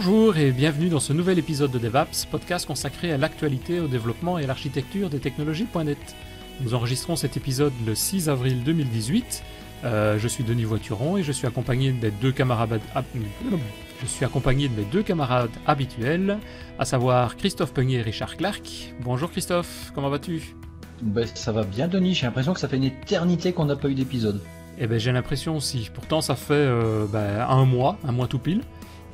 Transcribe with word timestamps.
Bonjour 0.00 0.36
et 0.36 0.52
bienvenue 0.52 0.90
dans 0.90 1.00
ce 1.00 1.12
nouvel 1.12 1.40
épisode 1.40 1.72
de 1.72 1.78
DevApps, 1.80 2.24
podcast 2.26 2.64
consacré 2.64 3.10
à 3.10 3.16
l'actualité, 3.16 3.80
au 3.80 3.88
développement 3.88 4.38
et 4.38 4.44
à 4.44 4.46
l'architecture 4.46 5.10
des 5.10 5.18
technologies.net. 5.18 5.98
Nous 6.60 6.72
enregistrons 6.72 7.16
cet 7.16 7.36
épisode 7.36 7.72
le 7.84 7.96
6 7.96 8.28
avril 8.28 8.62
2018. 8.62 9.42
Euh, 9.82 10.16
je 10.16 10.28
suis 10.28 10.44
Denis 10.44 10.62
Voituron 10.62 11.16
et 11.16 11.24
je 11.24 11.32
suis 11.32 11.48
accompagné 11.48 11.90
de 11.90 12.00
mes 12.00 12.12
deux 12.12 12.30
camarades, 12.30 12.80
je 14.00 14.06
suis 14.06 14.24
accompagné 14.24 14.68
de 14.68 14.76
mes 14.76 14.84
deux 14.84 15.02
camarades 15.02 15.50
habituels, 15.66 16.38
à 16.78 16.84
savoir 16.84 17.36
Christophe 17.36 17.74
Peugnier 17.74 17.98
et 17.98 18.02
Richard 18.02 18.36
Clark. 18.36 18.94
Bonjour 19.00 19.32
Christophe, 19.32 19.90
comment 19.96 20.10
vas-tu? 20.10 20.54
Ben, 21.02 21.26
Ça 21.34 21.50
va 21.50 21.64
bien 21.64 21.88
Denis, 21.88 22.14
j'ai 22.14 22.26
l'impression 22.26 22.54
que 22.54 22.60
ça 22.60 22.68
fait 22.68 22.76
une 22.76 22.84
éternité 22.84 23.52
qu'on 23.52 23.64
n'a 23.64 23.74
pas 23.74 23.88
eu 23.88 23.94
d'épisode. 23.94 24.40
Eh 24.80 24.86
ben 24.86 25.00
j'ai 25.00 25.10
l'impression 25.10 25.56
aussi. 25.56 25.90
Pourtant 25.92 26.20
ça 26.20 26.36
fait 26.36 26.54
euh, 26.54 27.06
ben, 27.12 27.44
un 27.48 27.64
mois, 27.64 27.98
un 28.06 28.12
mois 28.12 28.28
tout 28.28 28.38
pile. 28.38 28.62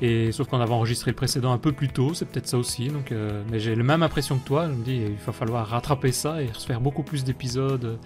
Et 0.03 0.33
sauf 0.33 0.49
qu'on 0.49 0.61
avait 0.61 0.73
enregistré 0.73 1.11
le 1.11 1.17
précédent 1.17 1.53
un 1.53 1.59
peu 1.59 1.73
plus 1.73 1.89
tôt, 1.89 2.15
c'est 2.15 2.25
peut-être 2.25 2.49
ça 2.49 2.59
aussi. 2.59 2.89
Donc, 2.89 3.13
euh, 3.13 3.43
mais 3.51 3.61
j'ai 3.61 3.75
la 3.75 3.83
même 3.83 4.03
impression 4.03 4.39
que 4.39 4.45
toi. 4.45 4.67
Je 4.69 4.73
me 4.73 4.85
dis, 4.85 4.97
il 4.97 5.15
va 5.25 5.33
falloir 5.33 5.67
rattraper 5.67 6.13
ça 6.13 6.43
et 6.43 6.49
se 6.53 6.67
faire 6.67 6.81
beaucoup 6.81 7.03
plus 7.03 7.25
d'épisodes 7.25 7.99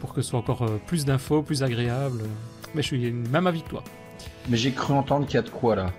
pour 0.00 0.12
que 0.12 0.22
ce 0.22 0.30
soit 0.30 0.38
encore 0.38 0.62
euh, 0.62 0.80
plus 0.86 1.04
d'infos, 1.04 1.42
plus 1.42 1.62
agréable. 1.62 2.22
Mais 2.74 2.82
je 2.82 2.88
suis 2.88 3.10
même 3.12 3.46
avis 3.46 3.62
que 3.62 3.70
toi. 3.70 3.82
Mais 4.48 4.56
j'ai 4.56 4.72
cru 4.72 4.92
entendre 4.92 5.26
qu'il 5.26 5.36
y 5.36 5.38
a 5.38 5.42
de 5.42 5.50
quoi 5.50 5.76
là. 5.76 5.92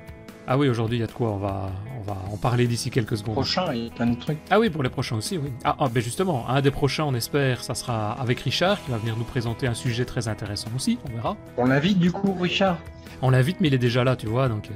Ah 0.47 0.57
oui, 0.57 0.67
aujourd'hui 0.67 0.97
il 0.97 1.01
y 1.01 1.03
a 1.03 1.07
de 1.07 1.11
quoi. 1.11 1.31
On 1.31 1.37
va, 1.37 1.71
on 1.99 2.01
va 2.01 2.17
en 2.31 2.37
parler 2.37 2.67
d'ici 2.67 2.89
quelques 2.89 3.17
secondes. 3.17 3.35
Prochain, 3.35 3.73
il 3.73 3.85
y 3.85 3.87
a 3.87 3.91
plein 3.91 4.07
de 4.07 4.19
trucs. 4.19 4.37
Ah 4.49 4.59
oui, 4.59 4.69
pour 4.69 4.83
les 4.83 4.89
prochains 4.89 5.15
aussi, 5.15 5.37
oui. 5.37 5.51
Ah, 5.63 5.75
ah 5.79 5.87
ben 5.89 6.03
justement, 6.03 6.49
un 6.49 6.61
des 6.61 6.71
prochains, 6.71 7.05
on 7.05 7.13
espère, 7.13 7.63
ça 7.63 7.75
sera 7.75 8.13
avec 8.13 8.41
Richard 8.41 8.83
qui 8.83 8.91
va 8.91 8.97
venir 8.97 9.15
nous 9.17 9.23
présenter 9.23 9.67
un 9.67 9.73
sujet 9.73 10.05
très 10.05 10.27
intéressant 10.27 10.69
aussi. 10.75 10.99
On 11.09 11.15
verra. 11.15 11.37
On 11.57 11.65
l'invite 11.65 11.99
du 11.99 12.11
coup, 12.11 12.33
Richard? 12.33 12.77
On 13.21 13.29
l'invite, 13.29 13.61
mais 13.61 13.69
il 13.69 13.73
est 13.73 13.79
déjà 13.79 14.03
là, 14.03 14.17
tu 14.17 14.27
vois. 14.27 14.49
Donc, 14.49 14.67
euh, 14.69 14.73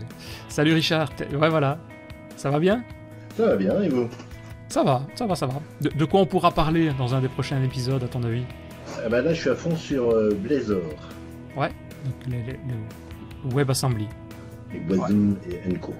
salut 0.47 0.73
Richard. 0.73 1.09
Ouais, 1.33 1.49
voilà. 1.49 1.79
Ça 2.37 2.49
va 2.49 2.59
bien? 2.59 2.83
Ça 3.35 3.45
va 3.45 3.55
bien, 3.57 3.81
et 3.81 3.89
vous? 3.89 4.09
Ça 4.69 4.83
va, 4.83 5.01
ça 5.15 5.25
va, 5.25 5.35
ça 5.35 5.47
va. 5.47 5.55
De, 5.81 6.05
quoi 6.05 6.21
on 6.21 6.25
pourra 6.25 6.51
parler 6.51 6.91
dans 6.97 7.13
un 7.13 7.21
des 7.21 7.29
prochains 7.29 7.61
épisodes, 7.61 8.03
à 8.03 8.07
ton 8.07 8.23
avis? 8.23 8.43
Ah 9.03 9.09
bah 9.09 9.21
Là, 9.21 9.33
je 9.33 9.41
suis 9.41 9.49
à 9.49 9.55
fond 9.55 9.75
sur 9.75 10.11
euh, 10.11 10.33
Blazor. 10.33 10.81
Ouais, 11.57 11.71
donc 12.05 12.15
le 12.27 13.53
WebAssembly. 13.53 14.07
Et 14.73 14.93
Wasm 14.93 15.37
et 15.49 15.73
Enco. 15.73 15.93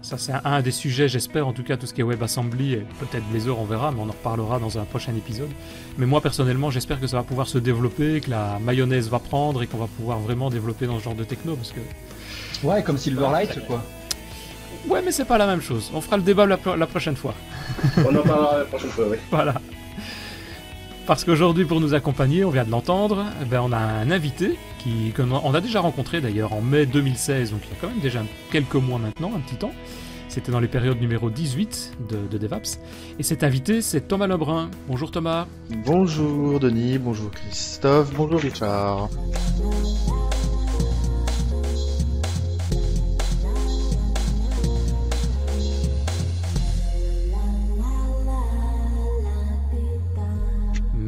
Ça, 0.00 0.16
c'est 0.16 0.32
un, 0.44 0.62
des 0.62 0.70
sujets, 0.70 1.08
j'espère, 1.08 1.46
en 1.46 1.52
tout 1.52 1.64
cas, 1.64 1.76
tout 1.76 1.86
ce 1.86 1.92
qui 1.92 2.00
est 2.00 2.04
WebAssembly, 2.04 2.74
et 2.74 2.86
peut-être 3.00 3.24
Blazor, 3.30 3.60
on 3.60 3.64
verra, 3.64 3.90
mais 3.90 4.00
on 4.00 4.04
en 4.08 4.12
reparlera 4.12 4.58
dans 4.58 4.78
un 4.78 4.84
prochain 4.84 5.14
épisode. 5.14 5.50
Mais 5.98 6.06
moi, 6.06 6.20
personnellement, 6.20 6.70
j'espère 6.70 7.00
que 7.00 7.06
ça 7.06 7.16
va 7.16 7.24
pouvoir 7.24 7.48
se 7.48 7.58
développer, 7.58 8.20
que 8.20 8.30
la 8.30 8.58
mayonnaise 8.60 9.08
va 9.10 9.18
prendre 9.18 9.62
et 9.62 9.66
qu'on 9.66 9.76
va 9.76 9.88
pouvoir 9.88 10.18
vraiment 10.20 10.50
développer 10.50 10.86
dans 10.86 10.98
ce 10.98 11.04
genre 11.04 11.14
de 11.14 11.24
techno, 11.24 11.56
parce 11.56 11.72
que... 11.72 11.80
Ouais, 12.66 12.82
comme 12.82 12.96
Silverlight, 12.96 13.66
quoi. 13.66 13.84
Ouais, 14.88 15.02
mais 15.04 15.12
c'est 15.12 15.24
pas 15.24 15.36
la 15.36 15.46
même 15.46 15.60
chose. 15.60 15.90
On 15.92 16.00
fera 16.00 16.16
le 16.16 16.22
débat 16.22 16.46
la, 16.46 16.56
prochaine 16.86 17.16
fois. 17.16 17.34
on 17.98 18.14
en 18.14 18.22
parlera 18.22 18.58
la 18.58 18.64
prochaine 18.64 18.90
fois, 18.90 19.04
oui. 19.10 19.16
Voilà. 19.30 19.54
Parce 21.08 21.24
qu'aujourd'hui, 21.24 21.64
pour 21.64 21.80
nous 21.80 21.94
accompagner, 21.94 22.44
on 22.44 22.50
vient 22.50 22.66
de 22.66 22.70
l'entendre, 22.70 23.24
eh 23.40 23.46
ben, 23.46 23.62
on 23.62 23.72
a 23.72 23.78
un 23.78 24.10
invité 24.10 24.58
qui, 24.78 25.14
on 25.18 25.54
a 25.54 25.60
déjà 25.62 25.80
rencontré 25.80 26.20
d'ailleurs 26.20 26.52
en 26.52 26.60
mai 26.60 26.84
2016, 26.84 27.52
donc 27.52 27.62
il 27.64 27.70
y 27.70 27.72
a 27.72 27.76
quand 27.80 27.88
même 27.88 28.00
déjà 28.00 28.22
quelques 28.50 28.74
mois 28.74 28.98
maintenant, 28.98 29.32
un 29.34 29.40
petit 29.40 29.56
temps. 29.56 29.72
C'était 30.28 30.52
dans 30.52 30.60
les 30.60 30.68
périodes 30.68 31.00
numéro 31.00 31.30
18 31.30 31.96
de, 32.10 32.26
de 32.30 32.36
DevApps. 32.36 32.78
Et 33.18 33.22
cet 33.22 33.42
invité, 33.42 33.80
c'est 33.80 34.02
Thomas 34.02 34.26
Lebrun. 34.26 34.70
Bonjour 34.86 35.10
Thomas. 35.10 35.46
Bonjour 35.86 36.60
Denis, 36.60 36.98
bonjour 36.98 37.30
Christophe, 37.30 38.12
bonjour 38.14 38.40
Richard. 38.40 39.08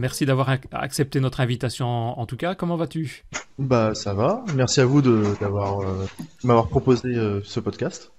Merci 0.01 0.25
d'avoir 0.25 0.49
accepté 0.73 1.21
notre 1.21 1.41
invitation 1.41 1.87
en, 1.87 2.25
tout 2.25 2.39
cas. 2.39 2.55
Comment 2.55 2.77
vas-tu? 2.77 3.25
Bah 3.59 3.95
ça 3.95 4.15
va. 4.15 4.43
Merci 4.55 4.81
à 4.81 4.87
vous 4.87 5.03
de 5.03 5.35
d'avoir 5.41 5.81
euh, 5.81 6.07
m'avoir 6.43 6.69
proposé 6.69 7.09
euh, 7.09 7.43
ce 7.45 7.61
podcast. 7.61 8.11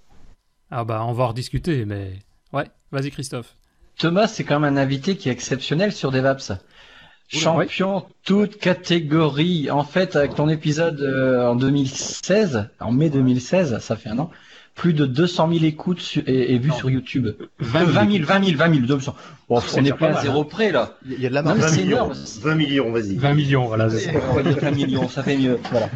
Ah 0.70 0.84
bah 0.84 1.04
on 1.08 1.14
va 1.14 1.24
en 1.24 1.30
rediscuter, 1.30 1.86
mais 1.86 2.20
ouais, 2.54 2.66
vas-y 2.92 3.10
Christophe. 3.10 3.56
Thomas, 3.98 4.28
c'est 4.28 4.44
quand 4.44 4.60
même 4.60 4.78
un 4.78 4.80
invité 4.80 5.18
qui 5.18 5.30
est 5.30 5.32
exceptionnel 5.32 5.92
sur 5.92 6.12
DevApps. 6.12 6.52
Champion 7.28 8.06
toute 8.26 8.58
catégorie. 8.58 9.72
En 9.72 9.84
fait, 9.84 10.16
avec 10.16 10.36
ton 10.36 10.50
épisode 10.50 11.02
euh, 11.02 11.48
en 11.48 11.56
2016, 11.56 12.70
en 12.80 12.92
mai 12.92 13.10
2016, 13.10 13.80
ça 13.80 13.96
fait 13.96 14.10
un 14.10 14.20
an, 14.20 14.30
plus 14.76 14.94
de 14.94 15.06
200 15.06 15.50
000 15.54 15.66
écoutes 15.66 16.20
et, 16.26 16.58
vues 16.58 16.72
sur 16.72 16.90
YouTube. 16.90 17.28
20 17.60 17.80
000, 17.80 17.92
20 17.92 18.12
000, 18.12 18.26
20 18.26 18.46
000, 18.46 18.58
20 18.58 18.88
000, 18.88 19.00
Bon, 19.50 19.60
on 19.76 19.86
est 19.86 19.92
pas 19.92 20.18
à 20.18 20.22
zéro 20.22 20.46
près, 20.46 20.72
là. 20.72 20.98
Il 21.06 21.20
y 21.20 21.26
a 21.26 21.30
de 21.30 21.34
la 21.34 21.42
marge. 21.42 21.60
20 21.60 21.76
millions, 21.76 22.12
20 22.42 22.56
millions, 22.56 22.92
vas-y. 22.92 23.16
20 23.16 23.34
millions, 23.34 23.68
voilà. 23.68 23.88
20 23.88 24.72
millions, 24.72 25.10
ça 25.10 25.24
fait 25.24 25.38
mieux, 25.38 25.60
voilà. 25.72 25.90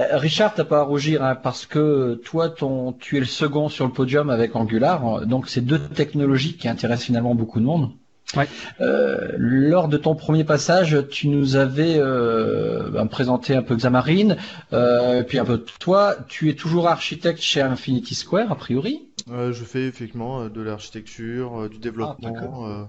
Euh, 0.00 0.16
Richard, 0.18 0.54
t'as 0.54 0.64
pas 0.64 0.78
à 0.78 0.82
rougir, 0.82 1.22
hein, 1.22 1.34
parce 1.34 1.66
que 1.66 2.20
toi, 2.24 2.48
ton, 2.48 2.92
tu 2.92 3.16
es 3.16 3.20
le 3.20 3.26
second 3.26 3.68
sur 3.68 3.86
le 3.86 3.92
podium 3.92 4.30
avec 4.30 4.54
Angular. 4.54 5.26
Donc, 5.26 5.48
c'est 5.48 5.60
deux 5.60 5.80
technologies 5.80 6.56
qui 6.56 6.68
intéressent 6.68 7.06
finalement 7.06 7.34
beaucoup 7.34 7.58
de 7.58 7.64
monde. 7.64 7.90
Ouais. 8.36 8.48
Euh, 8.80 9.32
lors 9.36 9.88
de 9.88 9.96
ton 9.96 10.14
premier 10.14 10.44
passage, 10.44 11.06
tu 11.10 11.28
nous 11.28 11.56
avais 11.56 11.96
euh, 11.98 12.88
ben, 12.90 13.06
présenté 13.06 13.54
un 13.54 13.62
peu 13.62 13.76
Xamarin, 13.76 14.36
euh, 14.72 15.22
puis 15.22 15.38
un 15.38 15.44
peu 15.44 15.58
toi. 15.80 16.16
Tu 16.28 16.48
es 16.48 16.54
toujours 16.54 16.88
architecte 16.88 17.40
chez 17.40 17.60
Infinity 17.60 18.14
Square, 18.14 18.50
a 18.50 18.56
priori? 18.56 19.08
Euh, 19.30 19.52
Je 19.52 19.64
fais 19.64 19.82
effectivement 19.86 20.48
de 20.48 20.62
l'architecture, 20.62 21.68
du 21.68 21.78
développement. 21.78 22.88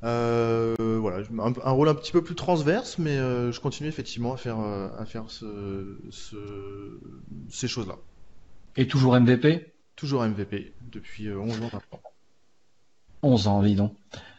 Ah, 0.00 0.74
voilà, 0.78 1.26
un, 1.64 1.70
rôle 1.70 1.88
un 1.88 1.94
petit 1.94 2.12
peu 2.12 2.22
plus 2.22 2.36
transverse, 2.36 2.98
mais 2.98 3.16
je 3.16 3.60
continue 3.60 3.88
effectivement 3.88 4.34
à 4.34 4.36
faire, 4.36 4.58
à 4.60 5.04
faire 5.06 5.24
ce, 5.28 5.98
ce, 6.10 6.36
ces 7.48 7.68
choses-là. 7.68 7.96
Et 8.76 8.86
toujours 8.86 9.18
MVP 9.18 9.72
Toujours 9.96 10.22
MVP, 10.22 10.74
depuis 10.92 11.28
11 11.32 11.56
ans 11.56 11.70
maintenant. 11.72 12.00
11 13.22 13.48
ans, 13.48 13.62
dis 13.62 13.74
donc. 13.74 13.92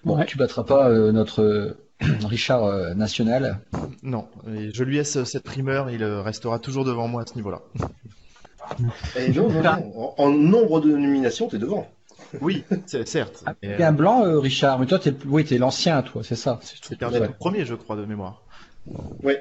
Bon, 0.04 0.24
tu 0.24 0.38
battras 0.38 0.64
pas 0.64 0.90
euh, 0.90 1.12
notre 1.12 1.42
euh, 1.42 1.78
Richard 2.26 2.64
euh, 2.64 2.94
national. 2.94 3.60
Non, 4.04 4.28
je 4.46 4.84
lui 4.84 4.96
laisse 4.96 5.24
cette 5.24 5.44
primeur, 5.44 5.90
il 5.90 6.04
restera 6.04 6.60
toujours 6.60 6.86
devant 6.86 7.08
moi 7.08 7.24
à 7.24 7.26
ce 7.26 7.36
niveau-là. 7.36 7.62
Et 9.18 9.32
non, 9.32 9.50
non, 9.50 9.64
non. 9.64 10.14
En, 10.18 10.30
nombre 10.30 10.80
de 10.80 10.92
nominations, 10.92 11.48
t'es 11.48 11.58
devant. 11.58 11.88
Oui, 12.42 12.64
certes. 13.06 13.44
Ah, 13.46 13.56
t'es 13.60 13.84
un 13.84 13.92
blanc, 13.92 14.40
Richard, 14.40 14.80
mais 14.80 14.86
toi, 14.86 15.00
t'es, 15.00 15.14
oui, 15.26 15.44
t'es 15.44 15.58
l'ancien, 15.58 16.04
toi, 16.04 16.22
c'est 16.24 16.36
ça. 16.36 16.60
C'est 16.62 17.02
le 17.02 17.34
premier, 17.34 17.66
je 17.66 17.74
crois, 17.74 17.96
de 17.96 18.06
mémoire. 18.06 18.44
Oui. 19.24 19.34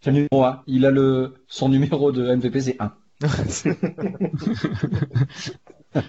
C'est 0.00 0.10
le 0.10 0.16
numéro 0.16 0.44
1. 0.44 0.62
Il 0.66 0.86
a 0.86 0.90
le, 0.90 1.34
son 1.48 1.68
numéro 1.68 2.12
de 2.12 2.34
MVP, 2.34 2.60
c'est 2.60 2.76
1. 2.78 2.92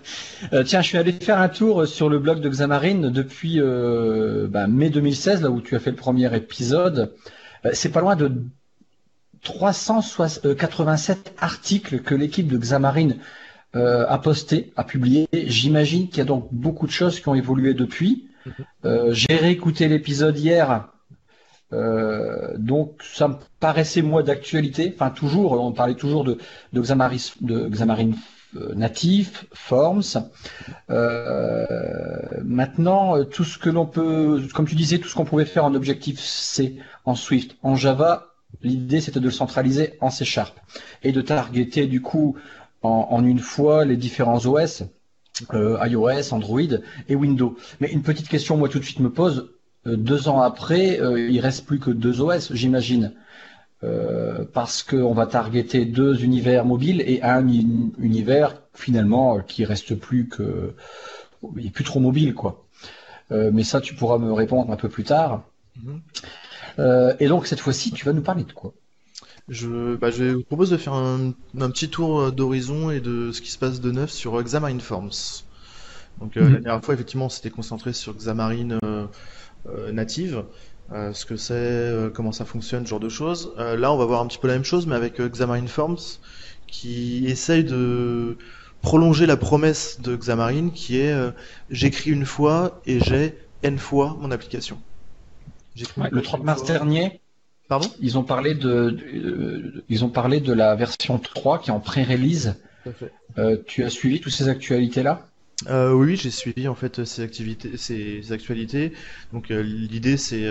Euh, 0.53 0.63
tiens, 0.63 0.81
je 0.81 0.87
suis 0.87 0.97
allé 0.97 1.11
faire 1.11 1.39
un 1.39 1.49
tour 1.49 1.87
sur 1.87 2.09
le 2.09 2.19
blog 2.19 2.39
de 2.39 2.49
Xamarin 2.49 3.09
depuis 3.09 3.59
euh, 3.59 4.47
bah, 4.47 4.67
mai 4.67 4.89
2016, 4.89 5.41
là 5.41 5.49
où 5.49 5.61
tu 5.61 5.75
as 5.75 5.79
fait 5.79 5.89
le 5.89 5.95
premier 5.95 6.33
épisode. 6.35 7.13
Euh, 7.65 7.69
c'est 7.73 7.89
pas 7.89 8.01
loin 8.01 8.15
de 8.15 8.31
387 9.41 11.33
articles 11.39 12.01
que 12.01 12.13
l'équipe 12.13 12.47
de 12.47 12.57
Xamarin 12.57 13.11
a 13.73 14.17
posté, 14.19 14.71
a 14.77 14.85
publié. 14.85 15.27
J'imagine 15.33 16.07
qu'il 16.07 16.19
y 16.19 16.21
a 16.21 16.25
donc 16.25 16.47
beaucoup 16.51 16.87
de 16.87 16.91
choses 16.91 17.19
qui 17.19 17.27
ont 17.27 17.35
évolué 17.35 17.73
depuis. 17.73 18.29
Mhm. 18.45 19.11
J'ai 19.11 19.35
réécouté 19.35 19.89
l'épisode 19.89 20.37
hier. 20.37 20.87
donc 22.57 23.01
ça 23.03 23.27
me 23.27 23.35
paraissait 23.59 24.01
moi 24.01 24.23
d'actualité, 24.23 24.93
enfin 24.95 25.09
toujours, 25.09 25.53
on 25.53 25.73
parlait 25.73 25.95
toujours 25.95 26.23
de, 26.23 26.37
de, 26.71 26.81
Xamarin, 26.81 27.17
de 27.41 27.67
Xamarin 27.67 28.11
euh, 28.11 28.34
natif, 28.75 29.45
forms. 29.53 30.29
Euh, 30.89 31.65
maintenant, 32.43 33.23
tout 33.25 33.43
ce 33.43 33.57
que 33.57 33.69
l'on 33.69 33.85
peut, 33.85 34.41
comme 34.53 34.67
tu 34.67 34.75
disais, 34.75 34.99
tout 34.99 35.07
ce 35.07 35.15
qu'on 35.15 35.25
pouvait 35.25 35.45
faire 35.45 35.65
en 35.65 35.73
objectif 35.75 36.19
C, 36.19 36.77
en 37.05 37.15
Swift, 37.15 37.57
en 37.63 37.75
Java, 37.75 38.27
l'idée 38.61 39.01
c'était 39.01 39.19
de 39.19 39.25
le 39.25 39.31
centraliser 39.31 39.93
en 40.01 40.09
C 40.09 40.25
Sharp 40.25 40.57
et 41.03 41.11
de 41.11 41.21
targeter 41.21 41.87
du 41.87 42.01
coup 42.01 42.37
en, 42.81 43.25
une 43.25 43.39
fois 43.39 43.83
les 43.83 43.97
différents 43.97 44.45
OS, 44.45 44.83
euh, 45.53 45.77
iOS, 45.85 46.33
Android 46.33 46.61
et 47.09 47.15
Windows. 47.15 47.57
Mais 47.79 47.91
une 47.91 48.03
petite 48.03 48.29
question, 48.29 48.57
moi 48.57 48.69
tout 48.69 48.79
de 48.79 48.85
suite 48.85 48.99
me 48.99 49.09
pose, 49.09 49.51
deux 49.85 50.29
ans 50.29 50.41
après, 50.41 50.99
il 51.29 51.39
reste 51.39 51.65
plus 51.65 51.79
que 51.79 51.91
deux 51.91 52.21
OS, 52.21 52.53
j'imagine. 52.53 53.13
Euh, 53.83 54.45
parce 54.53 54.83
qu'on 54.83 55.13
va 55.13 55.27
targeter 55.27 55.85
deux 55.85 56.23
univers 56.23 56.63
mobiles 56.63 57.01
et 57.05 57.21
un 57.21 57.45
univers 57.45 58.61
finalement 58.73 59.41
qui 59.41 59.65
reste 59.65 59.95
plus 59.95 60.29
que 60.29 60.73
il 61.57 61.67
est 61.67 61.71
plus 61.71 61.83
trop 61.83 61.99
mobile 61.99 62.33
quoi. 62.33 62.65
Euh, 63.31 63.51
mais 63.53 63.63
ça 63.63 63.81
tu 63.81 63.93
pourras 63.93 64.17
me 64.17 64.31
répondre 64.31 64.71
un 64.71 64.77
peu 64.77 64.87
plus 64.87 65.03
tard. 65.03 65.43
Mhm. 65.83 66.01
Euh, 66.79 67.13
et 67.19 67.27
donc 67.27 67.47
cette 67.47 67.59
fois-ci 67.59 67.91
tu 67.91 68.05
vas 68.05 68.13
nous 68.13 68.21
parler 68.21 68.45
de 68.45 68.53
quoi? 68.53 68.73
Je, 69.49 69.95
bah, 69.97 70.09
je 70.09 70.23
vous 70.23 70.43
propose 70.43 70.69
de 70.69 70.77
faire 70.77 70.93
un, 70.93 71.33
petit 71.53 71.89
tour 71.89 72.31
d'horizon 72.31 72.89
et 72.91 73.01
de 73.01 73.31
ce 73.33 73.41
qui 73.41 73.51
se 73.51 73.59
passe 73.59 73.81
de 73.81 73.91
neuf 73.91 74.09
sur 74.09 74.41
Xamarin 74.41 74.79
Forms. 74.79 75.43
Donc 76.21 76.37
mhm. 76.37 76.53
la 76.53 76.59
dernière 76.61 76.83
fois, 76.83 76.93
effectivement, 76.93 77.25
on 77.25 77.29
s'était 77.29 77.51
concentré 77.51 77.91
sur 77.93 78.15
Xamarin 78.15 78.79
native. 79.91 80.45
Ce 80.91 81.25
que 81.25 81.35
c'est, 81.35 82.11
comment 82.13 82.31
ça 82.31 82.45
fonctionne, 82.45 82.85
ce 82.85 82.89
genre 82.89 82.99
de 82.99 83.09
choses. 83.09 83.53
là, 83.57 83.91
on 83.91 83.97
va 83.97 84.05
voir 84.05 84.21
un 84.21 84.27
petit 84.27 84.37
peu 84.37 84.47
la 84.47 84.53
même 84.53 84.63
chose, 84.63 84.87
mais 84.87 84.95
avec 84.95 85.19
Xamarin 85.19 85.67
Forms, 85.67 86.19
qui 86.67 87.25
essaye 87.27 87.63
de 87.63 88.37
prolonger 88.81 89.25
la 89.25 89.37
promesse 89.37 89.99
de 90.01 90.15
Xamarin, 90.15 90.69
qui 90.69 90.99
est 90.99 91.15
j'écris 91.69 92.11
une 92.11 92.25
fois 92.25 92.81
et 92.85 92.99
j'ai 92.99 93.35
n 93.63 93.77
fois 93.77 94.15
mon 94.19 94.31
application. 94.31 94.77
le 96.11 96.21
30 96.21 96.43
mars 96.43 96.63
dernier, 96.63 97.19
Pardon? 97.67 97.89
ils 97.99 98.17
ont 98.17 98.23
parlé 98.23 98.53
de, 98.53 99.83
ils 99.89 100.05
ont 100.05 100.09
parlé 100.09 100.39
de 100.39 100.53
la 100.53 100.75
version 100.75 101.17
3 101.17 101.59
qui 101.59 101.69
est 101.69 101.73
en 101.73 101.79
pré-release. 101.79 102.55
Euh, 103.37 103.57
tu 103.65 103.83
as 103.83 103.89
suivi 103.89 104.21
toutes 104.21 104.33
ces 104.33 104.47
actualités 104.47 105.01
là 105.01 105.27
euh, 105.67 105.93
Oui, 105.93 106.15
j'ai 106.15 106.31
suivi 106.31 106.67
en 106.67 106.75
fait 106.75 107.05
ces 107.05 107.21
activités, 107.21 107.77
ces 107.77 108.31
actualités. 108.31 108.93
Donc 109.33 109.51
euh, 109.51 109.61
l'idée 109.61 110.17
c'est 110.17 110.49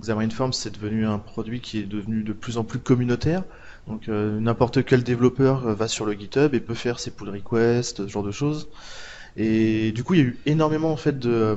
Xamarin 0.00 0.30
Forms 0.30 0.52
c'est 0.52 0.74
devenu 0.74 1.06
un 1.06 1.18
produit 1.18 1.60
qui 1.60 1.78
est 1.78 1.84
devenu 1.86 2.22
de 2.22 2.32
plus 2.32 2.58
en 2.58 2.64
plus 2.64 2.78
communautaire. 2.78 3.44
Donc 3.86 4.08
n'importe 4.08 4.84
quel 4.84 5.02
développeur 5.02 5.74
va 5.74 5.88
sur 5.88 6.04
le 6.04 6.12
GitHub 6.12 6.54
et 6.54 6.60
peut 6.60 6.74
faire 6.74 7.00
ses 7.00 7.10
pull 7.10 7.30
requests, 7.30 7.98
ce 7.98 8.08
genre 8.08 8.22
de 8.22 8.30
choses. 8.30 8.68
Et 9.36 9.92
du 9.92 10.04
coup, 10.04 10.14
il 10.14 10.20
y 10.20 10.22
a 10.22 10.26
eu 10.26 10.38
énormément 10.46 10.92
en 10.92 10.96
fait 10.96 11.18
de 11.18 11.56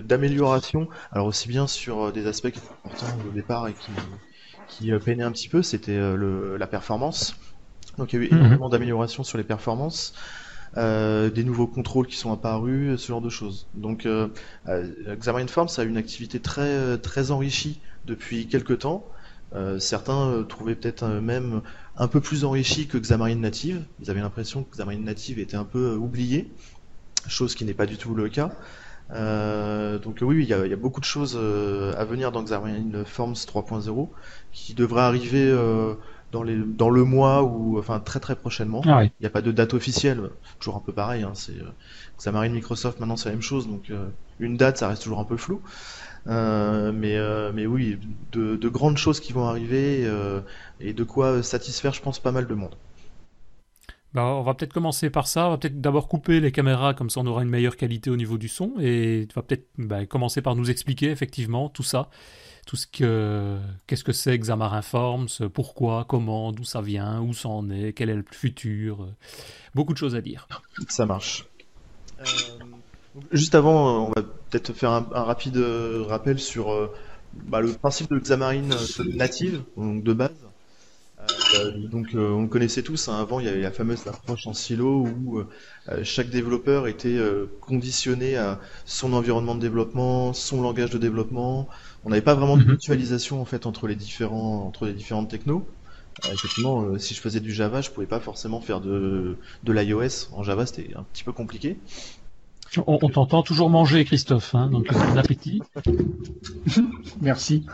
d'améliorations. 0.00 0.88
Alors 1.12 1.26
aussi 1.26 1.48
bien 1.48 1.66
sur 1.66 2.02
euh, 2.06 2.12
des 2.12 2.26
aspects 2.26 2.50
qui 2.50 2.58
étaient 2.58 2.68
importants 2.84 3.18
au 3.28 3.32
départ 3.32 3.68
et 3.68 3.72
qui 3.72 3.90
qui 4.68 4.92
euh, 4.92 4.98
peinaient 4.98 5.22
un 5.22 5.32
petit 5.32 5.48
peu, 5.48 5.62
c'était 5.62 5.96
euh, 5.96 6.16
le 6.16 6.56
la 6.56 6.66
performance. 6.66 7.36
Donc 7.98 8.12
il 8.12 8.20
y 8.20 8.22
a 8.22 8.26
eu 8.26 8.30
mhm. 8.30 8.38
énormément 8.38 8.68
d'améliorations 8.68 9.22
sur 9.22 9.38
les 9.38 9.44
performances. 9.44 10.14
Euh, 10.78 11.28
des 11.28 11.44
nouveaux 11.44 11.66
contrôles 11.66 12.06
qui 12.06 12.16
sont 12.16 12.32
apparus, 12.32 12.98
ce 12.98 13.08
genre 13.08 13.20
de 13.20 13.28
choses. 13.28 13.66
Donc 13.74 14.06
euh, 14.06 14.28
Xamarin 14.66 15.46
Forms 15.46 15.68
a 15.76 15.82
une 15.82 15.98
activité 15.98 16.40
très 16.40 16.96
très 16.98 17.30
enrichie 17.30 17.80
depuis 18.06 18.46
quelques 18.46 18.78
temps. 18.78 19.04
Euh, 19.54 19.78
certains 19.78 20.42
trouvaient 20.48 20.74
peut-être 20.74 21.06
même 21.06 21.60
un 21.98 22.08
peu 22.08 22.20
plus 22.20 22.44
enrichi 22.44 22.86
que 22.86 22.96
Xamarin 22.96 23.34
Native. 23.36 23.84
Ils 24.00 24.10
avaient 24.10 24.20
l'impression 24.20 24.64
que 24.64 24.74
Xamarin 24.74 25.00
Native 25.00 25.38
était 25.38 25.58
un 25.58 25.64
peu 25.64 25.94
oublié 25.94 26.50
chose 27.28 27.54
qui 27.54 27.64
n'est 27.64 27.74
pas 27.74 27.86
du 27.86 27.96
tout 27.96 28.14
le 28.14 28.28
cas. 28.28 28.50
Euh, 29.10 29.98
donc 29.98 30.18
oui, 30.22 30.42
il 30.42 30.48
y, 30.48 30.54
a, 30.54 30.76
beaucoup 30.76 31.00
de 31.00 31.04
choses 31.04 31.36
euh, 31.38 31.92
à 31.96 32.04
venir 32.04 32.32
dans 32.32 32.42
Xamarin 32.42 33.04
Forms 33.04 33.34
3.0 33.34 34.08
qui 34.52 34.74
devraient 34.74 35.02
arriver 35.02 35.44
euh, 35.44 35.94
dans, 36.32 36.42
les, 36.42 36.56
dans 36.56 36.90
le 36.90 37.04
mois 37.04 37.42
ou 37.42 37.78
enfin 37.78 38.00
très 38.00 38.18
très 38.18 38.34
prochainement. 38.34 38.82
Ah 38.86 39.04
il 39.04 39.12
n'y 39.20 39.26
a 39.26 39.30
pas 39.30 39.42
de 39.42 39.52
date 39.52 39.74
officielle, 39.74 40.30
toujours 40.58 40.76
un 40.76 40.80
peu 40.80 40.92
pareil. 40.92 41.22
Hein, 41.22 41.32
c'est 41.34 41.54
Xamarin 42.18 42.48
Microsoft 42.48 42.98
maintenant 42.98 43.16
c'est 43.16 43.28
la 43.28 43.34
même 43.34 43.42
chose, 43.42 43.68
donc 43.68 43.92
une 44.40 44.56
date 44.56 44.78
ça 44.78 44.88
reste 44.88 45.02
toujours 45.02 45.20
un 45.20 45.24
peu 45.24 45.36
flou. 45.36 45.60
mais 46.26 47.16
mais 47.52 47.66
oui, 47.66 47.98
de, 48.32 48.56
de, 48.56 48.68
grandes 48.68 48.98
choses 48.98 49.20
qui 49.20 49.32
vont 49.32 49.46
arriver 49.46 50.10
et 50.80 50.92
de 50.92 51.04
quoi 51.04 51.42
satisfaire, 51.42 51.92
je 51.92 52.02
pense, 52.02 52.18
pas 52.18 52.32
mal 52.32 52.46
de 52.46 52.54
monde. 52.54 52.74
Bah, 54.14 54.26
on 54.26 54.42
va 54.42 54.54
peut-être 54.54 54.74
commencer 54.74 55.08
par 55.08 55.26
ça. 55.26 55.46
On 55.46 55.50
va 55.50 55.58
peut-être 55.58 55.80
d'abord 55.80 56.06
couper 56.08 56.40
les 56.40 56.52
caméras, 56.52 56.92
comme 56.94 57.08
ça 57.08 57.20
on 57.20 57.26
aura 57.26 57.42
une 57.42 57.48
meilleure 57.48 57.76
qualité 57.76 58.10
au 58.10 58.16
niveau 58.16 58.36
du 58.36 58.48
son. 58.48 58.74
Et 58.78 59.26
tu 59.28 59.34
vas 59.34 59.42
peut-être 59.42 59.66
bah, 59.78 60.04
commencer 60.06 60.42
par 60.42 60.54
nous 60.54 60.70
expliquer 60.70 61.10
effectivement 61.10 61.68
tout 61.68 61.82
ça. 61.82 62.10
Tout 62.72 62.76
ce 62.76 62.86
que. 62.86 63.58
Qu'est-ce 63.86 64.02
que 64.02 64.14
c'est 64.14 64.38
Xamarin 64.38 64.80
Forms 64.80 65.28
Pourquoi 65.52 66.06
Comment 66.08 66.52
D'où 66.52 66.64
ça 66.64 66.80
vient 66.80 67.20
Où 67.20 67.34
ça 67.34 67.50
en 67.50 67.68
est 67.68 67.92
Quel 67.92 68.08
est 68.08 68.14
le 68.14 68.24
futur 68.30 69.08
Beaucoup 69.74 69.92
de 69.92 69.98
choses 69.98 70.14
à 70.14 70.22
dire. 70.22 70.48
Ça 70.88 71.04
marche. 71.04 71.44
Euh, 72.20 72.24
juste 73.30 73.54
avant, 73.54 74.06
on 74.06 74.12
va 74.12 74.22
peut-être 74.22 74.72
faire 74.72 74.90
un, 74.92 75.06
rapide 75.12 75.58
euh, 75.58 76.04
rappel 76.08 76.38
sur 76.38 76.72
euh, 76.72 76.90
bah, 77.34 77.60
le 77.60 77.74
principe 77.74 78.08
de 78.08 78.18
Xamarin 78.18 78.70
native, 79.04 79.62
donc 79.76 80.02
de 80.02 80.14
base. 80.14 80.32
Euh, 81.54 81.72
donc 81.76 82.14
euh, 82.14 82.30
on 82.30 82.42
le 82.42 82.48
connaissait 82.48 82.82
tous, 82.82 83.08
hein. 83.08 83.18
avant 83.20 83.40
il 83.40 83.46
y 83.46 83.48
avait 83.48 83.60
la 83.60 83.70
fameuse 83.70 84.06
approche 84.06 84.46
en 84.46 84.54
silo 84.54 85.06
où 85.06 85.38
euh, 85.38 85.44
chaque 86.02 86.30
développeur 86.30 86.86
était 86.88 87.18
conditionné 87.60 88.36
à 88.36 88.58
son 88.84 89.12
environnement 89.12 89.54
de 89.54 89.60
développement, 89.60 90.32
son 90.32 90.62
langage 90.62 90.90
de 90.90 90.98
développement. 90.98 91.68
On 92.04 92.10
n'avait 92.10 92.22
pas 92.22 92.34
vraiment 92.34 92.56
de 92.56 92.64
mhm. 92.64 92.72
mutualisation 92.72 93.40
en 93.40 93.44
fait 93.44 93.66
entre 93.66 93.86
les 93.86 93.94
différents 93.94 94.66
entre 94.66 94.86
les 94.86 94.92
différentes 94.92 95.28
technos. 95.28 95.66
effectivement, 96.32 96.98
si 96.98 97.14
je 97.14 97.20
faisais 97.20 97.40
du 97.40 97.52
Java, 97.52 97.80
je 97.80 97.90
pouvais 97.90 98.06
pas 98.06 98.20
forcément 98.20 98.60
faire 98.60 98.80
de, 98.80 99.36
de 99.64 99.72
l'iOS. 99.72 100.28
En 100.32 100.42
Java, 100.42 100.66
c'était 100.66 100.94
un 100.96 101.04
petit 101.12 101.24
peu 101.24 101.32
compliqué. 101.32 101.78
On, 102.86 102.98
t'entend 102.98 103.42
toujours 103.42 103.68
manger, 103.68 104.04
Christophe, 104.04 104.54
hein, 104.54 104.68
donc 104.68 104.90
bon 104.92 105.18
appétit. 105.18 105.62
Merci. 107.20 107.66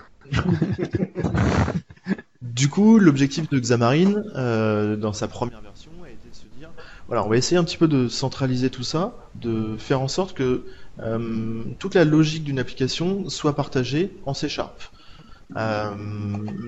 Du 2.42 2.69
coup, 2.69 2.98
l'objectif 2.98 3.48
de 3.48 3.60
Xamarin, 3.60 4.24
euh, 4.34 4.96
dans 4.96 5.12
sa 5.12 5.28
première 5.28 5.60
version, 5.60 5.92
a 6.04 6.08
été 6.08 6.28
de 6.28 6.34
se 6.34 6.46
dire, 6.58 6.70
on 7.08 7.28
va 7.28 7.37
essayer 7.37 7.56
un 7.56 7.64
petit 7.64 7.76
peu 7.76 7.88
de 7.88 8.08
centraliser 8.08 8.70
tout 8.70 8.82
ça, 8.82 9.14
de 9.34 9.76
faire 9.78 10.00
en 10.00 10.08
sorte 10.08 10.34
que 10.34 10.64
euh, 11.00 11.64
toute 11.78 11.94
la 11.94 12.05
logique 12.05 12.44
d'une 12.44 12.58
application 12.58 13.28
soit 13.28 13.55
partagée 13.55 14.16
en 14.26 14.34
C 14.34 14.49
Sharp. 14.49 14.82
Euh, 15.56 15.90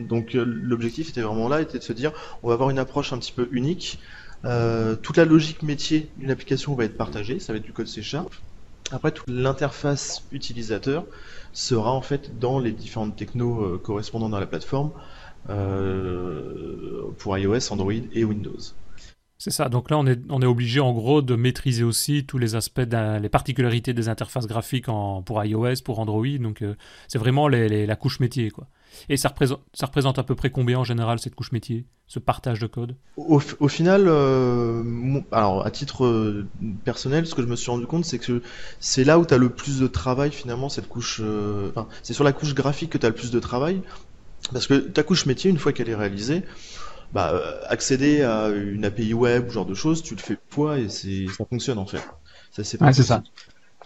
donc 0.08 0.32
l'objectif 0.32 1.10
était 1.10 1.20
vraiment 1.20 1.48
là, 1.48 1.60
était 1.60 1.78
de 1.78 1.82
se 1.82 1.92
dire, 1.92 2.12
on 2.42 2.48
va 2.48 2.54
avoir 2.54 2.70
une 2.70 2.78
approche 2.78 3.12
un 3.12 3.19
petit 3.19 3.32
peu 3.32 3.48
unique. 3.52 3.98
toute 4.42 5.16
la 5.16 5.25
logique 5.25 5.62
métier 5.62 6.10
d'une 6.16 6.31
application 6.31 6.75
va 6.75 6.84
être 6.84 6.96
partagée, 6.96 7.40
ça 7.40 7.52
va 7.52 7.58
être 7.58 7.64
du 7.64 7.72
code 7.72 7.88
C 7.88 8.02
Sharp. 8.02 8.32
Après, 8.92 9.12
toute 9.12 9.28
l'interface 9.28 10.26
utilisateur 10.32 11.04
sera 11.52 11.92
en 11.92 12.00
fait 12.02 12.38
dans 12.38 12.58
les 12.58 12.72
différentes 12.72 13.14
technos 13.14 13.78
correspondant 13.78 14.28
dans 14.28 14.40
la 14.40 14.46
plateforme. 14.46 14.92
Euh, 15.48 17.12
pour 17.19 17.37
iOS, 17.38 17.72
Android 17.72 17.92
et 18.12 18.25
Windows. 18.25 18.58
C'est 19.40 19.50
ça, 19.50 19.70
donc 19.70 19.90
là 19.90 19.96
on 19.96 20.06
est, 20.06 20.46
obligé 20.46 20.81
en 20.81 20.92
gros 20.92 21.22
de 21.22 21.34
maîtriser 21.34 21.82
aussi 21.82 22.26
tous 22.26 22.37
les 22.37 22.56
aspects, 22.56 22.82
les 22.87 23.28
particularités 23.31 23.94
des 23.94 24.11
interfaces 24.11 24.47
graphiques 24.47 24.85
pour 24.85 25.42
iOS, 25.42 25.76
pour 25.82 25.99
Android, 25.99 26.26
donc 26.38 26.61
euh, 26.61 26.75
c'est 27.09 27.16
vraiment 27.16 27.49
la 27.49 27.97
couche 27.97 28.20
métier. 28.20 28.50
quoi. 28.50 28.66
Et 29.09 29.16
ça 29.16 29.30
représente, 29.30 30.18
à 30.18 30.25
peu 30.25 30.35
près 30.35 30.50
combien 30.50 30.78
en 30.78 30.85
général 30.85 31.20
cette 31.20 31.35
couche 31.35 31.52
métier, 31.52 31.87
ce 32.06 32.18
partage 32.18 32.61
de 32.61 32.66
code? 32.66 32.97
Au, 33.16 33.38
final, 33.68 34.09
euh, 34.09 35.23
alors 35.32 35.64
à 35.64 35.70
titre 35.70 36.44
personnel, 36.85 37.26
ce 37.26 37.35
que 37.35 37.40
je 37.40 37.47
me 37.47 37.56
suis 37.56 37.70
rendu 37.70 37.87
compte, 37.87 38.04
c'est 38.04 38.18
que 38.18 38.42
c'est 38.78 39.04
là 39.04 39.18
où 39.18 39.25
tu 39.25 39.32
as 39.32 39.38
le 39.38 39.49
plus 39.49 39.80
de 39.80 39.87
travail 39.87 40.32
finalement, 40.32 40.68
cette 40.68 40.87
couche. 40.87 41.23
c'est 42.02 42.12
sur 42.12 42.25
la 42.25 42.32
couche 42.32 42.54
graphique 42.54 42.90
que 42.90 42.99
tu 42.99 43.06
as 43.06 43.09
le 43.09 43.14
plus 43.14 43.30
de 43.30 43.40
travail, 43.40 43.80
parce 44.52 44.66
que 44.66 44.75
ta 44.75 45.02
couche 45.02 45.25
métier, 45.25 45.50
une 45.50 45.59
fois 45.59 45.73
qu'elle 45.73 45.88
est 45.88 45.94
réalisée, 45.94 46.42
bah, 47.12 47.33
euh, 47.33 47.61
accéder 47.69 48.23
à 48.23 48.49
une 48.49 48.85
API 48.85 49.14
web 49.14 49.49
ou 49.49 49.50
genre 49.50 49.67
de 49.67 49.75
choses, 49.75 50.02
tu 50.02 50.14
le 50.14 50.21
fais 50.21 50.38
fois 50.49 50.79
et 50.79 50.88
c'est 50.88 51.26
ça 51.26 51.45
fonctionne 51.45 51.79
en 51.79 51.87
fait. 51.87 52.02
Ça 52.52 52.64
c'est 52.64 52.81
ouais, 52.81 52.93
ça. 52.93 53.23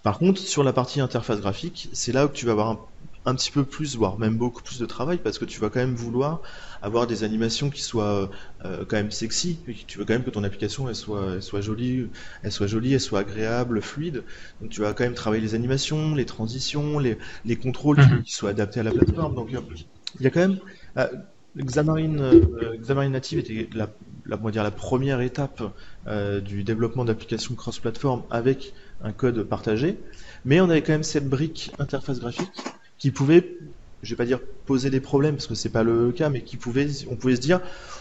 Par 0.03 0.19
contre, 0.19 0.39
sur 0.41 0.63
la 0.63 0.75
partie 0.75 1.01
interface 1.01 1.41
graphique, 1.41 1.89
c'est 1.95 2.13
là 2.13 2.27
où 2.27 2.29
tu 2.29 2.45
vas 2.45 2.53
avoir 2.53 2.79
un, 3.25 3.35
petit 3.35 3.51
peu 3.51 3.65
plus, 3.65 3.97
voire 3.97 4.19
même 4.19 4.37
beaucoup 4.37 4.63
plus 4.63 4.79
de 4.79 4.85
travail, 4.85 5.17
parce 5.17 5.39
que 5.39 5.47
tu 5.47 5.59
vas 5.59 5.71
quand 5.71 5.81
même 5.81 5.95
vouloir 5.95 6.43
avoir 6.83 7.07
des 7.07 7.25
animations 7.25 7.71
qui 7.71 7.81
soient 7.81 8.29
euh, 8.67 8.85
quand 8.87 8.97
même 8.97 9.11
sexy, 9.11 9.59
et 9.67 9.75
tu 9.87 9.97
veux 9.97 10.05
quand 10.05 10.13
même 10.13 10.25
que 10.25 10.29
ton 10.29 10.45
application 10.45 10.91
elle 10.91 10.95
soit, 10.95 11.37
elle 11.37 11.43
soit 11.43 11.63
jolie, 11.63 12.11
elle 12.43 12.53
soit 12.53 12.67
jolie, 12.67 12.93
elle 12.93 13.01
soit 13.01 13.21
agréable, 13.21 13.81
fluide. 13.81 14.25
Donc 14.61 14.69
tu 14.69 14.83
vas 14.83 14.93
quand 14.93 15.05
même 15.05 15.15
travailler 15.15 15.41
les 15.41 15.55
animations, 15.55 16.15
les 16.15 16.27
transitions, 16.27 16.99
les, 16.99 17.17
les 17.47 17.57
contrôles 17.57 17.99
mhm. 17.99 18.25
qui, 18.25 18.35
soient 18.35 18.51
adaptés 18.51 18.81
à 18.81 18.83
la 18.83 18.91
plateforme. 18.91 19.35
Donc 19.35 19.49
il 19.51 20.23
y 20.23 20.27
a 20.27 20.31
quand 20.31 20.41
même 20.41 20.59
euh, 20.99 21.09
Xamarin, 21.57 22.19
euh, 22.19 23.09
Native 23.09 23.39
était 23.39 23.69
la, 23.75 23.89
la, 24.27 24.37
dire, 24.51 24.63
la 24.65 24.71
première 24.71 25.21
étape 25.21 25.63
euh, 26.07 26.41
du 26.41 26.65
développement 26.65 27.05
d'applications 27.05 27.55
cross-platform 27.55 28.25
avec 28.31 28.75
un 29.03 29.13
code 29.13 29.45
partagé, 29.45 29.97
mais 30.45 30.61
on 30.61 30.69
avait 30.69 30.83
quand 30.83 30.93
même 30.93 31.05
cette 31.05 31.29
brique 31.29 31.71
interface 31.79 32.19
graphique 32.19 32.51
qui 32.99 33.13
pouvait, 33.13 33.57
je 34.03 34.11
vais 34.11 34.17
pas 34.17 34.25
dire 34.25 34.41
poser 34.67 34.91
des 34.91 35.01
problèmes 35.01 35.37
parce 35.37 35.47
que 35.47 35.55
c'est 35.55 35.69
pas 35.69 35.85
le 35.85 36.11
cas, 36.11 36.29
mais 36.29 36.43
qui 36.43 36.57
pouvait, 36.57 36.89
on 37.09 37.15
pouvait 37.17 37.37
se 37.37 37.41
dire, 37.41 37.61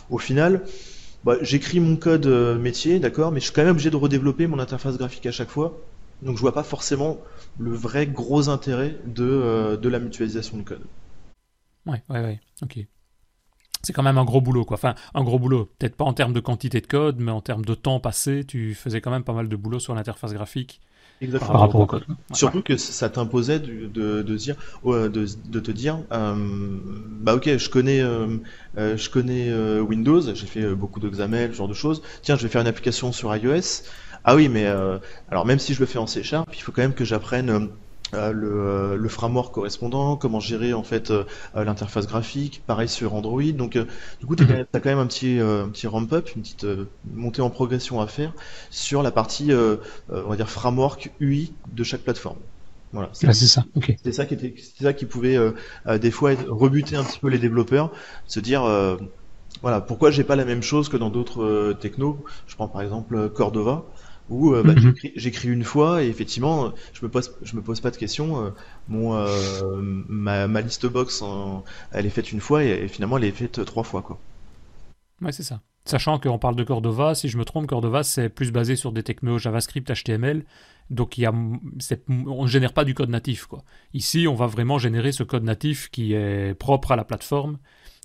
au 0.10 0.18
final, 0.18 0.64
bah, 1.24 1.38
j'écris 1.42 1.80
mon 1.80 1.96
code 1.96 2.26
métier, 2.60 3.00
d'accord, 3.00 3.32
mais 3.32 3.40
je 3.40 3.46
suis 3.46 3.54
quand 3.54 3.64
même 3.64 3.72
obligé 3.72 3.92
de 3.92 3.96
redévelopper 3.96 4.48
mon 4.48 4.58
interface 4.60 4.98
graphique 4.98 5.28
à 5.28 5.32
chaque 5.32 5.50
fois, 5.50 5.80
donc 6.24 6.38
je 6.38 6.42
vois 6.42 6.54
pas 6.54 6.64
forcément 6.64 7.20
le 7.60 7.72
vrai 7.72 8.08
gros 8.08 8.50
intérêt 8.50 8.96
de, 9.06 9.76
de 9.76 9.90
la 9.90 10.00
mutualisation 10.00 10.58
de 10.58 10.64
code. 10.64 10.82
Ouais, 11.86 12.02
ouais, 12.10 12.22
ouais, 12.22 12.40
ok. 12.62 12.88
C'est 13.84 13.94
quand 13.94 14.04
même 14.04 14.18
un 14.18 14.26
gros 14.26 14.42
boulot, 14.42 14.66
quoi. 14.66 14.76
Enfin, 14.76 14.96
un 15.14 15.24
gros 15.24 15.40
boulot. 15.40 15.70
Peut-être 15.78 15.96
pas 15.96 16.06
en 16.06 16.14
termes 16.14 16.34
de 16.34 16.40
quantité 16.40 16.82
de 16.82 16.88
code, 16.88 17.20
mais 17.20 17.32
en 17.32 17.42
termes 17.42 17.66
de 17.66 17.76
temps 17.76 18.00
passé, 18.00 18.44
tu 18.46 18.74
faisais 18.74 19.02
quand 19.02 19.12
même 19.12 19.24
pas 19.24 19.34
mal 19.34 19.50
de 19.50 19.56
boulot 19.56 19.80
sur 19.80 19.94
l'interface 19.94 20.34
graphique. 20.34 20.82
Exactement. 21.22 21.54
Par 21.54 21.62
rapport 21.62 21.82
au 21.82 21.86
code. 21.86 22.04
Surtout 22.34 22.62
que 22.62 22.76
ça 22.76 23.10
t'imposait 23.10 23.60
de, 23.60 23.88
de, 23.88 24.24
de 24.24 24.36
dire, 24.36 24.56
de, 24.84 25.10
de 25.10 25.60
te 25.60 25.72
dire, 25.72 26.00
euh, 26.12 26.80
bah 27.22 27.36
ok, 27.36 27.58
je 27.58 27.70
connais, 27.70 28.02
euh, 28.02 28.38
euh, 28.78 28.98
je 28.98 29.10
connais 29.10 29.50
euh, 29.50 29.80
Windows, 29.80 30.22
j'ai 30.22 30.48
fait 30.48 30.64
euh, 30.64 30.76
beaucoup 30.76 31.00
de 31.00 31.08
XAML, 31.08 31.52
ce 31.52 31.58
genre 31.58 31.68
de 31.70 31.74
choses. 31.74 32.02
Tiens, 32.24 32.36
je 32.36 32.44
vais 32.44 32.50
faire 32.50 32.62
une 32.62 32.68
application 32.68 33.12
sur 33.12 33.34
iOS. 33.34 33.84
Ah 34.26 34.36
oui, 34.36 34.50
mais 34.50 34.66
euh, 34.66 34.98
alors 35.30 35.46
même 35.46 35.60
si 35.60 35.74
je 35.74 35.80
le 35.82 35.86
fais 35.86 36.00
en 36.00 36.08
C 36.08 36.24
Sharp, 36.24 36.50
il 36.56 36.62
faut 36.62 36.72
quand 36.72 36.82
même 36.82 36.94
que 36.94 37.06
j'apprenne 37.06 37.50
euh, 37.50 37.60
euh, 37.60 37.68
le, 38.34 38.48
euh, 38.52 38.96
le 38.96 39.10
framework 39.10 39.54
correspondant, 39.54 40.18
comment 40.18 40.40
gérer 40.40 40.74
en 40.74 40.84
fait 40.84 41.12
euh, 41.12 41.24
euh, 41.56 41.64
l'interface 41.64 42.08
graphique, 42.08 42.66
pareil 42.66 42.88
sur 42.90 43.14
Android. 43.16 43.42
Donc 43.54 43.76
euh, 43.76 43.86
du 44.20 44.26
coup, 44.26 44.36
tu 44.36 44.44
Mhm. 44.44 44.64
as 44.74 44.80
quand 44.80 44.86
même 44.86 45.00
un 45.00 45.08
petit, 45.08 45.40
euh, 45.40 45.64
un 45.66 45.70
petit 45.70 45.88
ramp 45.88 46.08
up, 46.14 46.30
une 46.36 46.42
petite 46.42 46.64
euh, 46.66 46.98
montée 47.04 47.42
en 47.42 47.50
progression 47.50 48.02
à 48.02 48.08
faire 48.08 48.34
sur 48.70 49.04
la 49.04 49.12
partie, 49.12 49.52
euh, 49.52 49.78
euh, 50.12 50.24
on 50.26 50.30
va 50.30 50.36
dire 50.36 50.50
framework 50.50 51.12
UI 51.20 51.60
de 51.68 51.84
chaque 51.84 52.04
plateforme. 52.04 52.40
Voilà, 52.92 53.10
c'est 53.14 53.28
Ah, 53.28 53.34
ça. 53.34 53.66
C'était 53.96 54.12
ça 54.14 54.26
qui 54.26 54.34
était, 54.36 54.56
ça 54.82 54.94
qui 54.94 55.06
pouvait 55.06 55.38
euh, 55.38 55.54
euh, 55.88 55.98
des 55.98 56.12
fois 56.12 56.34
être- 56.34 56.50
rebuter 56.50 56.96
un 56.96 57.06
petit 57.06 57.20
peu 57.20 57.30
les 57.30 57.40
développeurs, 57.40 57.92
se 58.28 58.40
dire 58.40 58.64
euh, 58.66 58.98
voilà 59.62 59.82
pourquoi 59.82 60.12
j'ai 60.12 60.24
pas 60.24 60.36
la 60.36 60.46
même 60.46 60.64
chose 60.64 60.90
que 60.90 60.98
dans 60.98 61.10
d'autres 61.10 61.44
euh, 61.44 61.74
technos. 61.74 62.26
Je 62.48 62.56
prends 62.56 62.68
par 62.68 62.82
exemple 62.82 63.16
euh, 63.16 63.30
Cordova 63.30 63.93
où 64.30 64.54
euh, 64.54 64.64
bah, 64.64 64.74
Mhm. 64.76 64.94
j'écris- 65.16 65.50
une 65.50 65.64
fois 65.64 66.04
et 66.04 66.08
effectivement 66.08 66.74
je 66.94 67.06
me 67.06 67.10
pose 67.12 67.34
je 67.44 67.56
me 67.56 67.62
pose 67.62 67.82
pas 67.82 67.92
de 67.92 67.98
questions. 67.98 68.46
euh, 68.46 68.50
mon 68.88 69.16
euh, 69.16 69.76
ma, 70.08 70.48
ma 70.48 70.62
liste 70.62 70.86
box 70.86 71.22
en- 71.22 71.64
elle 71.92 72.06
est 72.06 72.10
faite 72.10 72.32
une 72.32 72.40
fois 72.40 72.64
et, 72.64 72.70
et 72.84 72.88
finalement 72.88 73.18
elle 73.18 73.26
est 73.26 73.32
faite 73.32 73.64
trois 73.66 73.84
fois 73.84 74.02
quoi. 74.02 74.20
Ouais, 75.22 75.32
c'est 75.32 75.44
ça. 75.44 75.62
Sachant 75.86 76.18
qu'on 76.20 76.40
parle 76.40 76.56
de 76.56 76.64
Cordova, 76.64 77.14
si 77.14 77.28
je 77.28 77.38
me 77.38 77.44
trompe, 77.46 77.68
Cordova 77.68 78.04
c'est 78.04 78.30
plus 78.30 78.52
basé 78.52 78.76
sur 78.78 78.92
des 78.94 79.04
technos 79.04 79.38
JavaScript, 79.38 79.90
HTML, 79.92 80.46
donc 80.90 81.18
il 81.18 81.22
y 81.22 81.26
a, 81.26 81.32
on 81.34 82.44
ne 82.44 82.48
génère 82.48 82.74
pas 82.74 82.86
du 82.86 82.94
code 82.94 83.10
natif. 83.10 83.46
Quoi. 83.48 83.64
Ici, 83.94 84.26
on 84.30 84.36
va 84.36 84.48
vraiment 84.48 84.78
générer 84.78 85.12
ce 85.12 85.24
code 85.24 85.44
natif 85.44 85.90
qui 85.92 86.14
est 86.14 86.54
propre 86.58 86.94
à 86.94 86.96
la 86.96 87.04
plateforme, 87.04 87.58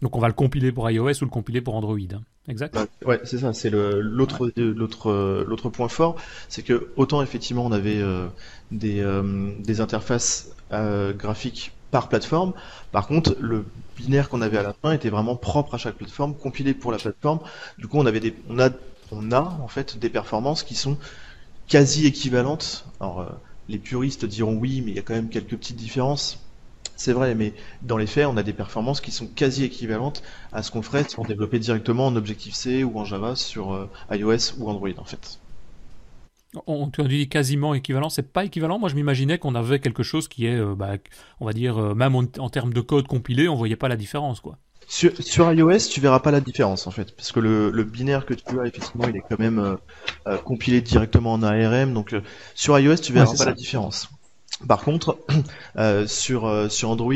donc 0.02 0.16
on 0.16 0.20
va 0.20 0.26
le 0.28 0.34
compiler 0.34 0.72
pour 0.72 0.90
iOS 0.90 1.22
ou 1.22 1.24
le 1.24 1.30
compiler 1.30 1.60
pour 1.60 1.76
Android. 1.76 1.98
hein. 2.12 2.22
Exact 2.48 2.72
Bah, 2.74 2.86
ouais, 3.04 3.20
c'est 3.24 3.38
ça, 3.38 3.52
c'est 3.52 3.68
l'autre 3.70 4.46
euh, 5.10 5.44
l'autre 5.46 5.68
point 5.68 5.88
fort, 5.88 6.16
c'est 6.48 6.62
que 6.62 6.92
autant 6.96 7.20
effectivement 7.22 7.66
on 7.66 7.72
avait 7.72 7.98
euh, 8.00 8.28
des 8.70 9.00
euh, 9.00 9.52
des 9.58 9.80
interfaces 9.80 10.48
euh, 10.72 11.12
graphiques 11.12 11.72
par 11.90 12.08
plateforme, 12.08 12.54
par 12.90 13.06
contre 13.06 13.36
le 13.40 13.66
binaire 13.96 14.28
qu'on 14.30 14.40
avait 14.40 14.58
à 14.58 14.62
la 14.62 14.72
fin 14.72 14.92
était 14.92 15.10
vraiment 15.10 15.36
propre 15.36 15.74
à 15.74 15.78
chaque 15.78 15.96
plateforme, 15.96 16.36
compilé 16.36 16.72
pour 16.74 16.90
la 16.90 16.98
plateforme. 16.98 17.40
Du 17.78 17.86
coup, 17.86 17.98
on 17.98 18.06
avait 18.06 18.20
des 18.20 18.34
on 18.48 18.58
a 18.58 18.70
on 19.10 19.30
a 19.32 19.40
en 19.40 19.68
fait 19.68 19.98
des 19.98 20.10
performances 20.10 20.62
qui 20.62 20.74
sont 20.74 20.98
quasi 21.68 22.06
équivalentes. 22.06 22.86
Alors 23.00 23.40
les 23.68 23.78
puristes 23.78 24.24
diront 24.26 24.56
oui, 24.56 24.82
mais 24.82 24.92
il 24.92 24.96
y 24.96 25.00
a 25.00 25.02
quand 25.02 25.14
même 25.14 25.30
quelques 25.30 25.56
petites 25.56 25.76
différences. 25.76 26.47
C'est 26.98 27.14
vrai, 27.14 27.34
mais 27.34 27.54
dans 27.80 27.96
les 27.96 28.06
faits, 28.06 28.26
on 28.26 28.36
a 28.36 28.42
des 28.42 28.52
performances 28.52 29.00
qui 29.00 29.10
sont 29.10 29.26
quasi 29.26 29.64
équivalentes 29.64 30.22
à 30.52 30.62
ce 30.62 30.70
qu'on 30.70 30.82
ferait 30.82 31.04
si 31.08 31.18
on 31.18 31.24
développait 31.24 31.58
directement 31.60 32.06
en 32.06 32.14
Objective-C 32.16 32.84
ou 32.84 32.98
en 32.98 33.04
Java 33.06 33.36
sur 33.36 33.72
euh, 33.72 33.90
iOS 34.10 34.54
ou 34.58 34.68
Android 34.68 34.90
en 34.98 35.04
fait. 35.06 35.40
On, 36.66 36.90
as 36.90 37.02
dit 37.08 37.28
quasiment 37.30 37.72
équivalent, 37.74 38.10
c'est 38.10 38.32
pas 38.32 38.44
équivalent. 38.44 38.78
Moi, 38.78 38.88
je 38.90 38.94
m'imaginais 38.94 39.38
qu'on 39.38 39.54
avait 39.54 39.80
quelque 39.80 40.02
chose 40.02 40.28
qui 40.28 40.44
est, 40.46 40.58
euh, 40.58 40.74
bah, 40.74 40.96
on 41.40 41.46
va 41.46 41.52
dire, 41.54 41.78
euh, 41.78 41.94
même 41.94 42.14
en, 42.16 42.24
en 42.38 42.50
termes 42.50 42.72
de 42.74 42.80
code 42.82 43.06
compilé, 43.06 43.48
on 43.48 43.54
voyait 43.54 43.76
pas 43.76 43.88
la 43.88 43.96
différence, 43.96 44.40
quoi. 44.40 44.58
Sur, 44.88 45.12
sur 45.22 45.52
iOS, 45.52 45.88
tu 45.90 46.00
verras 46.00 46.20
pas 46.20 46.30
la 46.30 46.40
différence 46.40 46.86
en 46.86 46.90
fait, 46.90 47.14
parce 47.14 47.30
que 47.32 47.40
le, 47.40 47.70
le 47.70 47.84
binaire 47.84 48.24
que 48.26 48.32
tu 48.34 48.58
as, 48.60 48.64
effectivement, 48.66 49.06
il 49.06 49.16
est 49.16 49.20
quand 49.28 49.38
même 49.38 49.58
euh, 50.26 50.38
compilé 50.38 50.80
directement 50.80 51.34
en 51.34 51.42
ARM, 51.42 51.92
donc 51.92 52.14
sur 52.54 52.78
iOS, 52.78 52.96
tu 52.96 53.12
verras 53.12 53.26
Ouais, 53.26 53.36
pas 53.36 53.44
ça. 53.44 53.46
la 53.46 53.52
différence. 53.54 54.08
Par 54.66 54.82
contre, 54.82 55.24
euh, 55.78 56.06
sur 56.06 56.46
euh, 56.46 56.68
sur 56.68 56.90
Android, 56.90 57.12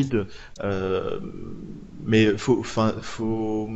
euh, 0.62 1.20
mais 2.04 2.36
faut, 2.36 2.62
faut, 2.62 3.68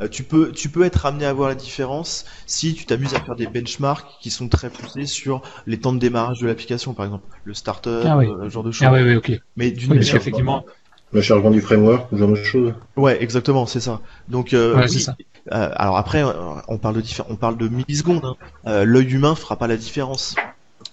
euh, 0.00 0.08
tu 0.08 0.24
peux 0.24 0.52
tu 0.52 0.68
peux 0.70 0.84
être 0.84 1.06
amené 1.06 1.24
à 1.26 1.32
voir 1.32 1.48
la 1.48 1.54
différence 1.54 2.24
si 2.46 2.74
tu 2.74 2.86
t'amuses 2.86 3.14
à 3.14 3.20
faire 3.20 3.36
des 3.36 3.46
benchmarks 3.46 4.18
qui 4.20 4.30
sont 4.30 4.48
très 4.48 4.70
poussés 4.70 5.06
sur 5.06 5.42
les 5.66 5.80
temps 5.80 5.92
de 5.92 5.98
démarrage 5.98 6.40
de 6.40 6.46
l'application, 6.46 6.94
par 6.94 7.06
exemple, 7.06 7.26
le 7.44 7.54
startup, 7.54 7.92
Ah 8.02 8.16
oui. 8.16 8.26
euh, 8.26 8.44
ce 8.44 8.48
genre 8.50 8.64
de 8.64 8.72
choses. 8.72 8.88
Ah 8.88 8.92
oui, 8.92 9.02
oui, 9.02 9.16
ok. 9.16 9.32
Mais 9.56 9.70
d'une 9.72 9.92
Oui, 9.92 9.98
manière 9.98 10.18
qu'effectivement, 10.18 10.64
Le 11.12 11.22
chargement 11.22 11.50
du 11.50 11.62
framework, 11.62 12.08
ce 12.10 12.16
genre 12.16 12.28
de 12.30 12.34
choses. 12.36 12.74
Ouais, 12.96 13.20
exactement, 13.22 13.66
c'est 13.66 13.80
ça. 13.80 14.02
Donc, 14.28 14.54
euh, 14.54 14.76
Ouais, 14.76 14.88
oui, 14.88 14.88
c'est 14.88 15.00
ça. 15.00 15.16
euh, 15.52 15.70
alors 15.74 15.96
après, 15.96 16.22
on 16.68 16.78
parle 16.78 17.02
de 17.02 17.08
on 17.28 17.36
parle 17.36 17.56
de 17.58 17.68
millisecondes. 17.68 18.24
hein. 18.24 18.36
Euh, 18.66 18.84
L'œil 18.84 19.12
humain 19.14 19.34
fera 19.34 19.58
pas 19.58 19.66
la 19.66 19.76
différence. 19.76 20.36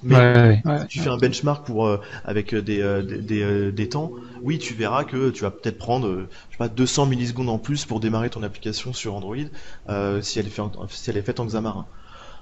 Mais 0.04 0.16
ouais, 0.16 0.62
ouais, 0.66 0.72
ouais. 0.72 0.80
si 0.80 0.88
tu 0.88 1.00
fais 1.00 1.10
un 1.10 1.18
benchmark 1.18 1.66
pour 1.66 1.86
euh, 1.88 2.00
avec 2.24 2.54
euh, 2.54 2.62
des, 2.62 2.82
euh, 2.82 3.04
des, 3.04 3.22
des, 3.22 3.42
euh, 3.44 3.72
des 3.72 3.90
temps, 3.90 4.14
oui, 4.42 4.58
tu 4.60 4.74
verras 4.74 5.04
que 5.06 5.30
tu 5.30 5.44
vas 5.44 5.52
peut-être 5.52 5.78
prendre, 5.78 6.08
euh, 6.08 6.30
je 6.50 6.56
sais 6.56 6.58
pas, 6.58 6.70
200 6.70 7.06
millisecondes 7.06 7.50
en 7.50 7.60
plus 7.60 7.86
pour 7.86 8.00
démarrer 8.00 8.30
ton 8.30 8.44
application 8.44 8.94
sur 8.94 9.16
Android 9.16 9.36
euh, 9.90 10.22
si 10.22 10.40
elle 10.40 10.48
est 10.48 10.50
faite 10.50 10.60
en, 10.78 10.88
si 10.90 11.10
elle 11.10 11.18
est 11.18 11.22
faite 11.22 11.40
en 11.40 11.46
Xamarin. 11.46 11.88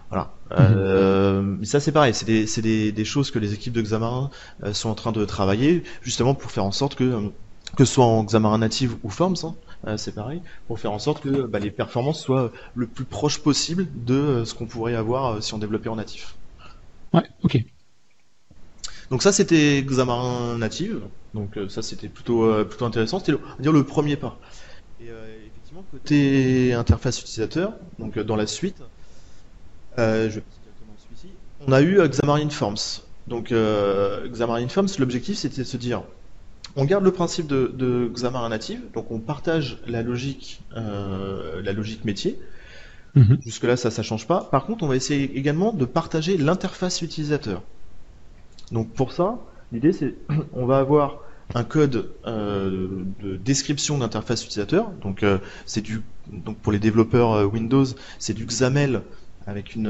Voilà. 0.09 0.39
Euh, 0.53 1.41
mais 1.43 1.65
ça 1.65 1.79
c'est 1.79 1.91
pareil, 1.91 2.13
c'est 2.15 2.25
des, 2.25 2.47
c'est 2.47 2.61
des, 2.63 2.91
des 2.91 3.05
choses 3.05 3.31
que 3.31 3.39
les 3.39 3.53
équipes 3.53 3.73
de 3.73 3.81
Xamarin 3.83 4.31
euh, 4.63 4.73
sont 4.73 4.89
en 4.89 4.95
train 4.95 5.11
de 5.11 5.25
travailler 5.25 5.83
justement 6.01 6.35
pour 6.35 6.51
faire 6.51 6.65
en 6.65 6.71
sorte 6.71 6.95
que 6.95 7.03
euh, 7.03 7.29
que 7.77 7.85
ce 7.85 7.93
soit 7.93 8.05
en 8.05 8.23
Xamarin 8.25 8.57
native 8.59 8.97
ou 9.03 9.09
Forms, 9.11 9.35
hein, 9.43 9.55
euh, 9.87 9.97
c'est 9.97 10.13
pareil, 10.13 10.41
pour 10.67 10.79
faire 10.79 10.91
en 10.91 10.99
sorte 10.99 11.21
que 11.21 11.43
bah, 11.45 11.59
les 11.59 11.71
performances 11.71 12.21
soient 12.21 12.51
le 12.75 12.87
plus 12.87 13.05
proche 13.05 13.43
possible 13.43 13.87
de 13.93 14.15
euh, 14.15 14.45
ce 14.45 14.55
qu'on 14.55 14.67
pourrait 14.67 14.95
avoir 14.95 15.35
euh, 15.35 15.41
si 15.41 15.53
on 15.53 15.59
développait 15.59 15.89
en 15.89 15.97
natif. 15.97 16.38
Ouais, 17.13 17.23
ok. 17.43 17.63
Donc 19.09 19.23
ça 19.23 19.31
c'était 19.31 19.81
Xamarin 19.83 20.57
native, 20.57 21.01
donc 21.33 21.57
euh, 21.57 21.67
ça 21.67 21.81
c'était 21.81 22.09
plutôt 22.09 22.43
euh, 22.43 22.63
plutôt 22.63 22.85
intéressant, 22.85 23.19
c'était 23.19 23.33
dire 23.59 23.71
le 23.71 23.83
premier 23.83 24.17
pas. 24.17 24.39
Et 25.01 25.09
euh, 25.09 25.35
effectivement 25.47 25.83
côté 25.91 26.73
interface 26.73 27.19
utilisateur, 27.21 27.73
donc 27.97 28.19
dans 28.19 28.35
la 28.35 28.45
suite, 28.45 28.75
on 29.97 31.71
a 31.71 31.81
eu 31.81 32.07
Xamarin 32.07 32.49
Forms. 32.49 33.01
Donc 33.25 33.51
euh, 33.51 34.27
Xamarin 34.29 34.67
Forms, 34.67 34.89
l'objectif 34.99 35.37
c'était 35.37 35.63
de 35.63 35.67
se 35.67 35.77
dire, 35.77 36.03
on 36.75 36.85
garde 36.85 37.03
le 37.03 37.11
principe 37.11 37.47
de, 37.47 38.11
Xamarin 38.13 38.49
native, 38.49 38.91
donc 38.93 39.09
on 39.09 39.19
partage 39.19 39.79
la 39.87 40.03
logique 40.03 40.61
la 40.75 41.73
logique 41.73 42.05
métier. 42.05 42.39
Mhm. 43.15 43.39
Jusque 43.43 43.63
là 43.63 43.75
ça 43.75 43.91
ça 43.91 44.03
change 44.03 44.27
pas. 44.27 44.41
Par 44.51 44.65
contre 44.65 44.83
on 44.83 44.87
va 44.87 44.95
essayer 44.95 45.37
également 45.37 45.73
de 45.73 45.85
partager 45.85 46.37
l'interface 46.37 47.01
utilisateur. 47.01 47.61
Donc 48.71 48.93
pour 48.93 49.11
ça, 49.13 49.39
l'idée 49.71 49.93
c'est 49.93 50.15
on 50.53 50.65
va 50.65 50.79
avoir 50.79 51.19
un 51.55 51.63
code 51.63 52.11
euh, 52.27 53.05
de 53.21 53.35
description 53.35 53.97
d'interface 53.97 54.43
utilisateur. 54.43 54.91
Donc 55.01 55.23
euh, 55.23 55.39
du 55.77 56.01
donc 56.27 56.59
pour 56.59 56.71
les 56.71 56.79
développeurs 56.79 57.33
euh, 57.33 57.45
Windows, 57.45 57.85
c'est 58.19 58.33
du 58.33 58.45
XAML 58.45 59.01
avec 59.47 59.73
une 59.73 59.87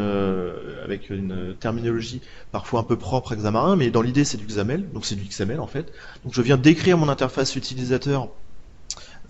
avec 0.86 1.10
une 1.10 1.54
terminologie 1.60 2.22
parfois 2.52 2.80
un 2.80 2.84
peu 2.84 2.96
propre 2.96 3.34
à 3.34 3.36
Xamarin, 3.36 3.76
mais 3.76 3.90
dans 3.90 4.02
l'idée 4.02 4.24
c'est 4.24 4.38
du 4.38 4.46
XAML, 4.46 4.90
donc 4.94 5.06
c'est 5.06 5.16
du 5.16 5.26
XML 5.26 5.60
en 5.60 5.68
fait. 5.68 5.92
Donc 6.24 6.34
je 6.34 6.42
viens 6.42 6.56
décrire 6.56 6.98
mon 6.98 7.10
interface 7.10 7.58
utilisateur 7.58 8.30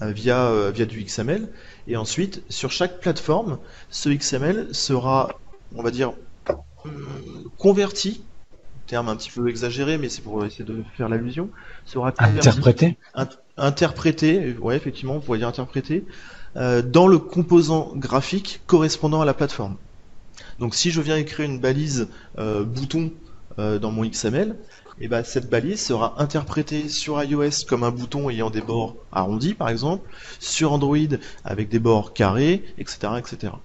via 0.02 0.48
euh, 0.48 0.72
via 0.72 0.86
du 0.86 1.02
XML 1.04 1.50
et 1.88 1.98
ensuite 1.98 2.44
sur 2.50 2.72
chaque 2.72 3.00
plateforme, 3.00 3.60
ce 3.90 4.10
XML 4.10 4.74
sera 4.74 5.30
on 5.76 5.84
va 5.84 5.92
dire 5.92 6.14
euh, 6.86 6.90
converti 7.58 8.30
terme 8.88 9.10
un 9.10 9.16
petit 9.16 9.32
peu 9.32 9.50
exagéré, 9.50 9.98
mais 9.98 10.10
c'est 10.10 10.22
pour 10.24 10.46
essayer 10.46 10.66
de 10.66 10.84
faire 10.98 11.10
l'allusion, 11.10 11.52
sera 11.86 12.14
Interprété. 12.20 12.98
int- 13.16 13.38
interprété, 13.58 14.58
ouais, 14.58 14.76
effectivement, 14.78 15.16
vous 15.16 15.22
pourriez 15.22 15.40
dire 15.40 15.48
interprété, 15.48 16.08
euh, 16.58 16.82
dans 16.82 17.08
le 17.08 17.20
composant 17.20 17.94
graphique 17.96 18.64
correspondant 18.68 19.22
à 19.22 19.26
la 19.26 19.34
plateforme. 19.36 19.78
Donc 20.60 20.76
si 20.76 20.92
je 20.92 21.02
viens 21.02 21.18
écrire 21.18 21.46
une 21.46 21.60
balise 21.60 22.10
euh, 22.38 22.64
bouton 22.66 23.14
euh, 23.60 23.80
dans 23.80 23.92
mon 23.92 24.06
XML, 24.06 24.60
et 25.00 25.08
ben 25.08 25.24
cette 25.24 25.50
balise 25.50 25.82
sera 25.86 26.22
interprétée 26.22 26.90
sur 26.90 27.24
iOS 27.24 27.66
comme 27.68 27.84
un 27.84 27.92
bouton 27.92 28.30
ayant 28.30 28.50
des 28.50 28.62
bords 28.62 28.98
arrondis 29.12 29.54
par 29.56 29.70
exemple, 29.70 30.10
sur 30.40 30.72
Android 30.74 30.98
avec 31.44 31.70
des 31.70 31.80
bords 31.80 32.14
carrés, 32.14 32.66
etc., 32.78 33.20
etc. 33.20 33.64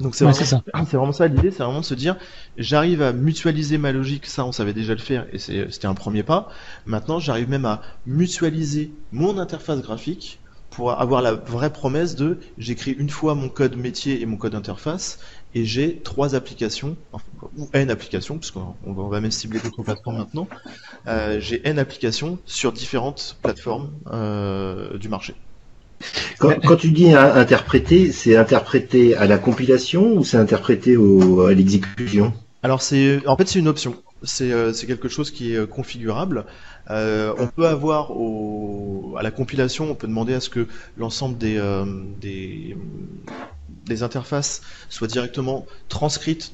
Donc 0.00 0.14
c'est 0.14 0.24
Ouais, 0.24 0.32
vraiment 0.32 0.62
vraiment 0.84 1.12
ça 1.12 1.26
l'idée, 1.26 1.50
c'est 1.50 1.62
vraiment 1.64 1.80
de 1.80 1.84
se 1.84 1.94
dire 1.94 2.16
j'arrive 2.56 3.02
à 3.02 3.12
mutualiser 3.12 3.78
ma 3.78 3.92
logique, 3.92 4.26
ça 4.26 4.44
on 4.44 4.52
savait 4.52 4.72
déjà 4.72 4.92
le 4.94 5.00
faire 5.00 5.26
et 5.32 5.38
c'est- 5.38 5.70
c'était 5.70 5.86
un 5.86 5.94
premier 5.94 6.22
pas. 6.22 6.48
Maintenant 6.86 7.18
j'arrive 7.18 7.48
même 7.48 7.64
à 7.64 7.82
mutualiser 8.06 8.96
mon 9.10 9.38
interface 9.38 9.80
graphique 9.82 10.40
pour 10.70 10.92
avoir 10.92 11.22
la 11.22 11.32
vraie 11.34 11.72
promesse 11.72 12.14
de 12.14 12.38
j'écris 12.58 12.92
une 12.92 13.10
fois 13.10 13.34
mon 13.34 13.48
code 13.48 13.76
métier 13.76 14.20
et 14.20 14.26
mon 14.26 14.36
code 14.36 14.54
interface 14.54 15.18
et 15.54 15.64
j'ai 15.64 16.00
trois 16.02 16.34
applications, 16.34 16.96
enfin, 17.12 17.24
ou 17.56 17.68
N 17.72 17.90
applications, 17.90 18.38
puisqu'on 18.38 18.74
on 18.84 18.92
va, 18.92 19.20
même 19.20 19.30
cibler 19.30 19.60
d'autres 19.60 19.82
plateformes 19.82 20.18
maintenant. 20.18 20.48
Euh, 21.06 21.40
j'ai 21.40 21.66
N 21.66 21.78
applications 21.78 22.38
sur 22.44 22.72
différentes 22.72 23.38
plateformes 23.42 23.90
euh, 24.12 24.98
du 24.98 25.08
marché. 25.08 25.34
Quand, 26.38 26.76
tu 26.76 26.90
dis 26.90 27.12
interpréter, 27.12 28.12
c'est 28.12 28.36
interprété 28.36 29.16
à 29.16 29.26
la 29.26 29.38
compilation 29.38 30.12
ou 30.12 30.24
c'est 30.24 30.36
interprété 30.36 30.96
à 30.96 31.52
l'exécution? 31.52 32.32
Alors 32.62 32.82
c'est, 32.82 33.26
en 33.26 33.36
fait, 33.36 33.48
c'est 33.48 33.58
une 33.58 33.68
option. 33.68 33.96
C'est, 34.22 34.86
quelque 34.86 35.08
chose 35.08 35.30
qui 35.30 35.54
est 35.54 35.68
configurable. 35.68 36.44
on 36.88 37.48
peut 37.54 37.66
avoir 37.66 38.10
à 39.16 39.22
la 39.22 39.30
compilation, 39.30 39.90
on 39.90 39.94
peut 39.94 40.08
demander 40.08 40.34
à 40.34 40.40
ce 40.40 40.48
que 40.48 40.66
l'ensemble 40.96 41.38
des, 41.38 42.74
interfaces 44.02 44.62
soient 44.88 45.08
directement 45.08 45.66
transcrites 45.88 46.52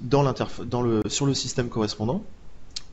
sur 1.09 1.27
le 1.27 1.35
système 1.35 1.69
correspondant. 1.69 2.25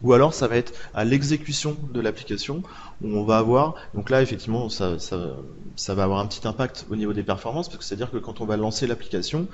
Ou 0.03 0.13
alors 0.13 0.33
ça 0.33 0.47
va 0.47 0.57
être 0.57 0.73
à 0.93 1.05
l'exécution 1.05 1.77
de 1.93 1.99
l'application 1.99 2.63
où 3.01 3.15
on 3.15 3.23
va 3.23 3.37
avoir, 3.37 3.75
donc 3.93 4.09
là 4.09 4.21
effectivement 4.21 4.69
ça, 4.69 4.97
ça, 4.99 5.95
va 5.95 6.03
avoir 6.03 6.19
un 6.19 6.27
petit 6.27 6.47
impact 6.47 6.85
au 6.89 6.95
niveau 6.95 7.13
des 7.13 7.23
performances 7.23 7.67
parce 7.67 7.77
que 7.77 7.83
c'est-à-dire 7.83 8.11
que 8.11 8.17
quand 8.17 8.41
on 8.41 8.45
va 8.45 8.57
lancer 8.57 8.87
l'application, 8.87 9.47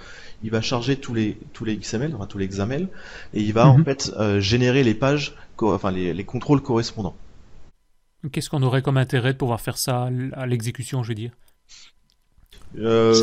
il 0.43 0.51
va 0.51 0.61
charger 0.61 0.95
tous 0.95 1.13
les, 1.13 1.37
tous 1.53 1.65
les 1.65 1.77
XML, 1.77 2.13
enfin 2.15 2.25
tous 2.25 2.37
les 2.37 2.47
XAML 2.47 2.87
et 3.33 3.41
il 3.41 3.53
va 3.53 3.67
en 3.67 3.77
mhm. 3.77 3.85
fait 3.85 4.11
euh, 4.17 4.39
générer 4.39 4.83
les 4.83 4.93
pages, 4.93 5.35
enfin 5.61 5.91
les, 5.91 6.13
les 6.13 6.23
contrôles 6.23 6.61
correspondants. 6.61 7.15
Qu'est-ce 8.31 8.49
qu'on 8.49 8.63
aurait 8.63 8.81
comme 8.81 8.97
intérêt 8.97 9.33
de 9.33 9.37
pouvoir 9.37 9.61
faire 9.61 9.77
ça 9.77 10.09
à 10.33 10.45
l'exécution, 10.47 11.03
je 11.03 11.09
veux 11.09 11.15
dire? 11.15 11.31
Euh, 12.79 13.13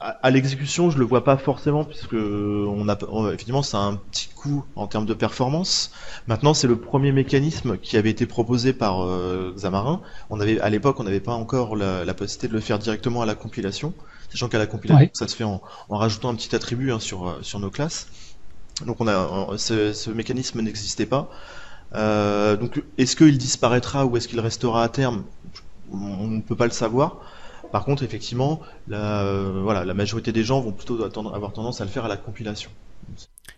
à, 0.00 0.30
l'exécution, 0.30 0.90
je 0.90 0.98
le 0.98 1.04
vois 1.04 1.24
pas 1.24 1.36
forcément 1.36 1.84
puisque 1.84 2.14
on 2.14 2.88
a 2.88 2.96
effectivement 3.28 3.62
c'est 3.62 3.76
un 3.76 3.96
petit 3.96 4.28
coup 4.34 4.64
en 4.76 4.86
termes 4.86 5.06
de 5.06 5.14
performance. 5.14 5.92
Maintenant, 6.26 6.54
c'est 6.54 6.66
le 6.66 6.76
premier 6.76 7.12
mécanisme 7.12 7.76
qui 7.78 7.96
avait 7.96 8.10
été 8.10 8.26
proposé 8.26 8.72
par 8.72 9.02
euh, 9.02 9.52
Xamarin. 9.56 10.00
On 10.30 10.40
avait 10.40 10.60
à 10.60 10.70
l'époque, 10.70 10.98
on 11.00 11.04
n'avait 11.04 11.20
pas 11.20 11.32
encore 11.32 11.76
la, 11.76 12.14
possibilité 12.14 12.48
de 12.48 12.54
le 12.54 12.60
faire 12.60 12.78
directement 12.78 13.22
à 13.22 13.26
la 13.26 13.34
compilation, 13.34 13.92
sachant 14.30 14.48
qu'à 14.48 14.58
la 14.58 14.66
compilation, 14.66 15.10
ça 15.12 15.28
se 15.28 15.36
fait 15.36 15.44
en, 15.44 15.60
rajoutant 15.90 16.30
un 16.30 16.34
petit 16.34 16.54
attribut 16.54 16.92
hein, 16.92 17.00
sur 17.00 17.28
euh, 17.28 17.38
sur 17.42 17.60
nos 17.60 17.70
classes. 17.70 18.08
Donc 18.86 19.00
on 19.00 19.08
a 19.08 19.58
ce, 19.58 20.10
mécanisme 20.10 20.60
n'existait 20.62 21.06
pas. 21.06 21.28
Euh, 21.94 22.56
donc 22.56 22.82
est-ce 22.96 23.16
qu'il 23.16 23.36
disparaîtra 23.36 24.06
ou 24.06 24.16
est-ce 24.16 24.28
qu'il 24.28 24.40
restera 24.40 24.82
à 24.82 24.88
terme? 24.88 25.24
On 25.92 26.26
ne 26.26 26.40
peut 26.40 26.56
pas 26.56 26.64
le 26.64 26.72
savoir. 26.72 27.18
Par 27.72 27.86
contre, 27.86 28.02
effectivement, 28.02 28.60
la, 28.86 29.24
euh, 29.24 29.60
voilà, 29.62 29.86
la 29.86 29.94
majorité 29.94 30.30
des 30.30 30.44
gens 30.44 30.60
vont 30.60 30.72
plutôt 30.72 31.02
avoir 31.02 31.52
tendance 31.54 31.80
à 31.80 31.84
le 31.84 31.90
faire 31.90 32.04
à 32.04 32.08
la 32.08 32.18
compilation. 32.18 32.70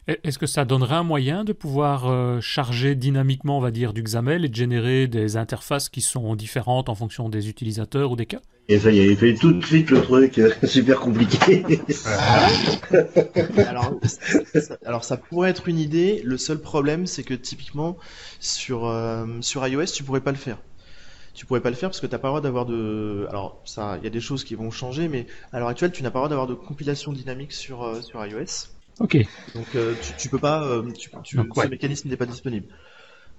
Est-ce 0.07 0.39
que 0.39 0.47
ça 0.47 0.65
donnerait 0.65 0.95
un 0.95 1.03
moyen 1.03 1.45
de 1.45 1.53
pouvoir 1.53 2.07
euh, 2.07 2.41
charger 2.41 2.95
dynamiquement, 2.95 3.59
on 3.59 3.61
va 3.61 3.71
dire, 3.71 3.93
du 3.93 4.03
XAML 4.03 4.45
et 4.45 4.49
de 4.49 4.55
générer 4.55 5.09
des 5.09 5.37
interfaces 5.37 5.89
qui 5.89 6.01
sont 6.01 6.37
différentes 6.37 6.89
en 6.89 6.95
fonction 6.95 7.29
des 7.29 7.49
utilisateurs 7.49 8.13
ou 8.13 8.17
des 8.17 8.27
cas? 8.27 8.41
Et 8.69 8.79
ça 8.79 8.91
y 8.93 9.01
est, 9.01 9.07
il 9.07 9.17
fait 9.17 9.35
tout 9.35 9.53
de 9.53 9.65
suite 9.65 9.91
le 9.91 10.01
truc 10.01 10.39
euh, 10.39 10.53
super 10.65 11.01
compliqué. 11.01 11.65
alors, 14.85 15.05
ça, 15.05 15.17
pourrait 15.17 15.51
être 15.51 15.69
une 15.69 15.79
idée. 15.79 16.23
Le 16.25 16.39
seul 16.39 16.61
problème, 16.61 17.07
c'est 17.07 17.25
que 17.25 17.35
typiquement 17.35 17.97
sur, 18.39 18.95
sur 19.41 19.67
iOS, 19.67 19.87
tu 19.87 20.05
pourrais 20.05 20.21
pas 20.21 20.33
le 20.33 20.39
faire 20.39 20.59
tu 21.35 21.47
pourrais 21.47 21.61
pas 21.61 21.71
le 21.71 21.77
faire 21.77 21.91
parce 21.91 22.01
que 22.01 22.07
tu 22.07 22.13
n'as 22.13 22.19
pas 22.19 22.29
le 22.29 22.33
droit 22.33 22.41
d'avoir 22.41 22.65
de. 22.65 23.27
Alors, 23.29 23.61
ça, 23.65 23.97
il 23.99 24.05
y 24.05 24.07
a 24.07 24.11
des 24.11 24.21
choses 24.21 24.45
qui 24.45 24.55
vont 24.55 24.71
changer, 24.71 25.09
mais 25.09 25.27
à 25.53 25.59
l'heure 25.59 25.69
actuelle, 25.69 25.93
tu 25.93 26.03
n'as 26.03 26.11
pas 26.11 26.21
le 26.21 26.21
droit 26.21 26.29
d'avoir 26.29 26.47
de 26.47 26.55
compilation 26.55 27.13
dynamique 27.13 27.53
sur, 27.53 27.83
euh, 27.83 28.01
sur 28.01 28.25
iOS. 28.25 28.69
Ok. 29.01 29.19
Donc, 29.55 29.67
euh, 29.75 29.95
tu, 30.01 30.13
tu, 30.17 30.29
peux 30.29 30.39
pas. 30.39 30.63
Euh, 30.63 30.89
tu, 30.93 31.11
tu, 31.25 31.37
ce 31.37 31.69
mécanisme 31.69 32.09
n'est 32.09 32.17
pas 32.17 32.27
disponible. 32.27 32.69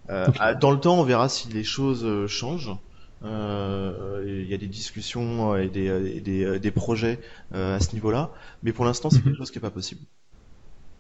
Dans 0.08 0.72
le 0.72 0.80
temps, 0.80 1.00
on 1.00 1.04
verra 1.04 1.30
si 1.30 1.48
les 1.48 1.64
choses 1.64 2.28
changent. 2.28 2.76
Il 3.24 4.46
y 4.48 4.54
a 4.54 4.58
des 4.58 4.68
discussions 4.68 5.56
et 5.56 5.70
des, 5.70 6.20
des, 6.20 6.60
des 6.60 6.72
projets 6.72 7.20
à 7.54 7.80
ce 7.80 7.94
niveau-là, 7.94 8.32
mais 8.62 8.74
pour 8.74 8.84
l'instant, 8.84 9.10
c'est 9.10 9.20
mhm. 9.20 9.24
quelque 9.24 9.38
chose 9.38 9.52
qui 9.52 9.58
n'est 9.58 9.64
pas 9.64 9.72
possible. 9.72 10.02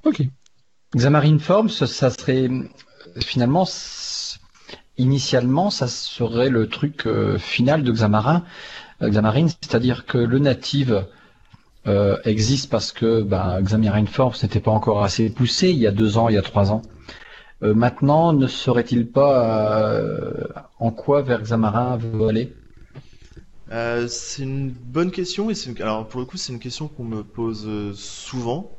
Ok. 0.06 0.22
Xamarin 0.96 1.40
Forms, 1.40 1.70
ça 1.70 2.10
serait 2.10 2.50
finalement 3.20 3.66
initialement, 4.98 5.70
ça 5.70 5.88
serait 5.88 6.50
le 6.50 6.68
truc 6.68 7.06
euh, 7.06 7.38
final 7.38 7.84
de 7.84 7.92
Xamarin, 7.92 8.44
euh, 9.02 9.10
Xamarin, 9.10 9.48
c'est-à-dire 9.48 10.06
que 10.06 10.18
le 10.18 10.40
native 10.40 11.06
euh, 11.88 12.18
existe 12.24 12.70
parce 12.70 12.92
que 12.92 13.22
bah, 13.22 13.60
Xamarin 13.62 14.06
Forms 14.06 14.36
n'était 14.44 14.60
pas 14.60 14.72
encore 14.72 15.04
assez 15.04 15.30
poussé 15.30 15.70
il 15.70 15.78
y 15.78 15.88
a 15.88 15.92
deux 15.92 16.18
ans, 16.18 16.30
il 16.30 16.36
y 16.36 16.38
a 16.38 16.42
trois 16.42 16.72
ans. 16.72 16.82
maintenant, 17.62 18.34
ne 18.34 18.48
serait-il 18.48 19.08
pas 19.08 20.02
en 20.80 20.92
quoi 20.92 21.22
vers 21.22 21.42
Xamarin 21.42 21.98
veut 21.98 22.28
aller? 22.28 22.54
C'est 24.08 24.44
une 24.44 24.70
bonne 24.72 25.12
question 25.12 25.50
et 25.50 25.56
alors 25.80 26.08
pour 26.08 26.20
le 26.20 26.26
coup 26.26 26.38
c'est 26.38 26.54
une 26.54 26.60
question 26.60 26.88
qu'on 26.88 27.06
me 27.06 27.24
pose 27.24 27.68
souvent. 27.96 28.72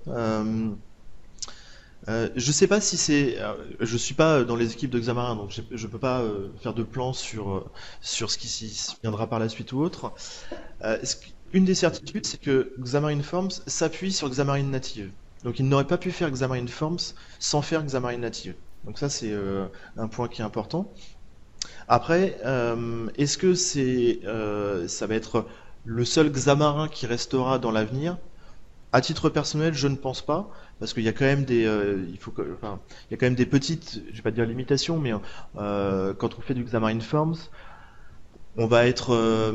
Euh, 2.09 2.29
je 2.37 2.53
sais 2.53 2.67
pas 2.69 2.81
si 2.81 2.97
c'est. 2.97 3.41
Euh, 3.41 3.55
je 3.81 3.97
suis 3.97 4.15
pas 4.15 4.45
dans 4.45 4.55
les 4.55 4.73
équipes 4.73 4.91
de 4.91 4.99
Xamarin, 5.01 5.35
donc 5.35 5.51
je 5.71 5.87
peux 5.87 5.99
pas 5.99 6.21
euh, 6.21 6.49
faire 6.63 6.73
de 6.73 6.85
plan 6.85 7.13
sur, 7.13 7.51
euh, 7.51 7.65
sur 8.01 8.31
ce 8.31 8.39
qui 8.39 8.95
viendra 9.03 9.27
par 9.27 9.39
la 9.41 9.49
suite 9.49 9.73
ou 9.73 9.81
autre. 9.81 10.13
une 11.53 11.65
des 11.65 11.75
certitudes, 11.75 12.27
c'est 12.27 12.41
que 12.41 12.73
Xamarin 12.79 13.23
Forms 13.23 13.51
s'appuie 13.67 14.13
sur 14.13 14.29
Xamarin 14.29 14.65
Native. 14.65 15.11
Donc 15.45 15.59
il 15.59 15.69
n'aurait 15.69 15.87
pas 15.87 15.99
pu 15.99 16.11
faire 16.13 16.31
Xamarin 16.31 16.67
Forms 16.67 17.15
sans 17.39 17.63
faire 17.63 17.83
Xamarin 17.85 18.19
Native. 18.19 18.55
Donc 18.85 18.99
ça, 18.99 19.09
c'est 19.09 19.33
un 19.97 20.09
point 20.09 20.29
qui 20.29 20.43
est 20.43 20.45
important. 20.45 20.93
Après, 21.89 22.39
est-ce 23.17 23.39
que 23.39 23.55
c'est, 23.55 24.21
ça 24.89 25.07
va 25.07 25.15
être 25.15 25.47
le 25.85 26.05
seul 26.05 26.31
Xamarin 26.31 26.89
qui 26.89 27.07
restera 27.07 27.59
dans 27.59 27.71
l'avenir? 27.71 28.19
À 28.97 29.03
titre 29.03 29.29
personnel, 29.29 29.75
je 29.75 29.89
ne 29.89 29.95
pense 29.95 30.23
pas 30.23 30.49
parce 30.81 30.95
qu'il 30.95 31.03
y 31.03 31.09
a 31.09 31.13
quand 31.13 31.27
même 31.27 31.45
des, 31.45 31.67
euh, 31.67 32.03
il 32.09 32.17
faut, 32.17 32.33
il 32.39 33.11
y 33.11 33.15
a 33.15 33.19
quand 33.19 33.27
même 33.27 33.35
des 33.35 33.45
petites, 33.45 34.01
je 34.11 34.17
vais 34.17 34.23
pas 34.23 34.31
dire 34.31 34.47
limitations, 34.47 34.99
mais 34.99 35.13
euh, 35.59 36.15
quand 36.15 36.39
on 36.39 36.41
fait 36.41 36.55
du 36.55 36.65
Xamarin 36.65 37.01
Forms, 37.01 37.37
on 38.57 38.67
va 38.67 38.87
être, 38.87 39.13
euh, 39.13 39.53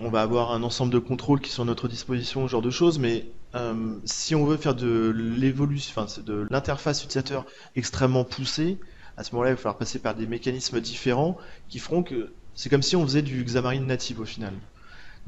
on 0.00 0.08
va 0.08 0.22
avoir 0.22 0.52
un 0.52 0.62
ensemble 0.62 0.92
de 0.92 1.00
contrôles 1.00 1.40
qui 1.40 1.50
sont 1.50 1.62
à 1.62 1.64
notre 1.64 1.88
disposition, 1.88 2.46
ce 2.46 2.52
genre 2.52 2.62
de 2.62 2.70
choses, 2.70 3.00
mais 3.00 3.32
si 4.04 4.36
on 4.36 4.44
veut 4.46 4.56
faire 4.56 4.76
de 4.76 5.12
l'évolution, 5.36 6.00
enfin, 6.00 6.22
de 6.22 6.46
l'interface 6.48 7.02
utilisateur 7.02 7.46
extrêmement 7.74 8.22
poussée, 8.22 8.78
à 9.16 9.24
ce 9.24 9.32
moment-là, 9.32 9.50
il 9.50 9.54
va 9.54 9.56
falloir 9.56 9.78
passer 9.78 9.98
par 9.98 10.14
des 10.14 10.28
mécanismes 10.28 10.80
différents 10.80 11.36
qui 11.68 11.80
feront 11.80 12.04
que 12.04 12.36
c'est 12.54 12.68
comme 12.68 12.82
si 12.82 12.94
on 12.94 13.02
faisait 13.02 13.22
du 13.22 13.42
Xamarin 13.42 13.80
native 13.80 14.20
au 14.20 14.24
final. 14.24 14.52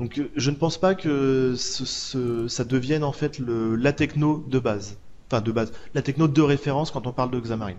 Donc 0.03 0.21
je 0.35 0.51
ne 0.51 0.57
pense 0.57 0.79
pas 0.79 0.97
que 0.97 1.55
ça 1.55 2.65
devienne 2.65 3.05
en 3.05 3.13
fait 3.13 3.39
la 3.39 3.93
techno 3.93 4.45
de 4.49 4.59
base. 4.59 4.99
De 5.31 5.53
base, 5.53 5.73
la 5.95 6.03
techno 6.03 6.27
de 6.27 6.43
référence 6.43 6.91
quand 6.91 7.07
on 7.07 7.13
parle 7.13 7.31
de 7.31 7.39
Xamarin. 7.39 7.77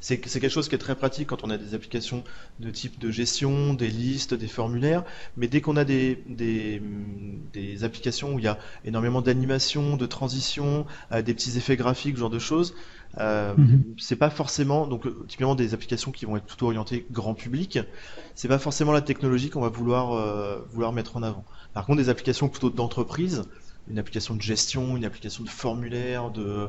C'est 0.00 0.18
quelque 0.18 0.48
chose 0.48 0.68
qui 0.68 0.76
est 0.76 0.78
très 0.78 0.94
pratique 0.94 1.28
quand 1.28 1.42
on 1.42 1.50
a 1.50 1.58
des 1.58 1.74
applications 1.74 2.22
de 2.60 2.70
type 2.70 3.00
de 3.00 3.10
gestion, 3.10 3.74
des 3.74 3.88
listes, 3.88 4.32
des 4.32 4.46
formulaires, 4.46 5.02
mais 5.36 5.48
dès 5.48 5.60
qu'on 5.60 5.76
a 5.76 5.84
des, 5.84 6.22
des, 6.28 7.84
applications 7.84 8.34
où 8.34 8.38
il 8.38 8.44
y 8.44 8.48
a 8.48 8.58
énormément 8.84 9.20
d'animation, 9.20 9.96
de 9.96 10.06
transition, 10.06 10.86
euh, 11.12 11.20
des 11.20 11.34
petits 11.34 11.58
effets 11.58 11.76
graphiques, 11.76 12.14
ce 12.14 12.20
genre 12.20 12.30
de 12.30 12.38
choses, 12.38 12.74
euh, 13.18 13.54
mhm. 13.56 13.94
c'est 13.98 14.16
pas 14.16 14.30
forcément, 14.30 14.86
donc 14.86 15.06
euh, 15.06 15.24
typiquement 15.28 15.54
des 15.54 15.74
applications 15.74 16.10
qui 16.12 16.26
vont 16.26 16.36
être 16.36 16.44
plutôt 16.44 16.66
orientées 16.66 17.06
grand 17.10 17.34
public, 17.34 17.78
c'est 18.34 18.48
pas 18.48 18.58
forcément 18.58 18.92
la 18.92 19.02
technologie 19.02 19.50
qu'on 19.50 19.60
va 19.60 19.68
vouloir, 19.68 20.64
vouloir 20.70 20.92
mettre 20.92 21.16
en 21.16 21.22
avant. 21.22 21.44
Par 21.72 21.86
contre, 21.86 21.98
des 21.98 22.08
applications 22.08 22.48
plutôt 22.48 22.70
d'entreprise, 22.70 23.44
une 23.88 23.98
application 23.98 24.34
de 24.34 24.42
gestion, 24.42 24.96
une 24.96 25.04
application 25.04 25.44
de 25.44 25.48
formulaire, 25.48 26.30
de, 26.30 26.68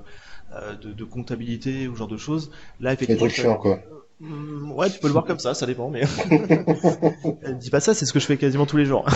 euh, 0.54 0.76
de, 0.76 1.04
comptabilité 1.04 1.88
ou 1.88 1.94
ce 1.94 2.00
genre 2.00 2.08
de 2.08 2.18
choses. 2.18 2.52
Là, 2.80 2.94
effectivement. 2.94 3.28
C'est 3.30 3.42
chiant, 3.42 3.58
quoi. 3.58 3.80
Mm, 4.20 4.72
ouais, 4.72 4.90
tu 4.90 5.00
peux 5.00 5.08
le 5.08 5.14
voir 5.14 5.26
comme 5.26 5.40
ça, 5.40 5.54
ça 5.54 5.66
dépend, 5.66 5.90
mais. 5.90 6.04
Dis 7.60 7.70
pas 7.70 7.80
ça, 7.80 7.94
c'est 7.94 8.06
ce 8.06 8.14
que 8.14 8.20
je 8.20 8.26
fais 8.26 8.38
quasiment 8.38 8.66
tous 8.66 8.78
les 8.78 8.86
jours. 8.86 9.06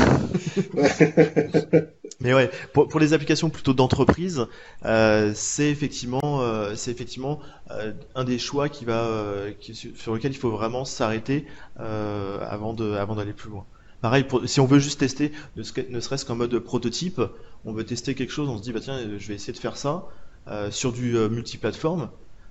mais 2.22 2.34
ouais, 2.34 2.52
pour, 2.74 2.88
pour 2.90 3.00
les 3.00 3.14
applications 3.14 3.50
plutôt 3.50 3.74
d'entreprise, 3.74 4.46
euh, 4.86 5.32
c'est 5.34 5.70
effectivement, 5.70 6.42
euh, 6.42 6.76
c'est 6.76 6.92
effectivement 6.92 7.40
euh, 7.72 7.94
un 8.14 8.26
des 8.26 8.38
choix 8.38 8.68
qui 8.68 8.84
va, 8.84 9.06
euh, 9.06 9.52
qui, 9.60 9.74
sur 9.74 10.14
lequel 10.14 10.32
il 10.32 10.38
faut 10.38 10.52
vraiment 10.52 10.84
s'arrêter 10.84 11.46
avant 11.78 12.74
de, 12.74 12.94
avant 12.94 13.16
d'aller 13.16 13.34
plus 13.34 13.50
loin. 13.50 13.66
Pareil, 14.02 14.24
pour, 14.24 14.48
si 14.48 14.60
on 14.60 14.66
veut 14.66 14.80
juste 14.80 15.00
tester, 15.00 15.32
ne, 15.56 15.64
serait-ce 15.64 16.26
qu'en 16.26 16.36
mode 16.36 16.58
prototype, 16.60 17.22
on 17.66 17.74
veut 17.74 17.86
tester 17.86 18.16
quelque 18.16 18.32
chose, 18.32 18.50
on 18.50 18.58
se 18.58 18.64
dit 18.64 18.72
bah 18.72 18.80
tiens, 18.82 19.00
je 19.18 19.28
vais 19.28 19.36
essayer 19.36 19.54
de 19.54 19.58
faire 19.58 19.78
ça 19.78 20.06
euh, 20.48 20.72
sur 20.72 20.92
du 20.92 21.18
euh, 21.18 21.30
multiplateforme. 21.30 22.10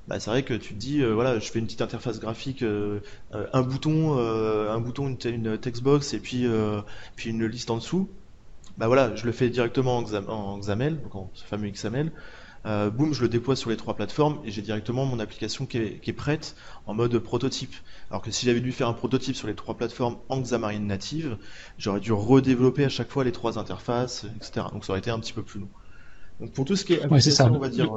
Bah, 0.09 0.21
c'est 0.21 0.31
vrai 0.31 0.43
que 0.43 0.55
tu 0.55 0.75
te 0.75 0.79
dis 0.79 1.03
euh, 1.03 1.13
voilà, 1.13 1.39
je 1.39 1.51
fais 1.51 1.59
une 1.59 1.67
petite 1.67 1.83
interface 1.83 2.21
graphique, 2.21 2.65
un 3.33 3.63
bouton, 3.63 4.19
un 4.19 4.81
bouton, 4.81 5.09
une, 5.09 5.19
une 5.25 5.59
textbox 5.59 6.15
et 6.15 6.19
puis 6.21 6.47
puis 7.17 7.31
une 7.31 7.45
liste 7.47 7.71
en 7.71 7.77
dessous. 7.77 8.09
Bah 8.79 8.87
voilà, 8.87 9.15
je 9.17 9.27
le 9.27 9.33
fais 9.33 9.51
directement 9.51 9.99
en, 9.99 10.59
XAML, 10.59 11.03
donc 11.03 11.15
en 11.17 11.31
ce 11.35 11.45
fameux 11.45 11.69
XAML. 11.69 12.13
euh, 12.65 12.91
boum, 12.91 13.13
je 13.13 13.23
le 13.23 13.29
déploie 13.29 13.57
sur 13.57 13.71
les 13.71 13.77
trois 13.77 13.95
plateformes 13.95 14.39
et 14.45 14.53
j'ai 14.53 14.63
directement 14.63 15.05
mon 15.05 15.19
application 15.19 15.67
qui 15.67 15.79
est, 15.79 16.13
prête 16.13 16.55
en 16.87 16.95
mode 16.95 17.19
prototype. 17.19 17.75
Alors 18.11 18.23
que 18.23 18.31
si 18.31 18.47
j'avais 18.47 18.61
dû 18.61 18.71
faire 18.71 18.89
un 18.89 18.93
prototype 18.93 19.35
sur 19.35 19.49
les 19.49 19.57
trois 19.57 19.77
plateformes 19.77 20.19
en 20.29 20.41
Xamarin 20.41 20.79
native, 20.79 21.39
j'aurais 21.77 21.99
dû 21.99 22.13
redévelopper 22.13 22.85
à 22.85 22.89
chaque 22.89 23.11
fois 23.11 23.25
les 23.25 23.33
trois 23.33 23.59
interfaces, 23.59 24.27
etc. 24.37 24.67
Donc 24.73 24.85
ça 24.85 24.93
aurait 24.93 25.01
été 25.01 25.11
un 25.11 25.19
petit 25.19 25.33
peu 25.33 25.43
plus 25.43 25.59
long. 25.59 25.69
Donc 26.41 26.53
pour 26.53 26.65
tout 26.65 26.77
ce 26.77 26.85
qui 26.85 26.95
est 26.95 27.03
application, 27.03 27.53
on 27.53 27.59
va 27.59 27.69
dire 27.69 27.91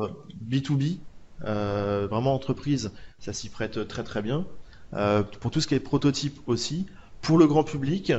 B2B, 0.49 0.97
euh, 1.45 2.07
vraiment 2.09 2.33
entreprise, 2.33 2.91
ça 3.19 3.33
s'y 3.33 3.49
prête 3.49 3.87
très 3.87 4.03
très 4.03 4.23
bien. 4.23 4.47
Euh, 4.93 5.21
pour 5.23 5.51
tout 5.51 5.61
ce 5.61 5.67
qui 5.67 5.75
est 5.75 5.79
prototype 5.79 6.39
aussi, 6.47 6.87
pour 7.21 7.37
le 7.37 7.45
grand 7.45 7.63
public, 7.63 8.11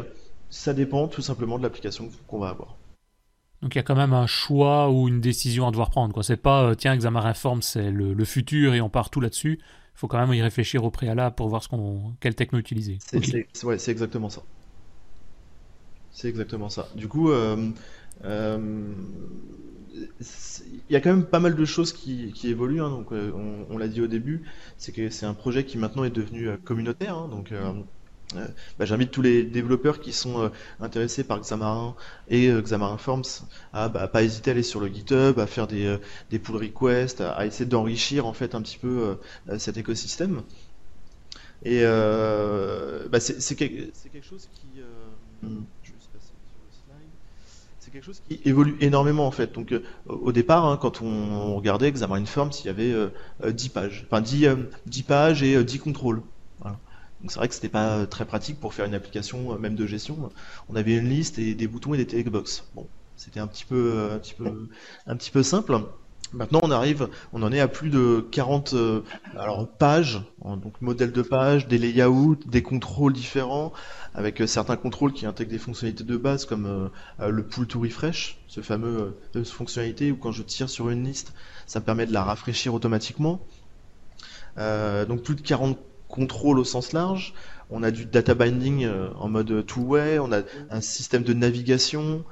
ça 0.52 0.74
dépend 0.74 1.08
tout 1.08 1.22
simplement 1.22 1.56
de 1.56 1.62
l'application 1.62 2.10
qu'on 2.26 2.38
va 2.38 2.50
avoir. 2.50 2.76
Donc 3.62 3.74
il 3.74 3.78
y 3.78 3.80
a 3.80 3.82
quand 3.82 3.96
même 3.96 4.12
un 4.12 4.26
choix 4.26 4.90
ou 4.90 5.08
une 5.08 5.20
décision 5.20 5.66
à 5.66 5.70
devoir 5.70 5.88
prendre. 5.88 6.12
Quoi. 6.12 6.22
C'est 6.22 6.36
pas 6.36 6.64
euh, 6.64 6.74
tiens 6.74 6.94
Xamarin 6.94 7.32
Form 7.32 7.62
c'est 7.62 7.90
le, 7.90 8.24
futur 8.24 8.74
et 8.74 8.80
on 8.82 8.90
part 8.90 9.08
tout 9.08 9.20
là-dessus. 9.20 9.58
Il 9.62 9.98
faut 9.98 10.08
quand 10.08 10.18
même 10.18 10.32
y 10.34 10.42
réfléchir 10.42 10.84
au 10.84 10.90
préalable 10.90 11.34
pour 11.36 11.48
voir 11.48 11.62
ce 11.62 11.68
qu'on, 11.68 12.12
quelle 12.20 12.34
techno 12.34 12.58
utiliser. 12.58 12.98
C'est, 13.00 13.64
ouais, 13.64 13.78
c'est 13.78 13.90
exactement 13.90 14.28
ça. 14.28 14.42
C'est 16.10 16.28
exactement 16.28 16.68
ça. 16.68 16.88
Du 16.96 17.08
coup, 17.08 17.30
euh, 17.30 17.70
euh, 18.24 18.92
il 19.94 20.92
y 20.92 20.96
a 20.96 21.00
quand 21.00 21.10
même 21.10 21.24
pas 21.24 21.40
mal 21.40 21.54
de 21.54 21.64
choses 21.64 21.94
qui, 21.94 22.34
évoluent. 22.44 22.82
Hein. 22.82 22.90
donc, 22.90 23.12
on, 23.12 23.78
l'a 23.78 23.88
dit 23.88 24.02
au 24.02 24.06
début, 24.06 24.42
c'est 24.76 24.92
que 24.92 25.08
c'est 25.08 25.26
un 25.26 25.34
projet 25.34 25.64
qui 25.64 25.78
maintenant 25.78 26.04
est 26.04 26.10
devenu 26.10 26.58
communautaire. 26.58 27.16
Hein. 27.16 27.28
donc 27.28 27.52
euh, 28.36 28.46
bah, 28.78 28.84
j'invite 28.84 29.10
tous 29.10 29.22
les 29.22 29.42
développeurs 29.42 30.00
qui 30.00 30.12
sont 30.12 30.42
euh, 30.42 30.48
intéressés 30.80 31.24
par 31.24 31.40
Xamarin 31.40 31.94
et 32.28 32.48
euh, 32.48 32.60
Xamarin 32.60 32.98
Forms 32.98 33.22
à 33.72 33.88
bah, 33.88 34.06
pas 34.08 34.22
hésiter 34.22 34.50
à 34.50 34.52
aller 34.52 34.62
sur 34.62 34.80
le 34.80 34.88
GitHub, 34.88 35.38
à 35.38 35.46
faire 35.46 35.66
des, 35.66 35.96
des 36.30 36.38
pull 36.38 36.56
requests, 36.56 37.20
à, 37.20 37.46
essayer 37.46 37.66
d'enrichir 37.66 38.26
en 38.26 38.32
fait 38.32 38.54
un 38.54 38.62
petit 38.62 38.78
peu 38.78 39.18
cet 39.58 39.76
écosystème. 39.76 40.42
Et 41.64 41.84
c'est 43.38 43.54
quelque 43.54 43.92
chose 48.04 48.22
qui 48.28 48.40
évolue 48.44 48.76
énormément 48.80 49.26
en 49.26 49.30
fait. 49.30 49.52
Donc 49.52 49.74
au 50.06 50.32
départ, 50.32 50.64
hein, 50.64 50.78
quand 50.80 51.02
on, 51.02 51.56
regardait 51.56 51.92
Xamarin 51.92 52.24
Forms, 52.24 52.52
il 52.64 52.66
y 52.66 52.70
avait 52.70 52.94
10 53.46 53.68
pages, 53.68 54.06
enfin 54.06 54.20
10, 54.20 54.48
10 54.86 55.02
pages 55.02 55.42
et 55.42 55.62
10 55.62 55.78
contrôles. 55.78 56.22
Donc 57.22 57.30
c'est 57.30 57.38
vrai 57.38 57.48
que 57.48 57.54
c'était 57.54 57.68
pas 57.68 57.98
euh, 57.98 58.06
très 58.06 58.24
pratique 58.24 58.58
pour 58.58 58.74
faire 58.74 58.84
une 58.84 58.94
application 58.94 59.52
euh, 59.52 59.58
même 59.58 59.76
de 59.76 59.86
gestion. 59.86 60.30
On 60.68 60.74
avait 60.74 60.96
une 60.96 61.08
liste 61.08 61.38
et 61.38 61.54
des 61.54 61.68
boutons 61.68 61.94
et 61.94 61.96
des 61.96 62.06
textbox. 62.06 62.64
Bon, 62.74 62.86
c'était 63.16 63.40
un 63.40 63.46
petit 63.46 63.64
peu 63.64 63.92
euh, 63.94 64.16
un 64.16 64.18
petit 64.18 64.34
peu 64.34 64.68
un 65.06 65.16
petit 65.16 65.30
peu 65.30 65.42
simple. 65.42 65.78
Maintenant, 66.32 66.60
on 66.62 66.70
arrive, 66.70 67.10
on 67.34 67.42
en 67.42 67.52
est 67.52 67.60
à 67.60 67.68
plus 67.68 67.90
de 67.90 68.26
40 68.32 68.74
alors 69.38 69.68
pages, 69.68 70.22
hein, 70.46 70.56
donc 70.56 70.80
modèles 70.80 71.12
de 71.12 71.20
pages, 71.20 71.68
des 71.68 71.76
layouts, 71.76 72.38
des 72.46 72.62
contrôles 72.62 73.12
différents, 73.12 73.74
avec 74.14 74.42
certains 74.46 74.76
contrôles 74.76 75.12
qui 75.12 75.26
intègrent 75.26 75.50
des 75.50 75.58
fonctionnalités 75.58 76.04
de 76.04 76.16
base 76.16 76.46
comme 76.46 76.90
le 77.18 77.42
pull 77.42 77.66
to 77.66 77.80
refresh, 77.80 78.38
ce 78.48 78.62
fameux 78.62 79.14
fonctionnalité 79.44 80.10
où 80.10 80.16
quand 80.16 80.32
je 80.32 80.42
tire 80.42 80.70
sur 80.70 80.88
une 80.88 81.04
liste, 81.04 81.34
ça 81.66 81.80
me 81.80 81.84
permet 81.84 82.06
de 82.06 82.14
la 82.14 82.22
rafraîchir 82.24 82.72
automatiquement. 82.72 83.44
donc 84.56 85.22
plus 85.24 85.34
de 85.34 85.42
40 85.42 85.76
contrôle 86.12 86.58
au 86.58 86.64
sens 86.64 86.92
large, 86.92 87.32
on 87.70 87.82
a 87.82 87.90
du 87.90 88.04
data 88.04 88.34
binding 88.34 88.84
euh, 88.84 89.08
en 89.18 89.28
mode 89.28 89.64
two-way, 89.66 90.18
on 90.18 90.30
a 90.30 90.42
un 90.70 90.80
système 90.82 91.22
de 91.22 91.32
navigation, 91.32 92.22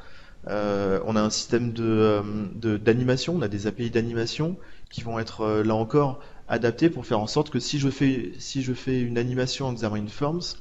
euh, 0.49 1.01
on 1.07 1.17
a 1.17 1.23
un 1.23 1.31
système 1.31 1.73
euh, 1.81 2.23
de 2.55 2.77
d'animation, 2.77 3.35
on 3.37 3.43
a 3.43 3.49
des 3.49 3.67
API 3.67 3.91
d'animation 3.91 4.57
qui 4.91 5.03
vont 5.03 5.19
être 5.19 5.63
là 5.65 5.75
encore 5.75 6.21
adaptés 6.47 6.91
pour 6.91 7.07
faire 7.07 7.21
en 7.21 7.27
sorte 7.27 7.51
que 7.51 7.59
si 7.59 7.79
je 7.79 7.89
fais 7.89 8.33
si 8.39 8.63
je 8.63 8.75
fais 8.75 9.01
une 9.01 9.17
animation 9.17 9.67
en 9.67 9.73
Xamarin 9.73 10.09
Forms, 10.09 10.57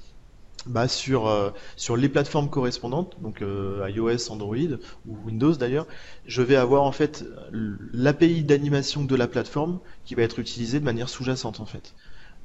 bah 0.66 0.88
sur 0.88 1.54
sur 1.76 1.98
les 1.98 2.10
plateformes 2.10 2.50
correspondantes, 2.50 3.22
donc 3.22 3.42
iOS, 3.42 4.32
Android 4.32 4.78
ou 5.08 5.18
Windows 5.26 5.56
d'ailleurs, 5.56 5.88
je 6.26 6.42
vais 6.42 6.56
avoir 6.56 6.84
en 6.84 6.94
fait 6.94 7.26
l'API 7.52 8.44
d'animation 8.44 9.04
de 9.04 9.16
la 9.16 9.28
plateforme 9.28 9.80
qui 10.06 10.16
va 10.16 10.22
être 10.22 10.40
utilisée 10.40 10.80
de 10.80 10.86
manière 10.86 11.10
sous-jacente 11.10 11.60
en 11.60 11.66
fait. 11.66 11.96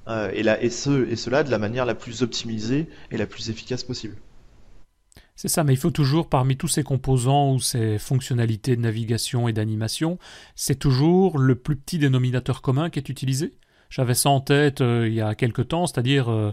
Euh, 0.09 0.31
et, 0.33 0.41
et, 0.65 0.71
ce, 0.71 1.09
et 1.09 1.17
cela 1.17 1.43
de 1.45 1.51
la 1.51 1.59
manière 1.59 1.87
la 1.87 1.95
plus 1.95 2.23
optimisée 2.23 2.89
et 3.11 3.17
la 3.17 3.27
plus 3.27 3.49
efficace 3.51 3.85
possible. 3.85 4.17
C'est 5.37 5.49
ça, 5.49 5.65
mais 5.65 5.73
il 5.73 5.79
faut 5.79 5.91
toujours, 5.91 6.29
parmi 6.29 6.57
tous 6.57 6.69
ces 6.69 6.85
composants 6.85 7.55
ou 7.55 7.61
ces 7.61 7.99
fonctionnalités 7.99 8.77
de 8.77 8.81
navigation 8.81 9.49
et 9.49 9.53
d'animation, 9.53 10.19
c'est 10.55 10.79
toujours 10.79 11.39
le 11.39 11.57
plus 11.57 11.77
petit 11.77 11.99
dénominateur 11.99 12.63
commun 12.63 12.89
qui 12.89 13.01
est 13.01 13.09
utilisé. 13.09 13.53
J'avais 13.91 14.15
ça 14.15 14.31
en 14.31 14.41
tête 14.41 14.81
euh, 14.81 15.09
il 15.09 15.15
y 15.15 15.21
a 15.21 15.35
quelque 15.35 15.63
temps, 15.63 15.87
c'est-à-dire 15.87 16.31
euh, 16.31 16.53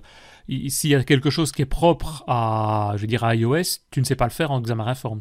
s'il 0.68 0.90
y 0.90 0.96
a 0.96 1.04
quelque 1.04 1.30
chose 1.30 1.52
qui 1.52 1.62
est 1.62 1.68
propre 1.68 2.24
à, 2.28 2.94
je 2.96 3.02
veux 3.02 3.08
dire, 3.08 3.24
à 3.24 3.36
iOS, 3.36 3.80
tu 3.92 4.00
ne 4.00 4.06
sais 4.06 4.16
pas 4.16 4.26
le 4.26 4.32
faire 4.32 4.52
en 4.52 4.62
Xamarin 4.62 4.96
Forms. 4.96 5.20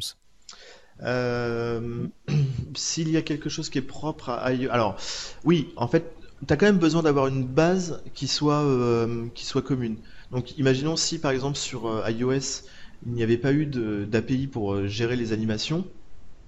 s'il 2.75 3.09
y 3.09 3.17
a 3.17 3.21
quelque 3.21 3.49
chose 3.49 3.69
qui 3.69 3.77
est 3.77 3.83
propre 3.83 4.29
à 4.29 4.53
iOS, 4.53 4.71
alors 4.71 4.97
oui, 5.43 5.69
en 5.75 5.87
fait, 5.87 6.15
tu 6.47 6.53
as 6.53 6.57
quand 6.57 6.65
même 6.65 6.79
besoin 6.79 7.03
d'avoir 7.03 7.27
une 7.27 7.45
base 7.45 8.01
qui 8.13 8.27
soit, 8.27 8.61
euh, 8.61 9.27
qui 9.33 9.45
soit 9.45 9.61
commune. 9.61 9.97
Donc 10.31 10.57
imaginons 10.57 10.95
si 10.95 11.19
par 11.19 11.31
exemple 11.31 11.57
sur 11.57 11.87
euh, 11.87 12.09
iOS, 12.09 12.63
il 13.05 13.13
n'y 13.13 13.23
avait 13.23 13.37
pas 13.37 13.53
eu 13.53 13.65
d'API 13.65 14.47
pour 14.47 14.73
euh, 14.73 14.87
gérer 14.87 15.15
les 15.15 15.33
animations, 15.33 15.85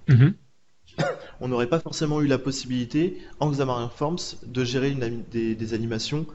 mhm. 0.07 0.33
on 1.41 1.47
n'aurait 1.47 1.67
pas 1.67 1.79
forcément 1.79 2.21
eu 2.21 2.27
la 2.27 2.37
possibilité 2.37 3.17
en 3.39 3.51
Xamarin 3.51 3.89
Forms 3.89 4.37
de 4.45 4.63
gérer 4.63 4.91
une, 4.91 5.23
des, 5.31 5.73
animations 5.73 6.25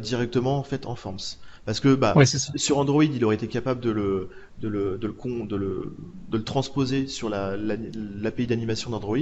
directement 0.00 0.58
en 0.58 0.62
fait 0.62 0.86
en 0.86 0.96
Forms. 0.96 1.36
Parce 1.66 1.78
que 1.78 1.94
bah, 1.94 2.14
sur 2.24 2.78
Android, 2.78 3.04
il 3.04 3.22
aurait 3.24 3.34
été 3.34 3.46
capable 3.46 3.80
de 3.80 3.90
le, 3.90 4.30
de 4.60 4.68
le, 4.68 4.98
de 4.98 5.06
le, 5.06 5.46
de 5.46 5.56
le, 5.56 5.94
de 6.30 6.38
le 6.38 6.44
transposer 6.44 7.06
sur 7.06 7.28
l'API 7.28 8.46
d'animation 8.46 8.90
d'Android, 8.90 9.18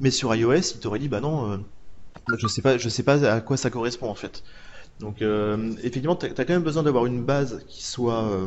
mais 0.00 0.10
sur 0.10 0.34
iOS, 0.34 0.72
il 0.74 0.80
t'aurait 0.80 0.98
dit 0.98 1.08
bah 1.08 1.20
non, 1.20 1.62
je 2.38 2.46
sais 2.46 2.62
pas, 2.62 2.78
je 2.78 2.88
sais 2.88 3.02
pas 3.02 3.24
à 3.24 3.40
quoi 3.40 3.56
ça 3.56 3.70
correspond 3.70 4.08
en 4.08 4.14
fait. 4.14 4.42
Donc 5.00 5.22
euh, 5.22 5.72
effectivement, 5.78 6.16
tu 6.16 6.26
as, 6.26 6.30
quand 6.30 6.50
même 6.50 6.62
besoin 6.62 6.82
d'avoir 6.82 7.06
une 7.06 7.24
base 7.24 7.64
qui 7.68 7.84
soit, 7.84 8.24
euh, 8.24 8.46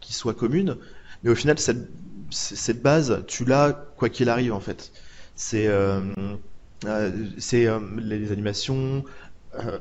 qui 0.00 0.12
soit 0.12 0.34
commune, 0.34 0.76
mais 1.22 1.30
au 1.30 1.34
final, 1.34 1.58
cette, 1.58 1.88
cette 2.30 2.82
base, 2.82 3.24
tu 3.26 3.44
l'as 3.44 3.72
quoi 3.96 4.08
qu'il 4.08 4.28
arrive 4.28 4.52
en 4.52 4.60
fait. 4.60 4.92
C'est 5.36 5.66
euh, 5.68 6.00
les 6.84 8.32
animations, 8.32 9.04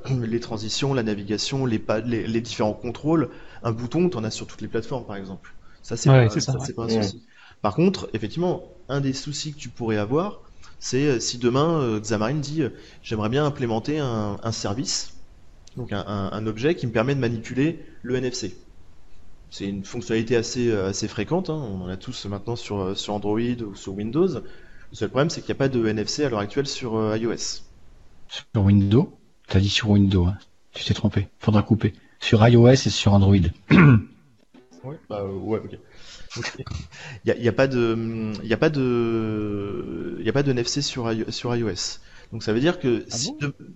les 0.09 0.39
transitions, 0.39 0.93
la 0.93 1.03
navigation, 1.03 1.65
les, 1.65 1.83
les, 2.05 2.27
les, 2.27 2.41
différents 2.41 2.73
contrôles. 2.73 3.29
Un 3.61 3.71
bouton, 3.71 4.09
tu 4.09 4.17
en 4.17 4.23
as 4.23 4.31
sur 4.31 4.47
toutes 4.47 4.61
les 4.61 4.69
plateformes 4.69 5.05
par 5.05 5.17
exemple. 5.17 5.53
Ça, 5.81 5.97
c'est 5.97 6.09
pas, 6.09 6.27
pas, 6.75 6.83
un 6.83 6.89
souci. 6.89 7.23
Par 7.61 7.75
contre, 7.75 8.09
effectivement, 8.13 8.63
un 8.87 9.01
des 9.01 9.13
soucis 9.13 9.53
que 9.53 9.59
tu 9.59 9.69
pourrais 9.69 9.97
avoir, 9.97 10.41
c'est 10.79 11.05
euh, 11.05 11.19
si 11.19 11.37
demain 11.37 11.81
euh, 11.81 11.99
Xamarin 11.99 12.35
dit 12.35 12.61
euh, 12.63 12.69
j'aimerais 13.03 13.29
bien 13.29 13.45
implémenter 13.45 13.99
un, 13.99 14.51
service, 14.51 15.13
donc 15.77 15.91
un, 15.91 16.47
objet 16.47 16.75
qui 16.75 16.87
me 16.87 16.91
permet 16.91 17.15
de 17.15 17.19
manipuler 17.19 17.85
le 18.01 18.15
NFC. 18.15 18.55
C'est 19.51 19.65
une 19.65 19.83
fonctionnalité 19.83 20.35
assez, 20.35 20.71
assez 20.71 21.07
fréquente, 21.07 21.49
hein. 21.49 21.55
on 21.71 21.81
en 21.81 21.87
a 21.87 21.97
tous 21.97 22.25
maintenant 22.25 22.55
sur, 22.55 22.97
sur 22.97 23.13
Android 23.13 23.39
ou 23.39 23.75
sur 23.75 23.93
Windows. 23.93 24.27
Le 24.27 24.95
seul 24.95 25.09
problème, 25.09 25.29
c'est 25.29 25.41
qu'il 25.41 25.49
n'y 25.49 25.57
a 25.57 25.59
pas 25.59 25.69
de 25.69 25.85
NFC 25.85 26.23
à 26.23 26.29
l'heure 26.29 26.39
actuelle 26.39 26.67
sur 26.67 27.15
iOS. 27.15 27.63
Sur 28.27 28.45
Windows? 28.55 29.11
T'as 29.47 29.59
dit 29.59 29.69
sur 29.69 29.89
Windows, 29.89 30.27
hein. 30.27 30.37
tu 30.73 30.83
t'es 30.83 30.93
trompé, 30.93 31.27
faudra 31.39 31.63
couper. 31.63 31.93
Sur 32.19 32.47
iOS 32.47 32.67
et 32.67 32.75
sur 32.75 33.13
Android. 33.13 33.35
ouais, 33.71 34.99
bah, 35.09 35.25
ouais, 35.25 35.59
ok. 35.59 35.79
Il 37.25 37.35
n'y 37.39 37.47
a, 37.47 37.51
pas 37.51 37.67
de, 37.67 38.33
il 38.43 38.53
a 38.53 38.57
pas 38.57 38.69
de, 38.69 40.17
il 40.19 40.29
a 40.29 40.33
pas 40.33 40.43
de 40.43 40.51
NFC 40.51 40.81
sur, 40.81 41.11
sur 41.29 41.55
iOS. 41.55 41.99
Donc 42.31 42.43
ça 42.43 42.53
veut 42.53 42.59
dire 42.59 42.79
que 42.79 43.05
ah 43.11 43.15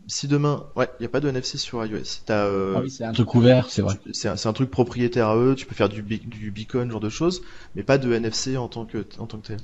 si, 0.08 0.28
demain, 0.28 0.68
ouais, 0.76 0.88
il 1.00 1.04
n'y 1.04 1.06
a 1.08 1.10
pas 1.10 1.20
de 1.20 1.28
NFC 1.28 1.58
sur 1.58 1.84
iOS. 1.84 2.22
Euh, 2.30 2.76
ah 2.78 2.82
oui, 2.82 2.92
c'est 2.92 3.04
un 3.04 3.12
truc 3.12 3.34
ouvert, 3.34 3.70
c'est 3.70 3.82
vrai. 3.82 3.96
C'est 4.12 4.28
un, 4.28 4.54
truc 4.54 4.70
propriétaire 4.70 5.30
à 5.30 5.38
eux. 5.38 5.56
Tu 5.56 5.66
peux 5.66 5.74
faire 5.74 5.90
du, 5.90 6.04
du 6.04 6.52
beacon, 6.52 6.92
genre 6.92 7.00
de 7.00 7.10
choses, 7.10 7.42
mais 7.76 7.82
pas 7.82 7.98
de 7.98 8.14
NFC 8.14 8.56
en 8.58 8.68
tant 8.68 8.86
que, 8.86 9.06
en 9.18 9.26
tant 9.26 9.40
que 9.40 9.48
tel. 9.48 9.60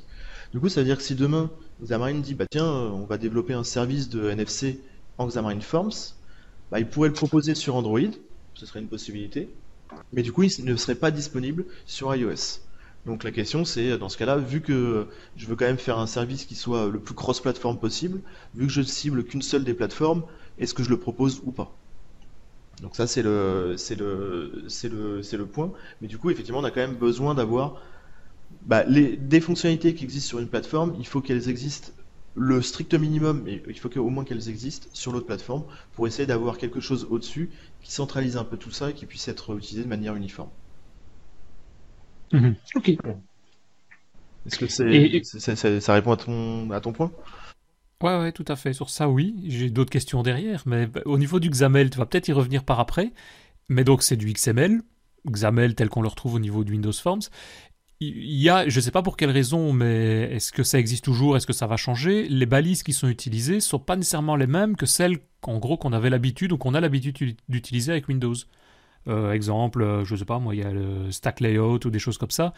Du 0.54 0.60
coup, 0.60 0.69
ça 0.69 0.82
veut 0.82 0.86
dire 0.86 0.97
que 0.97 1.04
si 1.04 1.13
demain 1.13 1.52
Xamarin 1.84 2.15
dit, 2.15 2.34
bah 2.34 2.45
tiens, 2.49 2.65
on 2.65 3.06
va 3.06 3.19
développer 3.19 3.54
un 3.54 3.63
service 3.63 4.10
de 4.10 4.30
NFC 4.30 4.80
en 5.19 5.28
Xamarin 5.28 5.62
Forms, 5.62 6.15
bah 6.71 6.80
il 6.80 6.88
pourrait 6.88 7.10
le 7.10 7.13
proposer 7.13 7.54
sur 7.54 7.75
Android, 7.75 7.99
ce 8.56 8.65
serait 8.65 8.80
une 8.80 8.88
possibilité, 8.88 9.49
mais 10.12 10.23
du 10.23 10.32
coup, 10.32 10.43
il 10.43 10.65
ne 10.65 10.75
serait 10.75 10.95
pas 10.95 11.12
disponible 11.12 11.65
sur 11.86 12.13
iOS. 12.15 12.62
Donc 13.10 13.24
la 13.24 13.32
question 13.32 13.65
c'est, 13.65 13.98
dans 13.98 14.08
ce 14.08 14.19
cas-là, 14.19 14.38
vu 14.38 14.62
que 14.62 15.08
je 15.36 15.48
veux 15.48 15.56
quand 15.56 15.65
même 15.65 15.80
faire 15.80 15.98
un 15.98 16.06
service 16.06 16.45
qui 16.45 16.54
soit 16.54 16.89
le 16.89 17.00
plus 17.00 17.15
cross-platform 17.15 17.80
possible, 17.80 18.22
vu 18.54 18.67
que 18.67 18.72
je 18.72 18.84
cible 18.84 19.24
qu'une 19.24 19.41
seule 19.41 19.63
des 19.63 19.74
plateformes, 19.74 20.22
est-ce 20.60 20.76
que 20.76 20.84
je 20.84 20.91
le 20.91 21.00
propose 21.00 21.41
ou 21.43 21.52
pas? 21.52 21.76
Donc 22.84 22.95
ça 22.95 23.08
c'est 23.08 23.24
le, 23.24 23.76
point. 25.52 25.72
Mais 26.02 26.08
du 26.08 26.19
coup, 26.19 26.30
effectivement, 26.30 26.60
on 26.60 26.63
a 26.63 26.69
quand 26.69 26.82
même 26.82 26.98
besoin 26.98 27.34
d'avoir 27.34 27.82
bah, 28.62 28.84
les, 28.84 29.17
des 29.17 29.41
fonctionnalités 29.41 29.95
qui 29.95 30.04
existent 30.04 30.30
sur 30.30 30.39
une 30.39 30.48
plateforme, 30.48 30.93
il 31.00 31.08
faut 31.08 31.19
qu'elles 31.19 31.50
existent 31.50 31.91
le 32.36 32.62
strict 32.62 32.93
minimum, 32.93 33.41
mais 33.43 33.60
il 33.67 33.80
faut 33.80 33.89
qu'au 33.89 34.10
moins 34.10 34.24
qu'elles 34.24 34.50
existent 34.50 34.88
sur 34.93 35.13
l'autre 35.13 35.26
plateforme 35.26 35.63
pour 35.93 36.06
essayer 36.06 36.28
d'avoir 36.28 36.60
quelque 36.60 36.80
chose 36.80 37.08
au-dessus 37.10 37.50
qui 37.82 37.91
centralise 37.91 38.38
un 38.38 38.43
peu 38.43 38.58
tout 38.58 38.69
ça 38.69 38.91
et 38.91 38.93
qui 38.93 39.08
puisse 39.08 39.28
être 39.28 39.58
utilisé 39.58 39.82
de 39.82 39.89
manière 39.89 40.13
uniforme. 40.13 40.50
Mhm. 42.32 42.56
Ok. 42.76 42.89
Est-ce 44.46 44.58
que 44.58 44.68
c'est, 44.68 45.80
ça 45.80 45.94
répond 45.94 46.12
à 46.12 46.18
ton, 46.18 46.72
à 46.72 46.80
ton 46.80 46.94
point? 46.94 47.12
Ouais, 48.02 48.18
ouais, 48.18 48.32
tout 48.32 48.46
à 48.48 48.56
fait. 48.56 48.74
Sur 48.74 48.89
ça, 48.89 49.10
oui. 49.10 49.36
J'ai 49.48 49.70
d'autres 49.70 49.92
questions 49.92 50.24
derrière, 50.24 50.63
mais 50.65 50.88
bah, 50.88 51.02
au 51.06 51.18
niveau 51.18 51.39
du 51.39 51.50
XAML, 51.50 51.89
tu 51.89 51.98
vas 51.98 52.06
peut-être 52.06 52.30
y 52.30 52.32
revenir 52.32 52.63
par 52.63 52.80
après. 52.80 53.12
Mais 53.68 53.84
donc, 53.84 54.04
c'est 54.04 54.15
du 54.15 54.32
XML, 54.32 54.82
XAML 55.30 55.76
tel 55.76 55.89
qu'on 55.89 56.02
le 56.02 56.08
retrouve 56.08 56.36
au 56.36 56.39
niveau 56.39 56.63
de 56.63 56.72
Windows 56.72 56.94
Forms. 56.94 57.24
Il 58.02 58.42
y 58.42 58.50
a, 58.50 58.68
je 58.70 58.80
ne 58.80 58.82
sais 58.82 58.92
pas 58.92 59.02
pour 59.02 59.18
quelle 59.18 59.30
raison, 59.30 59.74
mais 59.74 60.34
est-ce 60.34 60.54
que 60.54 60.63
ça 60.63 60.80
existe 60.80 61.04
toujours? 61.04 61.36
Est-ce 61.36 61.46
que 61.46 61.52
ça 61.52 61.68
va 61.68 61.76
changer? 61.76 62.30
Les 62.30 62.46
balises 62.46 62.82
qui 62.82 62.94
sont 62.94 63.10
utilisées 63.10 63.56
ne 63.56 63.60
sont 63.60 63.80
pas 63.80 63.98
nécessairement 63.98 64.38
les 64.38 64.48
mêmes 64.48 64.78
que 64.78 64.86
celles, 64.86 65.18
en 65.44 65.58
gros, 65.58 65.76
qu'on 65.76 65.92
avait 65.92 66.10
l'habitude 66.10 66.54
ou 66.54 66.58
qu'on 66.58 66.74
a 66.74 66.80
l'habitude 66.80 67.36
d'utiliser 67.50 67.92
avec 67.92 68.08
Windows. 68.08 68.36
Euh, 69.08 69.32
exemple, 69.32 69.82
euh, 69.82 70.06
je 70.06 70.14
ne 70.14 70.20
sais 70.20 70.26
pas, 70.26 70.40
moi, 70.40 70.56
il 70.56 70.62
y 70.62 70.64
a 70.64 70.72
le 70.72 71.12
stack 71.12 71.40
layout 71.40 71.86
ou 71.86 71.90
des 71.90 72.00
choses 72.00 72.18
comme 72.18 72.32
ça. 72.32 72.54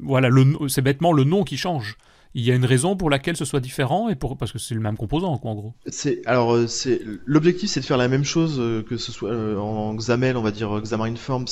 Voilà, 0.00 0.28
c'est 0.68 0.82
bêtement 0.82 1.12
le 1.12 1.24
nom 1.24 1.44
qui 1.44 1.56
change 1.56 1.96
il 2.34 2.44
y 2.44 2.52
a 2.52 2.54
une 2.54 2.66
raison 2.66 2.94
pour 2.94 3.08
laquelle 3.08 3.36
ce 3.38 3.46
soit 3.46 3.58
différent 3.58 4.10
et 4.10 4.14
pour 4.14 4.36
parce 4.36 4.52
que 4.52 4.58
c'est 4.58 4.74
le 4.74 4.80
même 4.80 4.98
composant 4.98 5.36
quoi 5.38 5.50
en 5.50 5.54
gros. 5.54 5.74
C'est 5.86 6.20
alors 6.26 6.54
euh, 6.54 6.66
c'est 6.66 7.00
l'objectif 7.24 7.70
c'est 7.70 7.80
de 7.80 7.86
faire 7.86 7.96
la 7.96 8.06
même 8.06 8.22
chose 8.22 8.62
que 8.86 8.98
ce 8.98 9.10
soit 9.10 9.32
en 9.58 9.94
XAML 9.94 10.36
on 10.36 10.42
va 10.42 10.50
dire 10.50 10.78
Xamarin 10.78 11.16
Forms 11.16 11.46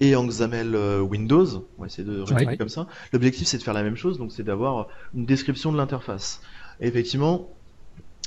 et 0.00 0.16
en 0.16 0.26
XAML 0.26 0.74
Windows. 1.02 1.68
On 1.76 1.82
va 1.82 1.86
essayer 1.86 2.02
de 2.02 2.22
résumer 2.22 2.56
comme 2.56 2.70
ça. 2.70 2.86
L'objectif 3.12 3.46
c'est 3.46 3.58
de 3.58 3.62
faire 3.62 3.74
la 3.74 3.82
même 3.82 3.96
chose 3.96 4.18
donc 4.18 4.32
c'est 4.32 4.42
d'avoir 4.42 4.88
une 5.14 5.26
description 5.26 5.70
de 5.70 5.76
l'interface. 5.76 6.40
effectivement 6.80 7.50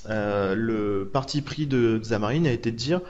le 0.08 1.10
parti 1.12 1.42
pris 1.42 1.66
de 1.66 1.98
Xamarin 1.98 2.46
a 2.46 2.52
été 2.52 2.72
de 2.72 2.78
dire 2.78 3.02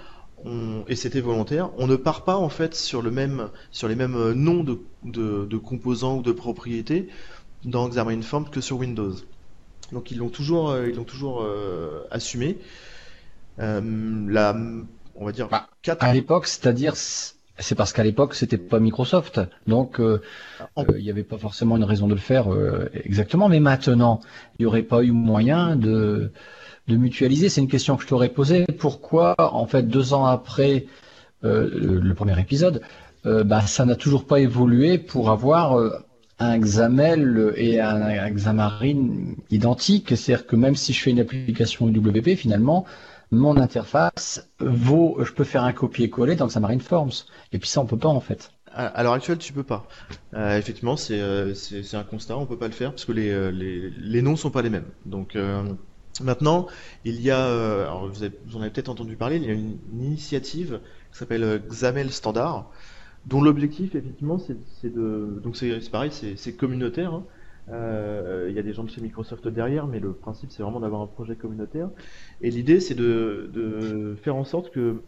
et 0.88 0.96
c'était 0.96 1.22
volontaire, 1.22 1.72
on 1.78 1.88
ne 1.88 1.96
part 1.96 2.24
pas 2.24 2.38
en 2.38 2.50
fait 2.50 2.76
sur 2.76 3.02
le 3.02 3.10
même 3.10 3.50
sur 3.72 3.88
les 3.88 3.96
mêmes 3.96 4.34
noms 4.34 4.64
de, 4.64 4.80
de, 5.04 5.46
de 5.46 5.58
composants 5.58 6.18
ou 6.18 6.22
de 6.22 6.32
propriétés 6.32 7.10
dans 7.64 7.90
Xamarin 7.90 8.22
Forms 8.22 8.50
que 8.50 8.62
sur 8.62 8.78
Windows. 8.78 9.16
Donc 9.92 10.12
ils 10.12 10.18
l'ont 10.18 10.30
toujours, 10.30 10.72
euh, 10.72 10.88
ils 10.90 10.96
l'ont 10.96 11.04
toujours 11.04 11.42
euh, 11.42 12.04
assumé. 12.12 12.58
Euh, 13.60 13.82
la, 14.28 14.56
on 15.16 15.26
va 15.26 15.32
dire. 15.32 15.48
Bah, 15.50 15.70
à 16.00 16.14
l'époque, 16.14 16.48
c'est-à-dire, 16.48 16.96
c'est 16.96 17.76
parce 17.76 17.94
qu'à 17.94 18.04
l'époque, 18.04 18.34
c'était 18.34 18.58
pas 18.58 18.80
Microsoft, 18.80 19.40
donc 19.68 20.00
il 20.00 21.04
n'y 21.04 21.10
avait 21.10 21.24
pas 21.24 21.38
forcément 21.38 21.78
une 21.78 21.86
raison 21.86 22.08
de 22.08 22.14
le 22.14 22.20
faire 22.20 22.48
exactement. 22.94 23.48
Mais 23.48 23.62
maintenant, 23.62 24.20
il 24.60 24.64
n'y 24.64 24.66
aurait 24.66 24.84
pas 24.84 25.04
eu 25.04 25.12
moyen 25.12 25.76
de 25.78 26.32
de 26.88 26.98
mutualiser. 26.98 27.50
C'est 27.50 27.62
une 27.62 27.68
question 27.68 27.96
que 27.98 28.04
je 28.04 28.08
t'aurais 28.08 28.30
posée. 28.30 28.66
Pourquoi, 28.78 29.36
en 29.38 29.66
fait, 29.66 29.84
deux 29.84 30.14
ans 30.14 30.26
après 30.26 30.86
le, 31.42 32.14
premier 32.14 32.40
épisode, 32.40 32.82
bah, 33.24 33.62
ça 33.62 33.86
n'a 33.86 33.96
toujours 33.96 34.26
pas 34.26 34.40
évolué 34.40 34.98
pour 34.98 35.30
avoir 35.30 35.80
un 36.40 36.60
XAML 36.60 37.54
et 37.56 37.80
un, 37.80 38.30
Xamarin 38.30 39.36
identique. 39.50 40.16
C'est-à-dire 40.16 40.48
que 40.48 40.56
même 40.56 40.76
si 40.76 40.94
je 40.94 41.02
fais 41.02 41.12
une 41.12 41.20
application 41.20 41.88
UWP, 41.88 42.36
finalement, 42.36 42.86
mon 43.32 43.58
interface 43.58 44.50
vaut, 44.60 45.18
je 45.24 45.32
peux 45.32 45.44
faire 45.44 45.64
un 45.64 45.74
copier-coller 45.74 46.36
dans 46.36 46.48
Xamarin 46.48 46.80
Forms. 46.80 47.26
Et 47.52 47.60
puis 47.60 47.70
ça, 47.70 47.82
on 47.82 47.86
peut 47.86 47.98
pas 47.98 48.10
en 48.10 48.20
fait. 48.20 48.52
À 48.78 49.04
l'heure 49.04 49.14
actuelle, 49.14 49.38
tu 49.38 49.54
peux 49.54 49.64
pas. 49.64 49.88
Euh, 50.34 50.58
effectivement, 50.58 50.96
euh, 51.12 51.54
c'est 51.54 51.96
un 51.96 52.04
constat, 52.04 52.38
on 52.38 52.46
peut 52.46 52.58
pas 52.58 52.68
le 52.68 52.74
faire 52.74 52.92
parce 52.92 53.06
que 53.06 53.14
les, 53.14 53.30
euh, 53.30 53.50
les, 53.50 53.90
les 53.90 54.22
noms 54.22 54.36
sont 54.36 54.50
pas 54.50 54.62
les 54.62 54.70
mêmes. 54.70 54.88
Donc 55.06 55.38
maintenant, 56.22 56.68
il 57.04 57.22
y 57.22 57.32
a, 57.32 57.46
alors 57.84 58.08
vous, 58.08 58.24
en 58.24 58.62
avez 58.62 58.70
peut-être 58.70 58.90
entendu 58.90 59.16
parler, 59.16 59.38
il 59.38 59.44
y 59.44 59.50
a 59.50 59.54
une, 59.54 59.78
initiative 59.94 60.80
qui 61.12 61.18
s'appelle 61.18 61.62
XAML 61.70 62.12
Standard, 62.12 62.72
dont 63.26 63.42
l'objectif 63.42 63.96
effectivement 63.96 64.38
c'est 64.38 64.94
de 64.94 65.40
donc 65.44 65.56
c'est 65.56 65.90
pareil 65.92 66.12
c'est 66.12 66.54
communautaire 66.54 67.14
hein. 67.14 67.24
euh, 67.70 68.48
il 68.50 68.56
y 68.56 68.60
a 68.60 68.62
des 68.62 68.74
gens 68.74 68.84
de 68.84 68.90
chez 68.90 69.02
Microsoft 69.02 69.48
derrière 69.48 69.88
mais 69.88 70.00
le 70.00 70.14
principe 70.14 70.52
c'est 70.52 70.64
vraiment 70.64 70.80
d'avoir 70.80 71.02
un 71.02 71.08
projet 71.08 71.36
communautaire 71.36 71.90
et 72.42 72.52
l'idée 72.52 72.80
c'est 72.80 72.94
de, 72.94 73.50
de, 73.54 74.16
faire 74.22 74.36
en 74.36 74.44
sorte 74.44 74.72
que 74.72 75.02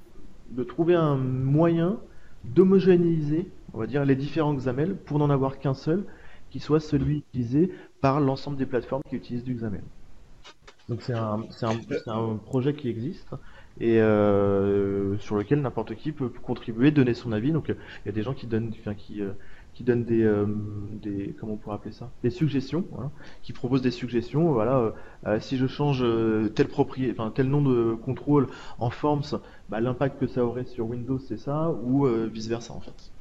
de 0.51 0.63
trouver 0.63 0.95
un 0.95 1.15
moyen 1.15 1.99
d'homogénéiser 2.43 3.49
on 3.73 3.79
va 3.79 3.87
dire 3.87 4.03
les 4.05 4.15
différents 4.15 4.55
XAML 4.55 4.95
pour 4.95 5.19
n'en 5.19 5.29
avoir 5.29 5.59
qu'un 5.59 5.75
seul 5.75 6.03
qui 6.49 6.59
soit 6.59 6.79
celui 6.79 7.17
utilisé 7.17 7.71
par 8.01 8.19
l'ensemble 8.19 8.57
des 8.57 8.65
plateformes 8.65 9.03
qui 9.07 9.15
utilisent 9.15 9.43
du 9.43 9.53
XAML 9.53 9.83
donc 10.89 11.01
c'est 11.01 11.13
un, 11.13 11.43
un, 11.63 11.77
un 12.07 12.35
projet 12.37 12.73
qui 12.73 12.89
existe 12.89 13.35
et 13.79 14.01
euh, 14.01 15.17
sur 15.19 15.35
lequel 15.35 15.61
n'importe 15.61 15.95
qui 15.95 16.11
peut 16.11 16.29
contribuer, 16.29 16.91
donner 16.91 17.13
son 17.13 17.31
avis. 17.31 17.51
Donc 17.51 17.69
il 17.69 17.75
y 18.05 18.09
a 18.09 18.11
des 18.11 18.23
gens 18.23 18.33
qui 18.33 18.47
donnent, 18.47 18.73
enfin, 18.79 18.95
qui 18.95 19.21
euh, 19.21 19.31
qui 19.73 19.83
donnent 19.83 20.05
des, 20.05 20.23
euh, 20.23 20.45
des 20.91 21.35
comment 21.39 21.53
on 21.53 21.57
pourrait 21.57 21.75
appeler 21.75 21.91
ça, 21.93 22.09
des 22.23 22.31
suggestions, 22.31 22.85
voilà, 22.91 23.11
qui 23.43 23.53
proposent 23.53 23.83
des 23.83 23.91
suggestions. 23.91 24.51
Voilà, 24.51 24.93
si 25.39 25.57
je 25.57 25.67
change 25.67 26.03
tel 26.55 26.67
propriété, 26.67 27.11
enfin 27.11 27.31
tel 27.31 27.47
nom 27.47 27.61
de 27.61 27.93
contrôle 27.93 28.47
en 28.79 28.89
Forms, 28.89 29.39
bah, 29.69 29.79
l'impact 29.79 30.19
que 30.19 30.27
ça 30.27 30.43
aurait 30.45 30.65
sur 30.65 30.87
Windows 30.87 31.19
c'est 31.19 31.37
ça, 31.37 31.69
ou 31.71 32.07
vice 32.27 32.47
versa 32.47 32.73
en 32.73 32.79
fait 32.81 33.11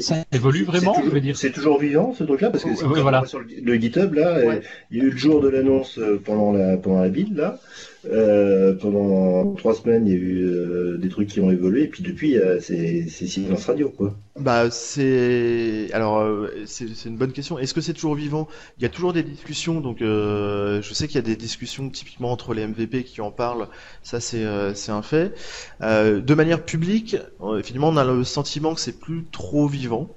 ça 0.00 0.24
évolue 0.32 0.64
vraiment, 0.64 0.94
je 1.04 1.10
veux 1.10 1.20
dire. 1.20 1.36
C'est 1.36 1.52
toujours 1.52 1.78
vivant 1.78 2.14
ce 2.14 2.24
truc-là 2.24 2.50
parce 2.50 2.64
que 2.64 2.74
sur 2.74 3.40
le, 3.40 3.74
GitHub 3.74 4.14
là, 4.14 4.60
il 4.90 4.98
y 4.98 5.00
a 5.00 5.04
eu 5.04 5.10
le 5.10 5.16
jour 5.16 5.40
de 5.40 5.48
l'annonce 5.48 5.98
euh, 5.98 6.20
pendant 6.24 6.52
la 6.52 6.76
pendant 6.76 7.02
la 7.02 7.08
build 7.08 7.36
là. 7.36 7.58
Euh, 8.04 8.74
pendant 8.74 9.54
trois 9.54 9.74
semaines, 9.74 10.06
il 10.06 10.12
y 10.12 10.16
a 10.16 10.18
eu 10.18 10.44
euh, 10.44 10.98
des 10.98 11.08
trucs 11.08 11.28
qui 11.28 11.40
ont 11.40 11.50
évolué 11.50 11.84
et 11.84 11.88
puis 11.88 12.02
depuis 12.02 12.36
c'est 12.60 13.06
c'est 13.08 13.26
silence 13.26 13.66
radio 13.66 13.90
quoi. 13.90 14.14
Bah 14.38 14.70
c'est 14.70 15.88
alors 15.92 16.48
c'est 16.66 17.04
une 17.04 17.16
bonne 17.16 17.32
question. 17.32 17.58
Est-ce 17.58 17.74
que 17.74 17.80
c'est 17.80 17.92
toujours 17.92 18.14
vivant? 18.14 18.48
Il 18.78 18.82
y 18.82 18.86
a 18.86 18.88
toujours 18.88 19.12
des 19.12 19.22
discussions 19.22 19.80
donc 19.80 19.98
je 20.00 20.90
sais 20.92 21.06
qu'il 21.06 21.16
y 21.16 21.18
a 21.18 21.22
des 21.22 21.36
discussions 21.36 21.88
typiquement 21.90 22.32
entre 22.32 22.54
les 22.54 22.66
MVP 22.66 23.04
qui 23.04 23.20
en 23.20 23.30
parlent. 23.30 23.68
Ça 24.02 24.20
c'est 24.20 24.44
un 24.44 25.02
fait. 25.02 25.34
de 25.80 26.34
manière 26.34 26.64
publique, 26.64 27.16
finalement 27.62 27.90
on 27.90 27.96
a 27.96 28.04
le 28.04 28.24
sentiment 28.24 28.74
que 28.74 28.80
c'est 28.80 28.98
plus 28.98 29.24
trop 29.30 29.68
vivant. 29.68 30.08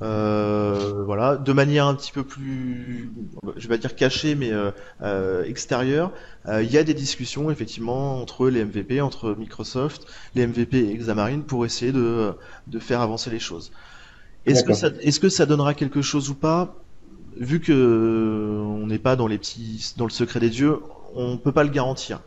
Euh, 0.00 1.02
voilà, 1.04 1.36
de 1.36 1.52
manière 1.52 1.86
un 1.86 1.94
petit 1.94 2.12
peu 2.12 2.24
plus, 2.24 3.12
je 3.56 3.68
vais 3.68 3.76
pas 3.76 3.78
dire 3.78 3.94
cachée, 3.94 4.34
mais 4.34 4.50
euh, 4.50 4.70
euh, 5.02 5.44
extérieure, 5.44 6.12
il 6.48 6.70
y 6.70 6.78
a 6.78 6.82
des 6.82 6.94
discussions 6.94 7.50
effectivement 7.50 8.20
entre 8.20 8.48
les 8.48 8.64
MVP, 8.64 9.00
entre 9.00 9.34
Microsoft, 9.34 10.06
les 10.34 10.46
MVP 10.46 10.78
et 10.78 10.96
Xamarin 10.96 11.40
pour 11.40 11.66
essayer 11.66 11.92
de, 11.92 12.32
de 12.66 12.78
faire 12.78 13.00
avancer 13.00 13.30
les 13.30 13.38
choses. 13.38 13.70
Est-ce 14.46 14.64
que 14.64 14.72
ça, 14.72 14.88
est-ce 15.00 15.20
que 15.20 15.28
ça 15.28 15.46
donnera 15.46 15.74
quelque 15.74 16.02
chose 16.02 16.30
ou 16.30 16.34
pas? 16.34 16.74
Vu 17.36 17.60
que 17.60 18.60
on 18.60 18.86
n'est 18.86 18.98
pas 18.98 19.14
dans 19.14 19.26
les 19.26 19.38
petits, 19.38 19.94
dans 19.96 20.04
le 20.04 20.10
secret 20.10 20.40
des 20.40 20.50
dieux, 20.50 20.78
on 21.14 21.36
peut 21.36 21.52
pas 21.52 21.64
le 21.64 21.70
garantir. 21.70 22.20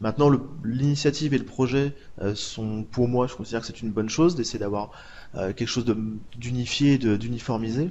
Maintenant, 0.00 0.30
l'initiative 0.64 1.34
et 1.34 1.38
le 1.38 1.44
projet 1.44 1.94
sont, 2.34 2.82
pour 2.82 3.06
moi, 3.06 3.26
je 3.28 3.34
considère 3.34 3.60
que 3.60 3.66
c'est 3.66 3.82
une 3.82 3.90
bonne 3.90 4.08
chose 4.08 4.34
d'essayer 4.34 4.58
d'avoir 4.58 4.90
quelque 5.34 5.66
chose 5.66 5.84
d'unifié, 6.36 6.98
d'uniformisé. 6.98 7.90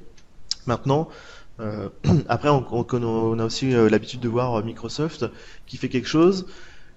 Maintenant, 0.65 1.09
euh, 1.59 1.89
après, 2.29 2.49
on, 2.49 2.65
on, 2.71 3.39
a 3.39 3.45
aussi 3.45 3.73
euh, 3.73 3.89
l'habitude 3.89 4.19
de 4.19 4.29
voir 4.29 4.63
Microsoft 4.63 5.25
qui 5.65 5.77
fait 5.77 5.89
quelque 5.89 6.07
chose, 6.07 6.45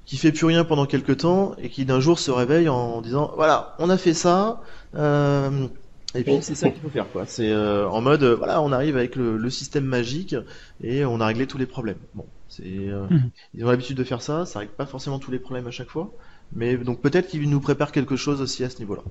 qui 0.05 0.17
fait 0.17 0.33
plus 0.33 0.47
rien 0.47 0.65
pendant 0.65 0.87
quelques 0.87 1.19
temps 1.19 1.55
et 1.59 1.69
qui 1.69 1.85
d'un 1.85 2.01
jour 2.01 2.19
se 2.19 2.31
réveille 2.31 2.69
en 2.69 3.01
disant 3.01 3.33
voilà, 3.37 3.75
on 3.79 3.91
a 3.91 3.97
fait 3.97 4.15
ça. 4.15 4.61
et 4.95 6.25
puis 6.25 6.39
c'est 6.43 6.55
ça 6.55 6.71
qu'il 6.71 6.83
faut 6.83 6.91
faire 6.91 7.11
quoi. 7.11 7.25
C'est 7.27 7.55
en 7.55 8.01
mode 8.01 8.25
voilà, 8.25 8.61
on 8.63 8.73
arrive 8.73 8.97
avec 8.97 9.17
le, 9.17 9.51
système 9.51 9.85
magique 9.85 10.37
et 10.83 11.05
on 11.05 11.21
a 11.21 11.27
réglé 11.27 11.47
tous 11.47 11.59
les 11.59 11.67
problèmes. 11.67 11.99
Bon, 12.15 12.27
c'est 12.49 12.63
mhm. 12.65 13.31
ils 13.55 13.65
ont 13.65 13.71
l'habitude 13.71 13.97
de 13.97 14.05
faire 14.05 14.23
ça. 14.23 14.47
Ça 14.47 14.61
règle 14.61 14.73
pas 14.73 14.87
forcément 14.87 15.19
tous 15.19 15.31
les 15.31 15.39
problèmes 15.39 15.67
à 15.67 15.73
chaque 15.73 15.91
fois, 15.91 16.13
mais 16.53 16.77
donc 16.77 17.01
peut-être 17.01 17.29
qu'ils 17.29 17.49
nous 17.49 17.61
préparent 17.61 17.93
quelque 17.93 18.17
chose 18.17 18.41
aussi 18.41 18.65
à 18.65 18.71
ce 18.71 18.79
niveau-là. 18.79 19.03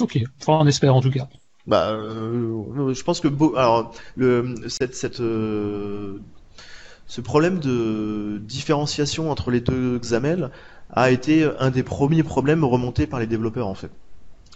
Ok, 0.00 0.18
enfin, 0.40 0.58
on 0.60 0.66
espère 0.66 0.94
en 0.94 1.00
tout 1.00 1.10
cas. 1.10 1.28
Bah, 1.66 1.90
euh, 1.90 2.94
je 2.94 3.02
pense 3.02 3.20
que 3.20 3.28
alors 3.56 3.92
le 4.14 4.54
cette, 4.68 4.94
cette 4.94 5.20
euh, 5.20 6.18
ce 7.06 7.20
problème 7.20 7.58
de 7.58 8.38
différenciation 8.38 9.30
entre 9.30 9.50
les 9.50 9.60
deux 9.60 9.98
XAML 9.98 10.50
a 10.90 11.10
été 11.10 11.48
un 11.58 11.70
des 11.70 11.82
premiers 11.82 12.22
problèmes 12.22 12.64
remontés 12.64 13.06
par 13.06 13.18
les 13.18 13.26
développeurs 13.26 13.66
en 13.66 13.74
fait. 13.74 13.90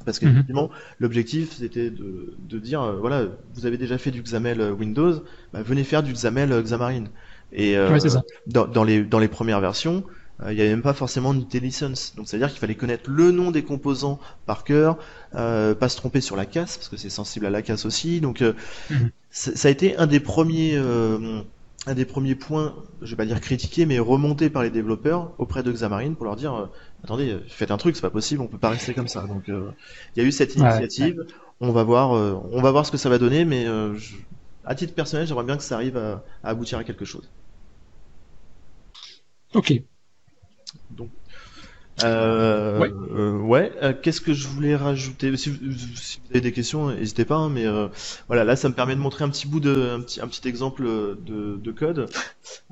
Parce 0.04 0.22
mhm. 0.22 0.28
qu'effectivement, 0.28 0.70
l'objectif 1.00 1.52
c'était 1.52 1.90
de, 1.90 2.34
de 2.38 2.58
dire 2.58 2.82
euh, 2.82 2.96
voilà, 3.00 3.24
vous 3.54 3.66
avez 3.66 3.76
déjà 3.76 3.98
fait 3.98 4.12
du 4.12 4.22
XAML 4.22 4.72
Windows, 4.72 5.14
bah, 5.52 5.62
venez 5.62 5.84
faire 5.84 6.02
du 6.02 6.12
XAML 6.12 6.62
Xamarin. 6.62 7.04
Et 7.52 7.74
Dans, 8.46 8.68
dans, 8.68 8.84
les 8.84 9.02
dans 9.02 9.18
les 9.18 9.26
premières 9.26 9.60
versions, 9.60 10.04
il 10.48 10.54
n'y 10.54 10.60
avait 10.60 10.70
même 10.70 10.82
pas 10.82 10.94
forcément 10.94 11.32
une 11.32 11.46
license. 11.52 12.14
Donc 12.16 12.28
c'est-à-dire 12.28 12.48
qu'il 12.50 12.58
fallait 12.58 12.74
connaître 12.74 13.10
le 13.10 13.30
nom 13.30 13.50
des 13.50 13.62
composants 13.62 14.18
par 14.46 14.64
cœur, 14.64 14.98
euh, 15.34 15.74
pas 15.74 15.88
se 15.88 15.96
tromper 15.96 16.20
sur 16.20 16.36
la 16.36 16.46
casse, 16.46 16.76
parce 16.78 16.88
que 16.88 16.96
c'est 16.96 17.10
sensible 17.10 17.46
à 17.46 17.50
la 17.50 17.62
casse 17.62 17.84
aussi. 17.84 18.20
Donc 18.20 18.42
euh, 18.42 18.54
mhm. 18.90 19.10
ça 19.30 19.68
a 19.68 19.70
été 19.70 19.96
un 19.96 20.06
des 20.06 20.20
premiers 20.20 20.76
un 21.86 21.94
des 21.94 22.04
premiers 22.04 22.34
points, 22.34 22.74
je 23.00 23.10
vais 23.10 23.16
pas 23.16 23.24
dire 23.24 23.40
critiqués, 23.40 23.86
mais 23.86 23.98
remontés 23.98 24.50
par 24.50 24.62
les 24.62 24.68
développeurs 24.68 25.32
auprès 25.38 25.62
de 25.62 25.72
Xamarin 25.72 26.12
pour 26.12 26.26
leur 26.26 26.36
dire 26.36 26.54
euh, 26.54 26.66
attendez, 27.04 27.38
faites 27.48 27.70
un 27.70 27.78
truc, 27.78 27.96
c'est 27.96 28.02
pas 28.02 28.10
possible, 28.10 28.42
on 28.42 28.48
peut 28.48 28.58
pas 28.58 28.68
rester 28.68 28.92
comme 28.92 29.08
ça. 29.08 29.26
Donc 29.26 29.44
il 29.48 29.62
y 30.16 30.20
a 30.20 30.24
eu 30.24 30.32
cette 30.32 30.56
initiative. 30.56 31.24
On 31.62 31.72
va 31.72 31.82
voir, 31.82 32.12
on 32.12 32.62
va 32.62 32.70
voir 32.70 32.86
ce 32.86 32.90
que 32.90 32.96
ça 32.96 33.10
va 33.10 33.18
donner, 33.18 33.44
mais 33.44 33.66
à 34.64 34.74
titre 34.74 34.94
personnel, 34.94 35.26
j'aimerais 35.26 35.44
bien 35.44 35.56
que 35.56 35.62
ça 35.62 35.74
arrive 35.74 35.96
à, 35.96 36.24
à 36.42 36.50
aboutir 36.50 36.78
à 36.78 36.84
quelque 36.84 37.04
chose. 37.04 37.28
Ok. 39.54 39.72
Euh, 42.04 42.78
ouais. 42.78 42.92
Euh, 43.12 43.38
ouais. 43.38 43.72
Euh, 43.82 43.92
qu'est-ce 44.00 44.20
que 44.20 44.32
je 44.32 44.48
voulais 44.48 44.76
rajouter? 44.76 45.36
Si, 45.36 45.50
vous 45.50 45.58
avez 46.30 46.40
des 46.40 46.52
questions, 46.52 46.90
n'hésitez 46.90 47.24
pas. 47.24 47.36
Hein, 47.36 47.50
mais 47.50 47.66
euh, 47.66 47.88
voilà, 48.28 48.44
là, 48.44 48.56
ça 48.56 48.68
me 48.68 48.74
permet 48.74 48.94
de 48.94 49.00
montrer 49.00 49.24
un 49.24 49.28
petit 49.28 49.46
bout 49.46 49.60
de, 49.60 49.90
un 49.90 50.00
petit, 50.00 50.20
un 50.20 50.28
petit 50.28 50.46
exemple 50.48 50.84
de, 50.84 51.56
de 51.56 51.72
code. 51.72 52.08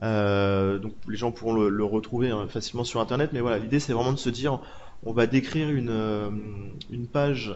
donc, 0.00 0.92
les 1.08 1.16
gens 1.16 1.32
pourront 1.32 1.54
le, 1.54 1.68
le 1.68 1.84
retrouver 1.84 2.30
hein, 2.30 2.46
facilement 2.48 2.84
sur 2.84 3.00
Internet. 3.00 3.30
Mais 3.32 3.40
voilà, 3.40 3.58
l'idée, 3.58 3.80
c'est 3.80 3.92
vraiment 3.92 4.12
de 4.12 4.18
se 4.18 4.30
dire, 4.30 4.60
on 5.04 5.12
va 5.12 5.26
décrire 5.26 5.70
une, 5.70 6.72
une 6.90 7.06
page, 7.06 7.54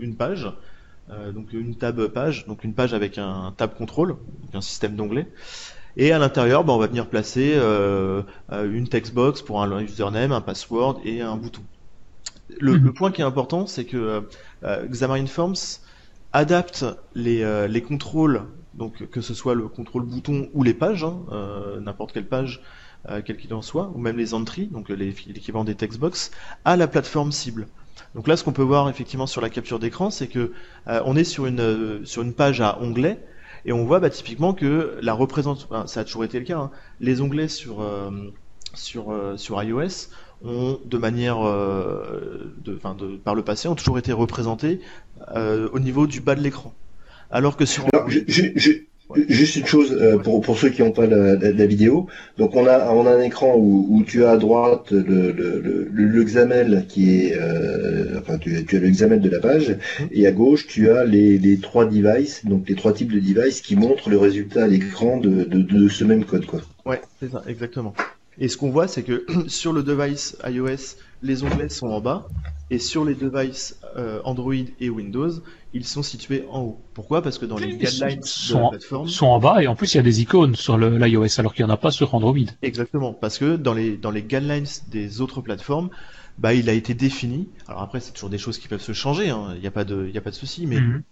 une 0.00 0.16
page. 0.16 0.50
donc 1.34 1.52
une 1.52 1.74
tab 1.74 2.06
page, 2.08 2.46
donc 2.46 2.64
une 2.64 2.74
page 2.74 2.94
avec 2.94 3.18
un 3.18 3.52
tab 3.56 3.74
control, 3.74 4.08
donc 4.08 4.54
un 4.54 4.60
système 4.60 4.96
d'onglets. 4.96 5.28
Et 5.96 6.12
à 6.12 6.18
l'intérieur, 6.18 6.64
bah, 6.64 6.72
on 6.72 6.78
va 6.78 6.86
venir 6.86 7.06
placer 7.06 7.52
euh, 7.54 8.22
euh, 8.50 8.72
une 8.72 8.88
textbox 8.88 9.42
pour 9.42 9.62
un 9.62 9.80
username, 9.80 10.32
un 10.32 10.40
password 10.40 11.00
et 11.04 11.20
un 11.20 11.36
bouton. 11.36 11.62
Le, 12.60 12.78
mhm. 12.78 12.92
point 12.92 13.10
qui 13.12 13.20
est 13.20 13.24
important, 13.24 13.66
c'est 13.66 13.84
que 13.84 14.24
euh, 14.64 14.86
Xamarin 14.86 15.26
Forms 15.26 15.80
adapte 16.32 16.84
les, 17.14 17.68
les 17.68 17.82
contrôles, 17.82 18.42
donc 18.72 19.06
que 19.10 19.20
ce 19.20 19.34
soit 19.34 19.54
le 19.54 19.68
contrôle 19.68 20.04
bouton 20.04 20.48
ou 20.54 20.62
les 20.62 20.72
pages, 20.72 21.04
hein, 21.04 21.20
n'importe 21.82 22.12
quelle 22.12 22.26
page, 22.26 22.62
quel 23.26 23.36
qu'il 23.36 23.52
en 23.52 23.60
soit, 23.60 23.92
ou 23.94 23.98
même 23.98 24.16
les 24.16 24.32
entries, 24.32 24.66
donc 24.66 24.88
l'équivalent 24.88 25.64
des 25.64 25.74
textbox, 25.74 26.30
à 26.64 26.78
la 26.78 26.86
plateforme 26.88 27.32
cible. 27.32 27.66
Donc 28.14 28.28
là, 28.28 28.38
ce 28.38 28.44
qu'on 28.44 28.52
peut 28.52 28.62
voir 28.62 28.88
effectivement 28.88 29.26
sur 29.26 29.42
la 29.42 29.50
capture 29.50 29.78
d'écran, 29.78 30.08
c'est 30.08 30.28
que 30.28 30.52
on 30.86 31.16
est 31.16 31.24
sur 31.24 31.44
une 31.44 32.06
sur 32.06 32.22
une 32.22 32.32
page 32.32 32.62
à 32.62 32.80
onglet 32.80 33.18
et 33.64 33.72
on 33.72 33.84
voit 33.84 34.00
bah, 34.00 34.10
typiquement 34.10 34.54
que 34.54 34.98
la 35.02 35.12
représentation, 35.12 35.86
ça 35.86 36.00
a 36.00 36.04
toujours 36.04 36.24
été 36.24 36.38
le 36.38 36.44
cas, 36.44 36.58
hein, 36.58 36.70
les 37.00 37.20
onglets 37.20 37.48
sur, 37.48 37.80
euh, 37.80 38.10
sur, 38.74 39.12
euh, 39.12 39.36
sur 39.36 39.62
iOS 39.62 40.08
ont 40.44 40.80
de 40.84 40.98
manière, 40.98 41.46
euh, 41.46 42.52
de, 42.64 42.72
de, 42.72 43.16
par 43.16 43.34
le 43.34 43.42
passé, 43.42 43.68
ont 43.68 43.76
toujours 43.76 43.98
été 43.98 44.12
représentés 44.12 44.80
au 45.36 45.78
niveau 45.78 46.06
du 46.06 46.20
bas 46.20 46.34
de 46.34 46.40
l'écran. 46.40 46.74
Alors 47.30 47.56
que 47.56 47.64
sur... 47.64 47.86
Juste 49.28 49.56
une 49.56 49.66
chose 49.66 49.92
euh, 49.92 50.18
pour, 50.18 50.40
pour 50.40 50.58
ceux 50.58 50.70
qui 50.70 50.82
n'ont 50.82 50.92
pas 50.92 51.06
la, 51.06 51.36
la, 51.36 51.66
vidéo. 51.66 52.06
Donc 52.38 52.54
on 52.54 52.66
a 52.66 52.90
on 52.92 53.06
a 53.06 53.10
un 53.10 53.20
écran 53.20 53.54
où, 53.56 53.86
où 53.90 54.02
tu 54.02 54.24
as 54.24 54.30
à 54.32 54.36
droite 54.36 54.90
le, 54.90 55.32
le, 55.32 55.60
le, 55.60 55.88
le 55.92 56.24
XAML 56.24 56.86
qui 56.88 57.16
est 57.16 57.36
euh, 57.36 58.20
enfin 58.20 58.38
tu, 58.38 58.64
tu, 58.64 58.76
as 58.76 58.80
le 58.80 58.88
XAML 58.88 59.20
de 59.20 59.30
la 59.30 59.40
page 59.40 59.76
et 60.10 60.26
à 60.26 60.32
gauche 60.32 60.66
tu 60.66 60.90
as 60.90 61.04
les, 61.04 61.38
les 61.38 61.58
trois 61.58 61.84
devices 61.84 62.44
donc 62.44 62.68
les 62.68 62.74
trois 62.74 62.92
types 62.92 63.12
de 63.12 63.20
devices 63.20 63.60
qui 63.60 63.76
montrent 63.76 64.10
le 64.10 64.18
résultat 64.18 64.64
à 64.64 64.66
l'écran 64.66 65.18
de, 65.18 65.44
de, 65.44 65.62
de, 65.62 65.88
ce 65.88 66.04
même 66.04 66.24
code 66.24 66.46
quoi. 66.46 66.60
Ouais 66.84 67.00
c'est 67.20 67.30
ça 67.30 67.42
exactement. 67.46 67.94
Et 68.38 68.48
ce 68.48 68.56
qu'on 68.56 68.70
voit 68.70 68.88
c'est 68.88 69.02
que 69.02 69.24
sur 69.48 69.72
le 69.72 69.82
device 69.82 70.36
iOS 70.46 70.96
les 71.22 71.44
onglets 71.44 71.68
sont 71.68 71.88
en 71.88 72.00
bas 72.00 72.26
et 72.72 72.78
sur 72.78 73.04
les 73.04 73.14
devices 73.14 73.78
euh, 73.98 74.20
Android 74.24 74.54
et 74.80 74.88
Windows, 74.88 75.30
ils 75.74 75.84
sont 75.84 76.02
situés 76.02 76.46
en 76.50 76.60
haut. 76.62 76.80
Pourquoi? 76.94 77.20
Parce 77.20 77.36
que 77.36 77.44
dans 77.44 77.58
les 77.58 77.76
guidelines 77.76 78.22
sont, 78.22 78.56
de 78.56 78.62
la 78.62 78.68
plateforme, 78.70 79.08
sont 79.08 79.26
en 79.26 79.38
bas 79.38 79.62
et 79.62 79.66
en 79.66 79.76
plus 79.76 79.92
il 79.92 79.98
y 79.98 80.00
a 80.00 80.02
des 80.02 80.22
icônes 80.22 80.56
sur 80.56 80.78
l'iOS 80.78 81.38
alors 81.38 81.52
qu'il 81.52 81.66
n'y 81.66 81.70
en 81.70 81.74
a 81.74 81.76
pas 81.76 81.90
sur 81.90 82.14
Android. 82.14 82.34
Exactement, 82.62 83.12
parce 83.12 83.36
que 83.36 83.56
dans 83.56 83.74
les 83.74 83.98
dans 83.98 84.10
les 84.10 84.22
guidelines 84.22 84.64
des 84.88 85.20
autres 85.20 85.42
plateformes, 85.42 85.90
bah 86.38 86.54
il 86.54 86.70
a 86.70 86.72
été 86.72 86.94
défini. 86.94 87.46
Alors 87.68 87.82
après 87.82 88.00
c'est 88.00 88.12
toujours 88.12 88.30
des 88.30 88.38
choses 88.38 88.56
qui 88.56 88.68
peuvent 88.68 88.80
se 88.80 88.94
changer, 88.94 89.28
hein. 89.28 89.52
il 89.54 89.60
n'y 89.60 89.66
a 89.66 89.70
pas 89.70 89.84
de 89.84 90.08
il 90.08 90.16
a 90.16 90.22
pas 90.22 90.30
de 90.30 90.34
souci, 90.34 90.66
mais 90.66 90.80
mhm. 90.80 91.02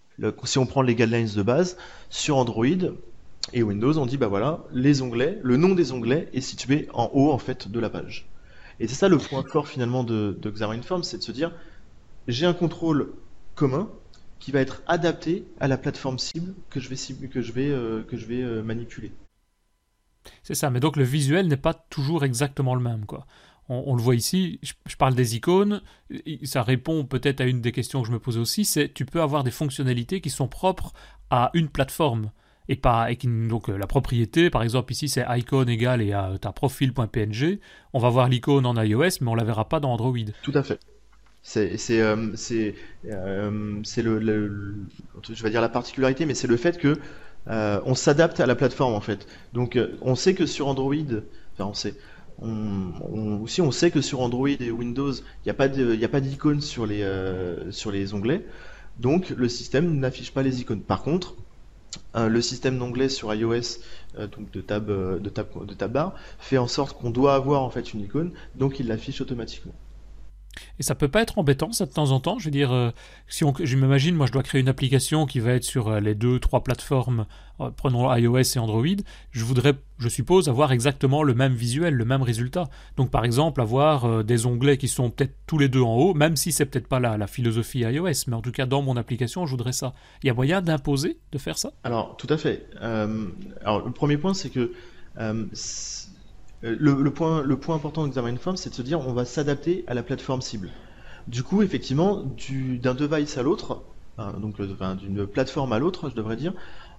si 0.44 0.56
on 0.56 0.64
prend 0.64 0.80
les 0.80 0.94
guidelines 0.94 1.28
de 1.36 1.42
base 1.42 1.76
sur 2.08 2.38
Android 2.38 2.64
et 3.52 3.62
Windows, 3.62 3.98
on 3.98 4.06
dit 4.06 4.16
bah 4.16 4.28
voilà 4.28 4.60
les 4.72 5.02
onglets, 5.02 5.38
le 5.42 5.58
nom 5.58 5.74
des 5.74 5.92
onglets 5.92 6.30
est 6.32 6.40
situé 6.40 6.88
en 6.94 7.10
haut 7.12 7.30
en 7.30 7.38
fait 7.38 7.70
de 7.70 7.80
la 7.80 7.90
page. 7.90 8.30
Et 8.80 8.88
c'est 8.88 8.94
ça 8.94 9.08
le 9.08 9.18
point 9.18 9.44
fort 9.44 9.68
finalement 9.68 10.02
de, 10.04 10.36
de 10.40 10.52
c'est 11.02 11.18
de 11.18 11.22
se 11.22 11.32
dire 11.32 11.52
j'ai 12.26 12.46
un 12.46 12.54
contrôle 12.54 13.12
commun 13.54 13.90
qui 14.38 14.52
va 14.52 14.60
être 14.60 14.82
adapté 14.86 15.44
à 15.60 15.68
la 15.68 15.76
plateforme 15.76 16.18
cible 16.18 16.54
que 16.70 16.80
je 16.80 16.88
vais, 16.88 17.28
que 17.28 17.42
je 17.42 17.52
vais, 17.52 17.68
euh, 17.68 18.02
que 18.02 18.16
je 18.16 18.24
vais 18.24 18.42
euh, 18.42 18.62
manipuler. 18.62 19.12
C'est 20.42 20.54
ça, 20.54 20.70
mais 20.70 20.80
donc 20.80 20.96
le 20.96 21.04
visuel 21.04 21.46
n'est 21.46 21.58
pas 21.58 21.74
toujours 21.74 22.24
exactement 22.24 22.74
le 22.74 22.80
même. 22.80 23.04
quoi. 23.04 23.26
On, 23.68 23.94
le 23.94 24.02
voit 24.02 24.16
ici, 24.16 24.58
je, 24.62 24.72
je, 24.86 24.96
parle 24.96 25.14
des 25.14 25.36
icônes, 25.36 25.80
ça 26.42 26.64
répond 26.64 27.04
peut-être 27.04 27.40
à 27.40 27.44
une 27.44 27.60
des 27.60 27.70
questions 27.70 28.02
que 28.02 28.08
je 28.08 28.12
me 28.12 28.18
pose 28.18 28.36
aussi, 28.36 28.64
c'est 28.64 28.92
tu 28.92 29.04
peux 29.04 29.22
avoir 29.22 29.44
des 29.44 29.52
fonctionnalités 29.52 30.20
qui 30.20 30.30
sont 30.30 30.48
propres 30.48 30.92
à 31.30 31.50
une 31.54 31.68
plateforme 31.68 32.32
et 32.70 32.76
pas 32.76 33.10
et 33.10 33.16
qui, 33.16 33.26
donc 33.26 33.68
euh, 33.68 33.76
la 33.76 33.86
propriété. 33.86 34.48
Par 34.48 34.62
exemple 34.62 34.92
ici 34.92 35.08
c'est 35.08 35.26
icon 35.28 35.64
égale 35.64 36.00
et 36.00 36.12
à 36.12 36.32
ta 36.40 36.52
profil.png 36.52 37.58
on 37.92 37.98
va 37.98 38.08
voir 38.08 38.28
l'icône 38.28 38.64
en 38.64 38.80
iOS 38.80 39.18
mais 39.20 39.28
on 39.28 39.34
la 39.34 39.44
verra 39.44 39.68
pas 39.68 39.80
dans 39.80 39.92
Android. 39.92 40.16
Tout 40.42 40.52
à 40.54 40.62
fait. 40.62 40.78
C'est 41.42 41.76
c'est 41.76 42.00
euh, 42.00 42.32
euh, 43.06 43.82
le, 43.96 44.76
je 45.28 45.42
vais 45.42 45.50
dire 45.50 45.60
la 45.60 45.68
particularité 45.68 46.26
mais 46.26 46.34
c'est 46.34 46.46
le 46.46 46.56
fait 46.56 46.78
que 46.78 46.96
on 47.46 47.94
s'adapte 47.94 48.38
à 48.38 48.46
la 48.46 48.54
plateforme 48.54 48.94
en 48.94 49.00
fait. 49.00 49.26
Donc 49.52 49.78
on 50.00 50.14
sait 50.14 50.34
que 50.34 50.46
sur 50.46 50.68
Android 50.68 50.94
enfin 51.54 51.64
on 51.64 51.74
sait 51.74 51.94
aussi 53.42 53.60
on 53.60 53.72
sait 53.72 53.90
que 53.90 54.00
sur 54.00 54.20
Android 54.20 54.48
et 54.48 54.70
Windows 54.70 55.12
il 55.12 55.46
n'y 55.46 55.50
a 55.50 55.54
pas 55.54 55.68
de 55.68 55.94
il 55.94 56.04
a 56.04 56.08
pas 56.08 56.20
d'icône 56.20 56.60
sur 56.60 56.86
les 56.86 57.04
sur 57.70 57.90
les 57.90 58.14
onglets. 58.14 58.46
Donc 59.00 59.30
le 59.30 59.48
système 59.48 59.98
n'affiche 59.98 60.30
pas 60.32 60.42
les 60.42 60.60
icônes. 60.60 60.82
Par 60.82 61.02
contre 61.02 61.34
euh, 61.34 61.49
le 62.28 62.40
système 62.40 62.78
d'onglet 62.78 63.08
sur 63.08 63.32
iOS, 63.34 63.78
euh, 64.18 64.26
donc 64.26 64.50
de 64.50 64.60
tab, 64.60 64.90
euh, 64.90 65.18
de 65.18 65.30
fait 66.38 66.58
en 66.58 66.66
sorte 66.66 66.98
qu'on 66.98 67.10
doit 67.10 67.34
avoir 67.34 67.62
en 67.62 67.70
fait 67.70 67.92
une 67.92 68.00
icône, 68.00 68.32
donc 68.54 68.80
il 68.80 68.88
l'affiche 68.88 69.20
automatiquement. 69.20 69.74
Et 70.78 70.82
ça 70.82 70.94
peut 70.94 71.08
pas 71.08 71.22
être 71.22 71.38
embêtant, 71.38 71.72
ça, 71.72 71.86
de 71.86 71.92
temps 71.92 72.10
en 72.10 72.20
temps 72.20 72.38
Je 72.38 72.46
veux 72.46 72.50
dire, 72.50 72.72
euh, 72.72 72.90
si 73.28 73.44
on, 73.44 73.54
je 73.58 73.76
m'imagine, 73.76 74.14
moi, 74.14 74.26
je 74.26 74.32
dois 74.32 74.42
créer 74.42 74.60
une 74.60 74.68
application 74.68 75.26
qui 75.26 75.40
va 75.40 75.52
être 75.52 75.64
sur 75.64 75.88
euh, 75.88 76.00
les 76.00 76.14
deux, 76.14 76.38
trois 76.38 76.64
plateformes, 76.64 77.26
euh, 77.60 77.70
prenons 77.70 78.12
iOS 78.14 78.56
et 78.56 78.58
Android. 78.58 78.84
Je 79.30 79.44
voudrais, 79.44 79.74
je 79.98 80.08
suppose, 80.08 80.48
avoir 80.48 80.72
exactement 80.72 81.22
le 81.22 81.34
même 81.34 81.54
visuel, 81.54 81.94
le 81.94 82.04
même 82.04 82.22
résultat. 82.22 82.68
Donc, 82.96 83.10
par 83.10 83.24
exemple, 83.24 83.60
avoir 83.60 84.24
des 84.24 84.46
onglets 84.46 84.78
qui 84.78 84.88
sont 84.88 85.10
peut-être 85.10 85.34
tous 85.46 85.58
les 85.58 85.68
deux 85.68 85.82
en 85.82 85.94
haut, 85.94 86.14
même 86.14 86.36
si 86.36 86.52
c'est 86.52 86.66
peut-être 86.66 86.88
pas 86.88 87.00
la, 87.00 87.16
la 87.16 87.26
philosophie 87.26 87.80
iOS, 87.80 88.24
mais 88.26 88.34
en 88.34 88.42
tout 88.42 88.52
cas, 88.52 88.66
dans 88.66 88.82
mon 88.82 88.96
application, 88.96 89.46
je 89.46 89.50
voudrais 89.50 89.72
ça. 89.72 89.94
Il 90.22 90.26
y 90.26 90.30
a 90.30 90.34
moyen 90.34 90.62
d'imposer, 90.62 91.18
de 91.32 91.38
faire 91.38 91.58
ça? 91.58 91.72
Alors, 91.84 92.16
tout 92.16 92.28
à 92.30 92.36
fait. 92.36 92.66
alors, 92.80 93.84
le 93.84 93.92
premier 93.92 94.16
point, 94.16 94.34
c'est 94.34 94.50
que 94.50 94.72
euh, 96.64 96.76
le, 96.78 97.10
point, 97.10 97.42
le 97.42 97.56
point 97.56 97.76
important 97.76 98.04
d'Examine 98.04 98.38
Form, 98.38 98.56
c'est 98.56 98.70
de 98.70 98.74
se 98.74 98.82
dire 98.82 99.00
on 99.00 99.12
va 99.12 99.24
s'adapter 99.24 99.84
à 99.86 99.94
la 99.94 100.02
plateforme 100.02 100.42
cible. 100.42 100.70
Du 101.28 101.42
coup, 101.42 101.62
effectivement, 101.62 102.24
d'un 102.82 102.94
device 102.94 103.38
à 103.38 103.42
l'autre, 103.42 103.82
donc 104.38 104.60
d'une 104.60 105.26
plateforme 105.26 105.72
à 105.72 105.78
l'autre, 105.78 106.10
je 106.10 106.14
devrais 106.14 106.36
dire, 106.36 106.52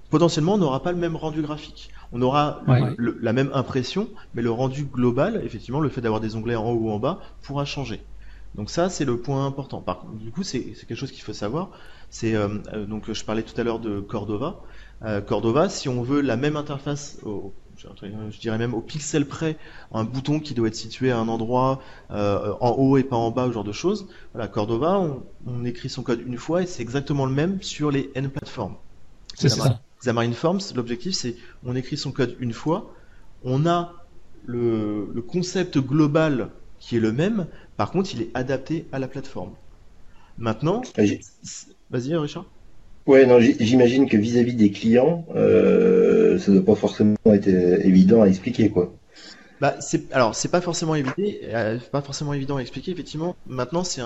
potentiellement 0.09 0.55
on 0.55 0.57
n'aura 0.57 0.81
pas 0.81 0.91
le 0.91 0.97
même 0.97 1.15
rendu 1.15 1.41
graphique. 1.41 1.89
On 2.11 2.21
aura 2.21 2.61
la 2.97 3.33
même 3.33 3.51
impression, 3.53 4.07
mais 4.33 4.41
le 4.41 4.51
rendu 4.51 4.85
global, 4.85 5.41
effectivement, 5.43 5.79
le 5.79 5.89
fait 5.89 6.01
d'avoir 6.01 6.21
des 6.21 6.35
onglets 6.35 6.55
en 6.55 6.69
haut 6.69 6.75
ou 6.75 6.91
en 6.91 6.99
bas, 6.99 7.19
pourra 7.41 7.65
changer. 7.65 8.01
Donc 8.55 8.69
ça, 8.69 8.89
c'est 8.89 9.05
le 9.05 9.17
point 9.17 9.45
important. 9.45 9.81
Par, 9.81 10.05
du 10.13 10.31
coup, 10.31 10.43
c'est 10.43 10.61
quelque 10.61 10.95
chose 10.95 11.11
qu'il 11.11 11.23
faut 11.23 11.33
savoir. 11.33 11.69
C'est 12.09 12.35
euh, 12.35 12.49
euh, 12.73 12.85
donc 12.85 13.11
je 13.11 13.23
parlais 13.23 13.43
tout 13.43 13.59
à 13.59 13.63
l'heure 13.63 13.79
de 13.79 13.99
Cordova. 13.99 14.61
Cordova, 15.25 15.67
si 15.67 15.89
on 15.89 16.03
veut 16.03 16.21
la 16.21 16.37
même 16.37 16.55
interface 16.55 17.17
au, 17.23 17.51
je 18.31 18.39
dirais 18.39 18.57
même 18.57 18.73
au 18.73 18.81
pixel 18.81 19.25
près, 19.25 19.57
un 19.91 20.03
bouton 20.03 20.39
qui 20.39 20.53
doit 20.53 20.67
être 20.67 20.75
situé 20.75 21.11
à 21.11 21.17
un 21.17 21.27
endroit 21.27 21.81
euh, 22.11 22.53
en 22.59 22.71
haut 22.71 22.97
et 22.97 23.03
pas 23.03 23.15
en 23.15 23.31
bas, 23.31 23.47
ce 23.47 23.53
genre 23.53 23.63
de 23.63 23.71
choses. 23.71 24.07
Voilà, 24.33 24.47
Cordova, 24.47 25.03
on, 25.47 25.65
écrit 25.65 25.89
son 25.89 26.03
code 26.03 26.21
une 26.25 26.37
fois 26.37 26.63
et 26.63 26.65
c'est 26.65 26.81
exactement 26.81 27.25
le 27.25 27.33
même 27.33 27.61
sur 27.61 27.91
les 27.91 28.11
N 28.15 28.29
plateformes. 28.29 28.75
C'est 29.35 29.49
ça. 29.49 29.79
Xamarin 30.01 30.33
Forms, 30.33 30.61
l'objectif 30.75 31.13
c'est 31.13 31.35
on 31.63 31.75
écrit 31.75 31.95
son 31.95 32.11
code 32.11 32.35
une 32.39 32.53
fois, 32.53 32.91
on 33.43 33.67
a 33.67 33.93
le, 34.45 35.07
le 35.13 35.21
concept 35.21 35.77
global 35.77 36.49
qui 36.79 36.97
est 36.97 36.99
le 36.99 37.11
même, 37.11 37.45
par 37.77 37.91
contre 37.91 38.13
il 38.15 38.21
est 38.23 38.31
adapté 38.33 38.87
à 38.91 38.99
la 38.99 39.07
plateforme. 39.07 39.51
Maintenant, 40.37 40.81
vas-y 41.91 42.15
Richard. 42.15 42.45
Ouais, 43.07 43.25
non, 43.25 43.39
j'imagine 43.39 44.07
que 44.07 44.15
vis-à-vis 44.15 44.53
des 44.53 44.71
clients, 44.71 45.25
euh, 45.35 46.10
ça 46.37 46.51
ne 46.51 46.57
doit 46.57 46.65
pas 46.65 46.79
forcément 46.79 47.15
être 47.25 47.47
euh, 47.47 47.79
évident 47.83 48.21
à 48.21 48.27
expliquer, 48.27 48.69
quoi. 48.69 48.93
bah, 49.59 49.77
alors 50.11 50.33
c'est 50.35 50.49
pas 50.49 50.61
forcément 50.61 50.95
évident, 50.95 51.13
euh, 51.19 51.77
pas 51.91 52.01
forcément 52.01 52.33
évident 52.33 52.57
à 52.57 52.61
expliquer. 52.61 52.91
Effectivement, 52.91 53.35
maintenant 53.45 53.83
c'est 53.83 54.01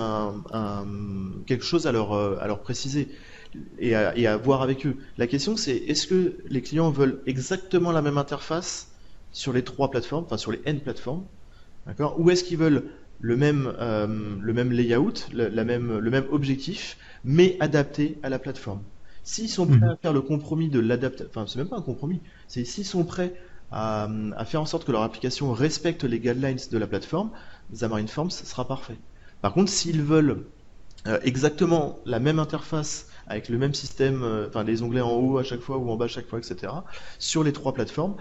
quelque 1.46 1.64
chose 1.64 1.86
à 1.86 1.92
leur 1.92 2.12
euh, 2.12 2.54
préciser 2.62 3.08
et 3.78 3.94
à, 3.94 4.16
et 4.16 4.26
à 4.26 4.36
voir 4.36 4.62
avec 4.62 4.86
eux. 4.86 4.96
La 5.16 5.26
question 5.26 5.56
c'est 5.56 5.76
est-ce 5.76 6.06
que 6.06 6.38
les 6.48 6.62
clients 6.62 6.90
veulent 6.90 7.22
exactement 7.26 7.92
la 7.92 8.02
même 8.02 8.18
interface 8.18 8.88
sur 9.32 9.52
les 9.52 9.64
trois 9.64 9.90
plateformes, 9.90 10.24
enfin 10.24 10.36
sur 10.36 10.52
les 10.52 10.60
N 10.66 10.80
plateformes, 10.80 11.24
d'accord, 11.86 12.20
ou 12.20 12.30
est-ce 12.30 12.44
qu'ils 12.44 12.58
veulent 12.58 12.84
le 13.20 13.36
même 13.36 13.72
euh, 13.80 14.06
le 14.40 14.52
même 14.52 14.72
layout, 14.72 15.14
la 15.32 15.64
même 15.64 15.98
le 15.98 16.10
même 16.10 16.26
objectif, 16.30 16.98
mais 17.24 17.56
adapté 17.60 18.18
à 18.22 18.28
la 18.28 18.38
plateforme? 18.38 18.82
S'ils 19.26 19.48
sont 19.48 19.66
prêts 19.66 19.78
mhm. 19.78 19.88
à 19.88 19.96
faire 19.96 20.12
le 20.12 20.20
compromis 20.20 20.68
de 20.68 20.78
l'adaptation, 20.78 21.28
enfin 21.28 21.46
c'est 21.48 21.58
même 21.58 21.68
pas 21.68 21.76
un 21.76 21.82
compromis, 21.82 22.20
c'est 22.46 22.64
s'ils 22.64 22.84
sont 22.84 23.04
prêts 23.04 23.34
à, 23.72 24.08
faire 24.46 24.62
en 24.62 24.66
sorte 24.66 24.84
que 24.84 24.92
leur 24.92 25.02
application 25.02 25.52
respecte 25.52 26.04
les 26.04 26.20
guidelines 26.20 26.60
de 26.70 26.78
la 26.78 26.86
plateforme, 26.86 27.32
Xamarin 27.72 28.06
Forms 28.06 28.30
sera 28.30 28.68
parfait. 28.68 28.96
Par 29.42 29.52
contre, 29.52 29.72
s'ils 29.72 30.00
veulent 30.00 30.44
euh, 31.08 31.18
exactement 31.24 31.98
la 32.06 32.20
même 32.20 32.38
interface 32.38 33.08
avec 33.26 33.48
le 33.48 33.58
même 33.58 33.74
système, 33.74 34.22
euh, 34.22 34.46
enfin 34.46 34.62
les 34.62 34.82
onglets 34.82 35.00
en 35.00 35.10
haut 35.10 35.38
à 35.38 35.42
chaque 35.42 35.60
fois 35.60 35.76
ou 35.78 35.90
en 35.90 35.96
bas 35.96 36.04
à 36.04 36.08
chaque 36.08 36.28
fois, 36.28 36.38
etc., 36.38 36.72
sur 37.18 37.42
les 37.42 37.52
trois 37.52 37.74
plateformes, 37.74 38.14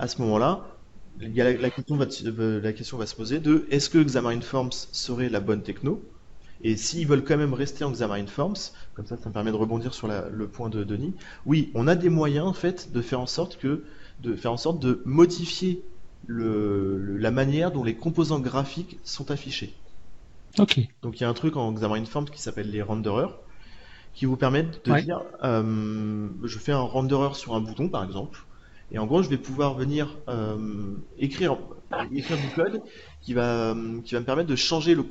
à 0.00 0.08
ce 0.08 0.20
moment-là, 0.22 0.66
la, 1.20 1.70
question 1.70 1.96
va, 1.96 2.06
la 2.36 2.72
question 2.72 2.98
va 2.98 3.06
se 3.06 3.14
poser 3.14 3.38
de 3.38 3.64
est-ce 3.70 3.88
que 3.88 4.02
Xamarin 4.02 4.40
Forms 4.40 4.72
serait 4.90 5.28
la 5.28 5.38
bonne 5.38 5.62
techno? 5.62 6.02
Et 6.62 6.76
s'ils 6.76 7.06
veulent 7.06 7.24
quand 7.24 7.36
même 7.36 7.54
rester 7.54 7.84
en 7.84 7.92
Xamarin 7.92 8.26
Forms, 8.26 8.72
comme 8.94 9.06
ça, 9.06 9.16
ça 9.16 9.28
me 9.28 9.34
permet 9.34 9.52
de 9.52 9.56
rebondir 9.56 9.94
sur 9.94 10.08
le 10.08 10.48
point 10.48 10.68
de 10.68 10.82
Denis. 10.84 11.14
Oui, 11.46 11.70
on 11.74 11.86
a 11.86 11.94
des 11.94 12.08
moyens 12.08 12.46
en 12.46 12.52
fait 12.52 12.92
de 12.92 13.00
faire 13.00 13.20
en 13.20 13.26
sorte 13.26 13.58
que 13.58 13.84
de 14.20 14.34
faire 14.34 14.52
en 14.52 14.56
sorte 14.56 14.80
de 14.80 15.00
modifier 15.04 15.82
le, 16.26 17.16
la 17.16 17.30
manière 17.30 17.70
dont 17.70 17.84
les 17.84 17.94
composants 17.94 18.40
graphiques 18.40 18.98
sont 19.04 19.30
affichés. 19.30 19.72
Ok. 20.58 20.80
Donc 21.02 21.20
il 21.20 21.22
y 21.22 21.26
a 21.26 21.28
un 21.28 21.34
truc 21.34 21.56
en 21.56 21.72
Xamarin 21.72 22.04
Forms 22.04 22.28
qui 22.30 22.42
s'appelle 22.42 22.70
les 22.70 22.82
renderers, 22.82 23.38
qui 24.14 24.26
vous 24.26 24.36
permettent 24.36 24.84
de 24.84 25.00
dire, 25.00 25.22
euh, 25.44 26.28
je 26.42 26.58
fais 26.58 26.72
un 26.72 26.80
renderer 26.80 27.34
sur 27.34 27.54
un 27.54 27.60
bouton 27.60 27.88
par 27.88 28.02
exemple, 28.02 28.44
et 28.90 28.98
en 28.98 29.06
gros 29.06 29.22
je 29.22 29.28
vais 29.28 29.38
pouvoir 29.38 29.74
venir 29.74 30.16
euh, 30.28 30.56
écrire, 31.18 31.56
écrire 32.12 32.38
du 32.38 32.48
code 32.48 32.82
qui 33.20 33.34
va, 33.34 33.76
qui 34.04 34.14
va 34.14 34.20
me 34.20 34.26
permettre 34.26 34.48
de 34.48 34.56
changer 34.56 34.96
le 34.96 35.04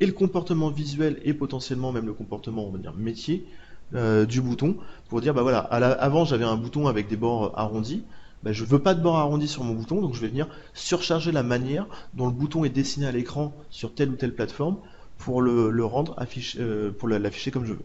et 0.00 0.06
le 0.06 0.12
comportement 0.12 0.70
visuel 0.70 1.20
et 1.24 1.34
potentiellement 1.34 1.92
même 1.92 2.06
le 2.06 2.14
comportement 2.14 2.66
on 2.66 2.70
va 2.70 2.78
dire 2.78 2.94
métier 2.94 3.46
euh, 3.94 4.26
du 4.26 4.40
bouton 4.40 4.76
pour 5.08 5.20
dire 5.20 5.34
bah 5.34 5.42
voilà 5.42 5.58
avant 5.58 6.24
j'avais 6.24 6.44
un 6.44 6.56
bouton 6.56 6.86
avec 6.86 7.08
des 7.08 7.16
bords 7.16 7.52
arrondis 7.58 8.04
ben, 8.42 8.52
je 8.52 8.64
veux 8.64 8.78
pas 8.78 8.94
de 8.94 9.02
bord 9.02 9.16
arrondi 9.16 9.48
sur 9.48 9.64
mon 9.64 9.74
bouton, 9.74 10.00
donc 10.00 10.14
je 10.14 10.20
vais 10.20 10.28
venir 10.28 10.46
surcharger 10.72 11.32
la 11.32 11.42
manière 11.42 11.86
dont 12.14 12.26
le 12.26 12.32
bouton 12.32 12.64
est 12.64 12.68
dessiné 12.68 13.06
à 13.06 13.12
l'écran 13.12 13.52
sur 13.70 13.94
telle 13.94 14.10
ou 14.10 14.14
telle 14.16 14.34
plateforme 14.34 14.76
pour 15.18 15.42
le, 15.42 15.84
rendre 15.84 16.14
affiché, 16.18 16.58
euh, 16.60 16.92
pour 16.92 17.08
l'afficher 17.08 17.50
comme 17.50 17.64
je 17.64 17.72
veux. 17.72 17.84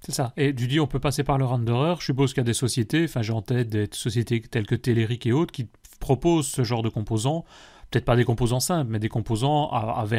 C'est 0.00 0.12
ça. 0.12 0.32
Et 0.36 0.54
tu 0.54 0.66
dis 0.66 0.80
on 0.80 0.88
peut 0.88 0.98
passer 0.98 1.22
par 1.22 1.38
le 1.38 1.44
renderer. 1.44 1.94
Je 2.00 2.06
suppose 2.06 2.32
qu'il 2.32 2.40
y 2.40 2.40
a 2.40 2.44
des 2.44 2.54
sociétés, 2.54 3.04
enfin 3.04 3.22
j'ai 3.22 3.32
en 3.32 3.42
tête 3.42 3.68
des 3.68 3.88
sociétés 3.92 4.40
telles 4.40 4.66
que 4.66 4.74
Telerik 4.74 5.26
et 5.26 5.32
autres 5.32 5.52
qui 5.52 5.68
proposent 6.00 6.48
ce 6.48 6.64
genre 6.64 6.82
de 6.82 6.88
composants. 6.88 7.44
Peut-être 7.90 8.04
pas 8.04 8.16
des 8.16 8.24
composants 8.24 8.60
simples, 8.60 8.90
mais 8.90 8.98
des 9.00 9.08
composants 9.08 9.70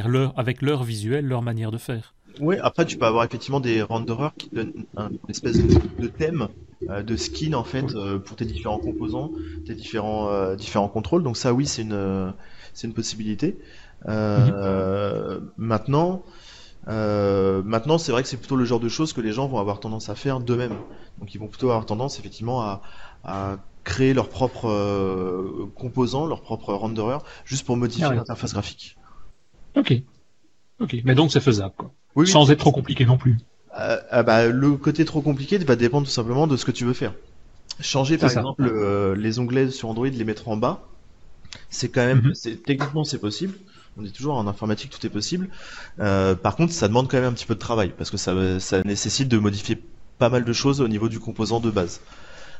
leur, 0.08 0.38
avec 0.38 0.62
leur 0.62 0.84
visuel, 0.84 1.26
leur 1.26 1.42
manière 1.42 1.72
de 1.72 1.78
faire. 1.78 2.14
Oui, 2.40 2.56
après 2.62 2.86
tu 2.86 2.98
peux 2.98 3.06
avoir 3.06 3.24
effectivement 3.26 3.60
des 3.60 3.82
renderers 3.82 4.34
qui 4.38 4.50
donnent 4.50 4.86
une 4.98 5.18
espèce 5.30 5.58
de, 5.58 6.08
thème, 6.08 6.48
euh, 6.90 7.04
de 7.04 7.16
skin 7.16 7.54
en 7.54 7.64
fait 7.64 7.94
euh, 7.96 8.20
pour 8.20 8.38
tes 8.38 8.46
différents 8.46 8.78
composants, 8.78 9.32
tes 9.66 9.76
différents 9.76 10.30
euh, 10.30 10.56
différents 10.56 10.88
contrôles. 10.88 11.24
Donc 11.24 11.38
ça 11.38 11.54
oui 11.54 11.66
c'est 11.66 11.82
une 11.82 12.34
c'est 12.74 12.88
une 12.88 12.94
possibilité. 12.94 13.58
Mhm. 14.08 15.42
Maintenant 15.58 16.24
maintenant 16.88 17.98
c'est 17.98 18.12
vrai 18.12 18.24
que 18.24 18.30
c'est 18.30 18.38
plutôt 18.38 18.56
le 18.56 18.66
genre 18.66 18.80
de 18.80 18.90
choses 18.90 19.14
que 19.14 19.22
les 19.22 19.32
gens 19.32 19.48
vont 19.48 19.60
avoir 19.60 19.80
tendance 19.80 20.10
à 20.10 20.16
faire 20.16 20.40
d'eux-mêmes. 20.40 20.78
Donc 21.20 21.36
ils 21.36 21.38
vont 21.38 21.48
plutôt 21.48 21.70
avoir 21.70 21.86
tendance 21.86 22.20
effectivement 22.20 22.62
à, 22.62 22.82
à 23.24 23.58
créer 23.84 24.14
leurs 24.14 24.30
propres 24.30 25.70
composants, 25.76 26.28
leurs 26.28 26.42
propres 26.42 26.74
renderers, 26.74 27.24
juste 27.46 27.66
pour 27.66 27.78
modifier 27.78 28.06
ah 28.06 28.14
l'interface 28.14 28.54
graphique. 28.54 28.98
Ok. 29.76 29.94
Ok, 30.80 30.98
mais 31.06 31.16
donc 31.16 31.32
c'est 31.32 31.42
faisable 31.42 31.74
quoi 31.78 31.94
sans 32.26 32.52
être 32.52 32.60
trop 32.60 32.72
compliqué 32.72 33.06
non 33.06 33.18
plus. 33.18 33.38
Euh, 33.80 33.98
ah 34.10 34.24
bah, 34.24 34.48
le 34.48 34.74
côté 34.74 35.06
trop 35.06 35.22
compliqué 35.22 35.58
va 35.60 35.76
dépendre 35.76 36.06
tout 36.06 36.14
simplement 36.14 36.48
de 36.48 36.58
ce 36.58 36.66
que 36.66 36.72
tu 36.72 36.86
veux 36.86 36.94
faire. 36.94 37.14
Changer 37.80 38.18
par 38.18 38.30
exemple 38.30 38.64
euh, 38.68 39.16
les 39.16 39.40
onglets 39.40 39.72
sur 39.72 39.90
Android, 39.90 40.08
les 40.08 40.24
mettre 40.26 40.50
en 40.50 40.58
bas, 40.58 40.84
c'est 41.70 41.90
quand 41.90 42.06
même, 42.06 42.22
mhm. 42.22 42.58
techniquement 42.58 43.04
c'est 43.04 43.18
possible. 43.18 43.54
On 43.98 44.04
dit 44.04 44.12
toujours 44.12 44.36
en 44.36 44.48
informatique 44.48 44.92
tout 44.92 45.06
est 45.06 45.10
possible. 45.10 45.50
Euh, 46.00 46.36
par 46.36 46.56
contre, 46.56 46.72
ça 46.72 46.88
demande 46.88 47.10
quand 47.10 47.18
même 47.18 47.30
un 47.30 47.34
petit 47.34 47.46
peu 47.46 47.56
de 47.56 47.60
travail 47.60 47.94
parce 47.98 48.10
que 48.10 48.18
ça, 48.18 48.60
ça 48.60 48.84
nécessite 48.84 49.28
de 49.28 49.38
modifier 49.38 49.82
pas 50.18 50.30
mal 50.30 50.46
de 50.46 50.54
choses 50.54 50.80
au 50.80 50.88
niveau 50.88 51.10
du 51.10 51.20
composant 51.20 51.60
de 51.60 51.72
base. 51.72 52.02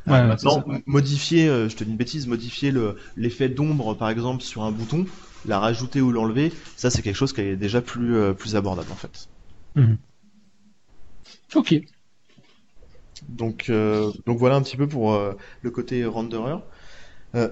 Ouais, 0.08 0.26
maintenant, 0.26 0.64
modifier, 0.88 1.48
je 1.70 1.76
te 1.76 1.84
dis 1.84 1.92
une 1.92 1.98
bêtise, 1.98 2.28
modifier 2.28 2.74
l'effet 3.16 3.50
d'ombre 3.50 3.94
par 3.96 4.10
exemple 4.10 4.42
sur 4.42 4.64
un 4.64 4.72
bouton, 4.72 5.06
la 5.46 5.60
rajouter 5.60 6.02
ou 6.02 6.12
l'enlever, 6.12 6.52
ça 6.76 6.90
c'est 6.90 7.02
quelque 7.02 7.16
chose 7.16 7.34
qui 7.34 7.42
est 7.42 7.56
déjà 7.56 7.82
plus, 7.82 8.34
plus 8.36 8.56
abordable 8.56 8.92
en 8.92 8.96
fait. 8.96 9.28
Mhm. 9.76 9.98
Ok. 11.56 11.72
Donc, 13.28 13.70
euh, 13.70 14.12
donc 14.26 14.38
voilà 14.38 14.56
un 14.56 14.62
petit 14.62 14.78
peu 14.78 14.88
pour 14.88 15.14
euh, 15.14 15.34
le 15.62 15.72
côté 15.72 16.06
renderer. 16.06 16.56
Euh, 17.36 17.50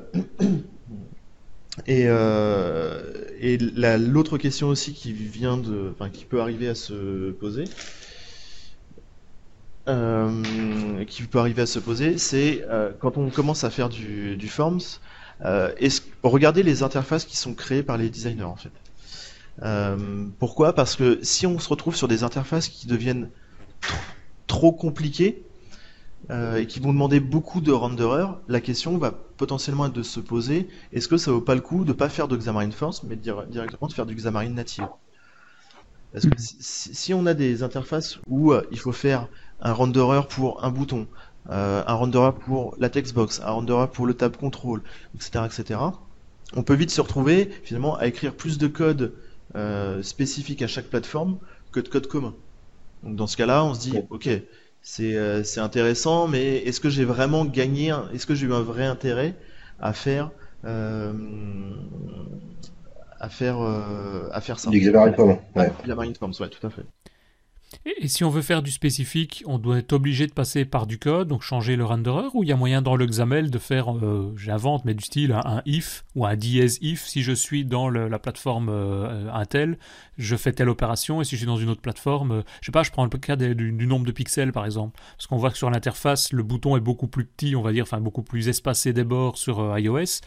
et 1.88 2.04
et 3.40 3.58
l'autre 3.58 4.38
question 4.38 4.68
aussi 4.68 4.94
qui 4.94 5.14
vient 5.14 5.58
de, 5.58 5.94
qui 6.12 6.26
peut 6.26 6.42
arriver 6.42 6.68
à 6.68 6.76
se 6.76 7.32
poser, 7.32 7.70
qui 11.08 11.24
peut 11.24 11.40
arriver 11.40 11.62
à 11.64 11.66
se 11.66 11.80
poser, 11.80 12.18
c'est 12.18 12.64
quand 13.00 13.18
on 13.18 13.30
commence 13.30 13.64
à 13.64 13.70
faire 13.70 13.90
du, 13.90 14.48
forms, 14.48 14.80
est 15.44 16.04
regardez 16.24 16.64
les 16.64 16.84
interfaces 16.84 17.26
qui 17.26 17.38
sont 17.38 17.54
créées 17.54 17.84
par 17.84 17.98
les 17.98 18.10
designers 18.10 18.44
en 18.44 18.56
fait. 18.56 18.72
Euh, 19.64 20.26
pourquoi? 20.40 20.74
Parce 20.74 20.96
que 20.96 21.20
si 21.22 21.46
on 21.46 21.60
se 21.60 21.70
retrouve 21.70 21.96
sur 21.96 22.08
des 22.08 22.24
interfaces 22.24 22.68
qui 22.68 22.88
deviennent 22.88 23.30
trop 24.48 24.72
compliquées 24.72 25.44
euh, 26.30 26.58
et 26.58 26.68
qui 26.68 26.80
vont 26.80 26.94
demander 26.94 27.20
beaucoup 27.20 27.62
de 27.62 27.72
renderers, 27.72 28.40
la 28.48 28.62
question 28.62 28.98
va 28.98 29.12
potentiellement 29.12 29.88
être 29.88 29.94
de 29.94 30.04
se 30.04 30.20
poser 30.20 30.68
est-ce 30.92 31.08
que 31.08 31.18
ça 31.18 31.32
vaut 31.32 31.42
pas 31.42 31.56
le 31.56 31.62
coup 31.62 31.84
de 31.84 31.94
pas 31.94 32.10
faire 32.10 32.28
de 32.28 32.38
Xamarin 32.38 32.72
Force, 32.72 33.04
mais 33.04 33.16
directement 33.16 33.88
de 33.88 33.94
faire 33.94 34.06
du 34.06 34.16
Xamarin 34.16 34.50
native 34.50 34.88
Parce 36.14 36.26
que 36.26 36.36
si, 36.38 37.14
on 37.14 37.26
a 37.26 37.34
des 37.34 37.64
interfaces 37.64 38.20
où 38.28 38.54
euh, 38.54 38.64
il 38.72 38.80
faut 38.80 38.92
faire 38.92 39.28
un 39.62 39.74
renderer 39.74 40.28
pour 40.28 40.64
un 40.64 40.70
bouton, 40.72 41.08
un 41.50 41.94
renderer 41.94 42.34
pour 42.34 42.76
la 42.80 42.90
textbox, 42.90 43.42
un 43.42 43.52
renderer 43.52 43.88
pour 43.88 44.06
le 44.06 44.14
tab 44.14 44.38
control, 44.38 44.82
etc., 45.16 45.46
etc., 45.46 45.80
on 46.56 46.64
peut 46.64 46.74
vite 46.74 46.92
se 46.92 47.02
retrouver 47.02 47.50
finalement 47.64 47.96
à 47.98 48.08
écrire 48.08 48.34
plus 48.34 48.58
de 48.58 48.68
code 48.68 49.14
euh, 49.56 50.02
spécifique 50.04 50.62
à 50.62 50.68
chaque 50.68 50.86
plateforme 50.86 51.38
que 51.72 51.80
de 51.80 51.88
code 51.88 52.08
commun. 52.08 52.34
Donc 53.04 53.16
dans 53.16 53.28
ce 53.28 53.38
cas-là, 53.38 53.64
on 53.64 53.74
se 53.74 53.80
dit, 53.82 53.94
ok, 54.10 54.30
c'est 54.82 55.16
euh, 55.16 55.44
intéressant, 55.58 56.28
mais 56.28 56.58
est-ce 56.58 56.80
que 56.80 56.90
j'ai 56.90 57.06
vraiment 57.06 57.46
gagné, 57.46 57.94
est-ce 58.14 58.26
que 58.26 58.36
j'ai 58.36 58.48
eu 58.48 58.54
un 58.54 58.62
vrai 58.62 58.86
intérêt 58.86 59.36
à 59.80 59.94
faire 59.94 60.32
euh, 60.66 61.14
à 63.20 63.30
faire 63.30 63.60
à 63.60 64.42
faire 64.42 64.60
ça? 64.60 64.72
Xamarin 64.72 65.14
Forms, 65.14 65.38
ouais. 65.56 66.14
Forms, 66.20 66.34
ouais, 66.40 66.50
tout 66.50 66.66
à 66.66 66.70
fait. 66.70 66.84
Et, 67.86 68.08
si 68.10 68.24
on 68.24 68.30
veut 68.30 68.42
faire 68.42 68.62
du 68.62 68.72
spécifique, 68.72 69.44
on 69.46 69.58
doit 69.58 69.78
être 69.78 69.94
obligé 69.94 70.28
de 70.28 70.34
passer 70.34 70.66
par 70.66 70.86
du 70.86 71.00
code, 71.00 71.30
donc 71.30 71.44
changer 71.44 71.78
le 71.78 71.86
renderer, 71.86 72.28
ou 72.34 72.44
il 72.44 72.50
y 72.50 72.52
a 72.52 72.58
moyen 72.58 72.82
dans 72.82 72.96
le 72.96 73.06
XAML 73.06 73.50
de 73.50 73.58
faire, 73.58 73.96
euh, 73.96 74.34
j'invente, 74.36 74.84
mais 74.84 74.94
du 74.94 75.04
style 75.04 75.32
un, 75.32 75.62
if 75.66 76.04
ou 76.14 76.26
un 76.26 76.36
dièse 76.36 76.78
if. 76.82 77.06
Si 77.06 77.24
je 77.24 77.32
suis 77.32 77.64
dans 77.64 77.90
la 77.90 78.20
plateforme 78.20 78.68
euh, 78.70 79.32
Intel, 79.32 79.78
je 80.18 80.36
fais 80.36 80.52
telle 80.52 80.70
opération, 80.70 81.22
et 81.22 81.24
si 81.24 81.32
je 81.32 81.38
suis 81.38 81.48
dans 81.48 81.58
une 81.58 81.70
autre 81.70 81.82
plateforme, 81.82 82.32
euh, 82.32 82.42
je 82.62 82.66
sais 82.66 82.72
pas, 82.72 82.84
je 82.84 82.92
prends 82.92 83.06
le 83.06 83.10
cas 83.10 83.38
du, 83.38 83.72
nombre 83.72 84.06
de 84.06 84.12
pixels 84.12 84.52
par 84.52 84.66
exemple, 84.66 85.00
parce 85.16 85.28
qu'on 85.28 85.38
voit 85.38 85.52
que 85.52 85.58
sur 85.58 85.70
l'interface, 85.70 86.34
le 86.34 86.44
bouton 86.44 86.76
est 86.76 86.82
beaucoup 86.82 87.08
plus 87.08 87.26
petit, 87.26 87.56
on 87.56 87.62
va 87.62 87.72
dire, 87.72 87.84
enfin 87.84 88.02
beaucoup 88.02 88.24
plus 88.24 88.50
espacé 88.50 88.92
des 88.92 89.06
bords 89.06 89.38
sur 89.38 89.78
iOS 89.78 90.22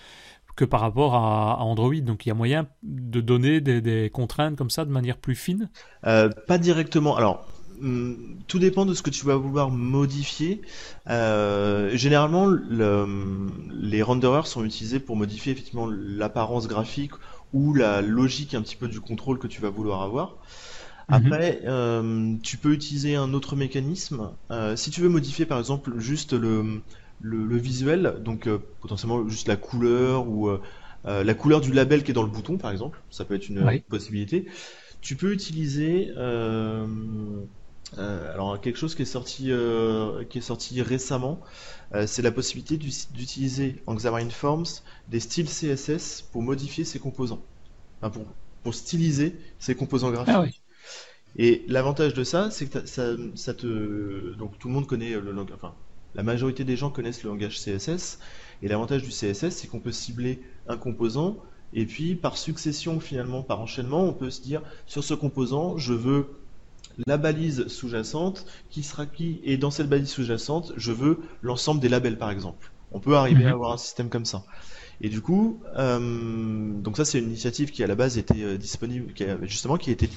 que 0.56 0.64
par 0.64 0.80
rapport 0.80 1.14
à, 1.14 1.62
Android. 1.62 1.94
Donc 1.96 2.26
il 2.26 2.28
y 2.28 2.32
a 2.32 2.34
moyen 2.34 2.66
de 2.82 3.20
donner 3.20 3.60
des, 3.60 4.10
contraintes 4.12 4.56
comme 4.56 4.70
ça 4.70 4.84
de 4.84 4.90
manière 4.90 5.18
plus 5.18 5.34
fine? 5.34 5.70
Euh, 6.06 6.28
Pas 6.46 6.58
directement. 6.58 7.16
Alors, 7.16 7.46
hmm, 7.80 8.14
tout 8.48 8.58
dépend 8.58 8.86
de 8.86 8.94
ce 8.94 9.02
que 9.02 9.10
tu 9.10 9.24
vas 9.24 9.36
vouloir 9.36 9.70
modifier. 9.70 10.60
Euh, 11.08 11.90
généralement, 11.96 12.48
les 12.48 14.02
renderers 14.02 14.46
sont 14.46 14.64
utilisés 14.64 15.00
pour 15.00 15.16
modifier 15.16 15.52
effectivement 15.52 15.88
l'apparence 15.90 16.68
graphique 16.68 17.12
ou 17.52 17.74
la 17.74 18.00
logique 18.00 18.54
un 18.54 18.62
petit 18.62 18.76
peu 18.76 18.88
du 18.88 19.00
contrôle 19.00 19.38
que 19.38 19.46
tu 19.46 19.60
vas 19.60 19.70
vouloir 19.70 20.02
avoir. 20.02 20.36
Mhm. 21.08 21.14
Après, 21.14 21.60
euh, 21.64 22.34
tu 22.42 22.56
peux 22.56 22.72
utiliser 22.72 23.16
un 23.16 23.34
autre 23.34 23.56
mécanisme. 23.56 24.30
si 24.76 24.90
tu 24.90 25.00
veux 25.00 25.08
modifier 25.08 25.46
par 25.46 25.58
exemple 25.58 25.98
juste 25.98 26.32
le, 26.32 26.80
le, 27.22 27.56
visuel, 27.56 28.16
donc 28.20 28.46
euh, 28.46 28.58
potentiellement 28.80 29.28
juste 29.28 29.48
la 29.48 29.56
couleur 29.56 30.28
ou 30.28 30.48
euh, 30.48 30.60
la 31.04 31.34
couleur 31.34 31.60
du 31.60 31.72
label 31.72 32.02
qui 32.02 32.10
est 32.10 32.14
dans 32.14 32.22
le 32.22 32.28
bouton, 32.28 32.58
par 32.58 32.70
exemple, 32.70 33.00
ça 33.10 33.24
peut 33.24 33.34
être 33.34 33.48
une 33.48 33.80
possibilité. 33.88 34.46
Tu 35.00 35.16
peux 35.16 35.32
utiliser 35.32 36.12
alors 37.98 38.60
quelque 38.60 38.78
chose 38.78 38.94
qui 38.94 39.02
est 39.02 39.06
sorti, 39.06 39.50
qui 40.30 40.38
est 40.38 40.42
sorti 40.42 40.80
récemment, 40.80 41.40
c'est 42.06 42.22
la 42.22 42.30
possibilité 42.30 42.76
d'utiliser 42.76 43.82
en 43.86 43.96
Xamarin 43.96 44.30
Forms 44.30 44.64
des 45.08 45.18
styles 45.18 45.48
CSS 45.48 46.22
pour 46.30 46.42
modifier 46.42 46.84
ses 46.84 47.00
composants, 47.00 47.42
pour, 48.00 48.24
pour 48.62 48.74
styliser 48.74 49.36
ses 49.58 49.74
composants 49.74 50.12
graphiques. 50.12 50.34
Ah 50.36 50.62
et 51.36 51.64
l'avantage 51.66 52.14
de 52.14 52.24
ça, 52.24 52.50
c'est 52.50 52.66
que 52.66 52.86
ça, 52.86 53.16
ça, 53.34 53.54
te. 53.54 54.34
Donc 54.34 54.58
tout 54.58 54.68
le 54.68 54.74
monde 54.74 54.86
connaît 54.86 55.12
le 55.18 55.32
langage. 55.32 55.54
Enfin, 55.56 55.74
la 56.14 56.22
majorité 56.22 56.64
des 56.64 56.76
gens 56.76 56.90
connaissent 56.90 57.22
le 57.22 57.30
langage 57.30 57.58
CSS. 57.58 58.18
Et 58.62 58.68
l'avantage 58.68 59.02
du 59.02 59.10
CSS, 59.10 59.50
c'est 59.50 59.66
qu'on 59.68 59.80
peut 59.80 59.92
cibler 59.92 60.40
un 60.68 60.76
composant. 60.76 61.36
Et 61.74 61.86
puis, 61.86 62.14
par 62.14 62.36
succession, 62.36 63.00
finalement, 63.00 63.42
par 63.42 63.60
enchaînement, 63.60 64.04
on 64.04 64.12
peut 64.12 64.30
se 64.30 64.42
dire 64.42 64.62
sur 64.86 65.02
ce 65.02 65.14
composant, 65.14 65.78
je 65.78 65.94
veux 65.94 66.26
la 67.06 67.16
balise 67.16 67.66
sous-jacente 67.68 68.46
qui 68.70 68.82
sera 68.82 69.06
qui. 69.06 69.40
Et 69.44 69.56
dans 69.56 69.70
cette 69.70 69.88
balise 69.88 70.10
sous-jacente, 70.10 70.72
je 70.76 70.92
veux 70.92 71.20
l'ensemble 71.40 71.80
des 71.80 71.88
labels, 71.88 72.18
par 72.18 72.30
exemple. 72.30 72.70
On 72.92 73.00
peut 73.00 73.16
arriver 73.16 73.44
à 73.44 73.48
mhm. 73.48 73.54
avoir 73.54 73.72
un 73.72 73.78
système 73.78 74.10
comme 74.10 74.26
ça. 74.26 74.44
Et 75.00 75.08
du 75.08 75.20
coup, 75.20 75.60
euh, 75.76 75.98
donc 76.80 76.96
ça 76.96 77.04
c'est 77.04 77.18
une 77.18 77.26
initiative 77.26 77.72
qui 77.72 77.82
à 77.82 77.88
la 77.88 77.96
base 77.96 78.18
était 78.18 78.42
euh, 78.42 78.56
disponible, 78.56 79.12
qui 79.14 79.24
a, 79.24 79.36
justement 79.42 79.76
qui 79.76 79.90
a 79.90 79.94
été 79.94 80.08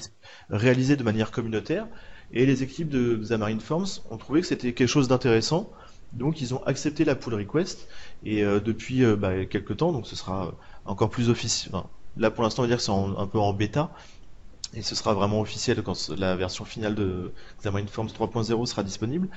réalisée 0.48 0.94
de 0.96 1.02
manière 1.02 1.32
communautaire. 1.32 1.88
Et 2.32 2.46
les 2.46 2.62
équipes 2.62 2.88
de 2.88 3.16
Xamarin 3.16 3.58
Forms 3.58 3.86
ont 4.10 4.16
trouvé 4.16 4.42
que 4.42 4.46
c'était 4.46 4.72
quelque 4.72 4.88
chose 4.88 5.08
d'intéressant. 5.08 5.70
Donc 6.12 6.40
ils 6.40 6.54
ont 6.54 6.62
accepté 6.64 7.04
la 7.04 7.14
pull 7.14 7.34
request 7.34 7.88
et 8.24 8.44
euh, 8.44 8.60
depuis 8.60 9.04
bah, 9.16 9.44
quelques 9.44 9.76
temps, 9.78 9.92
donc 9.92 10.06
ce 10.06 10.16
sera 10.16 10.54
encore 10.84 11.10
plus 11.10 11.28
officiel. 11.28 11.72
là 12.16 12.30
pour 12.30 12.44
l'instant 12.44 12.62
on 12.62 12.64
va 12.64 12.68
dire 12.68 12.78
que 12.78 12.82
c'est 12.82 12.92
un 12.92 13.26
peu 13.26 13.38
en 13.38 13.52
bêta 13.52 13.90
et 14.74 14.82
ce 14.82 14.94
sera 14.94 15.14
vraiment 15.14 15.40
officiel 15.40 15.82
quand 15.82 16.10
la 16.16 16.36
version 16.36 16.64
finale 16.64 16.94
de 16.94 17.32
Xamarin 17.60 17.86
Forms 17.86 18.08
3.0 18.08 18.66
sera 18.66 18.82
disponible. 18.82 19.28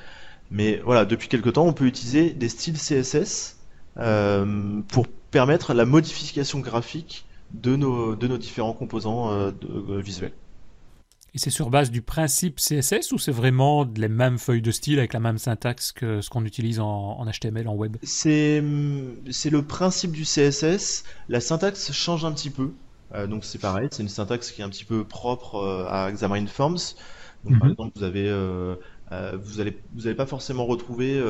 Mais 0.51 0.81
voilà, 0.83 1.05
depuis 1.05 1.27
quelques 1.27 1.53
temps 1.53 1.65
on 1.65 1.73
peut 1.73 1.85
utiliser 1.85 2.31
des 2.31 2.49
styles 2.49 2.77
CSS 2.77 3.57
euh, 3.97 4.81
pour 4.87 5.07
permettre 5.07 5.73
la 5.73 5.85
modification 5.85 6.59
graphique 6.59 7.25
de 7.53 7.75
nos, 7.75 8.15
différents 8.15 8.73
composants 8.73 9.31
euh, 9.31 9.51
euh, 9.89 9.99
visuels. 9.99 10.33
Et 11.33 11.37
c'est 11.37 11.49
sur 11.49 11.69
base 11.69 11.91
du 11.91 12.01
principe 12.01 12.57
CSS 12.57 13.11
ou 13.11 13.17
c'est 13.17 13.31
vraiment 13.31 13.87
les 13.95 14.07
mêmes 14.07 14.37
feuilles 14.37 14.61
de 14.61 14.71
style 14.71 14.99
avec 14.99 15.13
la 15.13 15.19
même 15.19 15.37
syntaxe 15.37 15.91
que 15.91 16.21
ce 16.21 16.29
qu'on 16.29 16.45
utilise 16.45 16.79
en, 16.79 17.25
HTML, 17.25 17.67
en 17.67 17.75
web? 17.75 17.97
C'est 18.03 18.61
le 18.61 19.61
principe 19.61 20.11
du 20.11 20.23
CSS. 20.23 21.03
La 21.27 21.39
syntaxe 21.39 21.91
change 21.91 22.25
un 22.25 22.31
petit 22.31 22.49
peu. 22.49 22.71
donc 23.27 23.45
c'est 23.45 23.59
pareil, 23.59 23.89
c'est 23.91 24.03
une 24.03 24.09
syntaxe 24.09 24.51
qui 24.51 24.61
est 24.61 24.63
un 24.63 24.69
petit 24.69 24.85
peu 24.85 25.03
propre 25.03 25.87
à 25.89 26.11
Xamarin 26.11 26.47
Forms. 26.47 26.95
Donc, 27.45 27.59
Par 27.59 27.65
mhm. 27.65 27.71
exemple, 27.71 27.91
vous 27.95 28.03
avez, 28.03 28.29
vous 29.37 29.59
allez, 29.61 29.77
vous 29.93 30.01
n'allez 30.03 30.15
pas 30.15 30.25
forcément 30.25 30.65
retrouver 30.65 31.21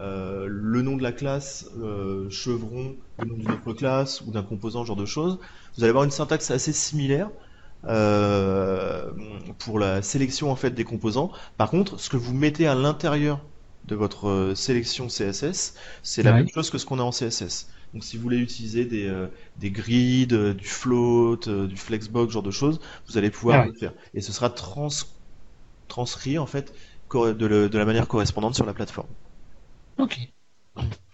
euh, 0.00 0.46
le 0.48 0.82
nom 0.82 0.96
de 0.96 1.02
la 1.02 1.12
classe, 1.12 1.70
euh, 1.80 2.28
chevron, 2.28 2.96
le 3.18 3.24
nom 3.26 3.36
d'une 3.36 3.50
autre 3.50 3.72
classe 3.72 4.20
ou 4.20 4.30
d'un 4.30 4.42
composant, 4.42 4.82
ce 4.82 4.88
genre 4.88 4.96
de 4.96 5.06
choses. 5.06 5.38
Vous 5.76 5.84
allez 5.84 5.90
avoir 5.90 6.04
une 6.04 6.10
syntaxe 6.10 6.50
assez 6.50 6.72
similaire 6.72 7.28
euh, 7.28 7.30
pour 9.58 9.78
la 9.78 10.02
sélection 10.02 10.50
en 10.50 10.56
fait 10.56 10.70
des 10.70 10.84
composants. 10.84 11.30
Par 11.56 11.70
contre, 11.70 11.98
ce 12.00 12.08
que 12.10 12.16
vous 12.16 12.34
mettez 12.34 12.66
à 12.66 12.74
l'intérieur 12.74 13.40
de 13.86 13.94
votre 13.94 14.52
sélection 14.56 15.08
CSS, 15.08 15.74
c'est 16.02 16.22
la 16.22 16.32
même 16.32 16.48
chose 16.48 16.70
que 16.70 16.78
ce 16.78 16.86
qu'on 16.86 16.98
a 16.98 17.02
en 17.02 17.12
CSS. 17.12 17.68
Donc 17.94 18.04
si 18.04 18.16
vous 18.16 18.22
voulez 18.22 18.38
utiliser 18.38 18.84
des, 18.84 19.12
des 19.56 19.70
grids, 19.70 20.26
du 20.26 20.64
float, 20.64 21.40
du 21.46 21.76
flexbox, 21.76 22.30
ce 22.30 22.34
genre 22.34 22.42
de 22.42 22.50
choses, 22.50 22.80
vous 23.08 23.16
allez 23.18 23.30
pouvoir 23.30 23.64
le 23.64 23.72
faire. 23.72 23.92
Et 24.14 24.20
ce 24.20 24.32
sera 24.32 24.50
trans 24.50 24.88
transcrit 25.88 26.38
en 26.38 26.46
fait 26.46 26.72
de 27.12 27.76
la 27.78 27.84
manière 27.84 28.08
correspondante 28.08 28.54
sur 28.54 28.66
la 28.66 28.74
plateforme. 28.74 29.08
Ok. 29.98 30.18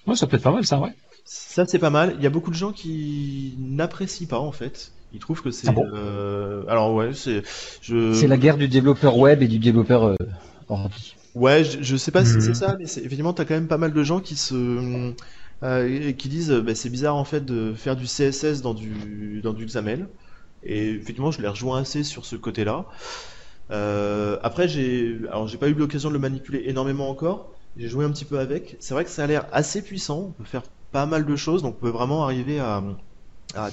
Ouais, 0.06 0.16
ça 0.16 0.26
peut 0.26 0.36
être 0.36 0.42
pas 0.42 0.52
mal, 0.52 0.66
ça, 0.66 0.80
ouais. 0.80 0.94
Ça, 1.24 1.66
c'est 1.66 1.78
pas 1.78 1.90
mal. 1.90 2.14
Il 2.16 2.22
y 2.22 2.26
a 2.26 2.30
beaucoup 2.30 2.50
de 2.50 2.56
gens 2.56 2.72
qui 2.72 3.54
n'apprécient 3.58 4.26
pas, 4.26 4.40
en 4.40 4.52
fait. 4.52 4.92
Ils 5.12 5.20
trouvent 5.20 5.42
que 5.42 5.50
c'est. 5.50 5.68
Ah 5.68 5.74
euh... 5.94 6.64
Alors, 6.68 6.94
ouais, 6.94 7.10
c'est. 7.14 7.42
Je... 7.80 8.12
C'est 8.14 8.26
la 8.26 8.36
guerre 8.36 8.56
du 8.56 8.68
développeur 8.68 9.18
web 9.18 9.42
et 9.42 9.48
du 9.48 9.58
développeur 9.58 10.04
euh, 10.04 10.16
Ouais, 11.34 11.64
je, 11.64 11.96
sais 11.96 12.10
pas 12.10 12.24
si 12.24 12.40
c'est 12.40 12.48
mhm. 12.48 12.54
ça, 12.54 12.76
mais 12.78 12.84
effectivement, 12.84 13.32
t'as 13.32 13.44
quand 13.44 13.54
même 13.54 13.68
pas 13.68 13.78
mal 13.78 13.92
de 13.92 14.02
gens 14.02 14.20
qui 14.20 14.36
se. 14.36 15.12
Euh, 15.62 16.12
qui 16.12 16.28
disent 16.28 16.50
bah, 16.50 16.74
c'est 16.74 16.90
bizarre 16.90 17.14
en 17.14 17.24
fait 17.24 17.44
de 17.44 17.72
faire 17.72 17.94
du 17.94 18.06
CSS 18.06 18.62
dans 18.62 18.74
du 18.74 19.40
dans 19.44 19.52
du 19.52 19.64
XAML 19.64 20.08
et 20.64 20.88
effectivement 20.90 21.30
je 21.30 21.40
les 21.40 21.46
rejoins 21.46 21.82
assez 21.82 22.02
sur 22.02 22.24
ce 22.24 22.34
côté 22.34 22.64
là 22.64 22.86
euh, 23.70 24.38
après 24.42 24.66
j'ai 24.66 25.20
alors 25.28 25.46
j'ai 25.46 25.58
pas 25.58 25.68
eu 25.68 25.74
l'occasion 25.74 26.08
de 26.08 26.14
le 26.14 26.18
manipuler 26.18 26.64
énormément 26.66 27.08
encore 27.08 27.52
j'ai 27.76 27.88
joué 27.88 28.04
un 28.04 28.10
petit 28.10 28.24
peu 28.24 28.38
avec. 28.38 28.76
C'est 28.80 28.94
vrai 28.94 29.04
que 29.04 29.10
ça 29.10 29.24
a 29.24 29.26
l'air 29.26 29.46
assez 29.52 29.82
puissant. 29.82 30.26
On 30.28 30.30
peut 30.32 30.44
faire 30.44 30.62
pas 30.90 31.06
mal 31.06 31.24
de 31.24 31.36
choses. 31.36 31.62
Donc 31.62 31.76
on 31.78 31.80
peut 31.80 31.90
vraiment 31.90 32.24
arriver 32.24 32.60
à, 32.60 32.82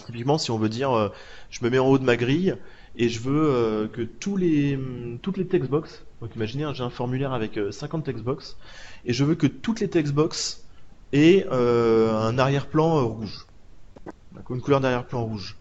typiquement 0.05 0.37
si 0.37 0.51
on 0.51 0.57
veut 0.57 0.69
dire, 0.69 0.91
euh, 0.91 1.09
je 1.49 1.63
me 1.63 1.69
mets 1.69 1.79
en 1.79 1.87
haut 1.87 1.97
de 1.97 2.03
ma 2.03 2.17
grille 2.17 2.55
et 2.95 3.09
je 3.09 3.19
veux 3.19 3.49
euh, 3.49 3.87
que 3.87 4.01
tous 4.01 4.37
les 4.37 4.79
toutes 5.21 5.37
les 5.37 5.47
textbox. 5.47 6.03
Donc 6.21 6.35
imaginez, 6.35 6.63
hein, 6.63 6.73
j'ai 6.73 6.83
un 6.83 6.89
formulaire 6.89 7.33
avec 7.33 7.59
50 7.71 8.01
euh, 8.01 8.11
textbox 8.11 8.57
et 9.05 9.13
je 9.13 9.23
veux 9.23 9.35
que 9.35 9.47
toutes 9.47 9.79
les 9.79 9.89
textbox 9.89 10.65
aient 11.13 11.47
un 11.49 12.37
arrière-plan 12.37 13.07
rouge. 13.07 13.45
Une 14.49 14.61
couleur 14.61 14.79
d'arrière-plan 14.79 15.23
rouge. 15.25 15.57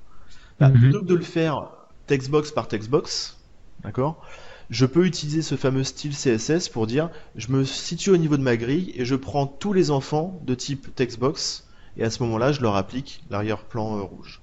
Bah, 0.58 0.68
mhm. 0.68 0.78
Plutôt 0.78 1.00
que 1.00 1.06
de 1.06 1.14
le 1.14 1.22
faire 1.22 1.70
textbox 2.06 2.52
par 2.52 2.68
textbox, 2.68 3.36
d'accord 3.82 4.24
je 4.70 4.84
peux 4.84 5.06
utiliser 5.06 5.42
ce 5.42 5.54
fameux 5.54 5.84
style 5.84 6.12
CSS 6.12 6.68
pour 6.68 6.86
dire 6.86 7.10
je 7.36 7.50
me 7.52 7.64
situe 7.64 8.10
au 8.10 8.16
niveau 8.16 8.36
de 8.36 8.42
ma 8.42 8.56
grille 8.56 8.92
et 8.96 9.04
je 9.04 9.14
prends 9.14 9.46
tous 9.46 9.72
les 9.72 9.90
enfants 9.90 10.40
de 10.44 10.54
type 10.54 10.94
textbox 10.94 11.64
et 11.98 12.04
à 12.04 12.10
ce 12.10 12.22
moment-là 12.22 12.52
je 12.52 12.60
leur 12.62 12.76
applique 12.76 13.22
l'arrière-plan 13.30 13.98
euh, 13.98 14.02
rouge. 14.02 14.40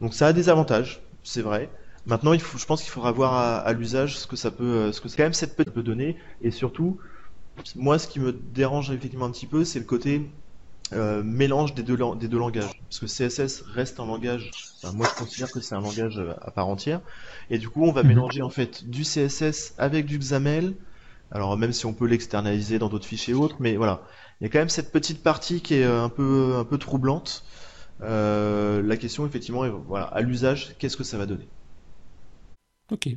Donc 0.00 0.14
ça 0.14 0.28
a 0.28 0.32
des 0.32 0.48
avantages, 0.48 1.02
c'est 1.22 1.42
vrai. 1.42 1.68
Maintenant, 2.06 2.32
il 2.32 2.40
faut, 2.40 2.56
je 2.56 2.64
pense 2.64 2.82
qu'il 2.82 2.90
faudra 2.90 3.12
voir 3.12 3.34
à, 3.34 3.72
l'usage 3.74 4.16
ce 4.16 4.26
que 4.26 4.36
ça 4.36 4.50
peut, 4.50 4.64
euh, 4.64 4.92
ce 4.92 5.00
que 5.00 5.08
quand 5.08 5.24
même 5.24 5.34
cette 5.34 5.56
petite 5.56 5.74
peut 5.74 5.82
donner 5.82 6.16
et 6.40 6.50
surtout, 6.50 6.98
moi, 7.76 7.98
ce 7.98 8.08
qui 8.08 8.20
me 8.20 8.32
dérange 8.32 8.90
effectivement 8.90 9.26
un 9.26 9.30
petit 9.30 9.46
peu, 9.46 9.64
c'est 9.64 9.80
le 9.80 9.84
côté 9.84 10.30
euh, 10.94 11.22
mélange 11.22 11.74
des 11.74 11.82
deux, 11.82 11.98
des 12.18 12.28
deux 12.28 12.38
langages. 12.38 12.80
Parce 12.88 13.00
que 13.00 13.06
CSS 13.06 13.62
reste 13.74 14.00
un 14.00 14.06
langage, 14.06 14.50
moi 14.94 15.06
je 15.12 15.18
considère 15.18 15.52
que 15.52 15.60
c'est 15.60 15.74
un 15.74 15.80
langage 15.80 16.22
à 16.40 16.50
part 16.50 16.68
entière. 16.68 17.00
Et 17.50 17.58
du 17.58 17.68
coup, 17.68 17.84
on 17.84 17.92
va 17.92 18.02
mhm. 18.02 18.08
mélanger 18.08 18.42
en 18.42 18.50
fait 18.50 18.88
du 18.88 19.02
CSS 19.02 19.74
avec 19.76 20.06
du 20.06 20.18
XAML. 20.18 20.74
Alors 21.30 21.58
même 21.58 21.72
si 21.72 21.84
on 21.84 21.92
peut 21.92 22.06
l'externaliser 22.06 22.78
dans 22.78 22.88
d'autres 22.88 23.06
fichiers 23.06 23.34
autres, 23.34 23.56
mais 23.60 23.76
voilà, 23.76 24.02
il 24.40 24.44
y 24.44 24.46
a 24.46 24.50
quand 24.50 24.58
même 24.58 24.68
cette 24.68 24.92
petite 24.92 25.22
partie 25.22 25.60
qui 25.60 25.74
est 25.74 25.84
euh, 25.84 26.04
un 26.04 26.08
peu 26.08 26.56
un 26.56 26.64
peu 26.64 26.78
troublante. 26.78 27.44
la 28.00 28.96
question 28.96 29.26
effectivement 29.26 29.64
est 29.64 29.70
voilà 29.70 30.06
à 30.06 30.20
l'usage, 30.20 30.74
qu'est-ce 30.78 30.96
que 30.96 31.04
ça 31.04 31.18
va 31.18 31.26
donner? 31.26 31.48
Ok. 32.90 33.08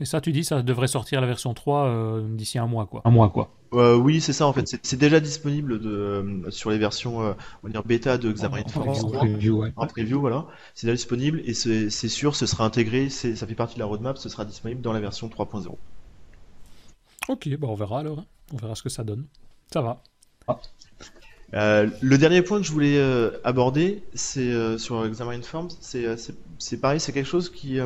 Et 0.00 0.06
ça, 0.06 0.22
tu 0.22 0.32
dis, 0.32 0.44
ça 0.44 0.62
devrait 0.62 0.88
sortir 0.88 1.20
la 1.20 1.26
version 1.26 1.52
3 1.52 1.84
euh, 1.84 2.34
d'ici 2.34 2.58
un 2.58 2.66
mois, 2.66 2.86
quoi. 2.86 3.02
Un 3.04 3.10
mois, 3.10 3.28
quoi. 3.28 3.52
Euh, 3.74 3.96
oui, 3.96 4.22
c'est 4.22 4.32
ça, 4.32 4.46
en 4.46 4.52
fait. 4.54 4.78
C'est 4.82 4.96
déjà 4.96 5.20
disponible 5.20 5.78
de, 5.78 5.90
euh, 5.90 6.50
sur 6.50 6.70
les 6.70 6.78
versions, 6.78 7.18
on 7.18 7.34
va 7.62 7.68
dire, 7.68 7.84
bêta 7.84 8.16
de 8.16 8.32
Xamarin 8.32 8.66
Forms. 8.66 8.88
En 8.88 9.10
preview, 9.10 9.58
ouais. 9.58 9.72
En 9.76 9.86
preview, 9.86 10.18
voilà. 10.18 10.46
C'est 10.74 10.86
déjà 10.86 10.96
disponible 10.96 11.42
et 11.44 11.52
c'est 11.52 11.90
sûr, 11.90 12.34
ce 12.34 12.46
sera 12.46 12.64
intégré, 12.64 13.10
ça 13.10 13.46
fait 13.46 13.54
partie 13.54 13.74
de 13.74 13.80
la 13.80 13.86
roadmap, 13.86 14.16
ce 14.16 14.30
sera 14.30 14.46
disponible 14.46 14.80
dans 14.80 14.94
la 14.94 15.00
version 15.00 15.28
3.0. 15.28 15.76
Ok, 17.28 17.48
bah 17.58 17.68
on 17.68 17.74
verra 17.74 18.00
alors. 18.00 18.20
Hein. 18.20 18.24
On 18.54 18.56
verra 18.56 18.74
ce 18.74 18.82
que 18.82 18.88
ça 18.88 19.04
donne. 19.04 19.26
Ça 19.70 19.82
va. 19.82 20.02
Ah. 21.52 21.84
le 22.02 22.16
dernier 22.16 22.42
point 22.42 22.58
que 22.60 22.66
je 22.66 22.72
voulais 22.72 23.00
aborder, 23.44 24.02
c'est 24.14 24.78
sur 24.78 25.06
Xamarin 25.08 25.42
Forms. 25.42 25.70
C'est 25.80 26.80
pareil, 26.80 27.00
c'est 27.00 27.12
quelque 27.12 27.28
chose 27.28 27.50
qui 27.50 27.80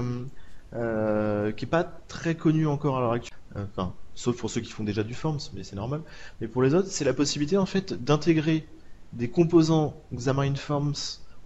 euh, 0.74 1.52
qui 1.52 1.66
est 1.66 1.68
pas 1.68 1.84
très 1.84 2.34
connu 2.34 2.66
encore 2.66 2.96
à 2.96 3.00
l'heure 3.00 3.12
actuelle. 3.12 3.38
Euh, 3.56 3.64
enfin, 3.70 3.94
sauf 4.16 4.36
pour 4.36 4.50
ceux 4.50 4.60
qui 4.60 4.72
font 4.72 4.82
déjà 4.82 5.04
du 5.04 5.14
Forms, 5.14 5.38
mais 5.54 5.62
c'est 5.62 5.76
normal. 5.76 6.00
Mais 6.40 6.48
pour 6.48 6.62
les 6.62 6.74
autres, 6.74 6.88
c'est 6.88 7.04
la 7.04 7.14
possibilité 7.14 7.56
en 7.56 7.66
fait 7.66 7.92
d'intégrer 7.92 8.66
des 9.12 9.28
composants 9.28 9.94
Xamarin 10.12 10.56
Forms 10.56 10.94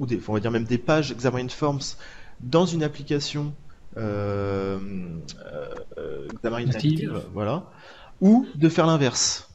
ou 0.01 0.07
des, 0.07 0.19
on 0.29 0.33
va 0.33 0.41
dire 0.41 0.51
même 0.51 0.65
des 0.65 0.79
pages 0.79 1.15
Xamarin 1.15 1.49
Forms 1.49 1.97
dans 2.41 2.65
une 2.65 2.83
application 2.83 3.53
euh, 3.99 4.79
euh, 5.99 6.29
Xamarin 6.43 6.65
Native, 6.65 7.23
voilà, 7.35 7.65
ou 8.23 8.47
de 8.55 8.69
faire 8.71 8.87
l'inverse. 8.87 9.48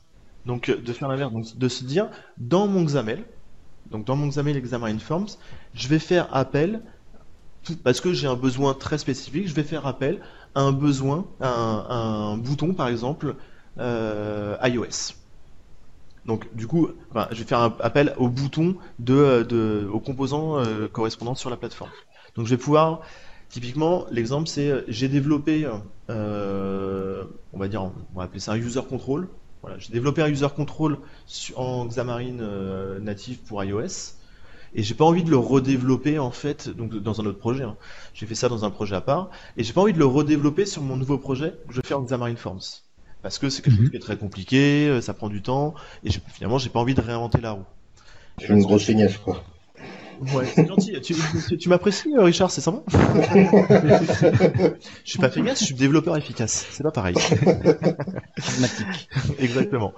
Donc 0.46 0.70
de 0.70 0.94
faire 0.94 1.08
l'inverse, 1.08 1.32
donc 1.32 1.58
de 1.58 1.68
se 1.70 1.84
dire 1.84 2.10
dans 2.38 2.68
mon 2.68 2.84
XAML, 2.84 3.24
donc 3.92 4.06
dans 4.06 4.16
mon 4.16 4.28
XAML 4.28 4.62
Xamarin 4.62 5.00
Forms, 5.00 5.38
je 5.74 5.88
vais 5.88 6.00
faire 6.00 6.28
appel 6.36 6.82
parce 7.84 8.02
que 8.02 8.12
j'ai 8.12 8.28
un 8.28 8.36
besoin 8.36 8.74
très 8.74 8.98
spécifique, 8.98 9.48
je 9.48 9.54
vais 9.54 9.64
faire 9.64 9.88
appel 9.88 10.20
à 10.54 10.62
un 10.62 10.74
besoin, 10.74 11.26
à 11.40 11.50
un, 11.50 12.38
bouton 12.38 12.74
par 12.74 12.90
exemple 12.90 13.36
euh, 13.80 14.58
iOS. 14.64 15.16
Donc 16.26 16.54
du 16.56 16.68
coup, 16.68 16.90
je 17.32 17.38
vais 17.38 17.46
faire 17.46 17.62
appel 17.62 18.14
au 18.18 18.28
bouton 18.28 18.76
de, 19.00 19.46
de 19.48 19.90
aux 19.92 20.00
composants 20.00 20.62
correspondants 20.92 21.36
sur 21.36 21.50
la 21.50 21.58
plateforme. 21.58 21.92
Donc 22.36 22.48
je 22.48 22.52
vais 22.56 22.62
pouvoir 22.62 23.02
Typiquement, 23.54 24.08
l'exemple 24.10 24.48
c'est 24.48 24.84
j'ai 24.88 25.08
développé, 25.08 25.70
euh, 26.10 27.24
on 27.54 27.60
va 27.60 27.68
dire, 27.68 27.84
on 27.84 28.18
va 28.18 28.24
appeler 28.24 28.40
ça 28.40 28.54
un 28.54 28.56
user 28.56 28.82
control. 28.82 29.28
Voilà, 29.64 29.80
j'ai 29.80 29.94
développé 29.94 30.22
un 30.22 30.28
user 30.28 30.50
control 30.54 31.00
en 31.56 31.86
Xamarin 31.86 32.40
euh, 32.42 33.00
native 33.00 33.38
pour 33.40 33.64
iOS 33.64 34.14
et 34.76 34.84
j'ai 34.84 34.94
pas 34.94 35.06
envie 35.06 35.24
de 35.24 35.30
le 35.30 35.38
redévelopper 35.38 36.20
en 36.20 36.32
fait 36.32 36.68
donc 36.68 36.94
dans 36.96 37.22
un 37.22 37.26
autre 37.26 37.40
projet. 37.40 37.64
Hein. 37.64 37.78
J'ai 38.14 38.26
fait 38.26 38.36
ça 38.36 38.50
dans 38.50 38.66
un 38.66 38.70
projet 38.70 38.96
à 38.96 39.02
part 39.02 39.30
et 39.56 39.64
j'ai 39.64 39.72
pas 39.72 39.80
envie 39.80 39.94
de 39.94 40.00
le 40.00 40.06
redévelopper 40.06 40.66
sur 40.66 40.82
mon 40.82 40.98
nouveau 40.98 41.18
projet 41.18 41.54
que 41.70 41.74
je 41.74 41.80
fais 41.82 41.94
en 41.94 42.02
Xamarin 42.02 42.36
Forms 42.36 42.82
parce 43.22 43.40
que 43.40 43.50
c'est 43.50 43.62
quelque 43.62 43.78
chose 43.78 43.86
mhm. 43.86 43.92
qui 43.92 43.96
est 43.96 44.02
très 44.02 44.18
compliqué, 44.18 44.90
euh, 44.90 45.00
ça 45.00 45.14
prend 45.14 45.30
du 45.30 45.42
temps 45.42 45.76
et 46.04 46.10
finalement 46.34 46.58
j'ai 46.58 46.70
pas 46.70 46.82
envie 46.82 46.94
de 46.94 47.02
réinventer 47.02 47.40
la 47.40 47.52
roue. 47.52 47.66
C'est 48.40 48.50
une 48.50 48.64
grosse 48.64 48.84
feignasse 48.84 49.18
quoi. 49.18 49.42
Ouais, 50.34 50.46
c'est 50.54 50.68
gentil. 50.68 51.00
Tu, 51.02 51.70
m'apprécies, 51.70 52.14
euh, 52.16 52.24
Richard, 52.24 52.52
c'est 52.52 52.62
ça 52.62 52.74
Je 52.92 54.76
suis 55.04 55.20
pas 55.20 55.28
efficace, 55.28 55.60
je 55.60 55.66
suis 55.66 55.76
développeur 55.76 56.18
efficace. 56.18 56.66
C'est 56.72 56.84
pas 56.84 56.92
pareil. 56.92 57.16
Exactement. 59.40 59.94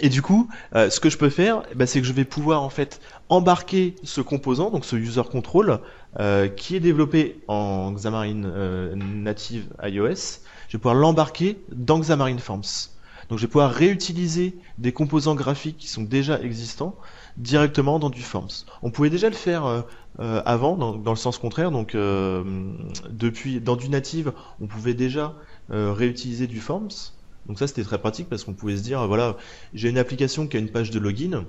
Et 0.00 0.08
du 0.08 0.22
coup, 0.22 0.48
euh, 0.74 0.90
ce 0.90 0.98
que 0.98 1.08
je 1.08 1.16
peux 1.16 1.30
faire, 1.30 1.62
bah, 1.76 1.86
c'est 1.86 2.00
que 2.00 2.06
je 2.06 2.12
vais 2.12 2.24
pouvoir 2.24 2.62
en 2.62 2.70
fait 2.70 3.00
embarquer 3.28 3.94
ce 4.02 4.20
composant, 4.20 4.70
donc 4.70 4.84
ce 4.84 4.96
user 4.96 5.22
control, 5.30 5.78
euh, 6.18 6.48
qui 6.48 6.74
est 6.74 6.80
développé 6.80 7.40
en 7.46 7.92
Xamarin 7.92 8.94
native 8.96 9.66
iOS. 9.82 10.40
Je 10.68 10.76
vais 10.76 10.80
pouvoir 10.80 10.96
l'embarquer 10.96 11.58
dans 11.70 12.00
Xamarin 12.00 12.38
Forms. 12.38 12.88
Donc 13.28 13.38
je 13.38 13.44
vais 13.44 13.50
pouvoir 13.50 13.72
réutiliser 13.72 14.54
des 14.78 14.92
composants 14.92 15.34
graphiques 15.34 15.78
qui 15.78 15.88
sont 15.88 16.02
déjà 16.02 16.40
existants 16.40 16.96
directement 17.36 17.98
dans 17.98 18.10
du 18.10 18.22
Forms. 18.22 18.64
On 18.82 18.90
pouvait 18.90 19.10
déjà 19.10 19.28
le 19.28 19.34
faire 19.34 19.66
euh, 19.66 19.82
euh, 20.20 20.42
avant, 20.44 20.76
dans, 20.76 21.10
le 21.10 21.16
sens 21.16 21.38
contraire. 21.38 21.70
Donc, 21.70 21.94
euh, 21.94 22.44
depuis 23.10 23.60
dans 23.60 23.76
du 23.76 23.88
native, 23.88 24.32
on 24.60 24.66
pouvait 24.66 24.94
déjà 24.94 25.34
réutiliser 25.68 26.46
du 26.46 26.60
Forms. 26.60 26.90
Donc 27.46 27.58
ça, 27.58 27.66
c'était 27.66 27.82
très 27.82 27.98
pratique 27.98 28.28
parce 28.28 28.44
qu'on 28.44 28.52
pouvait 28.52 28.76
se 28.76 28.82
dire, 28.82 29.06
voilà, 29.06 29.36
j'ai 29.72 29.88
une 29.88 29.98
application 29.98 30.46
qui 30.46 30.56
a 30.56 30.60
une 30.60 30.70
page 30.70 30.90
de 30.90 30.98
login. 30.98 31.44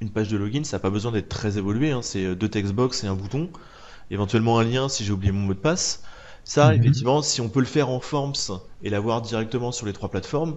Une 0.00 0.10
page 0.10 0.28
de 0.28 0.36
login, 0.36 0.64
ça 0.64 0.76
n'a 0.76 0.80
pas 0.80 0.90
besoin 0.90 1.12
d'être 1.12 1.28
très 1.28 1.58
évolué. 1.58 1.90
Hein. 1.90 2.02
c'est 2.02 2.36
deux 2.36 2.48
textbox 2.48 3.02
et 3.04 3.06
un 3.06 3.14
bouton, 3.14 3.48
éventuellement 4.10 4.58
un 4.58 4.64
lien 4.64 4.88
si 4.88 5.04
j'ai 5.04 5.12
oublié 5.12 5.32
mon 5.32 5.40
mot 5.40 5.54
de 5.54 5.58
passe. 5.58 6.02
Ça, 6.44 6.68
mhm. 6.68 6.80
effectivement, 6.80 7.22
si 7.22 7.40
on 7.40 7.48
peut 7.48 7.60
le 7.60 7.66
faire 7.66 7.90
en 7.90 8.00
Forms 8.00 8.60
et 8.82 8.90
l'avoir 8.90 9.22
directement 9.22 9.72
sur 9.72 9.86
les 9.86 9.92
trois 9.92 10.08
plateformes, 10.08 10.56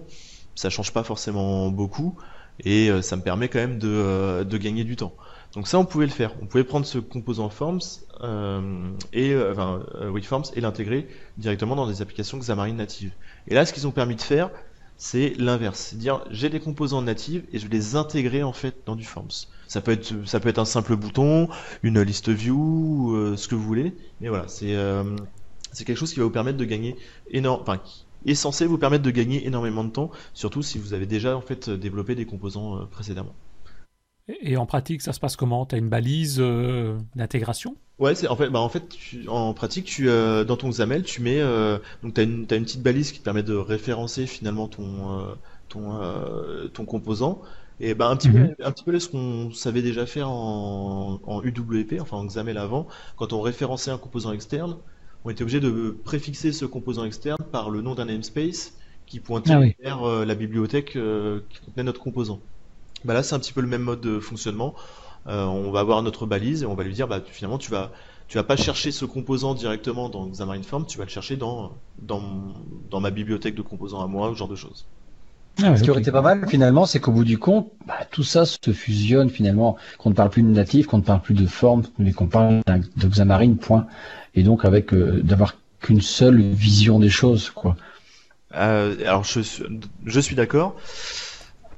ça 0.54 0.70
change 0.70 0.92
pas 0.92 1.02
forcément 1.02 1.70
beaucoup 1.70 2.16
et 2.64 2.90
euh, 2.90 3.02
ça 3.02 3.16
me 3.16 3.22
permet 3.22 3.48
quand 3.48 3.58
même 3.58 3.78
de, 3.78 3.88
euh, 3.88 4.44
de, 4.44 4.58
gagner 4.58 4.84
du 4.84 4.96
temps. 4.96 5.14
Donc 5.54 5.68
ça, 5.68 5.78
on 5.78 5.84
pouvait 5.84 6.06
le 6.06 6.12
faire. 6.12 6.32
On 6.40 6.46
pouvait 6.46 6.64
prendre 6.64 6.86
ce 6.86 6.98
composant 6.98 7.50
Forms 7.50 7.80
euh, 8.22 8.90
et 9.12 9.30
et 9.32 10.60
l'intégrer 10.60 11.08
directement 11.36 11.76
dans 11.76 11.86
des 11.86 12.00
applications 12.00 12.38
Xamarin 12.38 12.74
natives. 12.74 13.12
Et 13.48 13.54
là, 13.54 13.66
ce 13.66 13.72
qu'ils 13.72 13.86
ont 13.86 13.92
permis 13.92 14.16
de 14.16 14.22
faire, 14.22 14.50
c'est 14.96 15.34
l'inverse, 15.38 15.88
c'est 15.90 15.98
dire 15.98 16.24
j'ai 16.30 16.48
des 16.48 16.60
composants 16.60 17.02
natives 17.02 17.44
et 17.52 17.58
je 17.58 17.66
vais 17.66 17.74
les 17.74 17.96
intégrer 17.96 18.42
en 18.42 18.52
fait 18.52 18.76
dans 18.86 18.94
du 18.94 19.04
Forms. 19.04 19.46
Ça 19.66 19.80
peut 19.80 19.92
être 19.92 20.14
ça 20.26 20.38
peut 20.38 20.48
être 20.48 20.58
un 20.58 20.64
simple 20.64 20.96
bouton, 20.96 21.48
une 21.82 22.00
liste 22.00 22.28
view, 22.28 23.34
ce 23.36 23.48
que 23.48 23.54
vous 23.54 23.64
voulez, 23.64 23.94
mais 24.20 24.28
voilà, 24.28 24.46
c'est 24.46 25.84
quelque 25.84 25.96
chose 25.96 26.12
qui 26.12 26.20
va 26.20 26.24
vous 26.24 26.30
permettre 26.30 26.58
de 26.58 26.64
gagner 26.64 26.96
énorme, 27.30 27.64
est 28.26 28.34
censé 28.34 28.66
vous 28.66 28.78
permettre 28.78 29.02
de 29.02 29.10
gagner 29.10 29.46
énormément 29.46 29.84
de 29.84 29.90
temps, 29.90 30.10
surtout 30.34 30.62
si 30.62 30.78
vous 30.78 30.94
avez 30.94 31.06
déjà 31.06 31.36
en 31.36 31.40
fait 31.40 31.70
développé 31.70 32.14
des 32.14 32.26
composants 32.26 32.76
euh, 32.76 32.84
précédemment. 32.84 33.34
Et 34.40 34.56
en 34.56 34.66
pratique, 34.66 35.02
ça 35.02 35.12
se 35.12 35.18
passe 35.18 35.34
comment? 35.34 35.66
Tu 35.66 35.74
as 35.74 35.78
une 35.78 35.88
balise 35.88 36.36
euh, 36.38 36.96
d'intégration? 37.16 37.74
Ouais, 37.98 38.14
c'est 38.14 38.28
en 38.28 38.36
fait, 38.36 38.48
bah 38.50 38.60
en 38.60 38.68
fait, 38.68 38.84
en 39.26 39.52
pratique, 39.52 39.84
tu 39.84 40.08
euh, 40.08 40.44
dans 40.44 40.56
ton 40.56 40.68
XAML, 40.68 41.02
tu 41.02 41.22
mets 41.22 41.40
donc 42.02 42.18
une 42.18 42.46
as 42.50 42.54
une 42.54 42.64
petite 42.64 42.82
balise 42.82 43.12
qui 43.12 43.18
te 43.18 43.24
permet 43.24 43.42
de 43.42 43.54
référencer 43.54 44.26
finalement 44.26 44.68
ton 44.68 45.36
ton 45.68 45.98
ton 46.72 46.84
composant 46.84 47.42
et 47.80 47.94
bah 47.94 48.08
un 48.08 48.16
petit 48.16 48.28
mhm. 48.28 48.54
peu 48.54 48.64
un 48.64 48.70
petit 48.70 48.84
peu 48.84 48.98
ce 48.98 49.08
qu'on 49.08 49.50
savait 49.52 49.82
déjà 49.82 50.06
faire 50.06 50.30
en, 50.30 51.20
en 51.24 51.42
UWP, 51.42 52.00
enfin 52.00 52.16
en 52.16 52.24
XAML 52.24 52.56
avant, 52.56 52.86
quand 53.16 53.32
on 53.32 53.40
référençait 53.40 53.90
un 53.90 53.98
composant 53.98 54.32
externe, 54.32 54.76
on 55.24 55.30
était 55.30 55.42
obligé 55.42 55.60
de 55.60 55.96
préfixer 56.04 56.52
ce 56.52 56.64
composant 56.64 57.04
externe 57.04 57.38
par 57.50 57.70
le 57.70 57.80
nom 57.80 57.94
d'un 57.94 58.06
namespace 58.06 58.72
qui 59.06 59.20
pointait 59.20 59.52
ah 59.52 59.60
vers 59.82 60.02
euh, 60.02 60.24
la 60.24 60.34
bibliothèque 60.34 60.96
euh, 60.96 61.40
qui 61.50 61.60
contenait 61.60 61.84
notre 61.84 62.00
composant. 62.00 62.40
Bah 63.04 63.14
là, 63.14 63.22
c'est 63.22 63.34
un 63.34 63.38
petit 63.38 63.52
peu 63.52 63.60
le 63.60 63.66
même 63.66 63.82
mode 63.82 64.00
de 64.00 64.20
fonctionnement. 64.20 64.74
Euh, 65.26 65.44
on 65.44 65.70
va 65.70 65.80
avoir 65.80 66.02
notre 66.02 66.26
balise 66.26 66.62
et 66.62 66.66
on 66.66 66.74
va 66.74 66.82
lui 66.82 66.94
dire, 66.94 67.08
bah, 67.08 67.20
finalement, 67.24 67.58
tu 67.58 67.70
vas, 67.70 67.92
tu 68.28 68.38
vas 68.38 68.44
pas 68.44 68.56
chercher 68.56 68.90
ce 68.90 69.04
composant 69.04 69.54
directement 69.54 70.08
dans 70.08 70.26
Xamarin 70.26 70.62
Form, 70.62 70.86
tu 70.86 70.98
vas 70.98 71.04
le 71.04 71.10
chercher 71.10 71.36
dans, 71.36 71.72
dans, 72.00 72.22
dans 72.90 73.00
ma 73.00 73.10
bibliothèque 73.10 73.54
de 73.54 73.62
composants 73.62 74.02
à 74.02 74.06
moi, 74.06 74.30
ce 74.32 74.38
genre 74.38 74.48
de 74.48 74.56
choses. 74.56 74.86
Ah 75.62 75.76
ce 75.76 75.82
qui 75.82 75.90
aurait 75.90 76.00
été 76.00 76.10
pas 76.10 76.22
mal 76.22 76.48
finalement, 76.48 76.86
c'est 76.86 76.98
qu'au 76.98 77.12
bout 77.12 77.24
du 77.24 77.38
compte, 77.38 77.70
bah, 77.86 78.06
tout 78.10 78.22
ça 78.22 78.46
se 78.46 78.72
fusionne 78.72 79.28
finalement, 79.28 79.76
qu'on 79.98 80.08
ne 80.10 80.14
parle 80.14 80.30
plus 80.30 80.42
de 80.42 80.48
natif, 80.48 80.86
qu'on 80.86 80.96
ne 80.96 81.02
parle 81.02 81.20
plus 81.20 81.34
de 81.34 81.46
forme, 81.46 81.82
mais 81.98 82.12
qu'on 82.12 82.26
parle 82.26 82.62
de 82.66 83.06
Xamarin, 83.06 83.54
point 83.54 83.86
et 84.34 84.42
donc 84.42 84.64
avec 84.64 84.92
euh, 84.92 85.20
d'avoir 85.22 85.56
qu'une 85.80 86.00
seule 86.00 86.40
vision 86.40 86.98
des 86.98 87.10
choses, 87.10 87.50
quoi. 87.50 87.76
Euh, 88.54 88.96
alors 89.06 89.24
je, 89.24 89.40
je 90.04 90.20
suis 90.20 90.36
d'accord. 90.36 90.76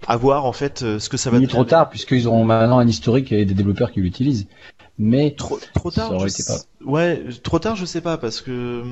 À 0.06 0.16
voir 0.16 0.44
en 0.44 0.52
fait 0.52 0.82
euh, 0.82 0.98
ce 0.98 1.08
que 1.08 1.16
ça 1.16 1.30
va. 1.30 1.38
Il 1.38 1.44
est 1.44 1.46
trop 1.46 1.64
tard 1.64 1.88
puisqu'ils 1.88 2.26
auront 2.26 2.44
maintenant 2.44 2.78
un 2.78 2.86
historique 2.86 3.32
et 3.32 3.44
des 3.44 3.54
développeurs 3.54 3.90
qui 3.90 4.00
l'utilisent. 4.00 4.46
Mais 4.98 5.34
trop, 5.34 5.58
trop 5.74 5.90
tard. 5.90 6.08
Ça 6.08 6.14
aurait 6.14 6.28
été 6.28 6.44
pas... 6.44 6.58
Ouais, 6.84 7.24
trop 7.42 7.58
tard, 7.58 7.74
je 7.76 7.84
sais 7.84 8.00
pas 8.00 8.18
parce 8.18 8.40
que. 8.40 8.82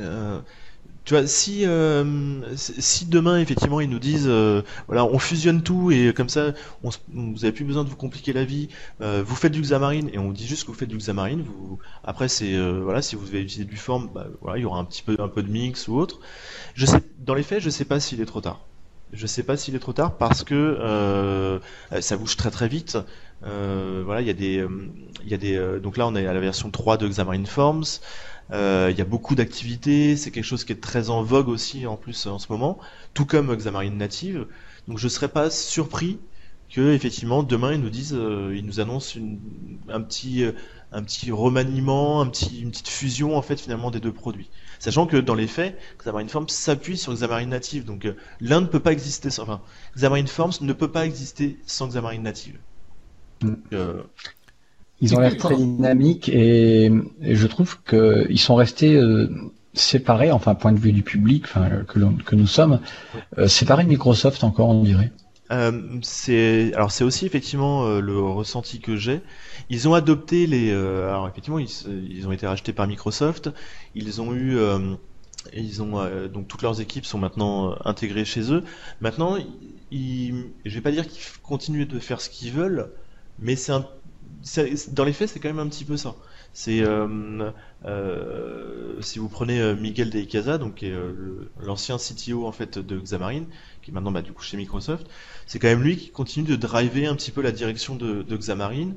Euh, 0.00 0.40
tu 1.08 1.14
vois, 1.14 1.26
si 1.26 1.64
euh, 1.64 2.54
si 2.54 3.06
demain 3.06 3.40
effectivement 3.40 3.80
ils 3.80 3.88
nous 3.88 3.98
disent 3.98 4.28
euh, 4.28 4.60
voilà 4.88 5.06
on 5.06 5.18
fusionne 5.18 5.62
tout 5.62 5.90
et 5.90 6.12
comme 6.12 6.28
ça 6.28 6.52
vous 6.82 7.46
avez 7.46 7.52
plus 7.52 7.64
besoin 7.64 7.82
de 7.82 7.88
vous 7.88 7.96
compliquer 7.96 8.34
la 8.34 8.44
vie, 8.44 8.68
euh, 9.00 9.22
vous 9.26 9.34
faites 9.34 9.52
du 9.52 9.62
Xamarin 9.62 10.08
et 10.12 10.18
on 10.18 10.32
dit 10.32 10.46
juste 10.46 10.64
que 10.64 10.66
vous 10.66 10.76
faites 10.76 10.90
du 10.90 10.98
Xamarin, 10.98 11.38
après 12.04 12.28
c'est 12.28 12.54
voilà 12.82 13.00
si 13.00 13.16
vous 13.16 13.24
devez 13.24 13.40
utiliser 13.40 13.64
du 13.64 13.78
form, 13.78 14.10
bah, 14.14 14.26
voilà 14.42 14.58
il 14.58 14.60
y 14.60 14.64
aura 14.66 14.80
un 14.80 14.84
petit 14.84 15.02
peu 15.02 15.16
un 15.18 15.28
peu 15.28 15.42
de 15.42 15.50
mix 15.50 15.88
ou 15.88 15.96
autre. 15.96 16.20
Je 16.74 16.84
sais 16.84 17.00
dans 17.20 17.32
les 17.32 17.42
faits 17.42 17.62
je 17.62 17.70
sais 17.70 17.86
pas 17.86 18.00
s'il 18.00 18.20
est 18.20 18.26
trop 18.26 18.42
tard. 18.42 18.60
Je 19.14 19.26
sais 19.26 19.42
pas 19.42 19.56
s'il 19.56 19.74
est 19.74 19.78
trop 19.78 19.94
tard 19.94 20.18
parce 20.18 20.44
que 20.44 21.58
ça 22.00 22.16
bouge 22.18 22.36
très 22.36 22.50
très 22.50 22.68
vite. 22.68 22.98
voilà 23.40 24.20
il 24.20 24.26
y 24.26 24.30
a 24.30 24.34
des 24.34 24.62
il 25.24 25.30
y 25.30 25.32
a 25.32 25.38
des 25.38 25.80
donc 25.82 25.96
là 25.96 26.06
on 26.06 26.14
est 26.14 26.26
à 26.26 26.34
la 26.34 26.40
version 26.40 26.70
3 26.70 26.98
de 26.98 27.08
Xamarin 27.08 27.46
Forms. 27.46 28.00
Euh, 28.50 28.88
il 28.90 28.98
y 28.98 29.02
a 29.02 29.04
beaucoup 29.04 29.34
d'activités, 29.34 30.16
c'est 30.16 30.30
quelque 30.30 30.44
chose 30.44 30.64
qui 30.64 30.72
est 30.72 30.80
très 30.80 31.10
en 31.10 31.22
vogue 31.22 31.48
aussi 31.48 31.86
en 31.86 31.96
plus 31.96 32.26
en 32.26 32.38
ce 32.38 32.50
moment, 32.50 32.78
tout 33.14 33.26
comme 33.26 33.54
Xamarin 33.54 33.90
Native. 33.90 34.46
Donc 34.86 34.98
je 34.98 35.08
serais 35.08 35.28
pas 35.28 35.50
surpris 35.50 36.18
que 36.70 36.92
effectivement 36.92 37.42
demain 37.42 37.72
ils 37.74 37.80
nous 37.80 37.90
disent, 37.90 38.14
euh, 38.14 38.54
ils 38.56 38.64
nous 38.64 38.80
annoncent 38.80 39.18
un 39.88 40.00
petit 40.00 40.44
euh, 40.44 40.52
un 40.92 41.02
petit 41.02 41.30
remaniement, 41.30 42.22
un 42.22 42.26
petit, 42.28 42.62
une 42.62 42.70
petite 42.70 42.88
fusion 42.88 43.36
en 43.36 43.42
fait 43.42 43.60
finalement 43.60 43.90
des 43.90 44.00
deux 44.00 44.12
produits. 44.12 44.48
Sachant 44.78 45.06
que 45.06 45.18
dans 45.18 45.34
les 45.34 45.46
faits, 45.46 45.78
Xamarin 45.98 46.28
Forms 46.28 46.48
s'appuie 46.48 46.96
sur 46.96 47.12
Xamarin 47.12 47.46
Native, 47.46 47.84
donc 47.84 48.08
l'un 48.40 48.62
ne 48.62 48.66
peut 48.66 48.80
pas 48.80 48.92
exister 48.92 49.28
sans, 49.28 49.42
enfin, 49.42 49.60
Xamarin 49.96 50.26
Forms 50.26 50.54
ne 50.62 50.72
peut 50.72 50.90
pas 50.90 51.04
exister 51.04 51.58
sans 51.66 51.88
Xamarin 51.88 52.20
Native. 52.20 52.58
Mm. 53.42 53.54
Ils 55.00 55.14
ont 55.14 55.20
l'air 55.20 55.36
très 55.36 55.56
dynamiques 55.56 56.28
et, 56.28 56.90
je 57.22 57.46
trouve 57.46 57.78
qu'ils 57.82 58.38
sont 58.40 58.56
restés 58.56 58.94
euh, 58.94 59.28
séparés, 59.74 60.32
enfin 60.32 60.54
point 60.54 60.72
de 60.72 60.78
vue 60.78 60.92
du 60.92 61.02
public, 61.02 61.44
enfin 61.44 61.68
que, 61.86 62.34
nous 62.34 62.46
sommes, 62.46 62.80
euh, 63.38 63.46
séparés 63.46 63.84
de 63.84 63.88
Microsoft 63.88 64.42
encore, 64.42 64.70
on 64.70 64.82
dirait. 64.82 65.12
Euh, 65.50 66.00
alors 66.74 66.90
c'est 66.92 67.04
aussi 67.04 67.24
effectivement 67.24 67.98
le 68.00 68.20
ressenti 68.20 68.80
que 68.80 68.96
j'ai. 68.96 69.22
Ils 69.70 69.88
ont 69.88 69.94
adopté 69.94 70.46
les 70.46 70.70
alors 70.72 71.26
effectivement 71.26 71.58
ils, 71.58 71.70
ils, 72.10 72.28
ont 72.28 72.32
été 72.32 72.46
rachetés 72.46 72.74
par 72.74 72.86
Microsoft. 72.86 73.50
Ils 73.94 74.20
ont 74.20 74.34
eu 74.34 74.58
ils 75.54 75.80
ont 75.80 76.02
donc 76.28 76.48
toutes 76.48 76.60
leurs 76.60 76.82
équipes 76.82 77.06
sont 77.06 77.18
maintenant 77.18 77.76
intégrées 77.86 78.26
chez 78.26 78.52
eux. 78.52 78.62
Maintenant, 79.00 79.38
ils, 79.90 80.50
je 80.66 80.74
vais 80.74 80.82
pas 80.82 80.90
dire 80.92 81.08
qu'ils 81.08 81.22
continuent 81.42 81.86
de 81.86 81.98
faire 81.98 82.20
ce 82.20 82.28
qu'ils 82.28 82.52
veulent, 82.52 82.90
mais 83.38 83.56
c'est 83.56 83.72
un 83.72 83.86
dans 84.92 85.04
les 85.04 85.12
faits, 85.12 85.28
c'est 85.30 85.40
quand 85.40 85.48
même 85.48 85.58
un 85.58 85.68
petit 85.68 85.84
peu 85.84 85.96
ça. 85.96 86.14
C'est 86.52 86.80
euh, 86.82 87.50
euh, 87.84 89.00
si 89.00 89.18
vous 89.18 89.28
prenez 89.28 89.60
euh, 89.60 89.74
Miguel 89.74 90.10
de 90.10 90.18
Icaza, 90.18 90.58
donc 90.58 90.84
l'ancien 91.60 91.98
CTO 91.98 92.46
en 92.46 92.52
fait 92.52 92.78
de 92.78 92.98
Xamarin, 92.98 93.44
qui 93.82 93.90
est 93.90 93.94
maintenant 93.94 94.12
bah, 94.12 94.22
du 94.22 94.32
coup 94.32 94.42
chez 94.42 94.56
Microsoft, 94.56 95.06
c'est 95.46 95.58
quand 95.58 95.68
même 95.68 95.82
lui 95.82 95.96
qui 95.96 96.10
continue 96.10 96.46
de 96.46 96.56
driver 96.56 97.06
un 97.06 97.14
petit 97.14 97.30
peu 97.30 97.42
la 97.42 97.52
direction 97.52 97.96
de, 97.96 98.22
de 98.22 98.36
Xamarin. 98.36 98.94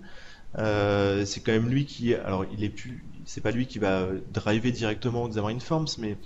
c'est 0.56 1.42
quand 1.42 1.52
même 1.52 1.70
lui 1.70 1.86
qui, 1.86 2.14
alors 2.16 2.46
il 2.54 2.64
est 2.64 2.70
plus, 2.70 3.04
c'est 3.26 3.42
pas 3.42 3.52
lui 3.52 3.68
qui 3.68 3.80
va 3.80 4.08
driver 4.34 4.72
directement 4.72 5.28
Xamarin 5.28 5.60
Forms, 5.60 5.88
mais 5.98 6.18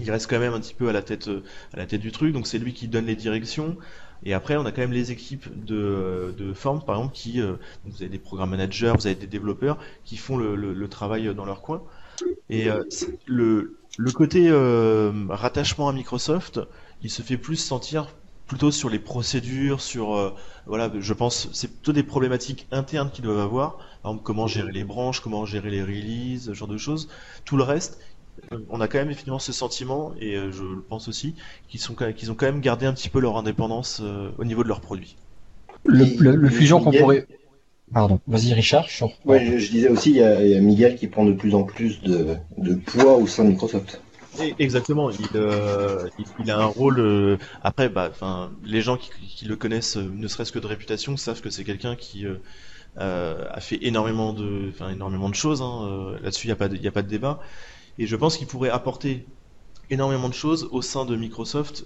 il 0.00 0.10
reste 0.10 0.28
quand 0.28 0.40
même 0.40 0.54
un 0.54 0.60
petit 0.60 0.74
peu 0.74 0.88
à 0.88 0.92
la 0.92 1.02
tête, 1.02 1.30
à 1.72 1.76
la 1.76 1.86
tête 1.86 2.00
du 2.00 2.10
truc, 2.10 2.32
donc 2.32 2.46
c'est 2.46 2.58
lui 2.58 2.72
qui 2.72 2.88
donne 2.88 3.06
les 3.06 3.16
directions. 3.16 3.76
Et 4.24 4.32
après, 4.32 4.56
on 4.56 4.64
a 4.66 4.72
quand 4.72 4.80
même 4.80 4.92
les 4.92 5.10
équipes 5.12 5.46
de, 5.64 6.34
de 6.36 6.52
forme, 6.52 6.82
par 6.82 6.96
exemple, 6.96 7.14
qui, 7.14 7.40
vous 7.40 7.96
avez 7.96 8.08
des 8.08 8.18
programmes 8.18 8.50
managers, 8.50 8.92
vous 8.96 9.06
avez 9.06 9.16
des 9.16 9.26
développeurs 9.26 9.78
qui 10.04 10.16
font 10.16 10.36
le, 10.36 10.54
le, 10.56 10.88
travail 10.88 11.34
dans 11.34 11.44
leur 11.44 11.60
coin. 11.60 11.82
Et 12.48 12.68
le, 13.26 13.76
le 13.98 14.12
côté 14.12 14.50
rattachement 15.28 15.88
à 15.88 15.92
Microsoft, 15.92 16.60
il 17.02 17.10
se 17.10 17.22
fait 17.22 17.36
plus 17.36 17.56
sentir 17.56 18.08
plutôt 18.46 18.70
sur 18.70 18.90
les 18.90 18.98
procédures, 18.98 19.80
sur 19.80 20.14
euh, 20.14 20.30
voilà, 20.66 20.90
je 20.98 21.12
pense 21.14 21.48
c'est 21.52 21.68
plutôt 21.68 21.92
des 21.92 22.02
problématiques 22.02 22.66
internes 22.72 23.10
qu'ils 23.10 23.24
doivent 23.24 23.38
avoir, 23.38 23.78
par 24.02 24.12
exemple 24.12 24.22
comment 24.22 24.46
gérer 24.46 24.72
les 24.72 24.84
branches, 24.84 25.20
comment 25.20 25.46
gérer 25.46 25.70
les 25.70 25.82
releases, 25.82 26.46
ce 26.46 26.54
genre 26.54 26.68
de 26.68 26.76
choses. 26.76 27.08
Tout 27.44 27.56
le 27.56 27.62
reste, 27.62 27.98
euh, 27.98 28.13
on 28.68 28.80
a 28.80 28.88
quand 28.88 28.98
même 28.98 29.10
effectivement 29.10 29.38
ce 29.38 29.52
sentiment 29.52 30.12
et 30.20 30.36
euh, 30.36 30.50
je 30.52 30.62
le 30.62 30.80
pense 30.80 31.08
aussi 31.08 31.34
qu'ils 31.68 31.80
sont 31.80 31.94
qu'ils 31.94 32.30
ont 32.30 32.34
quand 32.34 32.46
même 32.46 32.60
gardé 32.60 32.86
un 32.86 32.92
petit 32.92 33.08
peu 33.08 33.20
leur 33.20 33.36
indépendance 33.36 34.02
au 34.38 34.44
niveau 34.44 34.62
de 34.62 34.68
leurs 34.68 34.80
produits. 34.80 35.16
Le, 35.84 36.48
fusion 36.48 36.80
qu'on 36.80 36.92
pourrait 36.92 37.26
Pardon, 37.92 38.18
vas-y 38.26 38.54
Richard. 38.54 38.88
Je... 38.88 39.04
je, 39.26 39.70
disais 39.70 39.88
aussi, 39.88 40.10
il 40.10 40.16
y, 40.16 40.22
a, 40.22 40.60
Miguel 40.60 40.96
qui 40.96 41.06
prend 41.06 41.24
de 41.24 41.32
plus 41.32 41.54
en 41.54 41.64
plus 41.64 42.00
de, 42.02 42.34
de 42.56 42.74
poids 42.74 43.16
au 43.16 43.26
sein 43.26 43.44
de 43.44 43.50
Microsoft. 43.50 44.00
Exactement, 44.58 45.10
euh, 45.34 46.08
il, 46.18 46.24
il, 46.40 46.50
a 46.50 46.58
un 46.58 46.64
rôle. 46.64 46.98
Euh, 46.98 47.36
après, 47.62 47.88
bah, 47.88 48.10
les 48.64 48.80
gens 48.80 48.96
qui, 48.96 49.10
qui, 49.28 49.44
le 49.44 49.56
connaissent, 49.56 49.96
euh, 49.96 50.10
ne 50.12 50.26
serait-ce 50.26 50.50
que 50.50 50.58
de 50.58 50.66
réputation, 50.66 51.16
savent 51.16 51.40
que 51.40 51.50
c'est 51.50 51.64
quelqu'un 51.64 51.94
qui 51.94 52.26
a 52.96 53.60
fait 53.60 53.78
énormément 53.82 54.32
de, 54.32 54.70
enfin, 54.70 54.90
énormément 54.90 55.28
de 55.28 55.34
choses. 55.34 55.62
Hein, 55.62 56.16
Là-dessus, 56.22 56.46
il 56.46 56.48
n'y 56.48 56.52
a 56.52 56.56
pas, 56.56 56.68
de, 56.68 56.88
a 56.88 56.90
pas 56.90 57.02
de 57.02 57.08
débat. 57.08 57.40
Et 57.98 58.06
je 58.06 58.16
pense 58.16 58.36
qu'il 58.36 58.46
pourrait 58.46 58.70
apporter 58.70 59.26
énormément 59.90 60.28
de 60.28 60.34
choses 60.34 60.68
au 60.72 60.82
sein 60.82 61.04
de 61.04 61.14
Microsoft 61.14 61.84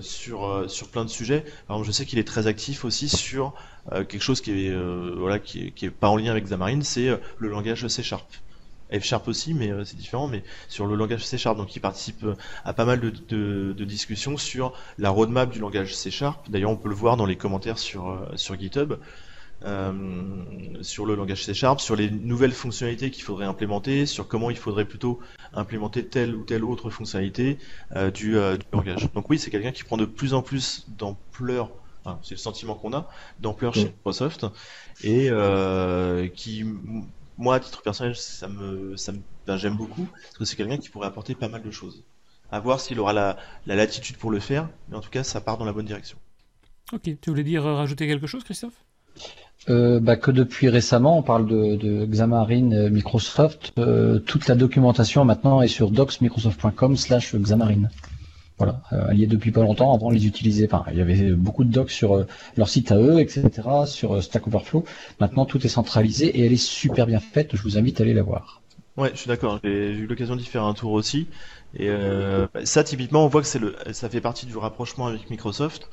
sur 0.00 0.64
sur 0.68 0.88
plein 0.88 1.04
de 1.04 1.10
sujets. 1.10 1.44
Exemple, 1.64 1.86
je 1.86 1.92
sais 1.92 2.06
qu'il 2.06 2.18
est 2.18 2.26
très 2.26 2.46
actif 2.46 2.84
aussi 2.84 3.08
sur 3.08 3.54
quelque 3.90 4.20
chose 4.20 4.40
qui 4.40 4.66
est 4.66 4.74
voilà 5.16 5.38
qui 5.38 5.72
qui 5.72 5.86
est, 5.86 5.90
pas 5.90 6.08
en 6.08 6.16
lien 6.16 6.30
avec 6.30 6.44
Xamarin, 6.44 6.82
c'est 6.82 7.08
le 7.38 7.48
langage 7.48 7.86
C 7.88 8.02
Sharp. 8.02 8.26
F-Sharp 8.92 9.28
aussi, 9.28 9.54
mais 9.54 9.70
euh, 9.70 9.84
c'est 9.84 9.96
différent, 9.96 10.28
mais 10.28 10.42
sur 10.68 10.86
le 10.86 10.94
langage 10.94 11.24
C 11.24 11.38
Sharp. 11.38 11.56
Donc 11.56 11.76
il 11.76 11.80
participe 11.80 12.24
euh, 12.24 12.34
à 12.64 12.72
pas 12.72 12.84
mal 12.84 13.00
de, 13.00 13.84
discussions 13.84 14.36
sur 14.36 14.72
la 14.98 15.10
roadmap 15.10 15.50
du 15.50 15.58
langage 15.58 15.94
C 15.94 16.10
Sharp. 16.10 16.48
D'ailleurs, 16.50 16.70
on 16.70 16.76
peut 16.76 16.88
le 16.88 16.94
voir 16.94 17.16
dans 17.16 17.26
les 17.26 17.36
commentaires 17.36 17.78
sur, 17.78 18.08
euh, 18.08 18.26
sur 18.36 18.58
GitHub. 18.58 18.94
Sur 19.62 21.06
le 21.06 21.14
langage 21.14 21.44
C 21.44 21.54
Sharp, 21.54 21.80
sur 21.80 21.96
les 21.96 22.10
nouvelles 22.10 22.52
fonctionnalités 22.52 23.10
qu'il 23.10 23.24
faudrait 23.24 23.46
implémenter, 23.46 24.06
sur 24.06 24.28
comment 24.28 24.50
il 24.50 24.56
faudrait 24.56 24.84
plutôt 24.84 25.18
implémenter 25.52 26.06
telle 26.06 26.34
ou 26.34 26.44
telle 26.44 26.64
autre 26.64 26.90
fonctionnalité 26.90 27.58
du, 28.14 28.36
langage. 28.72 29.12
Donc 29.14 29.28
oui, 29.30 29.38
c'est 29.38 29.50
quelqu'un 29.50 29.72
qui 29.72 29.84
prend 29.84 29.96
de 29.96 30.04
plus 30.04 30.34
en 30.34 30.42
plus 30.42 30.86
d'ampleur, 30.88 31.70
c'est 32.22 32.34
le 32.34 32.38
sentiment 32.38 32.74
qu'on 32.74 32.92
a, 32.92 33.08
d'ampleur 33.40 33.74
chez 33.74 33.86
Microsoft, 33.86 34.46
et 35.02 35.30
qui 36.34 36.64
moi, 37.38 37.54
à 37.54 37.60
titre 37.60 37.82
personnel, 37.82 38.16
ça 38.16 38.48
me, 38.48 38.96
ça 38.96 39.12
me, 39.12 39.20
ben, 39.46 39.56
j'aime 39.56 39.76
beaucoup 39.76 40.06
parce 40.06 40.38
que 40.38 40.44
c'est 40.44 40.56
quelqu'un 40.56 40.76
qui 40.76 40.90
pourrait 40.90 41.06
apporter 41.06 41.34
pas 41.34 41.48
mal 41.48 41.62
de 41.62 41.70
choses. 41.70 42.04
À 42.50 42.60
voir 42.60 42.80
s'il 42.80 42.98
aura 42.98 43.12
la, 43.12 43.38
la, 43.66 43.76
latitude 43.76 44.16
pour 44.16 44.30
le 44.30 44.40
faire, 44.40 44.68
mais 44.88 44.96
en 44.96 45.00
tout 45.00 45.10
cas, 45.10 45.22
ça 45.22 45.40
part 45.40 45.56
dans 45.56 45.64
la 45.64 45.72
bonne 45.72 45.86
direction. 45.86 46.18
Ok, 46.92 47.02
tu 47.20 47.30
voulais 47.30 47.44
dire 47.44 47.64
euh, 47.64 47.74
rajouter 47.74 48.06
quelque 48.06 48.26
chose, 48.26 48.42
Christophe? 48.42 48.84
Euh, 49.70 50.00
bah, 50.00 50.16
que 50.16 50.30
depuis 50.30 50.68
récemment, 50.68 51.18
on 51.18 51.22
parle 51.22 51.46
de, 51.46 51.76
de 51.76 52.06
Xamarin 52.06 52.72
euh, 52.72 52.90
Microsoft. 52.90 53.72
Euh, 53.78 54.18
toute 54.18 54.48
la 54.48 54.54
documentation 54.54 55.24
maintenant 55.24 55.60
est 55.60 55.68
sur 55.68 55.90
docsmicrosoft.com/slash 55.90 57.34
Xamarin. 57.36 57.88
Voilà, 58.56 58.82
elle 58.90 59.22
est 59.22 59.28
depuis 59.28 59.52
pas 59.52 59.60
longtemps. 59.60 59.94
Avant, 59.94 60.08
on 60.08 60.10
les 60.10 60.26
utilisait. 60.26 60.66
Enfin, 60.66 60.84
il 60.90 60.98
y 60.98 61.00
avait 61.00 61.30
beaucoup 61.30 61.62
de 61.62 61.70
docs 61.70 61.92
sur 61.92 62.26
leur 62.56 62.68
site 62.68 62.90
à 62.90 62.96
eux, 62.96 63.20
etc., 63.20 63.50
sur 63.86 64.20
Stack 64.20 64.48
Overflow. 64.48 64.84
Maintenant, 65.20 65.44
tout 65.44 65.64
est 65.64 65.68
centralisé 65.68 66.26
et 66.26 66.44
elle 66.44 66.52
est 66.52 66.56
super 66.56 67.06
bien 67.06 67.20
faite. 67.20 67.54
Je 67.54 67.62
vous 67.62 67.78
invite 67.78 68.00
à 68.00 68.02
aller 68.02 68.14
la 68.14 68.24
voir. 68.24 68.60
Ouais, 68.96 69.10
je 69.14 69.18
suis 69.18 69.28
d'accord. 69.28 69.60
J'ai 69.62 69.92
eu 69.92 70.08
l'occasion 70.08 70.34
d'y 70.34 70.44
faire 70.44 70.64
un 70.64 70.74
tour 70.74 70.90
aussi. 70.90 71.28
Et 71.78 71.88
ça, 72.64 72.82
typiquement, 72.82 73.24
on 73.24 73.28
voit 73.28 73.42
que 73.42 73.92
ça 73.92 74.08
fait 74.08 74.20
partie 74.20 74.46
du 74.46 74.56
rapprochement 74.56 75.06
avec 75.06 75.30
Microsoft. 75.30 75.88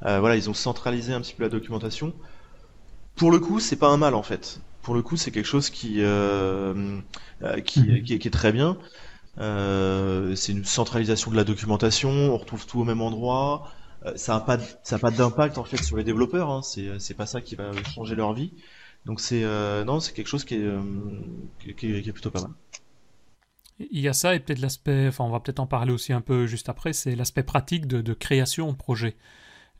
voilà, 0.00 0.36
ils 0.36 0.48
ont 0.48 0.54
centralisé 0.54 1.12
un 1.12 1.20
petit 1.20 1.34
peu 1.34 1.42
la 1.42 1.50
documentation. 1.50 2.14
Pour 3.16 3.30
le 3.30 3.38
coup, 3.38 3.60
c'est 3.60 3.76
pas 3.76 3.88
un 3.88 3.96
mal 3.96 4.14
en 4.14 4.22
fait. 4.22 4.60
Pour 4.82 4.94
le 4.94 5.02
coup, 5.02 5.16
c'est 5.16 5.32
quelque 5.32 5.46
chose 5.46 5.70
qui, 5.70 6.00
mhm. 6.00 7.02
qui, 7.64 8.02
qui, 8.04 8.14
est, 8.14 8.30
très 8.30 8.52
bien. 8.52 8.78
Euh, 9.38 10.34
c'est 10.34 10.52
une 10.52 10.64
centralisation 10.64 11.30
de 11.30 11.36
la 11.36 11.44
documentation, 11.44 12.10
on 12.10 12.36
retrouve 12.38 12.66
tout 12.66 12.80
au 12.80 12.84
même 12.84 13.00
endroit. 13.00 13.70
Euh, 14.04 14.12
ça 14.16 14.34
n'a 14.34 14.40
pas, 14.40 14.58
ça 14.82 14.96
a 14.96 14.98
pas 14.98 15.10
d'impact 15.10 15.58
en 15.58 15.64
fait 15.64 15.82
sur 15.82 15.96
les 15.96 16.04
développeurs. 16.04 16.50
Hein. 16.50 16.62
C'est, 16.62 16.98
c'est 16.98 17.14
pas 17.14 17.26
ça 17.26 17.40
qui 17.40 17.54
va 17.54 17.70
changer 17.94 18.14
leur 18.14 18.32
vie. 18.32 18.52
Donc 19.04 19.20
c'est, 19.20 19.44
euh, 19.44 19.84
non, 19.84 20.00
c'est 20.00 20.12
quelque 20.12 20.28
chose 20.28 20.44
qui 20.44 20.54
est, 20.54 21.76
qui, 21.76 21.86
est, 21.86 22.12
plutôt 22.12 22.30
pas 22.30 22.42
mal. 22.42 22.50
Il 23.78 24.00
y 24.00 24.08
a 24.08 24.14
ça 24.14 24.34
et 24.34 24.40
peut-être 24.40 24.58
l'aspect, 24.58 25.06
enfin 25.08 25.24
on 25.24 25.30
va 25.30 25.38
peut-être 25.38 25.60
en 25.60 25.66
parler 25.66 25.92
aussi 25.92 26.12
un 26.14 26.22
peu 26.22 26.46
juste 26.46 26.70
après, 26.70 26.94
c'est 26.94 27.14
l'aspect 27.14 27.42
pratique 27.42 27.86
de, 27.86 28.00
de, 28.00 28.14
création 28.14 28.72
de 28.72 28.76
projet 28.76 29.16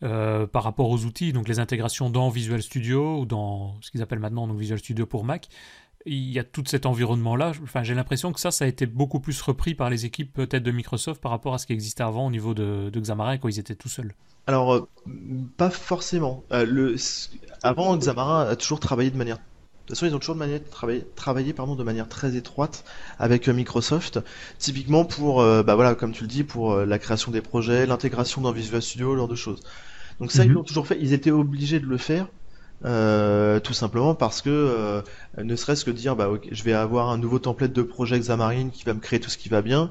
euh, 0.02 0.46
par 0.46 0.62
rapport 0.62 0.90
aux 0.90 1.04
outils, 1.04 1.32
donc 1.32 1.48
les 1.48 1.58
intégrations 1.58 2.10
dans 2.10 2.28
Visual 2.28 2.62
Studio 2.62 3.20
ou 3.20 3.26
dans 3.26 3.76
ce 3.80 3.90
qu'ils 3.90 4.02
appellent 4.02 4.18
maintenant 4.18 4.46
donc 4.46 4.58
Visual 4.58 4.78
Studio 4.78 5.06
pour 5.06 5.24
Mac 5.24 5.48
il 6.06 6.32
y 6.32 6.38
a 6.38 6.44
tout 6.44 6.62
cet 6.66 6.86
environnement-là. 6.86 7.52
Enfin, 7.62 7.82
j'ai 7.82 7.94
l'impression 7.94 8.32
que 8.32 8.40
ça, 8.40 8.50
ça 8.50 8.64
a 8.64 8.68
été 8.68 8.86
beaucoup 8.86 9.20
plus 9.20 9.40
repris 9.42 9.74
par 9.74 9.90
les 9.90 10.06
équipes 10.06 10.32
peut-être 10.32 10.62
de 10.62 10.70
Microsoft 10.70 11.20
par 11.20 11.32
rapport 11.32 11.52
à 11.54 11.58
ce 11.58 11.66
qui 11.66 11.72
existait 11.72 12.04
avant 12.04 12.26
au 12.26 12.30
niveau 12.30 12.54
de, 12.54 12.90
Xamarin 12.94 13.38
quand 13.38 13.48
ils 13.48 13.58
étaient 13.58 13.74
tout 13.74 13.88
seuls. 13.88 14.14
Alors, 14.46 14.74
euh, 14.74 14.88
pas 15.56 15.70
forcément. 15.70 16.44
Euh, 16.52 16.64
le... 16.64 16.94
Avant, 17.62 17.96
Xamarin 17.96 18.48
a 18.48 18.56
toujours 18.56 18.78
travaillé 18.78 19.10
de 19.10 19.16
manière. 19.16 19.38
De 19.86 19.90
toute 19.90 19.96
façon, 19.96 20.06
ils 20.06 20.14
ont 20.14 20.18
toujours 20.18 20.34
de 20.34 20.40
manière 20.40 20.60
travailler, 20.68 21.06
travaillé 21.14 21.52
pardon, 21.52 21.76
de 21.76 21.84
manière 21.84 22.08
très 22.08 22.36
étroite 22.36 22.84
avec 23.18 23.48
euh, 23.48 23.52
Microsoft, 23.52 24.18
typiquement 24.58 25.04
pour, 25.04 25.42
bah 25.42 25.74
voilà, 25.76 25.94
comme 25.94 26.12
tu 26.12 26.22
le 26.22 26.28
dis, 26.28 26.42
pour 26.42 26.76
la 26.76 26.98
création 26.98 27.30
des 27.30 27.40
projets, 27.40 27.86
l'intégration 27.86 28.40
dans 28.40 28.52
Visual 28.52 28.82
Studio, 28.82 29.16
genre 29.16 29.28
de 29.28 29.36
choses. 29.36 29.62
Donc 30.20 30.32
ça, 30.32 30.44
ils 30.44 30.48
mhm. 30.48 30.54
l'ont 30.54 30.64
toujours 30.64 30.86
fait. 30.86 30.98
Ils 31.00 31.12
étaient 31.12 31.30
obligés 31.30 31.78
de 31.78 31.86
le 31.86 31.98
faire 31.98 32.26
euh, 32.84 33.58
tout 33.58 33.72
simplement 33.72 34.14
parce 34.14 34.42
que 34.42 34.50
euh, 34.50 35.00
ne 35.42 35.56
serait-ce 35.56 35.84
que 35.84 35.90
dire 35.90 36.14
bah 36.14 36.28
je 36.50 36.62
vais 36.62 36.74
avoir 36.74 37.08
un 37.08 37.16
nouveau 37.16 37.38
template 37.38 37.72
de 37.72 37.82
projet 37.82 38.18
Xamarin 38.18 38.68
qui 38.68 38.84
va 38.84 38.92
me 38.92 39.00
créer 39.00 39.18
tout 39.18 39.30
ce 39.30 39.38
qui 39.38 39.48
va 39.48 39.62
bien 39.62 39.90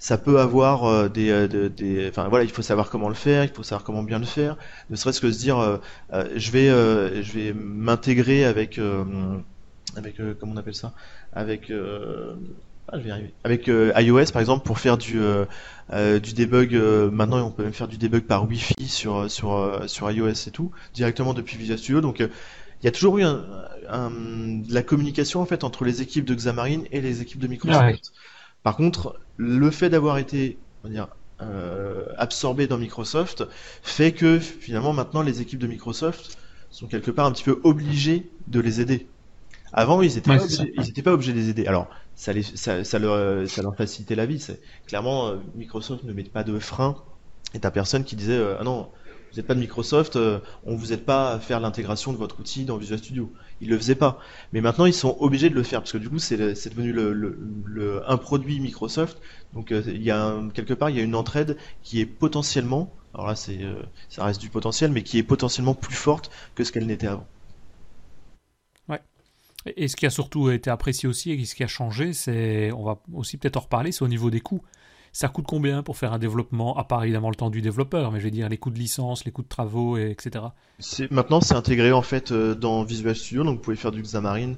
ça 0.00 0.18
peut 0.18 0.40
avoir 0.40 0.84
euh, 0.84 1.08
des, 1.08 1.46
des, 1.48 2.08
enfin 2.08 2.26
voilà 2.28 2.44
il 2.44 2.50
faut 2.50 2.62
savoir 2.62 2.90
comment 2.90 3.08
le 3.08 3.14
faire 3.14 3.44
il 3.44 3.50
faut 3.50 3.62
savoir 3.62 3.84
comment 3.84 4.02
bien 4.02 4.18
le 4.18 4.26
faire 4.26 4.56
ne 4.90 4.96
serait-ce 4.96 5.20
que 5.20 5.30
se 5.30 5.38
dire 5.38 5.80
je 6.12 6.50
vais 6.50 6.68
je 7.22 7.32
vais 7.32 7.52
m'intégrer 7.52 8.44
avec 8.44 8.80
avec 9.96 10.16
comment 10.40 10.52
on 10.54 10.56
appelle 10.56 10.74
ça? 10.74 10.92
Avec 11.32 11.70
ah, 12.92 12.98
je 12.98 13.04
vais 13.04 13.10
arriver. 13.10 13.32
Avec 13.44 13.68
euh, 13.68 13.92
iOS 13.96 14.32
par 14.32 14.40
exemple 14.40 14.66
pour 14.66 14.80
faire 14.80 14.98
du 14.98 15.20
euh, 15.20 15.44
euh, 15.92 16.18
du 16.18 16.32
debug. 16.32 16.74
maintenant 17.12 17.46
on 17.46 17.50
peut 17.50 17.62
même 17.62 17.72
faire 17.72 17.88
du 17.88 17.98
debug 17.98 18.24
par 18.24 18.48
Wi-Fi 18.48 18.88
sur 18.88 19.30
sur 19.30 19.82
sur 19.86 20.10
iOS 20.10 20.30
et 20.30 20.50
tout 20.50 20.72
directement 20.92 21.32
depuis 21.32 21.56
Visual 21.56 21.78
Studio. 21.78 22.00
Donc 22.00 22.18
il 22.20 22.84
y 22.84 22.88
a 22.88 22.90
toujours 22.90 23.18
eu 23.18 23.22
un, 23.22 23.44
la 24.68 24.82
communication 24.82 25.40
en 25.40 25.46
fait 25.46 25.62
entre 25.62 25.84
les 25.84 26.02
équipes 26.02 26.24
de 26.24 26.34
Xamarin 26.34 26.82
et 26.90 27.00
les 27.00 27.22
équipes 27.22 27.40
de 27.40 27.46
Microsoft. 27.46 28.12
Par 28.62 28.76
contre, 28.76 29.18
le 29.36 29.70
fait 29.70 29.90
d'avoir 29.90 30.18
été 30.18 30.58
on 30.84 30.88
va 30.88 30.92
dire, 30.92 31.08
absorbé 32.18 32.66
dans 32.66 32.76
Microsoft 32.76 33.44
fait 33.82 34.12
que 34.12 34.38
finalement 34.38 34.92
maintenant 34.92 35.22
les 35.22 35.40
équipes 35.40 35.58
de 35.58 35.66
Microsoft 35.66 36.36
sont 36.70 36.86
quelque 36.86 37.10
part 37.10 37.26
un 37.26 37.32
petit 37.32 37.44
peu 37.44 37.60
obligées 37.64 38.30
de 38.48 38.60
les 38.60 38.80
aider. 38.80 39.06
Avant, 39.72 40.02
ils 40.02 40.14
n'étaient 40.14 40.20
pas, 40.20 40.38
pas, 40.38 41.12
obligés 41.12 41.32
de 41.32 41.38
les 41.38 41.48
aider. 41.48 41.66
Alors, 41.66 41.88
ça, 42.16 42.32
les, 42.32 42.42
ça, 42.42 42.82
ça, 42.82 42.98
leur, 42.98 43.48
ça 43.48 43.62
leur 43.62 43.76
facilitait 43.76 44.16
la 44.16 44.26
vie. 44.26 44.44
Clairement, 44.86 45.28
euh, 45.28 45.36
Microsoft 45.54 46.02
ne 46.04 46.12
met 46.12 46.24
pas 46.24 46.42
de 46.42 46.58
frein. 46.58 46.96
Et 47.54 47.60
t'as 47.60 47.70
personne 47.70 48.04
qui 48.04 48.16
disait 48.16 48.36
euh, 48.36 48.56
Ah 48.58 48.64
non, 48.64 48.88
vous 49.30 49.36
n'êtes 49.36 49.46
pas 49.46 49.54
de 49.54 49.60
Microsoft, 49.60 50.16
euh, 50.16 50.40
on 50.64 50.74
vous 50.74 50.92
aide 50.92 51.04
pas 51.04 51.32
à 51.32 51.38
faire 51.38 51.60
l'intégration 51.60 52.12
de 52.12 52.18
votre 52.18 52.40
outil 52.40 52.64
dans 52.64 52.76
Visual 52.76 52.98
Studio. 52.98 53.32
Ils 53.60 53.68
le 53.68 53.76
faisaient 53.76 53.94
pas. 53.94 54.18
Mais 54.52 54.60
maintenant, 54.60 54.86
ils 54.86 54.94
sont 54.94 55.16
obligés 55.20 55.50
de 55.50 55.54
le 55.54 55.62
faire 55.62 55.80
parce 55.80 55.92
que 55.92 55.98
du 55.98 56.08
coup, 56.08 56.18
c'est 56.18 56.36
devenu 56.36 56.94
un 58.06 58.16
produit 58.16 58.60
Microsoft. 58.60 59.18
Donc, 59.54 59.70
il 59.70 60.02
y 60.02 60.10
a 60.10 60.40
quelque 60.54 60.74
part, 60.74 60.90
il 60.90 60.96
y 60.96 61.00
a 61.00 61.02
une 61.02 61.14
entraide 61.14 61.56
qui 61.82 62.00
est 62.00 62.06
potentiellement, 62.06 62.92
alors 63.14 63.26
là, 63.26 63.36
c'est, 63.36 63.60
ça 64.08 64.24
reste 64.24 64.40
du 64.40 64.48
potentiel, 64.48 64.90
mais 64.90 65.02
qui 65.02 65.18
est 65.18 65.22
potentiellement 65.22 65.74
plus 65.74 65.94
forte 65.94 66.30
que 66.54 66.64
ce 66.64 66.72
qu'elle 66.72 66.86
n'était 66.86 67.06
avant. 67.06 67.26
Et 69.76 69.88
ce 69.88 69.96
qui 69.96 70.06
a 70.06 70.10
surtout 70.10 70.50
été 70.50 70.70
apprécié 70.70 71.08
aussi 71.08 71.32
et 71.32 71.44
ce 71.44 71.54
qui 71.54 71.62
a 71.62 71.66
changé, 71.66 72.12
c'est, 72.12 72.72
on 72.72 72.82
va 72.82 72.98
aussi 73.12 73.36
peut-être 73.36 73.56
en 73.58 73.60
reparler, 73.60 73.92
c'est 73.92 74.02
au 74.02 74.08
niveau 74.08 74.30
des 74.30 74.40
coûts. 74.40 74.62
Ça 75.12 75.28
coûte 75.28 75.46
combien 75.48 75.82
pour 75.82 75.96
faire 75.96 76.12
un 76.12 76.18
développement, 76.18 76.76
à 76.76 76.84
part 76.84 77.02
évidemment 77.02 77.30
le 77.30 77.34
temps 77.34 77.50
du 77.50 77.60
développeur, 77.60 78.12
mais 78.12 78.20
je 78.20 78.24
veux 78.24 78.30
dire 78.30 78.48
les 78.48 78.58
coûts 78.58 78.70
de 78.70 78.78
licence, 78.78 79.24
les 79.24 79.32
coûts 79.32 79.42
de 79.42 79.48
travaux, 79.48 79.96
et 79.96 80.10
etc. 80.10 80.44
Maintenant, 81.10 81.40
c'est 81.40 81.54
intégré 81.54 81.92
en 81.92 82.02
fait 82.02 82.30
euh, 82.30 82.54
dans 82.54 82.84
Visual 82.84 83.16
Studio, 83.16 83.42
donc 83.44 83.56
vous 83.56 83.62
pouvez 83.62 83.76
faire 83.76 83.92
du 83.92 84.02
Xamarin 84.02 84.54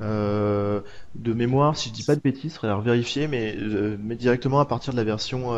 de 0.00 1.32
mémoire, 1.32 1.76
si 1.76 1.88
je 1.88 1.94
dis 1.94 2.04
pas 2.04 2.14
de 2.14 2.20
bêtises, 2.20 2.56
faudrait 2.56 2.80
vérifier, 2.82 3.26
mais, 3.26 3.56
mais 3.98 4.14
directement 4.14 4.60
à 4.60 4.64
partir 4.64 4.92
de 4.92 4.96
la 4.96 5.02
version 5.02 5.50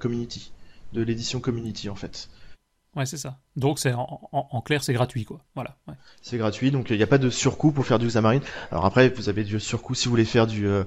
Community, 0.00 0.52
de 0.94 1.02
l'édition 1.02 1.38
Community 1.38 1.90
en 1.90 1.94
fait. 1.94 2.30
Ouais, 2.94 3.06
c'est 3.06 3.16
ça. 3.16 3.38
Donc 3.56 3.78
c'est 3.78 3.94
en, 3.94 4.62
clair, 4.62 4.84
c'est 4.84 4.92
gratuit, 4.92 5.24
quoi. 5.24 5.40
Voilà. 5.54 5.76
C'est 6.20 6.36
gratuit, 6.36 6.70
donc 6.70 6.90
il 6.90 6.98
n'y 6.98 7.02
a 7.02 7.06
pas 7.06 7.18
de 7.18 7.30
surcoût 7.30 7.72
pour 7.72 7.86
faire 7.86 7.98
du 7.98 8.06
Xamarin. 8.06 8.40
Alors 8.70 8.84
après, 8.84 9.08
vous 9.08 9.30
avez 9.30 9.44
du 9.44 9.58
surcoût 9.60 9.94
si 9.94 10.06
vous 10.06 10.10
voulez 10.10 10.26
faire 10.26 10.46
du 10.46 10.66
euh, 10.66 10.84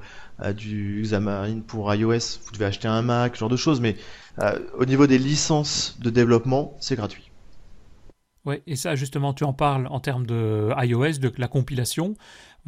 du 0.54 1.02
Xamarin 1.04 1.62
pour 1.62 1.94
iOS, 1.94 2.40
vous 2.44 2.52
devez 2.54 2.66
acheter 2.66 2.88
un 2.88 3.02
Mac, 3.02 3.36
ce 3.36 3.40
genre 3.40 3.50
de 3.50 3.58
choses. 3.58 3.82
Mais 3.82 3.96
euh, 4.40 4.60
au 4.78 4.86
niveau 4.86 5.08
des 5.08 5.18
licences 5.18 5.98
de 6.00 6.12
développement, 6.12 6.76
c'est 6.80 6.96
gratuit. 6.96 7.32
Ouais, 8.46 8.62
et 8.68 8.76
ça 8.76 8.96
justement, 8.96 9.34
tu 9.34 9.44
en 9.44 9.54
parles 9.54 9.88
en 9.88 10.00
termes 10.00 10.28
de 10.28 10.70
iOS, 10.78 11.18
de 11.18 11.34
la 11.38 11.48
compilation. 11.48 12.16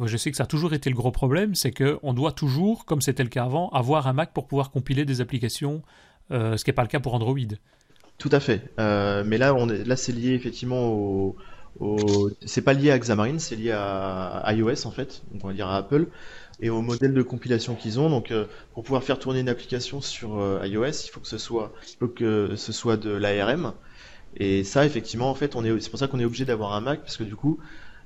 Je 0.04 0.16
sais 0.16 0.30
que 0.30 0.36
ça 0.36 0.44
a 0.44 0.46
toujours 0.46 0.74
été 0.74 0.90
le 0.90 0.96
gros 0.96 1.10
problème, 1.10 1.54
c'est 1.54 1.72
que 1.72 1.98
on 2.02 2.12
doit 2.12 2.32
toujours, 2.32 2.84
comme 2.84 3.00
c'était 3.00 3.24
le 3.24 3.28
cas 3.28 3.44
avant, 3.44 3.68
avoir 3.70 4.06
un 4.06 4.12
Mac 4.12 4.32
pour 4.32 4.46
pouvoir 4.46 4.70
compiler 4.70 5.04
des 5.04 5.20
applications, 5.20 5.82
euh, 6.30 6.56
ce 6.56 6.64
qui 6.64 6.70
n'est 6.70 6.74
pas 6.74 6.82
le 6.82 6.88
cas 6.88 7.00
pour 7.00 7.14
Android. 7.14 7.36
Tout 8.18 8.28
à 8.32 8.40
fait. 8.40 8.72
Euh, 8.80 9.22
mais 9.24 9.38
là, 9.38 9.54
on 9.54 9.68
est, 9.68 9.84
là, 9.84 9.96
c'est 9.96 10.12
lié 10.12 10.32
effectivement 10.32 10.88
au, 10.92 11.36
au 11.78 12.30
c'est 12.44 12.62
pas 12.62 12.72
lié 12.72 12.90
à 12.90 12.98
Xamarin, 12.98 13.38
c'est 13.38 13.54
lié 13.56 13.70
à 13.72 14.42
iOS 14.54 14.86
en 14.86 14.90
fait, 14.90 15.22
donc 15.30 15.44
on 15.44 15.48
va 15.48 15.54
dire 15.54 15.68
à 15.68 15.76
Apple 15.76 16.08
et 16.60 16.70
au 16.70 16.82
modèle 16.82 17.14
de 17.14 17.22
compilation 17.22 17.76
qu'ils 17.76 18.00
ont. 18.00 18.10
Donc, 18.10 18.32
euh, 18.32 18.46
pour 18.72 18.82
pouvoir 18.82 19.04
faire 19.04 19.20
tourner 19.20 19.38
une 19.40 19.48
application 19.48 20.00
sur 20.00 20.38
euh, 20.40 20.60
iOS, 20.66 21.04
il 21.06 21.10
faut 21.12 21.20
que 21.20 21.28
ce 21.28 21.38
soit, 21.38 21.72
il 21.94 21.98
faut 22.00 22.08
que 22.08 22.56
ce 22.56 22.72
soit 22.72 22.96
de 22.96 23.10
l'ARM. 23.10 23.74
Et 24.36 24.64
ça, 24.64 24.86
effectivement, 24.86 25.30
en 25.30 25.34
fait, 25.36 25.56
on 25.56 25.64
est, 25.64 25.80
c'est 25.80 25.90
pour 25.90 25.98
ça 26.00 26.08
qu'on 26.08 26.20
est 26.20 26.24
obligé 26.26 26.44
d'avoir 26.46 26.74
un 26.74 26.80
Mac 26.80 27.00
parce 27.02 27.16
que 27.18 27.24
du 27.24 27.36
coup, 27.36 27.60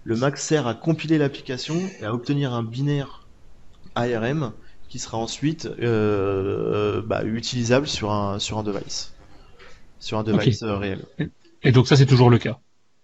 le 0.04 0.16
Mac 0.16 0.38
sert 0.38 0.66
à 0.66 0.74
compiler 0.74 1.18
l'application 1.18 1.76
et 2.00 2.04
à 2.04 2.14
obtenir 2.14 2.54
un 2.54 2.62
binaire 2.64 3.28
ARM 3.94 4.54
qui 4.88 4.98
sera 5.00 5.18
ensuite 5.18 5.68
bah, 7.06 7.24
utilisable 7.24 7.86
sur 7.86 8.12
un 8.12 8.38
sur 8.38 8.58
un 8.58 8.62
device 8.62 9.11
sur 10.02 10.18
un 10.18 10.24
device 10.24 10.62
euh, 10.62 10.76
réel. 10.76 11.04
Et 11.62 11.72
donc 11.72 11.86
ça 11.86 11.96
c'est 11.96 12.06
toujours 12.06 12.28
le 12.28 12.38
cas. 12.38 12.58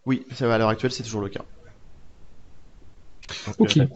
Oui, 0.05 0.26
à 0.40 0.59
l'heure 0.59 0.68
actuelle 0.68 0.90
c'est 0.90 1.05
toujours 1.05 1.22
le 1.22 1.28
cas. 1.28 1.44
Euh, 3.61 3.90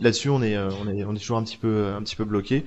là-dessus, 0.00 0.30
on 0.30 0.42
est, 0.42 0.56
euh, 0.56 0.70
on 0.82 0.88
est, 0.88 1.04
on 1.04 1.14
est 1.14 1.18
toujours 1.18 1.36
un 1.36 1.44
petit 1.44 1.58
peu, 1.58 1.92
un 1.94 2.02
petit 2.02 2.16
peu 2.16 2.24
bloqué. 2.24 2.64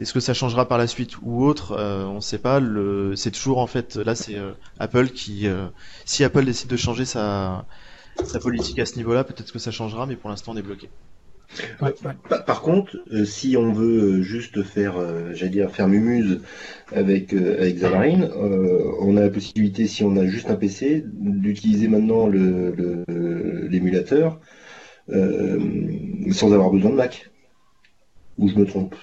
Est-ce 0.00 0.12
que 0.12 0.20
ça 0.20 0.32
changera 0.32 0.68
par 0.68 0.78
la 0.78 0.86
suite 0.86 1.20
ou 1.20 1.44
autre 1.44 1.76
On 1.76 2.14
ne 2.14 2.20
sait 2.20 2.38
pas. 2.38 2.60
Le, 2.60 3.16
c'est 3.16 3.32
toujours 3.32 3.58
en 3.58 3.66
fait, 3.66 3.96
là, 3.96 4.14
c'est 4.14 4.36
Apple 4.78 5.08
qui, 5.08 5.48
si 6.04 6.22
Apple 6.22 6.44
décide 6.44 6.70
de 6.70 6.76
changer 6.76 7.04
sa, 7.04 7.66
sa 8.24 8.38
politique 8.38 8.78
à 8.78 8.86
ce 8.86 8.94
niveau-là, 8.96 9.24
peut-être 9.24 9.52
que 9.52 9.58
ça 9.58 9.72
changera, 9.72 10.06
mais 10.06 10.14
pour 10.14 10.30
l'instant, 10.30 10.52
on 10.52 10.56
est 10.56 10.62
bloqué. 10.62 10.88
Par, 12.46 12.62
contre, 12.62 12.96
euh, 13.12 13.24
si 13.24 13.56
on 13.56 13.72
veut 13.72 14.22
juste 14.22 14.62
faire, 14.62 14.98
euh, 14.98 15.32
j'allais 15.32 15.50
dire, 15.50 15.70
faire 15.70 15.88
mumuse 15.88 16.40
avec, 16.92 17.32
euh, 17.32 17.60
avec 17.60 17.76
Xamarin, 17.76 18.28
on 19.00 19.16
a 19.16 19.22
la 19.22 19.30
possibilité, 19.30 19.86
si 19.86 20.04
on 20.04 20.16
a 20.16 20.26
juste 20.26 20.50
un 20.50 20.56
PC, 20.56 21.04
d'utiliser 21.06 21.88
maintenant 21.88 22.28
l'émulateur 22.28 24.40
le, 25.08 26.32
sans 26.32 26.52
avoir 26.52 26.70
besoin 26.70 26.90
de 26.90 26.96
Mac. 26.96 27.30
Ou 28.38 28.48
je 28.48 28.54
me 28.54 28.66
trompe 28.66 28.94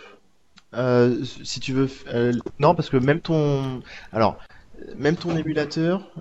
Si 1.43 1.59
tu 1.59 1.73
veux, 1.73 1.89
non, 2.59 2.75
parce 2.75 2.89
que 2.89 2.97
même 2.97 3.21
ton, 3.21 3.81
alors, 4.13 4.37
même 4.97 5.15
ton 5.15 5.35
émulateur, 5.35 6.11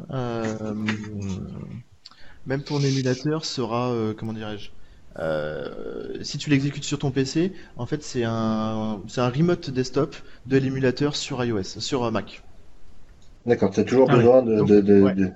même 2.47 2.63
ton 2.63 2.81
émulateur 2.81 3.45
sera, 3.45 3.95
comment 4.17 4.33
dirais-je 4.33 4.71
euh, 5.19 6.23
si 6.23 6.39
tu 6.39 6.51
l'exécutes 6.51 6.85
sur 6.85 6.99
ton 6.99 7.11
PC, 7.11 7.53
en 7.77 7.87
fait, 7.87 8.03
c'est 8.03 8.25
un, 8.25 9.01
c'est 9.07 9.21
un 9.21 9.29
remote 9.29 9.71
desktop 9.71 10.17
de 10.47 10.57
l'émulateur 10.57 11.17
sur 11.17 11.45
iOS, 11.45 11.63
sur 11.81 12.11
Mac. 12.11 12.43
D'accord, 13.47 13.71
tu 13.71 13.81
as 13.81 13.85
toujours 13.85 14.11
ah 14.11 14.17
besoin 14.17 14.43
de, 14.43 14.63
de, 14.63 14.81
de, 14.81 15.31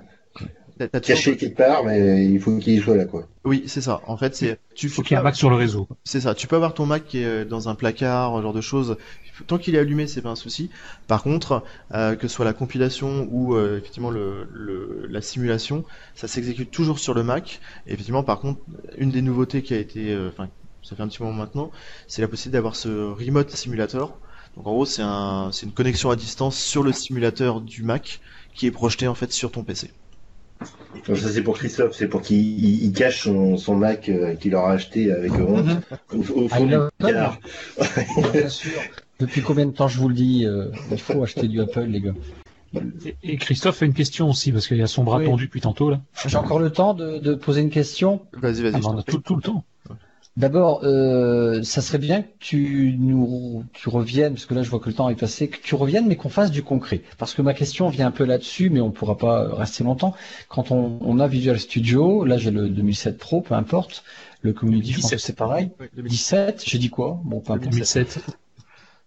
caché 1.02 1.36
quelque 1.36 1.56
part, 1.56 1.84
mais 1.84 2.24
il 2.24 2.40
faut 2.40 2.56
qu'il 2.58 2.80
soit 2.82 2.96
là, 2.96 3.04
quoi. 3.04 3.26
Oui, 3.44 3.64
c'est 3.66 3.80
ça. 3.80 4.00
En 4.06 4.16
fait, 4.16 4.34
c'est 4.36 4.58
tu 4.74 4.88
faut 4.88 5.02
qu'il 5.02 5.12
y 5.12 5.14
ait 5.14 5.20
un 5.20 5.22
Mac 5.24 5.36
sur 5.36 5.50
le 5.50 5.56
réseau. 5.56 5.88
C'est 6.04 6.20
ça. 6.20 6.34
Tu 6.34 6.46
peux 6.46 6.56
avoir 6.56 6.74
ton 6.74 6.86
Mac 6.86 7.06
qui 7.06 7.18
est 7.22 7.44
dans 7.44 7.68
un 7.68 7.74
placard, 7.74 8.40
genre 8.42 8.52
de 8.52 8.60
choses. 8.60 8.96
Tant 9.46 9.58
qu'il 9.58 9.74
est 9.74 9.78
allumé, 9.78 10.06
c'est 10.06 10.22
pas 10.22 10.30
un 10.30 10.36
souci. 10.36 10.70
Par 11.06 11.22
contre, 11.22 11.62
euh, 11.94 12.16
que 12.16 12.28
ce 12.28 12.34
soit 12.34 12.44
la 12.44 12.52
compilation 12.52 13.28
ou 13.30 13.54
euh, 13.54 13.78
effectivement 13.78 14.10
le, 14.10 15.06
la 15.08 15.22
simulation, 15.22 15.84
ça 16.14 16.28
s'exécute 16.28 16.70
toujours 16.70 16.98
sur 16.98 17.14
le 17.14 17.22
Mac. 17.22 17.60
Et 17.86 17.92
effectivement, 17.92 18.22
par 18.22 18.40
contre, 18.40 18.60
une 18.96 19.10
des 19.10 19.22
nouveautés 19.22 19.62
qui 19.62 19.74
a 19.74 19.78
été, 19.78 20.12
euh, 20.12 20.28
enfin, 20.28 20.48
ça 20.82 20.96
fait 20.96 21.02
un 21.02 21.08
petit 21.08 21.22
moment 21.22 21.34
maintenant, 21.34 21.70
c'est 22.06 22.22
la 22.22 22.28
possibilité 22.28 22.56
d'avoir 22.56 22.76
ce 22.76 22.88
remote 22.88 23.50
simulator. 23.50 24.18
Donc 24.56 24.66
en 24.66 24.72
gros, 24.72 24.86
c'est 24.86 25.02
un, 25.02 25.50
c'est 25.52 25.66
une 25.66 25.72
connexion 25.72 26.10
à 26.10 26.16
distance 26.16 26.56
sur 26.58 26.82
le 26.82 26.92
simulateur 26.92 27.60
du 27.60 27.82
Mac 27.82 28.20
qui 28.54 28.66
est 28.66 28.70
projeté 28.70 29.06
en 29.06 29.14
fait 29.14 29.32
sur 29.32 29.52
ton 29.52 29.62
PC 29.62 29.90
ça 31.06 31.28
c'est 31.28 31.42
pour 31.42 31.56
Christophe, 31.56 31.94
c'est 31.94 32.08
pour 32.08 32.22
qu'il 32.22 32.92
cache 32.92 33.22
son, 33.22 33.56
son 33.56 33.74
Mac 33.74 34.08
euh, 34.08 34.34
qu'il 34.34 34.54
aura 34.54 34.72
acheté 34.72 35.12
avec 35.12 35.32
honte 35.32 35.66
mhm. 35.66 35.80
au, 36.34 36.48
fond 36.48 36.66
du 36.66 36.76
Bien 38.32 38.48
sûr. 38.48 38.72
Depuis 39.20 39.42
combien 39.42 39.66
de 39.66 39.72
temps 39.72 39.88
je 39.88 39.98
vous 39.98 40.08
le 40.08 40.14
dis, 40.14 40.44
euh, 40.44 40.66
il 40.90 40.98
faut 40.98 41.22
acheter 41.22 41.48
du 41.48 41.60
Apple, 41.60 41.86
les 41.86 42.00
gars? 42.00 42.14
Et, 43.22 43.36
Christophe 43.38 43.82
a 43.82 43.86
une 43.86 43.94
question 43.94 44.28
aussi, 44.28 44.52
parce 44.52 44.68
qu'il 44.68 44.80
a 44.82 44.86
son 44.86 45.02
bras 45.02 45.24
tendu 45.24 45.46
depuis 45.46 45.60
tantôt 45.60 45.90
là. 45.90 46.00
J'ai 46.26 46.36
encore 46.36 46.58
le 46.58 46.70
temps 46.70 46.94
de, 46.94 47.18
de, 47.18 47.34
poser 47.34 47.62
une 47.62 47.70
question? 47.70 48.20
Vas-y, 48.34 48.62
vas-y. 48.62 48.74
Ah, 48.74 48.88
on 48.88 48.98
a 48.98 49.02
tout, 49.02 49.18
tout 49.18 49.36
le 49.36 49.42
temps. 49.42 49.64
D'abord, 50.38 50.82
euh, 50.84 51.64
ça 51.64 51.82
serait 51.82 51.98
bien 51.98 52.22
que 52.22 52.28
tu 52.38 52.94
nous 52.96 53.64
tu 53.72 53.88
reviennes, 53.88 54.34
parce 54.34 54.46
que 54.46 54.54
là 54.54 54.62
je 54.62 54.70
vois 54.70 54.78
que 54.78 54.88
le 54.88 54.94
temps 54.94 55.08
est 55.08 55.18
passé, 55.18 55.48
que 55.48 55.56
tu 55.60 55.74
reviennes, 55.74 56.06
mais 56.06 56.14
qu'on 56.14 56.28
fasse 56.28 56.52
du 56.52 56.62
concret. 56.62 57.02
Parce 57.18 57.34
que 57.34 57.42
ma 57.42 57.54
question 57.54 57.88
vient 57.88 58.06
un 58.06 58.12
peu 58.12 58.24
là-dessus, 58.24 58.70
mais 58.70 58.80
on 58.80 58.86
ne 58.86 58.92
pourra 58.92 59.18
pas 59.18 59.52
rester 59.56 59.82
longtemps. 59.82 60.14
Quand 60.48 60.70
on, 60.70 61.18
a 61.18 61.26
Visual 61.26 61.58
Studio, 61.58 62.24
là 62.24 62.38
j'ai 62.38 62.52
le 62.52 62.68
2007 62.68 63.18
Pro, 63.18 63.40
peu 63.40 63.54
importe, 63.54 64.04
le 64.42 64.52
Community, 64.52 64.92
je 64.92 65.00
pense 65.00 65.10
que 65.10 65.16
c'est 65.18 65.34
pareil. 65.34 65.70
17, 65.96 66.62
j'ai 66.64 66.78
dit 66.78 66.88
quoi? 66.88 67.20
Bon, 67.24 67.40
peu 67.40 67.54
importe. 67.54 67.72
2007. 67.72 68.20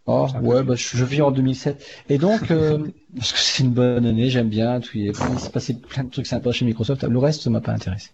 Oh, 0.07 0.27
ouais, 0.41 0.63
bah, 0.63 0.73
je, 0.75 1.05
vis 1.05 1.21
en 1.21 1.31
2007. 1.31 1.85
Et 2.09 2.17
donc, 2.17 2.49
euh, 2.49 2.79
parce 3.15 3.31
que 3.31 3.39
c'est 3.39 3.63
une 3.63 3.69
bonne 3.69 4.05
année, 4.05 4.29
j'aime 4.29 4.49
bien, 4.49 4.81
tout, 4.81 4.97
il 4.97 5.15
s'est 5.15 5.49
passé 5.51 5.75
plein 5.75 6.03
de 6.03 6.09
trucs 6.09 6.25
sympas 6.25 6.51
chez 6.51 6.65
Microsoft, 6.65 7.03
le 7.03 7.19
reste, 7.19 7.43
ça 7.43 7.49
m'a 7.51 7.61
pas 7.61 7.71
intéressé. 7.71 8.09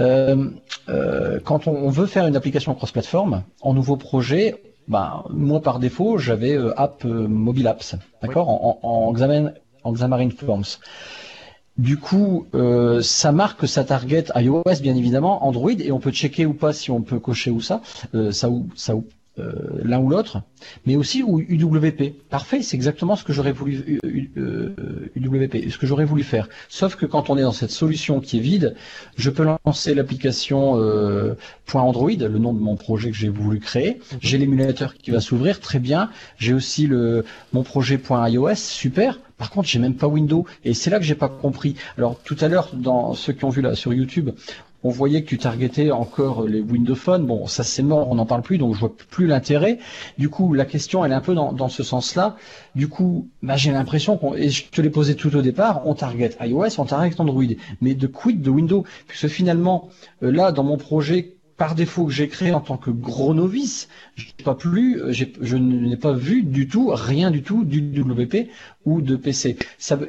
Euh, 0.00 0.50
euh, 0.88 1.38
quand 1.44 1.66
on, 1.66 1.88
veut 1.90 2.06
faire 2.06 2.26
une 2.26 2.36
application 2.36 2.74
cross-platform, 2.74 3.42
en 3.60 3.74
nouveau 3.74 3.96
projet, 3.96 4.62
ben, 4.88 5.24
moi 5.30 5.60
par 5.60 5.78
défaut, 5.78 6.18
j'avais 6.18 6.56
euh, 6.56 6.78
App 6.78 7.04
Mobile 7.04 7.68
Apps, 7.68 7.96
d'accord, 8.20 8.48
en, 8.48 8.78
en, 8.82 9.12
en 9.84 9.92
Xamarin 9.92 10.30
Forms. 10.30 10.78
Du 11.78 11.96
coup, 11.96 12.46
ça 13.00 13.32
marque 13.32 13.60
que 13.60 13.66
ça 13.66 13.82
target 13.82 14.26
iOS 14.36 14.62
bien 14.82 14.94
évidemment, 14.94 15.46
Android, 15.46 15.70
et 15.70 15.90
on 15.90 16.00
peut 16.00 16.10
checker 16.10 16.44
ou 16.44 16.52
pas 16.52 16.74
si 16.74 16.90
on 16.90 17.00
peut 17.00 17.18
cocher 17.18 17.50
ou 17.50 17.62
ça, 17.62 17.80
ça 18.30 18.50
ou 18.50 18.68
ça 18.76 18.94
ou 18.94 18.98
euh, 18.98 19.21
l'un 19.36 19.98
ou 19.98 20.10
l'autre, 20.10 20.42
mais 20.86 20.96
aussi 20.96 21.22
ou 21.22 21.40
UWP. 21.40 22.14
Parfait, 22.28 22.62
c'est 22.62 22.76
exactement 22.76 23.16
ce 23.16 23.24
que 23.24 23.32
j'aurais 23.32 23.52
voulu 23.52 23.98
UWP, 24.04 25.54
euh, 25.54 25.70
ce 25.70 25.78
que 25.78 25.86
j'aurais 25.86 26.04
voulu 26.04 26.22
faire. 26.22 26.48
Sauf 26.68 26.96
que 26.96 27.06
quand 27.06 27.30
on 27.30 27.38
est 27.38 27.42
dans 27.42 27.52
cette 27.52 27.70
solution 27.70 28.20
qui 28.20 28.38
est 28.38 28.40
vide, 28.40 28.74
je 29.16 29.30
peux 29.30 29.46
lancer 29.64 29.94
l'application 29.94 30.78
euh, 30.78 31.34
.android, 31.72 32.10
le 32.10 32.38
nom 32.38 32.52
de 32.52 32.60
mon 32.60 32.76
projet 32.76 33.10
que 33.10 33.16
j'ai 33.16 33.28
voulu 33.30 33.58
créer. 33.58 33.94
Mhm. 34.12 34.18
J'ai 34.20 34.38
l'émulateur 34.38 34.94
qui 34.94 35.10
va 35.10 35.20
s'ouvrir, 35.20 35.60
très 35.60 35.78
bien. 35.78 36.10
J'ai 36.38 36.52
aussi 36.52 36.86
le 36.86 37.24
mon 37.52 37.62
projet 37.62 37.98
.iOS, 38.10 38.54
super. 38.56 39.18
Par 39.38 39.50
contre, 39.50 39.68
j'ai 39.68 39.78
même 39.78 39.96
pas 39.96 40.06
Windows 40.06 40.46
et 40.64 40.74
c'est 40.74 40.90
là 40.90 40.98
que 40.98 41.04
j'ai 41.04 41.14
pas 41.14 41.28
compris. 41.28 41.74
Alors 41.98 42.18
tout 42.22 42.36
à 42.40 42.48
l'heure, 42.48 42.70
dans 42.74 43.14
ceux 43.14 43.32
qui 43.32 43.44
ont 43.44 43.50
vu 43.50 43.62
là 43.62 43.74
sur 43.74 43.92
YouTube, 43.92 44.30
on 44.84 44.90
voyait 44.90 45.22
que 45.22 45.28
tu 45.28 45.38
targetais 45.38 45.90
encore 45.90 46.44
les 46.44 46.60
Windows 46.60 46.94
Phone. 46.94 47.26
Bon, 47.26 47.46
ça 47.46 47.62
c'est 47.62 47.82
mort, 47.82 48.10
on 48.10 48.16
n'en 48.16 48.26
parle 48.26 48.42
plus, 48.42 48.58
donc 48.58 48.74
je 48.74 48.80
vois 48.80 48.94
plus 49.10 49.26
l'intérêt. 49.26 49.78
Du 50.18 50.28
coup, 50.28 50.54
la 50.54 50.64
question, 50.64 51.04
elle 51.04 51.12
est 51.12 51.16
un 51.16 51.20
peu 51.20 51.34
dans, 51.34 51.68
ce 51.68 51.82
sens-là. 51.82 52.36
Du 52.74 52.88
coup, 52.88 53.28
bah, 53.42 53.56
j'ai 53.56 53.70
l'impression 53.70 54.16
qu'on, 54.16 54.34
et 54.34 54.50
je 54.50 54.68
te 54.68 54.80
l'ai 54.80 54.90
posé 54.90 55.14
tout 55.14 55.34
au 55.36 55.42
départ, 55.42 55.82
on 55.86 55.94
target 55.94 56.36
iOS, 56.40 56.78
on 56.78 56.84
target 56.84 57.20
Android, 57.20 57.44
mais 57.80 57.94
de 57.94 58.06
quid 58.06 58.42
de 58.42 58.50
Windows, 58.50 58.84
puisque 59.06 59.28
finalement, 59.28 59.88
euh, 60.22 60.30
là, 60.30 60.52
dans 60.52 60.64
mon 60.64 60.76
projet 60.76 61.36
par 61.62 61.76
défaut 61.76 62.06
que 62.06 62.12
j'ai 62.12 62.26
créé 62.26 62.50
en 62.52 62.58
tant 62.58 62.76
que 62.76 62.90
gros 62.90 63.34
novice, 63.34 63.88
pas 64.42 64.56
plus, 64.56 65.00
euh, 65.00 65.12
je 65.12 65.56
n'ai 65.56 65.96
pas 65.96 66.12
vu 66.12 66.42
du 66.42 66.66
tout, 66.66 66.90
rien 66.92 67.30
du 67.30 67.44
tout 67.44 67.62
du 67.64 68.02
WP 68.02 68.48
ou 68.84 69.00
de 69.00 69.14
PC. 69.14 69.56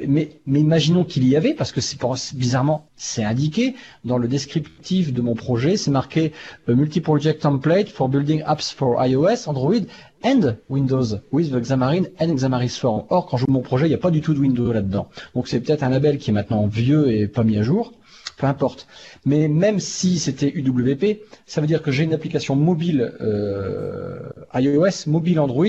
mais, 0.08 0.30
imaginons 0.48 1.04
qu'il 1.04 1.28
y 1.28 1.36
avait, 1.36 1.54
parce 1.54 1.70
que 1.70 1.80
c'est 1.80 1.96
bizarrement, 2.34 2.88
c'est 2.96 3.22
indiqué 3.22 3.76
dans 4.04 4.18
le 4.18 4.26
descriptif 4.26 5.12
de 5.12 5.22
mon 5.22 5.36
projet, 5.36 5.76
c'est 5.76 5.92
marqué 5.92 6.32
euh, 6.68 6.74
multi-project 6.74 7.42
template 7.42 7.88
for 7.88 8.08
building 8.08 8.42
apps 8.44 8.72
for 8.72 9.00
iOS, 9.06 9.46
Android 9.46 9.86
and 10.24 10.56
Windows 10.68 11.20
with 11.30 11.52
Xamarin 11.52 12.06
and 12.18 12.34
Xamarin 12.34 12.68
Form. 12.68 13.04
Or, 13.10 13.26
quand 13.26 13.36
je 13.36 13.44
joue 13.46 13.52
mon 13.52 13.62
projet, 13.62 13.86
il 13.86 13.90
n'y 13.90 13.94
a 13.94 13.98
pas 13.98 14.10
du 14.10 14.22
tout 14.22 14.34
de 14.34 14.40
Windows 14.40 14.72
là-dedans. 14.72 15.08
Donc 15.36 15.46
c'est 15.46 15.60
peut-être 15.60 15.84
un 15.84 15.90
label 15.90 16.18
qui 16.18 16.30
est 16.30 16.32
maintenant 16.32 16.66
vieux 16.66 17.12
et 17.12 17.28
pas 17.28 17.44
mis 17.44 17.58
à 17.58 17.62
jour. 17.62 17.92
Peu 18.36 18.46
importe. 18.46 18.86
Mais 19.24 19.48
même 19.48 19.80
si 19.80 20.18
c'était 20.18 20.52
UWP, 20.54 21.20
ça 21.46 21.60
veut 21.60 21.66
dire 21.66 21.82
que 21.82 21.90
j'ai 21.90 22.04
une 22.04 22.14
application 22.14 22.56
mobile 22.56 23.12
euh, 23.20 24.28
iOS, 24.54 25.06
mobile 25.08 25.40
Android 25.40 25.66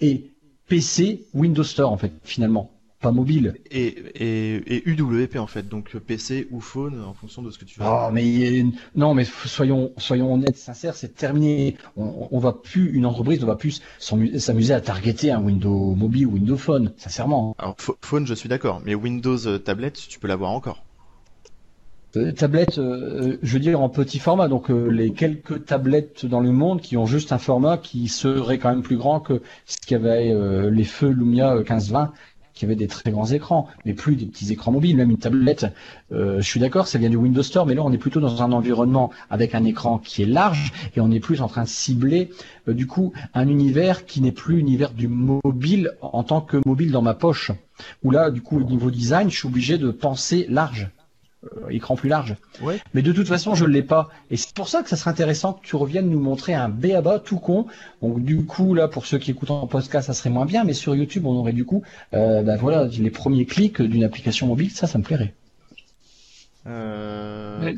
et 0.00 0.30
PC 0.68 1.24
Windows 1.34 1.64
Store 1.64 1.90
en 1.90 1.96
fait 1.96 2.12
finalement 2.24 2.70
pas 3.00 3.12
mobile. 3.12 3.54
Et, 3.70 3.86
et, 3.86 4.76
et, 4.76 4.88
UWP 4.88 5.36
en 5.36 5.46
fait, 5.46 5.68
donc 5.68 5.96
PC 5.98 6.48
ou 6.50 6.60
phone 6.60 7.00
en 7.00 7.14
fonction 7.14 7.42
de 7.42 7.50
ce 7.50 7.58
que 7.58 7.64
tu 7.64 7.78
veux. 7.78 7.86
Oh, 7.86 8.08
mais 8.12 8.64
non, 8.96 9.14
mais 9.14 9.24
soyons 9.24 9.92
soyons 9.98 10.34
honnêtes, 10.34 10.56
sincères, 10.56 10.96
c'est 10.96 11.14
terminé. 11.14 11.76
On, 11.96 12.28
on, 12.30 12.38
va 12.38 12.52
plus 12.52 12.90
une 12.92 13.06
entreprise 13.06 13.40
ne 13.40 13.46
va 13.46 13.56
plus 13.56 13.82
s'amuser 13.98 14.74
à 14.74 14.80
targeter 14.80 15.30
un 15.30 15.40
Windows 15.40 15.94
mobile 15.94 16.26
ou 16.26 16.32
Windows 16.32 16.56
Phone, 16.56 16.92
sincèrement. 16.96 17.54
Alors 17.58 17.76
phone, 18.00 18.26
je 18.26 18.34
suis 18.34 18.48
d'accord, 18.48 18.82
mais 18.84 18.94
Windows 18.94 19.46
euh, 19.46 19.58
tablette, 19.58 20.00
tu 20.08 20.18
peux 20.18 20.28
l'avoir 20.28 20.50
encore. 20.50 20.82
Euh, 22.18 22.32
tablette, 22.32 22.78
euh, 22.78 23.38
je 23.42 23.52
veux 23.52 23.60
dire 23.60 23.80
en 23.80 23.88
petit 23.88 24.18
format, 24.18 24.48
donc 24.48 24.68
les 24.68 25.12
quelques 25.12 25.64
tablettes 25.64 26.26
dans 26.26 26.40
le 26.40 26.50
monde 26.50 26.80
qui 26.80 26.96
ont 26.96 27.06
juste 27.06 27.32
un 27.32 27.38
format 27.38 27.78
qui 27.78 28.08
serait 28.08 28.58
quand 28.58 28.70
même 28.70 28.82
plus 28.82 28.96
grand 28.96 29.20
que 29.20 29.42
ce 29.66 29.76
qu'avait 29.86 30.34
les 30.70 30.84
feux 30.84 31.10
Lumia 31.10 31.54
1520 31.54 32.12
qui 32.58 32.64
avait 32.64 32.74
des 32.74 32.88
très 32.88 33.12
grands 33.12 33.26
écrans, 33.26 33.68
mais 33.84 33.94
plus 33.94 34.16
des 34.16 34.26
petits 34.26 34.52
écrans 34.52 34.72
mobiles, 34.72 34.96
même 34.96 35.10
une 35.10 35.18
tablette. 35.18 35.66
Euh, 36.10 36.40
je 36.40 36.46
suis 36.46 36.58
d'accord, 36.58 36.88
ça 36.88 36.98
vient 36.98 37.08
du 37.08 37.16
Windows 37.16 37.42
Store, 37.42 37.66
mais 37.66 37.74
là 37.74 37.82
on 37.84 37.92
est 37.92 37.98
plutôt 37.98 38.18
dans 38.18 38.42
un 38.42 38.50
environnement 38.50 39.12
avec 39.30 39.54
un 39.54 39.64
écran 39.64 39.98
qui 39.98 40.22
est 40.22 40.26
large 40.26 40.72
et 40.96 41.00
on 41.00 41.12
est 41.12 41.20
plus 41.20 41.40
en 41.40 41.46
train 41.46 41.62
de 41.62 41.68
cibler 41.68 42.30
euh, 42.66 42.74
du 42.74 42.88
coup 42.88 43.12
un 43.32 43.46
univers 43.48 44.06
qui 44.06 44.20
n'est 44.20 44.32
plus 44.32 44.56
l'univers 44.56 44.90
du 44.90 45.06
mobile 45.06 45.92
en 46.02 46.24
tant 46.24 46.40
que 46.40 46.56
mobile 46.66 46.90
dans 46.90 47.02
ma 47.02 47.14
poche. 47.14 47.52
Où 48.02 48.10
là, 48.10 48.32
du 48.32 48.42
coup, 48.42 48.58
au 48.58 48.64
niveau 48.64 48.90
design, 48.90 49.30
je 49.30 49.36
suis 49.36 49.46
obligé 49.46 49.78
de 49.78 49.92
penser 49.92 50.46
large. 50.48 50.90
Euh, 51.44 51.68
écran 51.70 51.94
plus 51.94 52.08
large. 52.08 52.34
Ouais. 52.60 52.80
Mais 52.94 53.02
de 53.02 53.12
toute 53.12 53.28
façon, 53.28 53.54
je 53.54 53.64
ne 53.64 53.70
l'ai 53.70 53.82
pas. 53.82 54.08
Et 54.28 54.36
c'est 54.36 54.52
pour 54.52 54.68
ça 54.68 54.82
que 54.82 54.88
ça 54.88 54.96
serait 54.96 55.10
intéressant 55.10 55.52
que 55.52 55.64
tu 55.64 55.76
reviennes 55.76 56.10
nous 56.10 56.18
montrer 56.18 56.52
un 56.52 56.68
B.A.B.A. 56.68 57.20
tout 57.20 57.38
con. 57.38 57.66
Donc 58.02 58.24
du 58.24 58.44
coup, 58.44 58.74
là, 58.74 58.88
pour 58.88 59.06
ceux 59.06 59.18
qui 59.18 59.30
écoutent 59.30 59.52
en 59.52 59.68
podcast, 59.68 60.08
ça 60.08 60.14
serait 60.14 60.30
moins 60.30 60.46
bien. 60.46 60.64
Mais 60.64 60.72
sur 60.72 60.96
YouTube, 60.96 61.26
on 61.26 61.36
aurait 61.36 61.52
du 61.52 61.64
coup, 61.64 61.84
euh, 62.12 62.42
ben 62.42 62.56
voilà, 62.56 62.86
les 62.86 63.10
premiers 63.10 63.46
clics 63.46 63.80
d'une 63.80 64.02
application 64.02 64.48
mobile. 64.48 64.72
Ça, 64.72 64.88
ça 64.88 64.98
me 64.98 65.04
plairait. 65.04 65.32
Euh... 66.66 67.72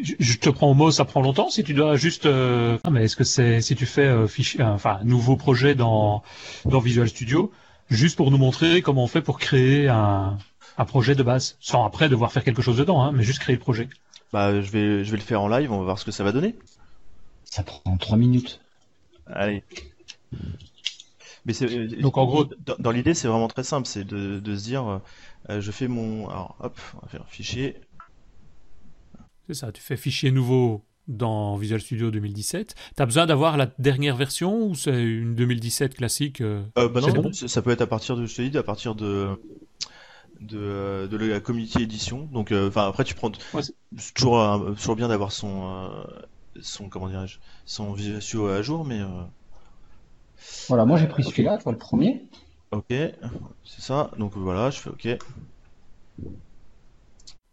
Je 0.00 0.38
te 0.38 0.48
prends 0.48 0.70
au 0.70 0.74
mot, 0.74 0.92
ça 0.92 1.04
prend 1.04 1.20
longtemps. 1.20 1.50
Si 1.50 1.64
tu 1.64 1.74
dois 1.74 1.96
juste, 1.96 2.26
euh... 2.26 2.78
ah, 2.84 2.90
mais 2.90 3.04
est-ce 3.04 3.16
que 3.16 3.24
c'est 3.24 3.60
si 3.60 3.74
tu 3.74 3.86
fais 3.86 4.06
euh, 4.06 4.28
fichier, 4.28 4.62
enfin 4.62 5.00
nouveau 5.02 5.36
projet 5.36 5.74
dans 5.74 6.22
dans 6.64 6.78
Visual 6.78 7.08
Studio, 7.08 7.50
juste 7.90 8.16
pour 8.16 8.30
nous 8.30 8.38
montrer 8.38 8.82
comment 8.82 9.02
on 9.02 9.08
fait 9.08 9.20
pour 9.20 9.40
créer 9.40 9.88
un 9.88 10.38
un 10.78 10.84
projet 10.84 11.14
de 11.14 11.22
base, 11.22 11.56
sans 11.60 11.84
après 11.84 12.08
devoir 12.08 12.32
faire 12.32 12.44
quelque 12.44 12.62
chose 12.62 12.76
dedans, 12.76 13.02
hein, 13.02 13.12
mais 13.12 13.22
juste 13.22 13.40
créer 13.40 13.56
le 13.56 13.60
projet. 13.60 13.88
Bah, 14.32 14.60
je 14.60 14.70
vais, 14.70 15.04
je 15.04 15.10
vais 15.10 15.16
le 15.16 15.22
faire 15.22 15.42
en 15.42 15.48
live, 15.48 15.70
on 15.72 15.78
va 15.78 15.84
voir 15.84 15.98
ce 15.98 16.04
que 16.04 16.10
ça 16.10 16.24
va 16.24 16.32
donner. 16.32 16.56
Ça 17.44 17.62
prend 17.62 17.96
3 17.96 18.16
minutes. 18.16 18.60
Allez. 19.26 19.62
Mais 21.46 21.52
c'est, 21.52 21.70
euh, 21.70 21.88
Donc 22.00 22.16
en 22.16 22.26
gros, 22.26 22.46
dans, 22.78 22.90
l'idée, 22.90 23.14
c'est 23.14 23.28
vraiment 23.28 23.48
très 23.48 23.64
simple, 23.64 23.86
c'est 23.86 24.04
de, 24.04 24.40
de 24.40 24.56
se 24.56 24.64
dire, 24.64 25.00
euh, 25.50 25.60
je 25.60 25.70
fais 25.70 25.88
mon, 25.88 26.28
alors 26.28 26.56
hop, 26.60 26.78
on 26.94 27.00
va 27.00 27.08
faire 27.08 27.28
fichier. 27.28 27.76
C'est 29.46 29.54
ça, 29.54 29.72
tu 29.72 29.82
fais 29.82 29.96
fichier 29.96 30.30
nouveau 30.30 30.82
dans 31.08 31.56
Visual 31.56 31.80
Studio 31.80 32.10
2017. 32.10 32.74
Tu 32.96 33.02
as 33.02 33.06
besoin 33.06 33.26
d'avoir 33.26 33.56
la 33.56 33.70
dernière 33.78 34.16
version 34.16 34.66
ou 34.66 34.74
c'est 34.74 35.02
une 35.02 35.34
2017 35.34 35.94
classique 35.94 36.40
euh, 36.40 36.62
euh, 36.78 36.88
bah 36.88 37.00
non, 37.00 37.32
ça 37.32 37.62
peut 37.62 37.70
être 37.70 37.82
à 37.82 37.86
partir 37.86 38.16
de, 38.16 38.26
je 38.26 38.34
te 38.34 38.42
dis, 38.42 38.56
à 38.56 38.62
partir 38.62 38.94
de 38.94 39.28
de, 40.40 41.08
de 41.10 41.16
la 41.16 41.40
community 41.40 41.82
édition. 41.82 42.28
Donc, 42.32 42.52
euh, 42.52 42.68
enfin, 42.68 42.88
après, 42.88 43.04
tu 43.04 43.14
prends. 43.14 43.32
c'est 43.60 44.14
toujours, 44.14 44.40
euh, 44.40 44.72
toujours 44.72 44.96
bien 44.96 45.08
d'avoir 45.08 45.32
son, 45.32 45.72
euh, 45.72 46.04
son, 46.60 46.88
comment 46.88 47.08
dirais-je, 47.08 47.38
son 47.64 47.92
Visual 47.92 48.52
à 48.52 48.62
jour, 48.62 48.84
mais. 48.84 49.00
Voilà, 50.68 50.84
moi 50.84 50.98
j'ai 50.98 51.06
pris 51.06 51.24
celui-là, 51.24 51.58
le 51.64 51.78
premier. 51.78 52.26
Ok, 52.70 52.86
c'est 52.88 53.80
ça. 53.80 54.10
Donc 54.18 54.36
voilà, 54.36 54.70
je 54.70 54.78
fais 54.80 54.90
OK. 54.90 55.08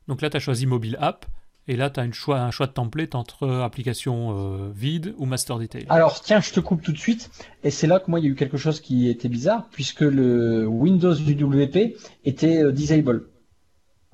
Donc 0.08 0.22
là, 0.22 0.30
tu 0.30 0.38
as 0.38 0.40
choisi 0.40 0.66
Mobile 0.66 0.98
App. 1.00 1.26
Et 1.68 1.76
là, 1.76 1.90
tu 1.90 2.00
as 2.00 2.04
une 2.04 2.14
choix, 2.14 2.40
un 2.40 2.52
choix 2.52 2.68
de 2.68 2.72
template 2.72 3.16
entre 3.16 3.48
application 3.48 4.36
euh, 4.38 4.72
vide 4.74 5.14
ou 5.18 5.26
master 5.26 5.60
detail. 5.60 5.86
Alors, 5.90 6.22
tiens, 6.22 6.42
je 6.42 6.52
te 6.52 6.60
coupe 6.60 6.82
tout 6.82 6.92
de 6.92 6.98
suite. 6.98 7.30
Et 7.64 7.70
c'est 7.70 7.88
là 7.88 8.00
que 8.00 8.10
moi, 8.10 8.20
il 8.20 8.26
y 8.26 8.28
a 8.28 8.32
eu 8.32 8.36
quelque 8.36 8.58
chose 8.58 8.82
qui 8.82 9.10
était 9.10 9.30
bizarre, 9.30 9.68
puisque 9.72 10.02
le 10.02 10.66
Windows 10.68 11.14
du 11.14 11.34
WP 11.44 11.96
était 12.26 12.64
euh, 12.64 12.72
disable. 12.72 13.28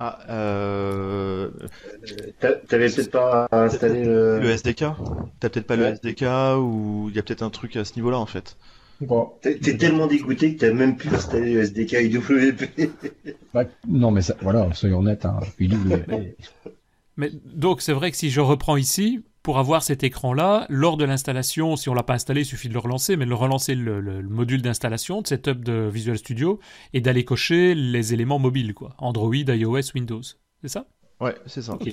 Ah, 0.00 0.20
euh... 0.28 1.50
T'avais 2.68 2.88
peut-être 2.88 3.10
pas 3.10 3.48
installé 3.50 4.04
le... 4.04 4.38
le 4.38 4.50
SDK 4.50 4.84
T'as 5.40 5.48
peut-être 5.48 5.66
pas 5.66 5.74
le 5.74 5.86
SDK 5.86 6.22
ou 6.60 7.08
il 7.08 7.16
y 7.16 7.18
a 7.18 7.22
peut-être 7.22 7.42
un 7.42 7.50
truc 7.50 7.74
à 7.74 7.84
ce 7.84 7.96
niveau-là 7.96 8.18
en 8.18 8.26
fait. 8.26 8.56
Bon. 9.00 9.32
T'es 9.42 9.58
tellement 9.76 10.06
dégoûté 10.06 10.54
que 10.54 10.60
t'as 10.60 10.72
même 10.72 10.96
pu 10.96 11.08
installer 11.08 11.54
le 11.54 11.62
SDK 11.62 11.92
IWP. 11.92 12.90
Bah, 13.52 13.64
non 13.88 14.12
mais 14.12 14.22
ça, 14.22 14.36
voilà, 14.40 14.72
soyons 14.72 14.98
honnêtes, 14.98 15.24
hein, 15.24 15.40
IWP. 15.58 16.36
Mais 17.18 17.30
donc 17.44 17.82
c'est 17.82 17.92
vrai 17.92 18.10
que 18.10 18.16
si 18.16 18.30
je 18.30 18.40
reprends 18.40 18.76
ici, 18.76 19.22
pour 19.42 19.58
avoir 19.58 19.82
cet 19.82 20.04
écran-là, 20.04 20.66
lors 20.68 20.96
de 20.96 21.04
l'installation, 21.04 21.74
si 21.74 21.88
on 21.88 21.94
l'a 21.94 22.04
pas 22.04 22.14
installé, 22.14 22.42
il 22.42 22.44
suffit 22.44 22.68
de 22.68 22.72
le 22.74 22.78
relancer, 22.78 23.16
mais 23.16 23.26
de 23.26 23.32
relancer 23.32 23.74
le, 23.74 24.22
module 24.22 24.62
d'installation 24.62 25.20
de 25.20 25.26
setup 25.26 25.64
de 25.64 25.90
Visual 25.92 26.16
Studio 26.16 26.60
et 26.94 27.00
d'aller 27.00 27.24
cocher 27.24 27.74
les 27.74 28.14
éléments 28.14 28.38
mobiles, 28.38 28.72
quoi. 28.72 28.94
Android, 28.98 29.34
iOS, 29.34 29.92
Windows. 29.94 30.22
C'est 30.62 30.68
ça? 30.68 30.86
Ouais, 31.20 31.34
c'est 31.46 31.62
ça. 31.62 31.74
Ok. 31.74 31.92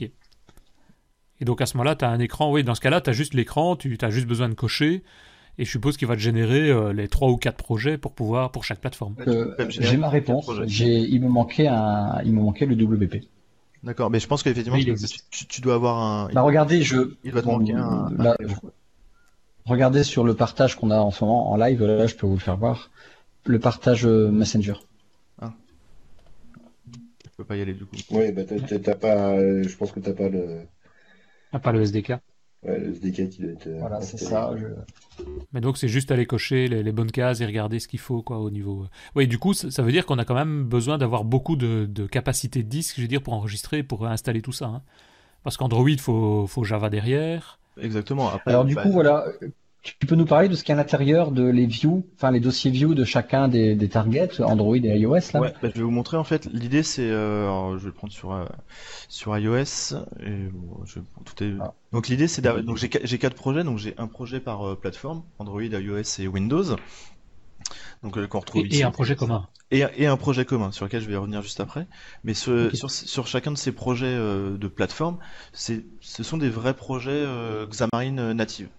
Et 1.39 1.43
donc 1.43 1.59
à 1.59 1.65
ce 1.65 1.75
moment-là, 1.77 1.95
tu 1.95 2.05
as 2.05 2.09
un 2.09 2.19
écran, 2.19 2.51
oui, 2.51 2.63
dans 2.63 2.75
ce 2.75 2.81
cas-là, 2.81 3.01
tu 3.01 3.09
as 3.09 3.13
juste 3.13 3.33
l'écran, 3.33 3.75
tu 3.75 3.97
as 3.99 4.09
juste 4.11 4.27
besoin 4.27 4.47
de 4.47 4.53
cocher, 4.53 5.03
et 5.57 5.65
je 5.65 5.71
suppose 5.71 5.97
qu'il 5.97 6.07
va 6.07 6.15
te 6.15 6.21
générer 6.21 6.69
euh, 6.69 6.93
les 6.93 7.07
trois 7.07 7.29
ou 7.29 7.37
quatre 7.37 7.57
projets 7.57 7.97
pour 7.97 8.13
pouvoir, 8.13 8.51
pour 8.51 8.63
chaque 8.63 8.79
plateforme. 8.79 9.15
Euh, 9.27 9.55
j'ai 9.69 9.97
ma 9.97 10.09
réponse, 10.09 10.51
il 10.67 11.19
me 11.19 11.29
manquait 11.29 11.67
un, 11.67 12.21
il 12.23 12.33
me 12.33 12.41
manquait 12.41 12.67
le 12.67 12.75
WP. 12.75 13.25
D'accord, 13.85 14.09
mais 14.09 14.19
je 14.19 14.25
pense 14.27 14.41
qu'effectivement, 14.41 14.79
tu, 15.29 15.61
dois 15.61 15.75
avoir 15.75 16.01
un. 16.01 16.27
Bah, 16.33 16.41
regardez, 16.41 16.81
je. 16.81 17.13
Il 17.23 17.31
doit 17.31 17.43
te 17.43 17.47
manquer 17.47 17.73
un. 17.73 18.09
Regardez 19.65 20.03
sur 20.03 20.23
le 20.23 20.35
partage 20.35 20.75
qu'on 20.75 20.91
a 20.91 20.97
en 20.97 21.11
ce 21.11 21.23
moment 21.23 21.51
en 21.51 21.57
live, 21.57 21.83
là, 21.83 22.05
je 22.05 22.15
peux 22.15 22.27
vous 22.27 22.35
le 22.35 22.39
faire 22.39 22.57
voir. 22.57 22.91
Le 23.45 23.59
partage 23.59 24.05
euh, 24.05 24.29
Messenger. 24.29 24.75
Ah. 25.41 25.53
Je 27.23 27.29
peux 27.37 27.43
pas 27.43 27.55
y 27.55 27.61
aller 27.61 27.73
du 27.73 27.85
coup. 27.85 27.95
Oui, 28.11 28.31
bah 28.31 28.43
t'as 28.43 28.95
pas. 28.95 29.33
Euh, 29.33 29.63
je 29.67 29.75
pense 29.75 29.91
que 29.91 29.99
t'as 29.99 30.13
pas 30.13 30.29
le. 30.29 30.67
Ah, 31.51 31.59
pas 31.59 31.71
le 31.71 31.81
SDK. 31.81 32.13
Ouais, 32.65 32.79
le 32.79 32.91
SDK 32.91 33.29
qui 33.29 33.41
doit 33.41 33.51
être. 33.51 33.67
Euh, 33.67 33.77
voilà, 33.79 34.01
c'est 34.01 34.17
ça. 34.17 34.51
Mais 35.53 35.61
donc 35.61 35.77
c'est 35.77 35.87
juste 35.87 36.11
aller 36.11 36.25
cocher 36.25 36.67
les, 36.67 36.91
bonnes 36.91 37.11
cases 37.11 37.41
et 37.41 37.45
regarder 37.45 37.79
ce 37.79 37.87
qu'il 37.87 37.99
faut 37.99 38.21
quoi 38.21 38.39
au 38.39 38.49
niveau. 38.49 38.83
Euh. 38.83 38.87
Oui, 39.15 39.27
du 39.27 39.37
coup 39.37 39.53
ça, 39.53 39.81
veut 39.83 39.91
dire 39.91 40.05
qu'on 40.05 40.17
a 40.17 40.25
quand 40.25 40.35
même 40.35 40.63
besoin 40.63 40.97
d'avoir 40.97 41.23
beaucoup 41.23 41.55
de, 41.55 41.85
de, 41.85 42.07
capacité 42.07 42.63
de 42.63 42.67
disque, 42.67 42.95
je 42.97 43.01
veux 43.01 43.07
dire, 43.07 43.21
pour 43.21 43.33
enregistrer, 43.33 43.83
pour 43.83 44.07
installer 44.07 44.41
tout 44.41 44.51
ça. 44.51 44.65
Hein. 44.65 44.81
Parce 45.43 45.57
qu'Android 45.57 45.85
faut, 45.99 46.47
faut 46.47 46.63
Java 46.63 46.89
derrière. 46.89 47.59
Exactement. 47.79 48.31
Alors 48.45 48.65
du 48.65 48.75
coup 48.75 48.89
voilà, 48.91 49.25
tu 49.85 50.07
peux 50.07 50.15
nous 50.15 50.25
parler 50.25 50.49
de 50.49 50.55
ce 50.55 50.63
qu'il 50.63 50.73
y 50.73 50.77
a 50.77 50.79
à 50.79 50.83
l'intérieur 50.83 51.31
de 51.31 51.43
les 51.43 51.67
views, 51.67 52.05
enfin 52.15 52.31
les 52.31 52.39
dossiers 52.39 52.71
views 52.71 52.95
de 52.95 53.03
chacun 53.03 53.47
des, 53.47 53.75
des 53.75 53.87
targets 53.87 54.41
Android 54.41 54.75
et 54.75 54.97
iOS 54.97 55.13
là? 55.33 55.39
Ouais, 55.39 55.53
bah, 55.61 55.69
je 55.69 55.77
vais 55.77 55.83
vous 55.83 55.91
montrer 55.91 56.17
en 56.17 56.23
fait. 56.23 56.47
L'idée 56.51 56.81
c'est, 56.81 57.09
euh, 57.09 57.77
je 57.77 57.83
vais 57.83 57.87
le 57.87 57.93
prendre 57.93 58.11
sur 58.11 58.33
euh, 58.33 58.45
sur 59.07 59.37
iOS 59.37 59.95
et 60.21 60.49
je, 60.85 60.99
tout 61.23 61.43
est. 61.43 61.53
Ah. 61.61 61.73
Donc 61.91 62.07
l'idée 62.07 62.27
c'est 62.27 62.41
donc 62.41 62.77
j'ai 62.77 62.89
j'ai 63.03 63.17
quatre 63.19 63.35
projets 63.35 63.63
donc 63.63 63.77
j'ai 63.77 63.93
un 63.97 64.07
projet 64.07 64.39
par 64.39 64.67
euh, 64.67 64.75
plateforme 64.75 65.23
Android, 65.37 65.61
iOS 65.61 66.19
et 66.19 66.27
Windows. 66.27 66.75
Donc 68.03 68.27
qu'on 68.27 68.39
retrouve 68.39 68.63
et, 68.63 68.67
ici. 68.67 68.81
Et 68.81 68.83
un 68.83 68.91
projet 68.91 69.15
commun. 69.15 69.47
Et, 69.71 69.83
et, 69.97 70.05
un 70.05 70.17
projet 70.17 70.45
commun 70.45 70.71
sur 70.71 70.85
lequel 70.85 71.01
je 71.01 71.07
vais 71.07 71.15
revenir 71.15 71.41
juste 71.41 71.59
après. 71.59 71.87
Mais 72.23 72.35
sur, 72.35 72.75
sur, 72.75 72.91
sur, 72.91 73.25
chacun 73.25 73.51
de 73.51 73.57
ces 73.57 73.71
projets 73.71 74.15
de 74.15 74.67
plateforme, 74.67 75.17
c'est 75.53 75.83
ce 76.01 76.21
sont 76.21 76.37
des 76.37 76.49
vrais 76.49 76.75
projets 76.75 77.25
Xamarin 77.67 78.35
native. 78.35 78.69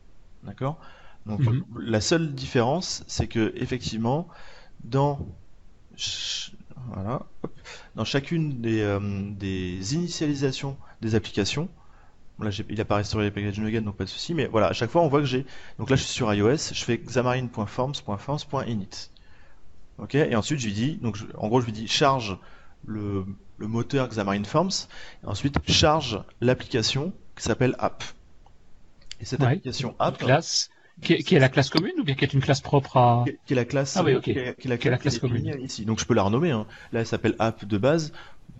D'accord? 0.45 0.79
Donc 1.27 1.41
mhm. 1.41 1.65
la 1.81 2.01
seule 2.01 2.33
différence, 2.35 3.03
c'est 3.07 3.27
que 3.27 3.53
effectivement, 3.57 4.29
dans 4.85 5.27
voilà, 6.89 7.23
dans 7.97 8.05
chacune 8.05 8.61
des, 8.61 8.81
euh, 8.81 9.01
des 9.33 9.95
initialisations 9.95 10.77
des 11.01 11.17
applications, 11.17 11.69
là 12.39 12.51
il 12.69 12.81
apparaît 12.81 13.03
sur 13.03 13.21
les 13.21 13.31
packages 13.31 13.59
Nugget 13.59 13.81
donc 13.81 13.97
pas 13.97 14.05
de 14.05 14.09
souci, 14.09 14.35
mais 14.35 14.47
voilà, 14.47 14.69
à 14.69 14.73
chaque 14.73 14.91
fois 14.91 15.03
on 15.03 15.09
voit 15.09 15.21
que 15.21 15.27
j'ai, 15.27 15.47
donc 15.79 15.91
là 15.91 15.97
je 15.97 16.03
suis 16.03 16.13
sur 16.13 16.33
iOS, 16.33 16.73
je 16.73 16.85
fais 16.85 16.99
xamarin.forms.forms.init. 16.99 19.11
Ok, 19.99 20.15
et 20.15 20.37
ensuite 20.37 20.61
je 20.61 20.67
lui 20.67 20.75
dis, 20.75 20.97
donc 20.97 21.19
en 21.37 21.49
gros 21.49 21.61
je 21.61 21.67
lui 21.67 21.73
dis 21.73 21.89
charge 21.89 22.39
le, 22.87 23.25
le 23.59 23.67
moteur 23.67 24.09
Xamarin 24.09 24.45
Forms, 24.45 24.87
et 25.25 25.27
ensuite 25.27 25.59
charge 25.69 26.23
l'application 26.41 27.13
qui 27.35 27.43
s'appelle 27.43 27.75
app. 27.79 28.05
Et 29.21 29.25
cette 29.25 29.43
application 29.43 29.97
app. 29.99 30.19
Classe 30.19 30.71
qui 31.03 31.13
est, 31.13 31.39
la 31.39 31.49
classe 31.49 31.69
commune 31.69 31.93
ou 31.99 32.05
bien 32.05 32.15
qui 32.15 32.25
est 32.25 32.33
une 32.33 32.41
classe 32.41 32.61
propre 32.61 32.97
à 32.97 33.25
qui 33.47 33.53
est 33.53 33.57
la 33.57 33.65
classe 33.65 33.97
ah 33.97 34.03
oui 34.03 34.15
ok. 34.15 34.23
qui 34.23 34.31
est, 34.31 34.65
la, 34.65 34.79
classe 34.79 35.19
commune. 35.19 35.59
ici. 35.61 35.85
Donc 35.85 36.01
je 36.01 36.07
peux 36.07 36.15
la 36.15 36.23
renommer 36.23 36.51
hein. 36.51 36.67
là 36.93 37.01
elle 37.01 37.07
s'appelle 37.07 37.37
app 37.39 37.65
de 37.65 37.79
base. 37.79 38.13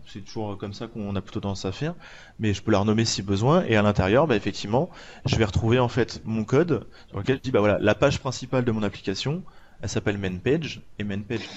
C'est 0.09 0.25
toujours 0.25 0.57
comme 0.57 0.73
ça 0.73 0.87
qu'on 0.87 1.17
a 1.17 1.21
plutôt 1.21 1.41
tendance 1.41 1.65
à 1.65 1.73
faire, 1.73 1.95
mais 2.39 2.55
je 2.55 2.63
peux 2.63 2.71
la 2.71 2.79
renommer 2.79 3.05
si 3.05 3.23
besoin, 3.23 3.65
et 3.65 3.75
à 3.75 3.83
l'intérieur, 3.83 4.29
bah, 4.29 4.37
effectivement, 4.37 4.89
je 5.25 5.35
vais 5.35 5.45
retrouver 5.45 5.81
en 5.81 5.89
fait 5.89 6.23
mon 6.25 6.45
code 6.45 6.87
sur 7.09 7.19
lequel 7.19 7.39
je 7.39 7.43
dis, 7.43 7.51
bah 7.51 7.59
voilà, 7.59 7.81
la 7.81 7.97
page 7.97 8.21
principale 8.21 8.65
de 8.65 8.71
mon 8.71 8.85
application, 8.85 9.43
elle 9.83 9.89
s'appelle 9.89 10.17
mainpage, 10.17 10.81
et 11.01 11.05
mainpage, 11.05 11.49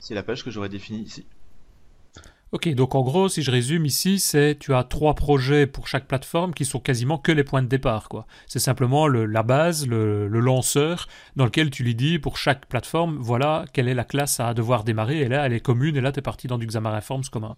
c'est 0.00 0.14
la 0.14 0.24
page 0.24 0.42
que 0.42 0.50
j'aurais 0.50 0.68
définie 0.68 1.02
ici. 1.02 1.24
Ok, 2.54 2.72
donc 2.72 2.94
en 2.94 3.02
gros, 3.02 3.28
si 3.28 3.42
je 3.42 3.50
résume 3.50 3.84
ici, 3.84 4.20
c'est 4.20 4.56
tu 4.56 4.74
as 4.74 4.84
trois 4.84 5.14
projets 5.14 5.66
pour 5.66 5.88
chaque 5.88 6.06
plateforme 6.06 6.54
qui 6.54 6.64
sont 6.64 6.78
quasiment 6.78 7.18
que 7.18 7.32
les 7.32 7.42
points 7.42 7.62
de 7.62 7.66
départ. 7.66 8.08
quoi. 8.08 8.28
C'est 8.46 8.60
simplement 8.60 9.08
le, 9.08 9.26
la 9.26 9.42
base, 9.42 9.88
le, 9.88 10.28
lanceur, 10.28 11.08
dans 11.34 11.46
lequel 11.46 11.70
tu 11.70 11.82
lui 11.82 11.96
dis 11.96 12.20
pour 12.20 12.36
chaque 12.36 12.66
plateforme, 12.66 13.16
voilà 13.18 13.64
quelle 13.72 13.88
est 13.88 13.94
la 13.94 14.04
classe 14.04 14.38
à 14.38 14.54
devoir 14.54 14.84
démarrer, 14.84 15.22
et 15.22 15.28
là 15.28 15.44
elle 15.44 15.52
est 15.52 15.58
commune, 15.58 15.96
et 15.96 16.00
là 16.00 16.12
tu 16.12 16.20
es 16.20 16.22
parti 16.22 16.46
dans 16.46 16.56
du 16.56 16.68
Xamarin 16.68 17.00
Forms 17.00 17.24
commun. 17.28 17.56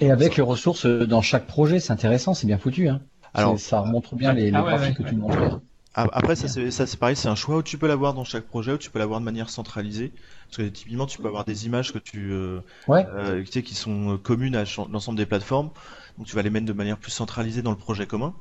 Et 0.00 0.10
avec 0.10 0.36
les 0.36 0.42
ressources 0.42 0.86
dans 0.86 1.20
chaque 1.20 1.46
projet, 1.46 1.78
c'est 1.78 1.92
intéressant, 1.92 2.32
c'est 2.32 2.46
bien 2.46 2.56
foutu. 2.56 2.88
Hein. 2.88 3.02
Alors, 3.34 3.58
ça 3.58 3.82
montre 3.82 4.14
bien 4.14 4.32
les, 4.32 4.50
ah 4.54 4.62
graphiques 4.62 4.96
que 4.96 5.02
tu 5.02 5.14
montrais. 5.14 5.50
Après, 5.94 6.36
ça 6.36 6.48
c'est 6.48 6.96
pareil, 6.98 7.16
c'est 7.16 7.28
un 7.28 7.34
choix 7.34 7.58
où 7.58 7.62
tu 7.62 7.76
peux 7.76 7.86
l'avoir 7.86 8.14
dans 8.14 8.24
chaque 8.24 8.44
projet, 8.44 8.72
où 8.72 8.78
tu 8.78 8.90
peux 8.90 8.98
l'avoir 8.98 9.20
de 9.20 9.24
manière 9.24 9.50
centralisée. 9.50 10.12
Parce 10.46 10.56
que 10.58 10.62
typiquement, 10.68 11.06
tu 11.06 11.18
peux 11.18 11.28
avoir 11.28 11.44
des 11.44 11.66
images 11.66 11.92
que 11.92 11.98
tu, 11.98 12.32
euh, 12.32 12.60
euh, 12.90 13.42
tu 13.42 13.52
sais, 13.52 13.62
qui 13.62 13.74
sont 13.74 14.18
communes 14.18 14.56
à 14.56 14.64
l'ensemble 14.90 15.18
des 15.18 15.26
plateformes. 15.26 15.70
Donc 16.18 16.26
tu 16.26 16.36
vas 16.36 16.42
les 16.42 16.50
mettre 16.50 16.66
de 16.66 16.72
manière 16.72 16.98
plus 16.98 17.10
centralisée 17.10 17.62
dans 17.62 17.70
le 17.70 17.76
projet 17.76 18.06
commun. 18.06 18.34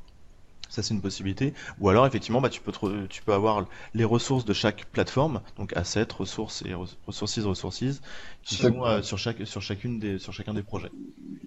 Ça 0.69 0.81
c'est 0.81 0.93
une 0.93 1.01
possibilité. 1.01 1.53
Ou 1.81 1.89
alors 1.89 2.07
effectivement, 2.07 2.39
bah, 2.39 2.49
tu 2.49 2.61
peux 2.61 2.71
tu 3.09 3.21
peux 3.23 3.33
avoir 3.33 3.65
les 3.93 4.05
ressources 4.05 4.45
de 4.45 4.53
chaque 4.53 4.85
plateforme, 4.85 5.41
donc 5.57 5.75
assets, 5.75 6.07
ressources 6.17 6.63
et 6.65 6.73
ressources, 6.73 7.39
ressources, 7.39 8.01
qui 8.43 8.55
sont 8.55 8.85
euh, 8.85 9.01
sur 9.01 9.17
chaque 9.17 9.45
sur 9.45 9.61
chacune 9.61 9.99
des 9.99 10.17
sur 10.17 10.31
chacun 10.31 10.53
des 10.53 10.63
projets. 10.63 10.91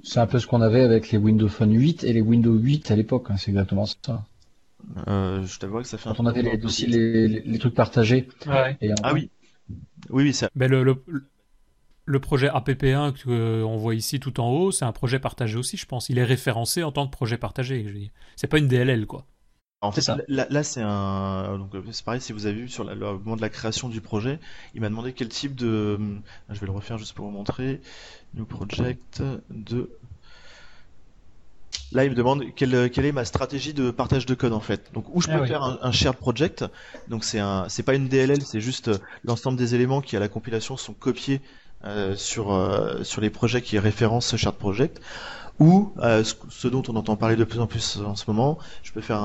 C'est 0.02 0.20
un 0.20 0.26
peu 0.26 0.38
ce 0.38 0.46
qu'on 0.46 0.60
avait 0.60 0.82
avec 0.82 1.10
les 1.10 1.16
Windows 1.16 1.48
Phone 1.48 1.72
8 1.72 2.04
et 2.04 2.12
les 2.12 2.20
Windows 2.20 2.54
8 2.54 2.90
à 2.90 2.96
l'époque. 2.96 3.28
Hein, 3.30 3.36
c'est 3.38 3.50
exactement 3.50 3.86
ça. 3.86 4.26
Euh, 5.08 5.44
je 5.44 5.58
t'avoue 5.58 5.78
que 5.78 5.86
ça 5.86 5.98
fait 5.98 6.08
Quand 6.08 6.20
un 6.20 6.24
on 6.24 6.26
avait 6.26 6.42
les, 6.42 6.64
aussi 6.64 6.86
les, 6.86 7.58
trucs 7.58 7.74
partagés. 7.74 8.28
ah 8.46 9.12
oui. 9.12 9.30
Oui, 10.10 10.24
oui, 10.24 10.34
ça. 10.34 10.50
Le, 10.54 10.82
le, 10.84 11.02
le, 12.04 12.20
projet 12.20 12.48
APP1 12.48 13.22
qu'on 13.24 13.76
voit 13.76 13.94
ici 13.94 14.20
tout 14.20 14.40
en 14.40 14.50
haut, 14.50 14.70
c'est 14.70 14.84
un 14.84 14.92
projet 14.92 15.18
partagé 15.18 15.56
aussi, 15.56 15.76
je 15.76 15.86
pense. 15.86 16.08
Il 16.08 16.18
est 16.18 16.24
référencé 16.24 16.82
en 16.82 16.92
tant 16.92 17.06
que 17.06 17.12
projet 17.12 17.38
partagé. 17.38 18.10
C'est 18.36 18.46
pas 18.46 18.58
une 18.58 18.68
DLL, 18.68 19.06
quoi. 19.06 19.26
En 19.80 19.92
fait, 19.92 20.06
là, 20.28 20.46
là 20.48 20.62
c'est 20.62 20.80
un. 20.82 21.58
Donc, 21.58 21.72
c'est 21.90 22.04
pareil, 22.04 22.20
si 22.20 22.32
vous 22.32 22.46
avez 22.46 22.62
vu 22.62 22.68
sur 22.68 22.84
le 22.84 22.94
moment 22.94 23.36
de 23.36 23.42
la 23.42 23.50
création 23.50 23.90
du 23.90 24.00
projet, 24.00 24.38
il 24.74 24.80
m'a 24.80 24.88
demandé 24.88 25.12
quel 25.12 25.28
type 25.28 25.54
de. 25.54 25.98
Je 26.48 26.58
vais 26.58 26.66
le 26.66 26.72
refaire 26.72 26.96
juste 26.96 27.12
pour 27.12 27.26
vous 27.26 27.32
montrer. 27.32 27.82
New 28.34 28.46
project 28.46 29.22
de 29.50 29.90
Là, 31.92 32.04
il 32.04 32.10
me 32.10 32.16
demande 32.16 32.44
quelle, 32.56 32.74
est 32.74 33.12
ma 33.12 33.24
stratégie 33.24 33.72
de 33.72 33.90
partage 33.90 34.26
de 34.26 34.34
code 34.34 34.52
en 34.52 34.60
fait. 34.60 34.92
Donc 34.92 35.04
où 35.14 35.20
je 35.20 35.28
peux 35.28 35.40
ah 35.40 35.46
faire 35.46 35.78
un, 35.80 35.92
shared 35.92 36.16
project. 36.16 36.64
Donc 37.08 37.22
c'est 37.24 37.38
un, 37.38 37.66
c'est 37.68 37.84
pas 37.84 37.94
une 37.94 38.08
DLL, 38.08 38.42
c'est 38.42 38.60
juste 38.60 38.88
euh, 38.88 38.98
l'ensemble 39.22 39.56
des 39.56 39.76
éléments 39.76 40.00
qui 40.00 40.16
à 40.16 40.20
la 40.20 40.28
compilation 40.28 40.76
sont 40.76 40.92
copiés 40.92 41.40
euh, 41.84 42.16
sur 42.16 42.52
euh, 42.52 43.04
sur 43.04 43.20
les 43.20 43.30
projets 43.30 43.62
qui 43.62 43.78
référencent 43.78 44.26
ce 44.26 44.36
shared 44.36 44.56
project. 44.56 45.00
Ou 45.60 45.92
ce, 46.00 46.66
dont 46.66 46.82
on 46.88 46.96
entend 46.96 47.14
parler 47.14 47.36
de 47.36 47.44
plus 47.44 47.60
en 47.60 47.68
plus 47.68 47.98
en 47.98 48.16
ce 48.16 48.24
moment, 48.26 48.58
je 48.82 48.90
peux 48.90 49.00
faire 49.00 49.22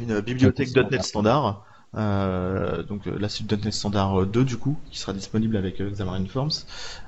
une 0.00 0.20
bibliothèque 0.20 0.74
.NET 0.74 1.04
standard 1.04 1.64
donc 1.94 3.06
euh, 3.06 3.18
la 3.18 3.28
suite 3.28 3.50
.NET 3.52 3.72
Standard 3.72 4.26
2 4.26 4.44
du 4.44 4.56
coup, 4.56 4.76
qui 4.90 4.98
sera 4.98 5.12
disponible 5.12 5.56
avec 5.56 5.80
euh, 5.80 5.90
Xamarin 5.90 6.26
Forms 6.26 6.66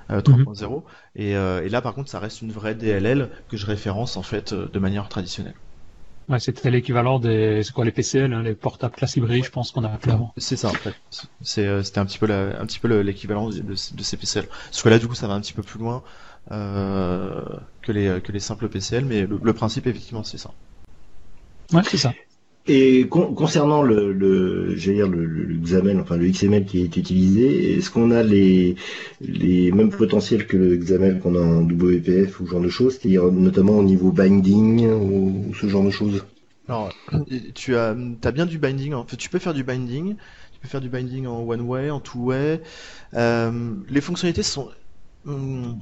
3.0. 0.09 0.75
Mhm. 0.75 0.83
Et, 1.17 1.31
et, 1.31 1.69
là 1.69 1.83
par 1.83 1.95
contre 1.95 2.11
ça 2.11 2.19
reste 2.19 2.43
une 2.43 2.51
vraie 2.51 2.75
DLL 2.75 3.29
que 3.49 3.57
je 3.57 3.67
référence 3.67 4.17
en 4.17 4.23
fait 4.23 4.55
de 4.55 4.79
manière 4.79 5.09
traditionnelle. 5.09 5.55
Ouais, 6.29 6.39
c'était 6.39 6.71
l'équivalent 6.71 7.19
des 7.19 7.63
c'est 7.65 7.73
quoi 7.73 7.85
les 7.85 7.91
PCL, 7.91 8.33
hein, 8.33 8.43
les 8.43 8.55
portables 8.55 8.95
classe 8.95 9.17
hybride, 9.17 9.45
je 9.45 9.51
pense 9.51 9.73
qu'on 9.73 9.83
a 9.83 9.89
appelé 9.89 10.13
avant. 10.13 10.33
C'est 10.37 10.57
ça 10.57 10.69
en 10.69 10.75
fait. 10.75 10.95
C'est 11.43 11.83
c'était 11.83 11.99
un 11.99 12.07
petit 12.07 12.19
peu 12.19 12.27
la, 12.27 12.61
un 12.61 12.67
petit 12.67 12.79
peu 12.79 13.01
l'équivalent 13.01 13.49
de, 13.49 13.61
de, 13.61 13.75
ces 13.75 14.17
PCL. 14.17 14.47
Parce 14.47 14.83
que 14.83 14.89
là 14.89 14.99
du 14.99 15.09
coup 15.09 15.15
ça 15.15 15.27
va 15.27 15.35
un 15.35 15.41
petit 15.41 15.53
peu 15.53 15.63
plus 15.63 15.81
loin 15.81 16.03
euh, 16.53 17.43
que 17.83 17.93
les 17.93 18.21
que 18.21 18.33
les 18.33 18.41
simples 18.41 18.69
PCL, 18.69 19.05
mais 19.05 19.27
le, 19.27 19.41
le 19.43 19.53
principe 19.53 19.87
effectivement 19.87 20.25
c'est 20.25 20.39
ça. 20.39 20.53
Ouais, 21.73 21.83
c'est 21.85 21.99
ça. 21.99 22.13
Et 22.67 23.09
concernant 23.09 23.83
le, 23.83 24.13
le, 24.13 24.75
dire 24.77 25.09
le, 25.09 25.25
le, 25.25 26.01
enfin 26.01 26.17
le 26.17 26.27
XML 26.29 26.65
qui 26.67 26.83
est 26.83 26.97
utilisé, 26.97 27.77
est-ce 27.77 27.91
qu'on 27.91 28.11
a 28.11 28.23
les, 28.23 28.77
les 29.21 29.73
mêmes 29.73 29.91
potentiels 29.91 30.47
que 30.47 30.57
le 30.57 30.77
XAML 30.77 31.21
qu'on 31.21 31.35
a 31.35 31.41
en 31.41 31.63
WPF 31.63 32.39
ou 32.39 32.47
ce 32.47 32.51
genre 32.53 32.61
de 32.61 32.69
choses, 32.69 32.99
c'est-à-dire 32.99 33.25
notamment 33.33 33.79
au 33.79 33.83
niveau 33.83 34.13
binding 34.13 34.87
ou, 34.89 35.53
ce 35.55 35.67
genre 35.69 35.85
de 35.85 35.91
choses? 35.91 36.25
Alors, 36.69 36.93
tu 37.55 37.77
as, 37.77 37.97
as 38.25 38.31
bien 38.31 38.47
du 38.47 38.59
binding. 38.59 38.93
En 38.95 39.05
fait, 39.05 39.17
tu 39.17 39.29
peux 39.31 39.39
faire 39.41 39.55
du 39.55 39.65
binding. 39.65 40.15
Tu 40.53 40.61
peux 40.61 40.69
faire 40.69 40.81
du 40.81 40.89
binding 40.89 41.27
en 41.27 41.41
one 41.43 41.63
way, 41.63 41.91
en 41.91 41.99
two 41.99 42.21
way. 42.27 42.61
Euh, 43.15 43.75
les 43.89 44.01
fonctionnalités 44.01 44.43
sont 44.45 44.69
hum, 45.27 45.79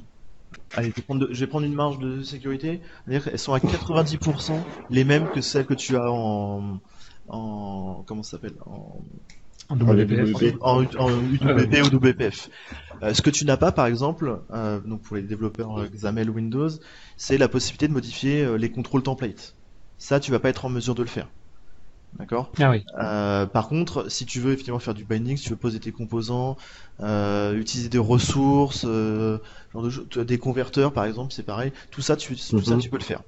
Allez, 0.75 0.89
je 0.89 1.39
vais, 1.39 1.47
prendre, 1.47 1.65
une 1.65 1.73
marge 1.73 1.99
de 1.99 2.21
sécurité. 2.23 2.81
Elles 3.07 3.39
sont 3.39 3.53
à 3.53 3.59
90% 3.59 4.53
les 4.89 5.03
mêmes 5.03 5.29
que 5.29 5.41
celles 5.41 5.65
que 5.65 5.73
tu 5.73 5.95
as 5.95 6.11
en, 6.11 6.79
en 7.27 8.03
comment 8.05 8.23
ça 8.23 8.31
s'appelle 8.31 8.55
en, 8.65 9.01
en 9.69 9.75
WPF, 9.75 10.55
en, 10.61 10.81
UWP 10.81 11.83
ou 11.83 11.95
WPF. 11.95 12.49
Euh, 13.01 13.13
ce 13.13 13.21
que 13.21 13.29
tu 13.29 13.45
n'as 13.45 13.57
pas, 13.57 13.71
par 13.71 13.85
exemple, 13.85 14.39
euh, 14.51 14.79
donc 14.79 15.01
pour 15.01 15.15
les 15.15 15.21
développeurs 15.21 15.87
XAML 15.89 16.29
Windows, 16.29 16.69
c'est 17.17 17.37
la 17.37 17.47
possibilité 17.47 17.87
de 17.87 17.93
modifier 17.93 18.43
euh, 18.43 18.57
les 18.57 18.71
contrôles 18.71 19.03
templates. 19.03 19.55
Ça, 19.97 20.19
tu 20.19 20.31
vas 20.31 20.39
pas 20.39 20.49
être 20.49 20.65
en 20.65 20.69
mesure 20.69 20.95
de 20.95 21.03
le 21.03 21.09
faire. 21.09 21.27
D'accord 22.17 22.51
ah 22.59 22.71
oui. 22.71 22.83
Euh, 22.97 23.45
par 23.45 23.67
contre, 23.67 24.09
si 24.09 24.25
tu 24.25 24.39
veux 24.39 24.51
effectivement 24.51 24.79
faire 24.79 24.93
du 24.93 25.05
binding, 25.05 25.37
si 25.37 25.43
tu 25.43 25.49
veux 25.51 25.55
poser 25.55 25.79
tes 25.79 25.91
composants, 25.91 26.57
euh, 27.01 27.55
utiliser 27.55 27.89
des 27.89 27.99
ressources, 27.99 28.85
euh, 28.87 29.37
genre 29.73 29.83
de, 29.83 30.23
des 30.23 30.37
converteurs 30.37 30.91
par 30.91 31.05
exemple, 31.05 31.33
c'est 31.33 31.43
pareil. 31.43 31.71
Tout 31.91 32.01
ça, 32.01 32.17
tu, 32.17 32.35
tout 32.35 32.61
ça, 32.61 32.75
mhm. 32.75 32.81
tu 32.81 32.89
peux 32.89 32.97
le 32.97 33.03
faire. 33.03 33.21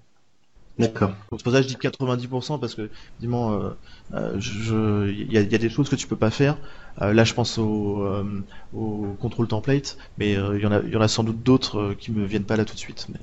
D'accord. 0.80 1.12
C'est 1.32 1.44
pour 1.44 1.54
ça 1.54 1.62
que 1.62 1.68
je 1.68 1.68
dis 1.68 1.76
90% 1.76 2.60
parce 2.60 2.74
que 2.74 2.90
il 3.20 3.30
y 3.30 5.38
a, 5.38 5.42
y, 5.42 5.56
a, 5.56 5.58
des 5.58 5.70
choses 5.70 5.90
que 5.90 5.96
tu 5.96 6.08
peux 6.08 6.16
pas 6.16 6.32
faire. 6.32 6.58
là, 7.00 7.24
je 7.24 7.34
pense 7.34 7.60
au, 7.60 8.04
au 8.74 9.14
contrôle 9.20 9.48
template, 9.48 9.98
mais 10.18 10.32
il 10.32 10.60
y 10.60 10.66
en 10.66 10.72
a, 10.72 10.82
y 10.82 10.96
en 10.96 11.02
a 11.02 11.08
sans 11.08 11.24
doute 11.24 11.44
d'autres 11.44 11.94
qui 12.00 12.12
me 12.12 12.26
viennent 12.26 12.46
pas 12.46 12.56
là 12.56 12.66
tout 12.66 12.74
de 12.74 12.80
suite. 12.80 13.08
Mais... 13.10 13.20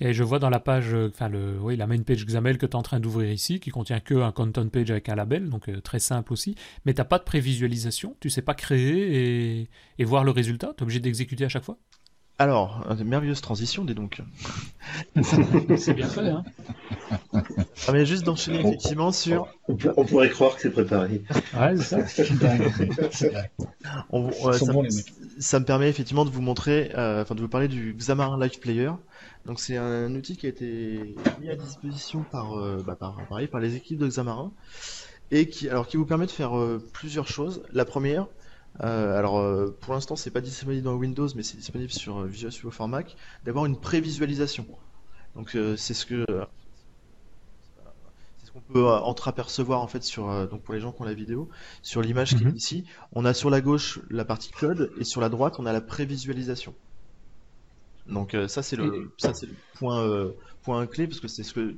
Et 0.00 0.12
je 0.12 0.24
vois 0.24 0.40
dans 0.40 0.50
la 0.50 0.58
page, 0.58 0.92
euh, 0.92 1.10
enfin 1.12 1.28
le, 1.28 1.56
oui, 1.60 1.76
la 1.76 1.86
main 1.86 2.02
page 2.02 2.26
XAML 2.26 2.58
que 2.58 2.66
tu 2.66 2.72
es 2.72 2.76
en 2.76 2.82
train 2.82 2.98
d'ouvrir 2.98 3.30
ici, 3.30 3.60
qui 3.60 3.70
contient 3.70 4.00
que 4.00 4.14
un 4.14 4.32
content 4.32 4.68
page 4.68 4.90
avec 4.90 5.08
un 5.08 5.14
label, 5.14 5.48
donc 5.48 5.68
euh, 5.68 5.80
très 5.80 6.00
simple 6.00 6.32
aussi, 6.32 6.56
mais 6.84 6.94
tu 6.94 7.00
n'as 7.00 7.04
pas 7.04 7.18
de 7.18 7.24
prévisualisation, 7.24 8.16
tu 8.20 8.28
sais 8.28 8.42
pas 8.42 8.54
créer 8.54 9.60
et, 9.60 9.68
et 9.98 10.04
voir 10.04 10.24
le 10.24 10.32
résultat, 10.32 10.74
tu 10.76 10.80
es 10.80 10.82
obligé 10.82 11.00
d'exécuter 11.00 11.44
à 11.44 11.48
chaque 11.48 11.64
fois? 11.64 11.78
Alors, 12.36 12.84
une 12.98 13.06
merveilleuse 13.06 13.40
transition, 13.40 13.84
dis 13.84 13.94
donc. 13.94 14.20
c'est 15.76 15.94
bien 15.94 16.08
fait, 16.08 16.28
hein 16.28 16.42
ah, 17.32 17.92
mais 17.92 18.04
juste 18.04 18.24
d'enchaîner 18.24 18.58
effectivement 18.58 19.12
sur. 19.12 19.46
On, 19.68 19.76
pourrait 20.04 20.30
croire 20.30 20.56
que 20.56 20.62
c'est 20.62 20.70
préparé. 20.70 21.22
Ouais, 21.56 21.76
c'est 21.76 22.06
ça. 22.06 22.24
on, 24.10 24.32
ça, 25.38 25.60
me 25.60 25.64
permet 25.64 25.88
effectivement 25.88 26.24
de 26.24 26.30
vous 26.30 26.42
montrer, 26.42 26.90
euh, 26.96 27.22
enfin 27.22 27.36
de 27.36 27.40
vous 27.40 27.48
parler 27.48 27.68
du 27.68 27.94
Xamarin 27.94 28.40
Live 28.40 28.58
Player. 28.58 28.90
Donc 29.46 29.60
c'est 29.60 29.76
un 29.76 30.14
outil 30.14 30.36
qui 30.36 30.46
a 30.46 30.48
été 30.48 31.14
mis 31.40 31.50
à 31.50 31.56
disposition 31.56 32.22
par, 32.22 32.58
euh, 32.58 32.82
bah, 32.84 32.96
par, 32.96 33.16
pareil, 33.28 33.46
par 33.46 33.60
les 33.60 33.76
équipes 33.76 33.98
de 33.98 34.08
Xamarin 34.08 34.52
et 35.30 35.48
qui, 35.48 35.68
alors, 35.68 35.86
qui 35.86 35.96
vous 35.96 36.06
permet 36.06 36.26
de 36.26 36.30
faire 36.30 36.58
euh, 36.58 36.82
plusieurs 36.92 37.28
choses. 37.28 37.62
La 37.72 37.84
première, 37.84 38.26
euh, 38.82 39.18
alors 39.18 39.34
pour 39.80 39.94
l'instant 39.94 40.16
c'est 40.16 40.30
pas 40.30 40.40
disponible 40.40 40.82
dans 40.82 40.94
Windows 40.94 41.28
mais 41.36 41.42
c'est 41.42 41.58
disponible 41.58 41.92
sur 41.92 42.22
Visual 42.24 42.52
Studio 42.52 42.70
for 42.70 42.88
Mac, 42.88 43.16
d'avoir 43.44 43.66
une 43.66 43.78
prévisualisation. 43.78 44.66
Donc 45.34 45.56
c'est 45.76 45.94
ce 45.94 46.06
que 46.06 46.24
c'est 48.38 48.46
ce 48.46 48.50
qu'on 48.50 48.60
peut 48.60 48.88
entreapercevoir 48.88 49.82
en 49.82 49.88
fait 49.88 50.02
sur 50.02 50.48
donc 50.48 50.62
pour 50.62 50.72
les 50.72 50.80
gens 50.80 50.90
qui 50.92 51.02
ont 51.02 51.04
la 51.04 51.12
vidéo 51.12 51.50
sur 51.82 52.00
l'image 52.00 52.34
qui 52.34 52.44
est 52.44 52.46
mhm. 52.46 52.56
ici. 52.56 52.84
On 53.12 53.26
a 53.26 53.34
sur 53.34 53.50
la 53.50 53.60
gauche 53.60 54.00
la 54.08 54.24
partie 54.24 54.52
code 54.52 54.90
et 54.98 55.04
sur 55.04 55.20
la 55.20 55.28
droite 55.28 55.56
on 55.58 55.66
a 55.66 55.72
la 55.72 55.82
prévisualisation. 55.82 56.74
Donc 58.06 58.36
ça 58.48 58.62
c'est 58.62 58.76
le 58.76 59.10
ça 59.16 59.32
c'est 59.32 59.46
le 59.46 59.54
point 59.78 60.30
point 60.62 60.86
clé 60.86 61.06
parce 61.06 61.20
que 61.20 61.28
c'est 61.28 61.42
ce 61.42 61.54
que 61.54 61.74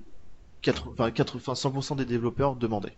80, 0.62 1.12
80, 1.12 1.52
100% 1.52 1.96
des 1.96 2.04
développeurs 2.04 2.56
demandaient. 2.56 2.96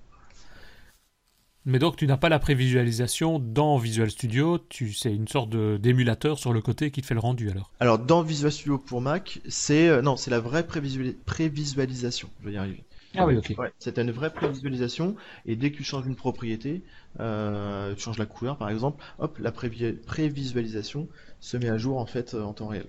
Mais 1.69 1.79
donc 1.79 1.97
tu 1.97 2.07
n'as 2.07 2.17
pas 2.17 2.31
la 2.31 2.39
prévisualisation 2.39 3.39
dans 3.39 3.77
Visual 3.77 4.11
Studio, 4.11 4.59
tu 4.71 4.95
c'est 4.95 5.15
une 5.15 5.29
sorte 5.29 5.51
d'émulateur 5.55 6.39
sur 6.39 6.55
le 6.55 6.63
côté 6.63 6.91
qui 6.91 7.03
te 7.03 7.07
fait 7.07 7.13
le 7.13 7.21
rendu 7.21 7.51
alors. 7.51 7.71
Alors 7.79 7.99
dans 7.99 8.23
Visual 8.23 8.51
Studio 8.51 8.79
pour 8.79 9.03
Mac, 9.03 9.41
c'est 9.49 9.89
euh, 9.89 10.01
non, 10.01 10.17
c'est 10.17 10.31
la 10.31 10.41
vraie 10.41 10.67
prévisualisation, 10.67 12.31
je 12.41 12.47
vais 12.47 12.55
y 12.55 12.57
arriver. 12.57 12.85
Ah 13.15 13.27
oui, 13.27 13.37
ok. 13.37 13.55
Ouais, 13.59 13.71
c'est 13.79 13.99
une 13.99 14.13
vraie 14.13 14.33
prévisualisation 14.33 15.15
et 15.45 15.57
dès 15.57 15.71
que 15.71 15.77
tu 15.77 15.85
changes 15.85 16.07
une 16.07 16.17
propriété, 16.17 16.83
euh, 17.21 17.95
tu 17.95 18.01
changes 18.01 18.19
la 18.19 18.27
couleur 18.27 18.57
par 18.57 18.71
exemple, 18.71 19.05
hop, 19.19 19.37
la 19.39 19.53
prévisualisation 19.53 21.07
se 21.41 21.59
met 21.59 21.69
à 21.69 21.77
jour 21.77 21.99
en 21.99 22.07
fait 22.07 22.33
euh, 22.33 22.45
en 22.45 22.55
temps 22.55 22.69
réel. 22.69 22.87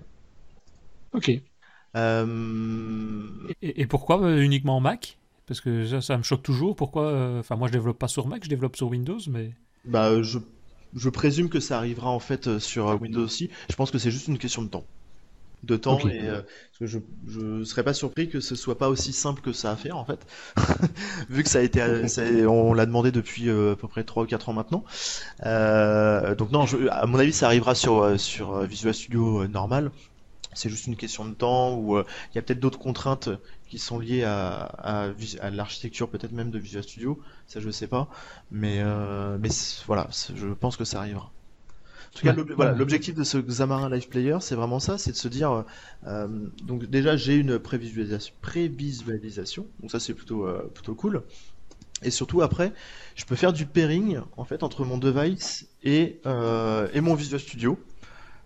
Ok. 1.14 1.30
Et, 3.62 3.86
pourquoi 3.88 4.38
uniquement 4.40 4.80
Mac? 4.80 5.18
Parce 5.48 5.62
que 5.62 5.86
ça, 5.88 6.02
ça, 6.02 6.18
me 6.18 6.24
choque 6.24 6.44
toujours. 6.44 6.76
Pourquoi 6.76 7.40
Enfin, 7.40 7.56
moi, 7.56 7.68
je 7.68 7.74
développe 7.74 7.98
pas 7.98 8.08
sur 8.08 8.28
Mac, 8.28 8.44
je 8.44 8.50
développe 8.50 8.76
sur 8.76 8.88
Windows, 8.90 9.20
mais. 9.28 9.54
Bah, 9.86 10.22
je 10.22 10.40
je 10.96 11.10
présume 11.10 11.50
que 11.50 11.60
ça 11.60 11.78
arrivera 11.78 12.10
en 12.10 12.20
fait 12.20 12.48
euh, 12.48 12.60
sur 12.60 12.88
euh, 12.88 12.96
Windows 12.96 13.24
aussi. 13.24 13.50
Je 13.70 13.76
pense 13.76 13.92
que 13.92 13.98
c'est 13.98 14.12
juste 14.12 14.28
une 14.28 14.38
question 14.38 14.62
de 14.62 14.70
temps. 14.70 14.86
De 15.62 15.76
temps 15.76 16.00
et 16.08 16.22
euh, 16.22 16.42
je 16.80 17.00
je 17.28 17.66
serais 17.66 17.84
pas 17.84 17.94
surpris 17.94 18.30
que 18.30 18.40
ce 18.40 18.56
soit 18.56 18.78
pas 18.78 18.88
aussi 18.88 19.12
simple 19.12 19.42
que 19.42 19.52
ça 19.52 19.72
à 19.72 19.76
faire 19.76 19.98
en 19.98 20.06
fait, 20.06 20.26
vu 21.30 21.44
que 21.44 21.50
ça 21.50 21.60
a 21.60 21.62
été 21.64 21.84
on 22.48 22.74
l'a 22.74 22.86
demandé 22.86 23.12
depuis 23.12 23.50
à 23.50 23.76
peu 23.76 23.90
près 23.90 24.06
3 24.06 24.24
ou 24.24 24.26
4 24.26 24.48
ans 24.48 24.54
maintenant. 24.54 24.86
donc 26.36 26.52
non, 26.54 26.64
à 26.92 27.06
mon 27.08 27.20
avis 27.20 27.34
ça 27.34 27.48
arrivera 27.48 27.76
sur 27.76 28.18
sur 28.18 28.62
Visual 28.62 28.94
Studio 28.94 29.48
normal. 29.50 29.92
C'est 30.60 30.70
juste 30.70 30.88
une 30.88 30.98
question 30.98 31.24
de 31.24 31.34
temps 31.34 31.78
ou 31.78 31.98
il 31.98 32.36
y 32.36 32.38
a 32.38 32.42
peut-être 32.42 32.60
d'autres 32.60 32.80
contraintes 32.80 33.30
qui 33.70 33.78
sont 33.78 34.00
liées 34.00 34.24
à, 34.24 34.64
à, 34.64 35.50
l'architecture 35.52 36.10
peut-être 36.10 36.32
même 36.32 36.50
de 36.50 36.60
Visual 36.60 36.84
Studio, 36.84 37.20
ça 37.48 37.60
je 37.60 37.70
sais 37.70 37.88
pas, 37.88 38.10
mais 38.52 38.80
euh, 38.80 39.38
mais 39.40 39.50
voilà, 39.86 40.10
je 40.36 40.48
pense 40.48 40.76
que 40.76 40.84
ça 40.84 41.00
arrivera. 41.00 41.32
En 42.12 42.18
tout 42.18 42.26
cas, 42.26 42.74
l'objectif 42.74 43.14
de 43.14 43.24
ce 43.24 43.38
Xamarin 43.38 43.88
Live 43.90 44.10
Player, 44.10 44.38
c'est 44.42 44.56
vraiment 44.56 44.80
ça, 44.80 44.98
c'est 44.98 45.12
de 45.12 45.16
se 45.16 45.28
dire, 45.28 45.64
euh, 46.08 46.28
donc 46.64 46.86
déjà 46.88 47.16
j'ai 47.16 47.36
une 47.36 47.60
prévisualisation, 47.60 48.34
prévisualisation, 48.42 49.68
donc 49.80 49.92
ça 49.92 50.00
c'est 50.00 50.16
plutôt 50.16 50.48
euh, 50.48 50.70
plutôt 50.74 50.96
cool. 50.96 51.22
Et 52.02 52.12
surtout 52.12 52.42
après, 52.42 52.74
je 53.16 53.26
peux 53.26 53.36
faire 53.36 53.54
du 53.54 53.66
pairing 53.66 54.20
en 54.38 54.46
fait 54.46 54.64
entre 54.64 54.84
mon 54.84 54.98
device 54.98 55.68
et, 55.84 56.20
et 56.94 57.02
mon 57.02 57.14
Visual 57.14 57.40
Studio. 57.40 57.80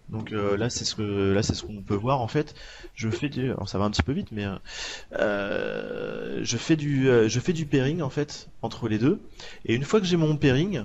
Donc 0.10 0.32
euh, 0.32 0.58
là 0.58 0.70
c'est 0.70 0.86
ce 0.86 0.96
que 0.96 1.32
là 1.32 1.44
c'est 1.44 1.56
ce 1.56 1.64
qu'on 1.64 1.82
peut 1.82 1.96
voir 1.96 2.22
en 2.22 2.28
fait. 2.28 2.54
Je 2.94 3.10
fais 3.10 3.30
du, 3.30 3.52
alors 3.52 3.70
ça 3.70 3.78
va 3.78 3.86
un 3.86 3.92
petit 3.92 4.04
peu 4.04 4.12
vite, 4.12 4.32
mais 4.32 4.46
euh, 5.14 6.40
je 6.44 6.58
fais 6.58 6.76
du 6.76 7.10
euh, 7.10 7.28
je 7.28 7.40
fais 7.40 7.54
du 7.54 7.66
pairing 7.66 8.02
en 8.02 8.10
fait 8.10 8.50
entre 8.62 8.88
les 8.88 9.00
deux. 9.00 9.22
Et 9.66 9.76
une 9.76 9.84
fois 9.84 10.00
que 10.00 10.06
j'ai 10.06 10.18
mon 10.18 10.38
pairing, 10.38 10.84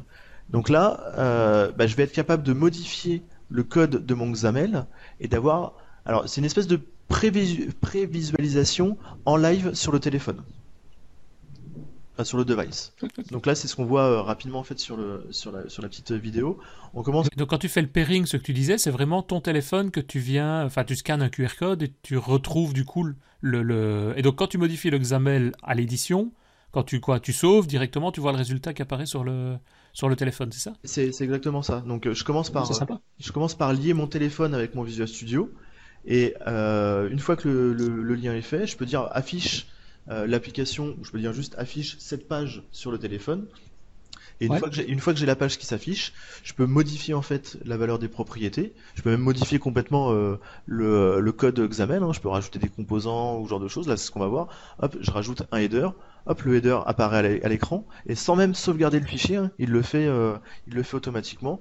donc 0.51 0.69
là 0.69 1.73
bah, 1.77 1.87
je 1.87 1.97
vais 1.97 2.05
être 2.05 2.13
capable 2.13 2.43
de 2.43 2.53
modifier 2.53 3.23
le 3.51 3.63
code 3.63 4.05
de 4.05 4.15
mon 4.15 4.31
XAML 4.31 4.87
et 5.21 5.29
d'avoir 5.29 5.75
alors 6.05 6.29
c'est 6.29 6.41
une 6.41 6.47
espèce 6.47 6.67
de 6.67 6.81
prévisualisation 7.09 8.99
en 9.25 9.37
live 9.37 9.75
sur 9.75 9.93
le 9.93 10.01
téléphone 10.01 10.43
sur 12.25 12.39
le 12.39 12.45
device. 12.45 12.93
Donc 13.31 13.47
là, 13.47 13.55
c'est 13.55 13.69
ce 13.69 13.77
qu'on 13.77 13.85
voit 13.85 14.05
euh, 14.05 14.23
rapidement 14.23 14.59
en 14.59 14.65
fait 14.65 14.79
sur, 14.79 14.97
le, 14.97 15.27
sur, 15.31 15.53
la, 15.53 15.69
sur 15.69 15.83
la 15.83 15.89
petite 15.89 16.13
vidéo. 16.13 16.59
On 16.95 17.03
commence. 17.03 17.29
Donc 17.37 17.49
quand 17.49 17.59
tu 17.59 17.69
fais 17.69 17.83
le 17.83 17.89
pairing, 17.89 18.27
ce 18.27 18.37
que 18.37 18.43
tu 18.43 18.53
disais, 18.53 18.79
c'est 18.79 18.91
vraiment 18.91 19.23
ton 19.23 19.41
téléphone 19.41 19.91
que 19.91 20.01
tu 20.01 20.19
viens, 20.19 20.65
enfin 20.65 20.85
tu 20.85 20.97
scannes 20.97 21.23
un 21.23 21.29
QR 21.29 21.57
code 21.59 21.83
et 21.83 21.93
tu 22.03 22.17
retrouves 22.17 22.73
du 22.73 22.85
coup 22.85 23.05
le, 23.41 23.63
le... 23.63 24.15
et 24.17 24.23
donc 24.23 24.37
quand 24.37 24.49
tu 24.49 24.59
modifies 24.59 24.91
le 24.91 24.99
XAML 24.99 25.53
à 25.63 25.75
l'édition, 25.75 26.33
quand 26.73 26.83
tu 26.83 27.01
quoi, 27.01 27.21
tu 27.21 27.33
sauves 27.33 27.67
directement, 27.67 28.13
tu 28.13 28.21
vois 28.21 28.33
le 28.33 28.39
résultat 28.39 28.75
qui 28.75 28.83
apparaît 28.83 29.07
sur 29.07 29.25
le 29.25 29.57
sur 29.93 30.09
le 30.09 30.17
téléphone, 30.17 30.53
c'est 30.53 30.61
ça? 30.61 30.75
C'est 30.85 31.21
exactement 31.21 31.63
ça. 31.63 31.81
Donc 31.81 32.07
euh, 32.07 32.15
je 32.15 32.25
commence 32.25 32.51
par 32.51 32.71
je 33.19 33.33
commence 33.33 33.55
par 33.55 33.73
lier 33.73 33.95
mon 33.95 34.07
téléphone 34.07 34.55
avec 34.55 34.75
mon 34.75 34.83
Visual 34.83 35.09
Studio 35.09 35.51
et 36.05 36.35
euh, 36.47 37.09
une 37.11 37.19
fois 37.19 37.37
que 37.37 37.49
le, 37.49 38.03
le, 38.03 38.15
lien 38.15 38.35
est 38.35 38.43
fait, 38.43 38.67
je 38.67 38.77
peux 38.77 38.87
dire 38.87 39.09
affiche 39.11 39.67
euh, 40.11 40.27
l'application, 40.27 40.97
je 41.03 41.11
peux 41.11 41.19
dire 41.19 41.33
juste 41.33 41.55
affiche 41.59 41.97
cette 41.99 42.29
page 42.29 42.63
sur 42.73 42.91
le 42.91 42.99
téléphone. 42.99 43.47
Et 44.41 44.47
une, 44.47 44.57
fois 44.57 44.69
que 44.69 44.75
j'ai, 44.75 44.89
une 44.89 45.01
fois 45.01 45.13
que 45.13 45.19
j'ai 45.19 45.27
la 45.27 45.35
page 45.35 45.59
qui 45.59 45.67
s'affiche, 45.67 46.13
je 46.45 46.53
peux 46.53 46.67
modifier 46.67 47.13
en 47.13 47.23
fait 47.23 47.59
la 47.65 47.77
valeur 47.77 47.99
des 47.99 48.09
propriétés. 48.09 48.73
Je 48.95 49.03
peux 49.03 49.11
même 49.11 49.21
modifier 49.21 49.59
complètement 49.59 50.13
euh, 50.13 50.39
le, 50.67 51.21
le, 51.21 51.33
code 51.33 51.59
XAML. 51.59 52.03
Hein. 52.03 52.13
Je 52.13 52.21
peux 52.21 52.29
rajouter 52.29 52.61
des 52.61 52.69
composants 52.69 53.41
ou 53.41 53.45
ce 53.45 53.51
genre 53.51 53.61
de 53.61 53.67
choses. 53.67 53.89
Là, 53.89 53.97
c'est 53.97 54.07
ce 54.07 54.11
qu'on 54.13 54.21
va 54.21 54.29
voir. 54.29 54.49
Hop, 54.79 54.97
je 55.01 55.11
rajoute 55.11 55.43
un 55.51 55.59
header. 55.59 55.89
Hop, 56.27 56.43
le 56.43 56.57
header 56.57 56.79
apparaît 56.87 57.43
à 57.43 57.49
l'écran 57.49 57.85
et 58.07 58.15
sans 58.15 58.37
même 58.37 58.55
sauvegarder 58.55 59.01
le 59.01 59.07
fichier, 59.07 59.37
hein, 59.37 59.51
il 59.59 59.71
le 59.71 59.83
fait, 59.83 60.07
euh, 60.07 60.37
il 60.69 60.75
le 60.75 60.83
fait 60.83 60.97
automatiquement. 60.97 61.61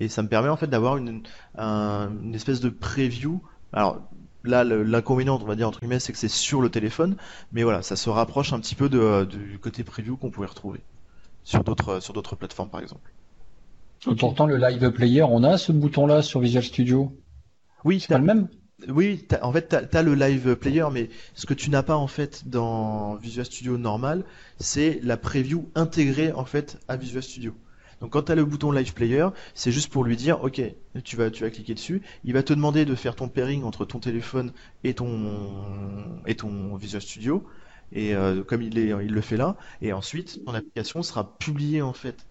Et 0.00 0.08
ça 0.08 0.22
me 0.22 0.28
permet 0.28 0.48
en 0.48 0.56
fait 0.56 0.66
d'avoir 0.66 0.98
une, 0.98 1.22
une 1.56 2.34
espèce 2.34 2.60
de 2.60 2.68
preview. 2.68 3.40
Alors, 3.72 4.02
Là, 4.44 4.64
l'inconvénient, 4.64 5.38
on 5.40 5.44
va 5.44 5.56
dire 5.56 5.68
entre 5.68 5.80
guillemets, 5.80 5.98
c'est 5.98 6.12
que 6.12 6.18
c'est 6.18 6.28
sur 6.28 6.60
le 6.60 6.70
téléphone, 6.70 7.16
mais 7.52 7.64
voilà, 7.64 7.82
ça 7.82 7.96
se 7.96 8.08
rapproche 8.08 8.52
un 8.52 8.60
petit 8.60 8.76
peu 8.76 8.88
de, 8.88 9.24
du 9.24 9.58
côté 9.58 9.82
preview 9.82 10.16
qu'on 10.16 10.30
pouvait 10.30 10.46
retrouver 10.46 10.80
sur 11.42 11.64
d'autres 11.64 12.00
sur 12.00 12.12
d'autres 12.12 12.36
plateformes, 12.36 12.70
par 12.70 12.80
exemple. 12.80 13.12
Pourtant, 14.18 14.46
le 14.46 14.56
Live 14.56 14.90
Player, 14.92 15.22
on 15.22 15.42
a 15.42 15.58
ce 15.58 15.72
bouton-là 15.72 16.22
sur 16.22 16.40
Visual 16.40 16.62
Studio. 16.62 17.12
Oui, 17.84 18.00
c'est 18.00 18.08
pas 18.08 18.18
le 18.18 18.24
même? 18.24 18.48
Oui, 18.88 19.26
en 19.42 19.52
fait, 19.52 19.88
tu 19.90 19.96
as, 19.96 20.02
le 20.02 20.14
Live 20.14 20.54
Player, 20.54 20.86
mais 20.92 21.10
ce 21.34 21.46
que 21.46 21.54
tu 21.54 21.68
n'as 21.68 21.82
pas 21.82 21.96
en 21.96 22.06
fait 22.06 22.48
dans 22.48 23.16
Visual 23.16 23.44
Studio 23.44 23.76
normal, 23.76 24.24
c'est 24.58 25.00
la 25.02 25.16
preview 25.16 25.68
intégrée 25.74 26.32
en 26.32 26.44
fait 26.44 26.78
à 26.86 26.96
Visual 26.96 27.22
Studio. 27.22 27.54
Donc 28.00 28.12
quand 28.12 28.22
tu 28.22 28.32
as 28.32 28.34
le 28.34 28.44
bouton 28.44 28.70
Live 28.70 28.94
Player, 28.94 29.26
c'est 29.54 29.72
juste 29.72 29.90
pour 29.92 30.04
lui 30.04 30.16
dire 30.16 30.42
OK, 30.42 30.60
tu 31.04 31.16
vas 31.16 31.30
tu 31.30 31.42
vas 31.42 31.50
cliquer 31.50 31.74
dessus, 31.74 32.02
il 32.24 32.32
va 32.32 32.42
te 32.42 32.52
demander 32.52 32.84
de 32.84 32.94
faire 32.94 33.16
ton 33.16 33.28
pairing 33.28 33.64
entre 33.64 33.84
ton 33.84 33.98
téléphone 33.98 34.52
et 34.84 34.94
ton 34.94 36.20
et 36.26 36.36
ton 36.36 36.76
Visual 36.76 37.02
Studio 37.02 37.44
et 37.92 38.14
euh, 38.14 38.44
comme 38.44 38.62
il 38.62 38.78
est 38.78 38.88
il 39.04 39.12
le 39.12 39.20
fait 39.20 39.36
là 39.36 39.56
et 39.82 39.92
ensuite 39.92 40.44
ton 40.44 40.54
application 40.54 41.02
sera 41.02 41.38
publiée 41.38 41.82
en 41.82 41.92
fait 41.92 42.26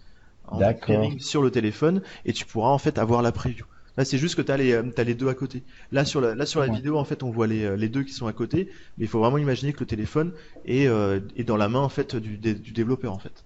en 0.47 0.59
pairing 0.85 1.19
sur 1.19 1.41
le 1.41 1.51
téléphone 1.51 2.01
et 2.25 2.33
tu 2.33 2.45
pourras 2.45 2.69
en 2.69 2.77
fait 2.77 2.97
avoir 2.97 3.21
la 3.21 3.31
preview. 3.31 3.65
Là, 3.97 4.05
c'est 4.05 4.19
juste 4.19 4.35
que 4.35 4.43
tu 4.43 4.51
as, 4.51 4.57
les, 4.57 4.73
as 4.75 5.03
les 5.03 5.15
deux 5.15 5.27
à 5.27 5.33
côté. 5.33 5.63
Là, 5.91 6.05
sur 6.05 6.21
la, 6.21 6.35
là, 6.35 6.45
sur 6.45 6.59
la 6.59 6.67
vidéo, 6.67 6.97
en 6.99 7.03
fait, 7.03 7.23
on 7.23 7.31
voit 7.31 7.47
les, 7.47 7.75
les 7.75 7.89
deux 7.89 8.03
qui 8.03 8.13
sont 8.13 8.27
à 8.27 8.33
côté, 8.33 8.69
mais 8.97 9.05
il 9.05 9.07
faut 9.07 9.19
vraiment 9.19 9.39
imaginer 9.39 9.73
que 9.73 9.79
le 9.79 9.87
téléphone 9.87 10.33
est, 10.65 10.87
euh, 10.87 11.19
est 11.35 11.43
dans 11.43 11.57
la 11.57 11.67
main, 11.67 11.79
en 11.79 11.89
fait, 11.89 12.15
du, 12.15 12.37
du 12.37 12.71
développeur, 12.71 13.11
en 13.11 13.17
fait. 13.17 13.43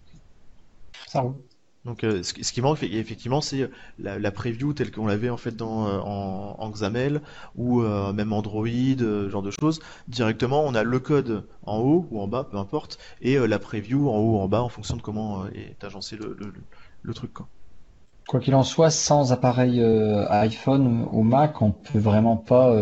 Ça 1.07 1.21
roule. 1.21 1.35
Donc, 1.83 2.03
euh, 2.03 2.21
ce, 2.21 2.33
qui 2.33 2.61
manque 2.61 2.83
effectivement, 2.83 3.41
c'est 3.41 3.69
la, 3.97 4.31
preview 4.31 4.73
telle 4.73 4.91
qu'on 4.91 5.07
l'avait 5.07 5.31
en 5.31 5.37
fait 5.37 5.55
dans 5.55 5.87
euh, 5.87 5.99
en, 5.99 6.69
XAML 6.69 7.21
ou 7.55 7.81
euh, 7.81 8.13
même 8.13 8.33
Android, 8.33 8.67
ce 8.67 9.29
genre 9.29 9.41
de 9.41 9.51
choses. 9.51 9.79
Directement, 10.07 10.63
on 10.63 10.75
a 10.75 10.83
le 10.83 10.99
code 10.99 11.45
en 11.63 11.79
haut 11.79 12.07
ou 12.11 12.21
en 12.21 12.27
bas, 12.27 12.43
peu 12.43 12.57
importe, 12.57 12.99
et 13.21 13.37
la 13.39 13.57
preview 13.57 14.09
en 14.09 14.17
haut 14.17 14.37
ou 14.37 14.39
en 14.39 14.47
bas 14.47 14.61
en 14.61 14.69
fonction 14.69 14.95
de 14.95 15.01
comment 15.01 15.47
est 15.47 15.83
agencé 15.83 16.17
le, 16.17 17.13
truc. 17.13 17.33
Quoi. 17.33 18.39
qu'il 18.39 18.53
en 18.53 18.63
soit, 18.63 18.91
sans 18.91 19.33
appareil 19.33 19.83
iPhone 20.29 21.07
ou 21.11 21.23
Mac, 21.23 21.63
on 21.63 21.71
peut 21.71 21.99
vraiment 21.99 22.37
pas 22.37 22.77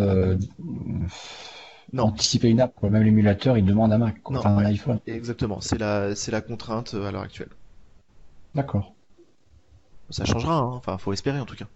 anticiper 1.97 2.49
une 2.49 2.59
app. 2.59 2.73
Même 2.83 3.03
l'émulateur, 3.03 3.57
il 3.57 3.63
demande 3.63 3.93
un 3.93 3.97
Mac, 3.97 4.17
enfin 4.25 4.57
un 4.57 4.65
iPhone. 4.65 4.99
Exactement, 5.07 5.61
c'est 5.61 5.77
la 5.77 6.15
c'est 6.15 6.31
la 6.31 6.41
contrainte 6.41 6.93
à 6.93 7.11
l'heure 7.11 7.21
actuelle. 7.21 7.49
D'accord. 8.55 8.93
Ça 10.09 10.25
changera, 10.25 10.57
hein. 10.57 10.71
enfin, 10.73 10.97
faut 10.97 11.13
espérer 11.13 11.39
en 11.39 11.45
tout 11.45 11.55
cas. 11.55 11.67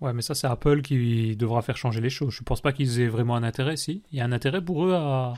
Ouais, 0.00 0.12
mais 0.12 0.22
ça, 0.22 0.34
c'est 0.34 0.46
Apple 0.46 0.82
qui 0.82 1.36
devra 1.36 1.62
faire 1.62 1.76
changer 1.76 2.00
les 2.00 2.10
choses. 2.10 2.32
Je 2.32 2.42
pense 2.42 2.60
pas 2.60 2.72
qu'ils 2.72 3.00
aient 3.00 3.08
vraiment 3.08 3.36
un 3.36 3.42
intérêt, 3.42 3.76
si. 3.76 4.02
Il 4.10 4.18
y 4.18 4.20
a 4.20 4.24
un 4.24 4.32
intérêt 4.32 4.62
pour 4.62 4.84
eux 4.84 4.94
à. 4.94 5.34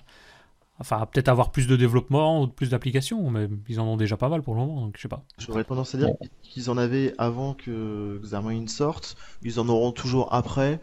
Enfin, 0.78 1.06
peut-être 1.06 1.28
avoir 1.28 1.52
plus 1.52 1.66
de 1.66 1.76
développement 1.76 2.42
ou 2.42 2.48
plus 2.48 2.70
d'applications, 2.70 3.30
mais 3.30 3.48
ils 3.68 3.80
en 3.80 3.86
ont 3.86 3.96
déjà 3.96 4.18
pas 4.18 4.28
mal 4.28 4.42
pour 4.42 4.54
le 4.54 4.60
moment, 4.60 4.82
donc 4.82 4.96
je 4.96 5.02
sais 5.02 5.08
pas. 5.08 5.24
J'aurais 5.38 5.64
tendance 5.64 5.94
à 5.94 5.98
dire 5.98 6.10
qu'ils 6.42 6.68
en 6.68 6.76
avaient 6.76 7.14
avant 7.16 7.54
que 7.54 8.20
Xamarin 8.22 8.66
sorte, 8.66 9.16
ils 9.42 9.58
en 9.58 9.68
auront 9.68 9.92
toujours 9.92 10.34
après. 10.34 10.80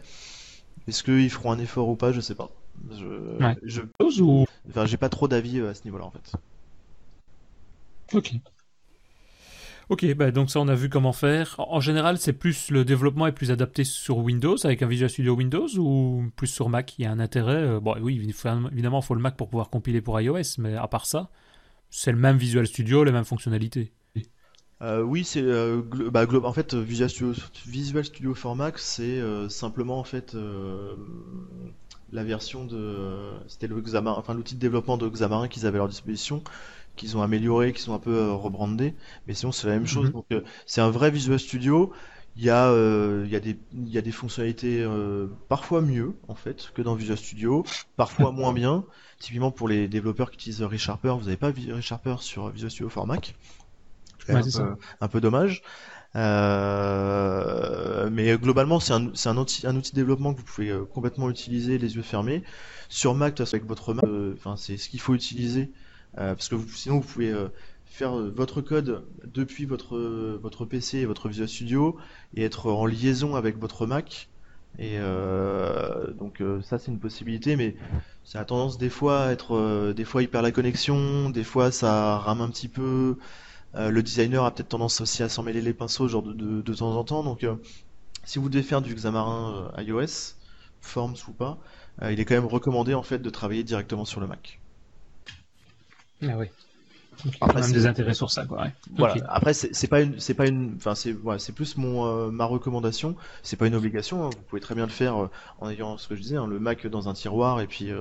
Est-ce 0.88 1.04
qu'ils 1.04 1.30
feront 1.30 1.52
un 1.52 1.58
effort 1.60 1.88
ou 1.88 1.94
pas, 1.94 2.10
je 2.10 2.20
sais 2.20 2.34
pas. 2.34 2.50
Je, 2.90 3.54
je... 3.62 3.82
Enfin, 4.68 4.84
j'ai 4.84 4.96
pas 4.96 5.08
trop 5.08 5.28
d'avis 5.28 5.60
euh, 5.60 5.70
à 5.70 5.74
ce 5.74 5.84
niveau-là 5.84 6.06
en 6.06 6.10
fait. 6.10 6.32
Ok. 8.12 8.32
Ok, 9.90 10.14
bah 10.14 10.30
donc 10.30 10.50
ça 10.50 10.60
on 10.60 10.68
a 10.68 10.74
vu 10.74 10.88
comment 10.88 11.12
faire. 11.12 11.56
En 11.58 11.80
général, 11.80 12.16
c'est 12.16 12.32
plus 12.32 12.70
le 12.70 12.86
développement 12.86 13.26
est 13.26 13.32
plus 13.32 13.50
adapté 13.50 13.84
sur 13.84 14.16
Windows 14.16 14.56
avec 14.64 14.82
un 14.82 14.86
Visual 14.86 15.10
Studio 15.10 15.34
Windows 15.34 15.68
ou 15.76 16.24
plus 16.36 16.46
sur 16.46 16.70
Mac. 16.70 16.98
Il 16.98 17.02
y 17.02 17.06
a 17.06 17.10
un 17.10 17.20
intérêt. 17.20 17.56
Euh, 17.56 17.80
bon, 17.80 17.94
oui, 18.00 18.16
évidemment, 18.72 19.00
il 19.00 19.04
faut 19.04 19.14
le 19.14 19.20
Mac 19.20 19.36
pour 19.36 19.48
pouvoir 19.48 19.68
compiler 19.68 20.00
pour 20.00 20.18
iOS, 20.18 20.56
mais 20.58 20.74
à 20.74 20.88
part 20.88 21.04
ça, 21.04 21.28
c'est 21.90 22.12
le 22.12 22.18
même 22.18 22.38
Visual 22.38 22.66
Studio, 22.66 23.04
les 23.04 23.12
mêmes 23.12 23.24
fonctionnalités. 23.24 23.92
Euh, 24.80 25.02
oui, 25.02 25.22
c'est 25.22 25.42
euh, 25.42 25.82
bah, 26.10 26.26
en 26.42 26.52
fait 26.52 26.74
Visual 26.74 27.10
Studio, 27.10 27.34
Visual 27.66 28.04
Studio 28.04 28.34
for 28.34 28.56
Mac, 28.56 28.78
c'est 28.78 29.20
simplement 29.50 29.98
en 29.98 30.04
fait 30.04 30.34
la 32.12 32.24
version 32.24 32.64
de 32.64 33.32
c'était 33.48 33.66
l'outil 33.66 34.54
de 34.54 34.60
développement 34.60 34.96
de 34.96 35.08
Xamarin 35.08 35.48
qu'ils 35.48 35.66
avaient 35.66 35.76
à 35.76 35.80
leur 35.80 35.88
disposition 35.88 36.42
qu'ils 36.96 37.16
ont 37.16 37.22
amélioré, 37.22 37.72
qui 37.72 37.80
sont 37.82 37.94
un 37.94 37.98
peu 37.98 38.14
euh, 38.16 38.32
rebrandés, 38.32 38.94
mais 39.26 39.34
sinon 39.34 39.52
c'est 39.52 39.66
la 39.66 39.74
même 39.74 39.86
chose. 39.86 40.06
Mhm. 40.06 40.12
Donc 40.12 40.26
euh, 40.32 40.42
c'est 40.66 40.80
un 40.80 40.90
vrai 40.90 41.10
Visual 41.10 41.38
Studio. 41.38 41.92
Il 42.36 42.42
y 42.42 42.50
a, 42.50 42.66
euh, 42.68 43.22
il 43.26 43.32
y 43.32 43.36
a 43.36 43.40
des, 43.40 43.56
il 43.72 43.88
y 43.88 43.98
a 43.98 44.02
des 44.02 44.10
fonctionnalités 44.10 44.84
parfois 45.48 45.80
mieux 45.82 46.14
en 46.26 46.34
fait 46.34 46.72
que 46.74 46.82
dans 46.82 46.96
Visual 46.96 47.16
Studio, 47.16 47.64
parfois 47.96 48.32
moins 48.32 48.52
bien. 48.52 48.84
Typiquement 49.20 49.52
pour 49.52 49.68
les 49.68 49.86
développeurs 49.86 50.30
qui 50.30 50.36
utilisent 50.36 50.62
ReSharper, 50.62 51.14
vous 51.18 51.26
n'avez 51.26 51.36
pas 51.36 51.50
ReSharper 51.50 52.16
sur 52.18 52.48
Visual 52.50 52.70
Studio 52.70 52.88
for 52.88 53.06
Mac. 53.06 53.36
un, 54.28 54.40
peu, 54.42 54.76
un, 55.00 55.08
peu, 55.08 55.20
dommage. 55.20 55.62
mais 58.10 58.36
globalement, 58.36 58.80
c'est 58.80 58.94
un, 58.94 59.12
un, 59.26 59.36
outil, 59.36 59.66
un 59.66 59.76
outil 59.76 59.92
de 59.92 59.96
développement 59.96 60.34
que 60.34 60.40
vous 60.40 60.44
pouvez 60.44 60.76
complètement 60.92 61.30
utiliser 61.30 61.78
les 61.78 61.94
yeux 61.94 62.02
fermés. 62.02 62.42
Sur 62.88 63.14
Mac, 63.14 63.40
avec 63.40 63.64
votre 63.64 63.94
Mac, 63.94 64.04
enfin, 64.34 64.56
c'est 64.56 64.76
ce 64.76 64.88
qu'il 64.88 65.00
faut 65.00 65.14
utiliser 65.14 65.70
parce 66.16 66.48
que 66.48 66.56
sinon 66.74 67.00
vous 67.00 67.06
pouvez 67.06 67.34
faire 67.86 68.12
votre 68.12 68.60
code 68.60 69.04
depuis 69.24 69.66
votre, 69.66 70.64
PC 70.64 70.98
et 70.98 71.06
votre 71.06 71.28
Visual 71.28 71.48
Studio 71.48 71.96
et 72.34 72.44
être 72.44 72.70
en 72.70 72.86
liaison 72.86 73.36
avec 73.36 73.58
votre 73.58 73.86
Mac. 73.86 74.28
Et 74.78 74.98
donc 76.18 76.42
ça 76.62 76.78
c'est 76.78 76.90
une 76.90 76.98
possibilité, 76.98 77.56
mais 77.56 77.76
ça 78.24 78.40
a 78.40 78.44
tendance 78.44 78.78
des 78.78 78.90
fois 78.90 79.24
à 79.24 79.32
être, 79.32 79.92
des 79.92 80.04
fois 80.04 80.22
il 80.22 80.28
perd 80.28 80.44
la 80.44 80.52
connexion, 80.52 81.30
des 81.30 81.44
fois 81.44 81.70
ça 81.70 82.18
rame 82.18 82.40
un 82.40 82.50
petit 82.50 82.68
peu. 82.68 83.16
Euh, 83.76 83.90
le 83.90 84.02
designer 84.02 84.44
a 84.44 84.52
peut-être 84.52 84.68
tendance 84.68 85.00
aussi 85.00 85.22
à 85.22 85.28
s'en 85.28 85.42
mêler 85.42 85.60
les 85.60 85.74
pinceaux 85.74 86.06
genre 86.06 86.22
de, 86.22 86.74
temps 86.74 86.96
en 86.96 87.04
temps. 87.04 87.24
Donc, 87.24 87.44
euh, 87.44 87.56
si 88.24 88.38
vous 88.38 88.48
devez 88.48 88.62
faire 88.62 88.82
du 88.82 88.94
Xamarin 88.94 89.72
euh, 89.76 89.82
iOS, 89.82 90.36
Forms 90.80 91.16
ou 91.28 91.32
pas, 91.32 91.58
il 92.10 92.20
est 92.20 92.26
quand 92.26 92.34
même 92.34 92.44
recommandé 92.44 92.92
en 92.92 93.02
fait 93.02 93.18
de 93.18 93.30
travailler 93.30 93.64
directement 93.64 94.04
sur 94.04 94.20
le 94.20 94.26
Mac. 94.26 94.60
Ah 96.22 96.36
oui. 96.36 96.46
Après, 97.40 97.60
même 97.60 97.72
des 97.72 97.86
intérêts 97.86 98.14
sur 98.14 98.30
ça, 98.30 98.44
quoi. 98.44 98.66
Voilà. 98.96 99.14
Après, 99.28 99.54
c'est 99.54 99.86
pas 99.86 100.00
une, 100.00 100.18
c'est 100.18 100.34
pas 100.34 100.48
une, 100.48 100.74
enfin, 100.76 100.96
c'est, 100.96 101.14
c'est 101.38 101.54
plus 101.54 101.76
mon, 101.76 102.30
ma 102.32 102.44
recommandation. 102.44 103.14
C'est 103.42 103.56
pas 103.56 103.68
une 103.68 103.76
obligation. 103.76 104.26
Hein. 104.26 104.30
Vous 104.30 104.42
pouvez 104.48 104.60
très 104.60 104.74
bien 104.74 104.84
le 104.84 104.90
faire 104.90 105.28
en 105.60 105.70
ayant 105.70 105.96
ce 105.96 106.08
que 106.08 106.16
je 106.16 106.20
disais, 106.20 106.36
hein, 106.36 106.48
le 106.48 106.58
Mac 106.58 106.86
dans 106.88 107.08
un 107.08 107.14
tiroir 107.14 107.60
et 107.60 107.68
puis 107.68 107.92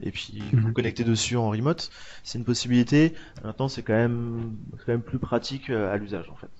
et 0.00 0.10
puis 0.10 0.42
vous 0.52 0.68
mhm. 0.68 0.72
connecter 0.72 1.04
dessus 1.04 1.36
en 1.36 1.50
remote, 1.50 1.90
c'est 2.22 2.38
une 2.38 2.44
possibilité. 2.44 3.14
Maintenant, 3.42 3.68
c'est 3.68 3.82
quand 3.82 3.94
même, 3.94 4.56
quand 4.78 4.92
même 4.92 5.02
plus 5.02 5.18
pratique 5.18 5.70
euh, 5.70 5.92
à 5.92 5.96
l'usage 5.96 6.28
en 6.30 6.36
fait. 6.36 6.50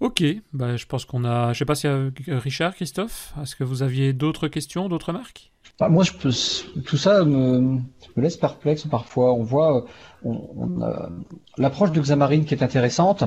Ok, 0.00 0.22
bah, 0.52 0.76
je 0.76 0.86
pense 0.86 1.04
qu'on 1.04 1.24
a. 1.24 1.52
Je 1.52 1.58
sais 1.58 1.64
pas 1.64 1.74
si 1.74 1.86
euh, 1.86 2.10
Richard, 2.28 2.74
Christophe, 2.74 3.32
est-ce 3.42 3.56
que 3.56 3.64
vous 3.64 3.82
aviez 3.82 4.12
d'autres 4.12 4.48
questions, 4.48 4.88
d'autres 4.88 5.08
remarques? 5.08 5.52
Bah, 5.78 5.88
Moi, 5.88 6.04
je 6.04 6.12
peux... 6.12 6.82
tout 6.82 6.96
ça 6.96 7.24
me... 7.24 7.78
laisse 8.16 8.36
perplexe 8.36 8.84
parfois. 8.84 9.32
On 9.32 9.42
voit 9.42 9.86
on, 10.22 10.80
l'approche 11.56 11.92
de 11.92 12.00
Xamarin 12.00 12.44
qui 12.44 12.54
est 12.54 12.62
intéressante. 12.62 13.24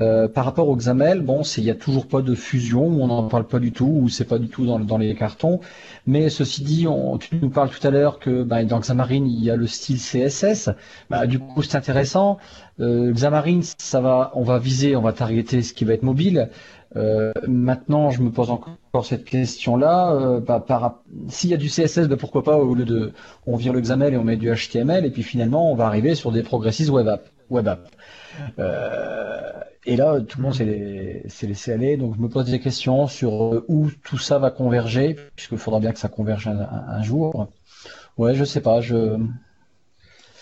Euh, 0.00 0.28
par 0.28 0.44
rapport 0.44 0.68
au 0.68 0.76
XAML, 0.76 1.20
bon, 1.20 1.42
il 1.56 1.64
n'y 1.64 1.70
a 1.70 1.74
toujours 1.74 2.06
pas 2.06 2.22
de 2.22 2.34
fusion, 2.34 2.86
on 2.86 3.08
n'en 3.08 3.24
parle 3.24 3.46
pas 3.46 3.58
du 3.58 3.72
tout, 3.72 3.98
ou 4.02 4.08
c'est 4.08 4.24
pas 4.24 4.38
du 4.38 4.48
tout 4.48 4.64
dans, 4.64 4.98
les 4.98 5.14
cartons. 5.14 5.60
Mais 6.06 6.28
ceci 6.30 6.62
dit, 6.62 6.86
tu 7.20 7.36
nous 7.36 7.50
parles 7.50 7.70
tout 7.70 7.84
à 7.86 7.90
l'heure 7.90 8.18
que 8.18 8.42
bah, 8.42 8.64
dans 8.64 8.78
Xamarin, 8.78 9.24
il 9.26 9.42
y 9.42 9.50
a 9.50 9.56
le 9.56 9.66
style 9.66 9.98
CSS. 9.98 10.70
Bah, 11.10 11.26
du 11.26 11.38
coup, 11.38 11.62
c'est 11.62 11.76
intéressant. 11.76 12.38
Euh, 12.80 13.12
Xamarin, 13.12 13.60
on 14.34 14.42
va 14.42 14.58
viser, 14.58 14.94
on 14.94 15.02
va 15.02 15.12
targeter 15.12 15.62
ce 15.62 15.72
qui 15.72 15.84
va 15.84 15.94
être 15.94 16.04
mobile. 16.04 16.48
Euh, 16.96 17.32
maintenant, 17.46 18.10
je 18.10 18.22
me 18.22 18.30
pose 18.30 18.50
encore 18.50 19.04
cette 19.04 19.24
question-là. 19.24 20.12
Euh, 20.12 20.40
bah, 20.40 20.64
s'il 21.28 21.50
y 21.50 21.54
a 21.54 21.56
du 21.56 21.68
CSS, 21.68 22.08
pourquoi 22.18 22.42
pas 22.42 22.56
au 22.56 22.74
lieu 22.74 22.84
de, 22.84 23.12
on 23.46 23.56
vire 23.56 23.72
le 23.72 23.80
XAML 23.80 24.14
et 24.14 24.16
on 24.16 24.24
met 24.24 24.36
du 24.36 24.50
HTML, 24.50 25.04
et 25.04 25.10
puis 25.10 25.22
finalement, 25.22 25.70
on 25.70 25.74
va 25.74 25.86
arriver 25.86 26.14
sur 26.14 26.32
des 26.32 26.42
progressives 26.42 26.92
web 26.92 27.08
app. 27.08 27.88
Et 29.86 29.96
là, 29.96 30.20
tout 30.20 30.38
le 30.38 30.44
monde 30.44 30.54
s'est 30.54 31.46
laissé 31.46 31.72
aller. 31.72 31.96
Donc, 31.96 32.16
je 32.16 32.20
me 32.20 32.28
pose 32.28 32.46
des 32.46 32.60
questions 32.60 33.06
sur 33.06 33.54
euh, 33.54 33.64
où 33.68 33.90
tout 34.04 34.18
ça 34.18 34.38
va 34.38 34.50
converger, 34.50 35.16
puisqu'il 35.36 35.58
faudra 35.58 35.80
bien 35.80 35.92
que 35.92 35.98
ça 35.98 36.08
converge 36.08 36.48
un, 36.48 37.02
jour. 37.02 37.48
Ouais, 38.16 38.34
je 38.34 38.44
sais 38.44 38.60
pas. 38.60 38.80
Je, 38.80 39.16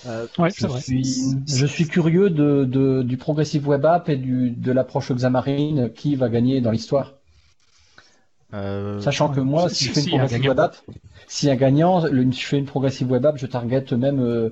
euh, 0.06 0.26
je, 0.36 0.68
suis, 0.78 1.36
je 1.46 1.66
suis 1.66 1.86
curieux 1.86 2.30
de, 2.30 3.02
du 3.02 3.16
Progressive 3.16 3.68
Web 3.68 3.84
App 3.84 4.08
et 4.08 4.16
du, 4.16 4.50
de 4.50 4.72
l'approche 4.72 5.12
Xamarin 5.12 5.88
qui 5.94 6.16
va 6.16 6.28
gagner 6.28 6.60
dans 6.60 6.70
l'histoire? 6.70 7.14
Euh, 8.54 9.00
Sachant 9.00 9.28
que 9.28 9.40
moi, 9.40 9.68
si, 9.68 9.84
je 9.84 9.92
fais 9.92 10.00
une 10.02 10.08
Progressive 10.10 10.48
Web 10.48 10.60
App, 10.60 10.76
si 11.26 11.50
un 11.50 11.56
gagnant, 11.56 12.06
si 12.06 12.40
je 12.40 12.46
fais 12.46 12.58
une 12.58 12.66
Progressive 12.66 13.10
Web 13.10 13.26
App, 13.26 13.36
je 13.36 13.46
target 13.46 13.84
même 13.92 14.20
euh, 14.20 14.50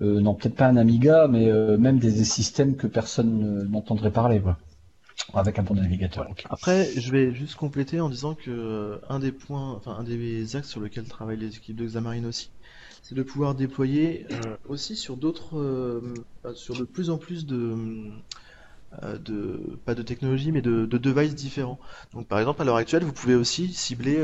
non 0.00 0.34
peut-être 0.34 0.54
pas 0.54 0.66
un 0.66 0.76
Amiga, 0.76 1.28
mais 1.28 1.50
euh, 1.50 1.76
même 1.76 1.98
des, 1.98 2.24
systèmes 2.24 2.76
que 2.76 2.86
personne 2.86 3.68
n'entendrait 3.68 4.10
parler, 4.10 4.42
avec 5.34 5.58
un 5.58 5.62
bon 5.62 5.74
navigateur. 5.74 6.26
Après, 6.48 6.88
je 6.96 7.12
vais 7.12 7.34
juste 7.34 7.56
compléter 7.56 8.00
en 8.00 8.08
disant 8.08 8.34
que 8.34 8.50
euh, 8.50 8.98
un 9.08 9.18
des 9.18 9.32
points, 9.32 9.72
enfin 9.72 9.96
un 9.98 10.04
des 10.04 10.56
axes 10.56 10.68
sur 10.68 10.80
lesquels 10.80 11.04
travaillent 11.04 11.38
les 11.38 11.56
équipes 11.56 11.76
de 11.76 11.86
Xamarin 11.86 12.24
aussi, 12.24 12.50
c'est 13.02 13.14
de 13.14 13.22
pouvoir 13.22 13.54
déployer 13.54 14.26
aussi 14.68 14.96
sur 14.96 15.16
d'autres, 15.16 16.02
sur 16.54 16.76
de 16.76 16.84
plus 16.84 17.10
en 17.10 17.18
plus 17.18 17.46
de, 17.46 17.74
de 19.02 19.78
pas 19.84 19.94
de 19.94 20.02
technologies 20.02 20.52
mais 20.52 20.62
de, 20.62 20.84
de, 20.84 20.98
devices 20.98 21.34
différents. 21.34 21.78
Donc 22.12 22.26
par 22.26 22.38
exemple 22.38 22.60
à 22.62 22.64
l'heure 22.64 22.76
actuelle, 22.76 23.04
vous 23.04 23.12
pouvez 23.12 23.34
aussi 23.34 23.72
cibler 23.72 24.18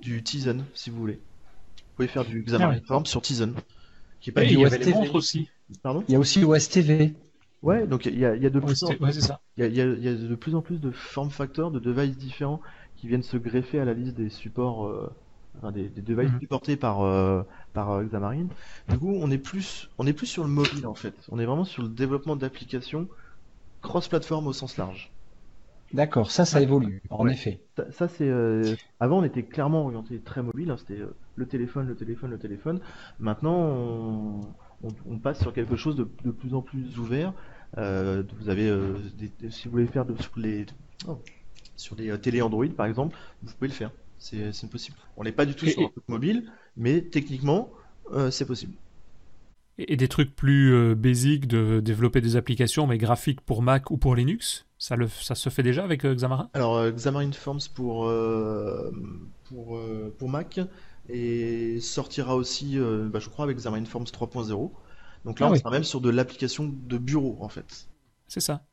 du 0.00 0.22
Tizen 0.22 0.64
si 0.74 0.90
vous 0.90 0.98
voulez. 0.98 1.14
Vous 1.76 1.96
pouvez 1.96 2.08
faire 2.08 2.24
du 2.24 2.42
Xamarin 2.42 2.78
ah 2.80 2.86
Form 2.86 3.04
sur 3.04 3.20
Tizen 3.20 3.54
il 4.26 4.58
y 4.58 4.64
avait 4.64 4.78
les 4.78 4.92
montres 4.92 5.14
aussi. 5.14 5.48
Pardon 5.82 6.04
il 6.08 6.12
y 6.12 6.16
a 6.16 6.18
aussi 6.18 6.44
OS 6.44 6.68
TV. 6.68 7.14
Ouais, 7.62 7.86
donc 7.86 8.06
il 8.06 8.18
y 8.18 8.24
a, 8.24 8.36
de 8.36 8.60
plus 8.60 8.82
en... 8.84 8.88
Il, 8.90 9.66
y 9.74 9.80
a, 9.80 9.86
de 9.86 10.34
plus 10.34 10.54
en 10.54 10.62
plus 10.62 10.78
de 10.78 10.90
form 10.90 11.30
factors, 11.30 11.70
de 11.70 11.78
devices 11.78 12.16
différents 12.16 12.60
qui 12.96 13.06
viennent 13.06 13.22
se 13.22 13.36
greffer 13.36 13.80
à 13.80 13.84
la 13.84 13.92
liste 13.92 14.14
des 14.14 14.30
supports, 14.30 14.86
euh, 14.86 15.70
des, 15.70 15.88
devices 15.88 16.32
mhm. 16.32 16.40
supportés 16.40 16.76
par 16.76 17.02
euh, 17.02 17.42
par 17.74 17.90
euh, 17.90 18.04
Xamarin. 18.04 18.46
Du 18.88 18.98
coup, 18.98 19.14
on 19.20 19.30
est 19.30 19.38
plus 19.38 19.90
on 19.98 20.06
est 20.06 20.14
plus 20.14 20.26
sur 20.26 20.42
le 20.42 20.48
mobile 20.48 20.86
en 20.86 20.94
fait. 20.94 21.14
On 21.30 21.38
est 21.38 21.44
vraiment 21.44 21.64
sur 21.64 21.82
le 21.82 21.88
développement 21.88 22.36
d'applications 22.36 23.08
cross-platform 23.82 24.46
au 24.46 24.52
sens 24.52 24.76
large. 24.78 25.10
D'accord, 25.92 26.30
ça, 26.30 26.44
ça 26.44 26.60
évolue, 26.60 27.02
en 27.10 27.26
effet. 27.26 27.60
Ça, 27.90 28.06
c'est. 28.06 28.28
Euh, 28.28 28.76
avant, 29.00 29.18
on 29.18 29.24
était 29.24 29.42
clairement 29.42 29.84
orienté 29.84 30.20
très 30.20 30.42
mobile. 30.42 30.70
Hein, 30.70 30.76
c'était 30.78 31.00
euh, 31.00 31.14
le 31.34 31.46
téléphone, 31.46 31.88
le 31.88 31.96
téléphone, 31.96 32.30
le 32.30 32.38
téléphone. 32.38 32.80
Maintenant, 33.18 34.40
on, 34.82 35.18
passe 35.18 35.40
sur 35.40 35.52
quelque 35.52 35.76
chose 35.76 35.96
de, 35.96 36.04
plus 36.04 36.54
en 36.54 36.62
plus 36.62 36.98
ouvert. 36.98 37.32
Euh, 37.78 38.22
vous 38.38 38.48
avez, 38.48 38.72
si 39.50 39.66
vous 39.66 39.72
voulez 39.72 39.86
faire 39.86 40.06
sur 40.20 40.38
les, 40.38 40.66
oh, 41.08 41.18
sur 41.76 41.96
les 41.96 42.16
télé 42.18 42.40
Android, 42.40 42.68
par 42.68 42.86
exemple, 42.86 43.16
vous 43.42 43.52
pouvez 43.54 43.68
le 43.68 43.74
faire. 43.74 43.90
C'est 44.18 44.70
possible. 44.70 44.96
On 45.16 45.24
n'est 45.24 45.32
pas 45.32 45.46
du 45.46 45.54
tout 45.54 45.66
sur 45.66 45.82
un 45.82 45.88
truc 45.88 46.08
mobile, 46.08 46.52
mais 46.76 47.02
techniquement, 47.02 47.70
c'est 48.30 48.46
possible. 48.46 48.74
Et 49.88 49.96
des 49.96 50.08
trucs 50.08 50.34
plus 50.34 50.94
basiques 50.94 51.46
de 51.46 51.80
développer 51.80 52.20
des 52.20 52.36
applications, 52.36 52.86
mais 52.86 52.98
graphiques 52.98 53.40
pour 53.40 53.62
Mac 53.62 53.90
ou 53.90 53.96
pour 53.96 54.14
Linux 54.14 54.66
ça, 54.80 54.96
le, 54.96 55.08
ça 55.08 55.34
se 55.34 55.50
fait 55.50 55.62
déjà 55.62 55.84
avec 55.84 56.06
euh, 56.06 56.14
Xamarin? 56.14 56.48
Alors, 56.54 56.78
euh, 56.78 56.90
Xamarin 56.90 57.32
Forms 57.32 57.60
pour, 57.74 58.06
euh, 58.06 58.90
pour, 59.44 59.78
pour 60.18 60.28
Mac 60.30 60.58
et 61.10 61.80
sortira 61.80 62.34
aussi, 62.34 62.78
bah, 62.78 63.18
je 63.18 63.28
crois, 63.28 63.44
avec 63.44 63.58
Xamarin 63.58 63.84
Forms 63.84 64.04
3.0. 64.04 64.70
Donc 65.26 65.38
là, 65.38 65.46
ah 65.48 65.52
on 65.52 65.54
sera 65.54 65.70
même 65.70 65.84
sur 65.84 66.00
de 66.00 66.08
l'application 66.08 66.72
de 66.72 66.96
bureau, 66.96 67.36
en 67.42 67.50
fait. 67.50 67.88
C'est 68.26 68.40
ça. 68.40 68.64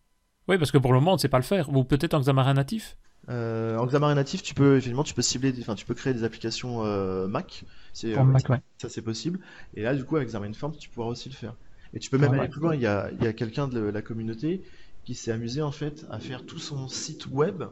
Oui, 0.48 0.58
parce 0.58 0.72
que 0.72 0.78
pour 0.78 0.94
le 0.94 1.00
moment, 1.00 1.12
on 1.12 1.16
ne 1.16 1.20
sait 1.20 1.28
pas 1.28 1.40
le 1.40 1.44
faire. 1.44 1.70
Ou 1.76 1.84
peut-être 1.84 2.14
en 2.14 2.22
Xamarin 2.22 2.54
natif? 2.54 2.98
En 3.30 3.86
Xamarin 3.86 4.16
natif, 4.16 4.42
tu 4.42 4.54
peux, 4.54 4.78
effectivement, 4.78 5.04
tu 5.04 5.14
peux 5.14 5.22
cibler, 5.22 5.54
enfin, 5.60 5.76
tu 5.76 5.86
peux 5.86 5.94
créer 5.94 6.14
des 6.14 6.24
applications 6.24 6.84
Mac. 7.28 7.66
C'est, 7.94 8.16
Mac, 8.24 8.48
ouais. 8.50 8.62
Ça, 8.78 8.90
c'est 8.90 9.02
possible. 9.02 9.40
Et 9.74 9.82
là, 9.82 9.96
du 9.96 10.04
coup, 10.06 10.16
avec 10.16 10.30
Xamarin 10.30 10.54
Forms, 10.54 10.78
tu 10.78 10.90
pourras 10.90 11.08
aussi 11.08 11.30
le 11.30 11.36
faire. 11.36 11.54
Et 11.94 12.00
tu 12.00 12.10
peux 12.10 12.18
même 12.18 12.34
aller 12.34 12.48
plus 12.48 12.62
loin. 12.62 12.76
Il 12.76 12.82
y 12.82 12.88
a, 12.88 13.10
il 13.12 13.24
y 13.24 13.28
a 13.28 13.34
quelqu'un 13.34 13.68
de 13.68 13.80
la 13.80 14.02
communauté 14.02 14.62
qui 15.08 15.16
s'est 15.16 15.32
amusé 15.32 15.62
en 15.62 15.72
fait 15.72 16.06
à 16.12 16.20
faire 16.20 16.46
tout 16.46 16.60
son 16.60 16.90
site 16.90 17.28
web 17.28 17.64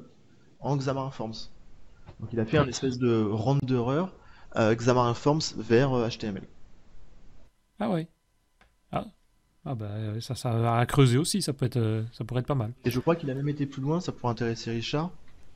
en 0.62 0.78
Xamarin 0.78 1.12
Forms. 1.12 1.50
Donc 2.20 2.30
il 2.32 2.40
a 2.40 2.46
fait 2.46 2.58
un 2.58 2.68
espèce 2.68 2.98
de 2.98 3.24
renderer 3.30 4.06
euh, 4.56 4.74
Xamarin 4.74 5.14
Forms 5.14 5.42
vers 5.58 5.90
HTML. 6.10 6.44
Euh, 6.44 6.48
ah 7.80 7.90
ouais. 7.90 8.08
Ah. 8.94 9.06
ah 9.66 9.76
bah 9.76 10.22
ça, 10.22 10.36
ça 10.36 10.78
a 10.80 10.86
creusé 10.86 11.18
aussi, 11.18 11.42
ça 11.42 11.52
peut 11.52 11.66
être, 11.66 11.76
euh, 11.76 12.04
ça 12.14 12.24
pourrait 12.24 12.40
être 12.40 12.48
pas 12.48 12.56
mal. 12.56 12.72
Et 12.86 12.90
je 12.90 13.02
crois 13.02 13.18
qu'il 13.18 13.30
a 13.30 13.36
même 13.36 13.50
été 13.50 13.66
plus 13.66 13.82
loin, 13.82 14.00
ça 14.00 14.14
pourrait 14.14 14.32
intéresser 14.32 14.72
Richard. 14.72 15.12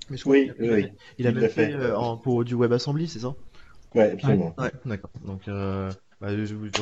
Mais 0.10 0.18
oui, 0.26 0.52
il, 0.60 0.72
oui, 0.72 0.88
il 1.18 1.28
a, 1.28 1.32
même 1.32 1.50
fait, 1.50 1.76
pour 2.24 2.44
du 2.44 2.56
WebAssembly, 2.56 3.08
c'est 3.08 3.20
ça? 3.20 3.36
Ouais, 3.96 4.12
absolument. 4.12 4.56
Ouais, 4.58 4.72
d'accord. 4.86 5.12
Donc 5.26 5.48
bah, 6.22 6.28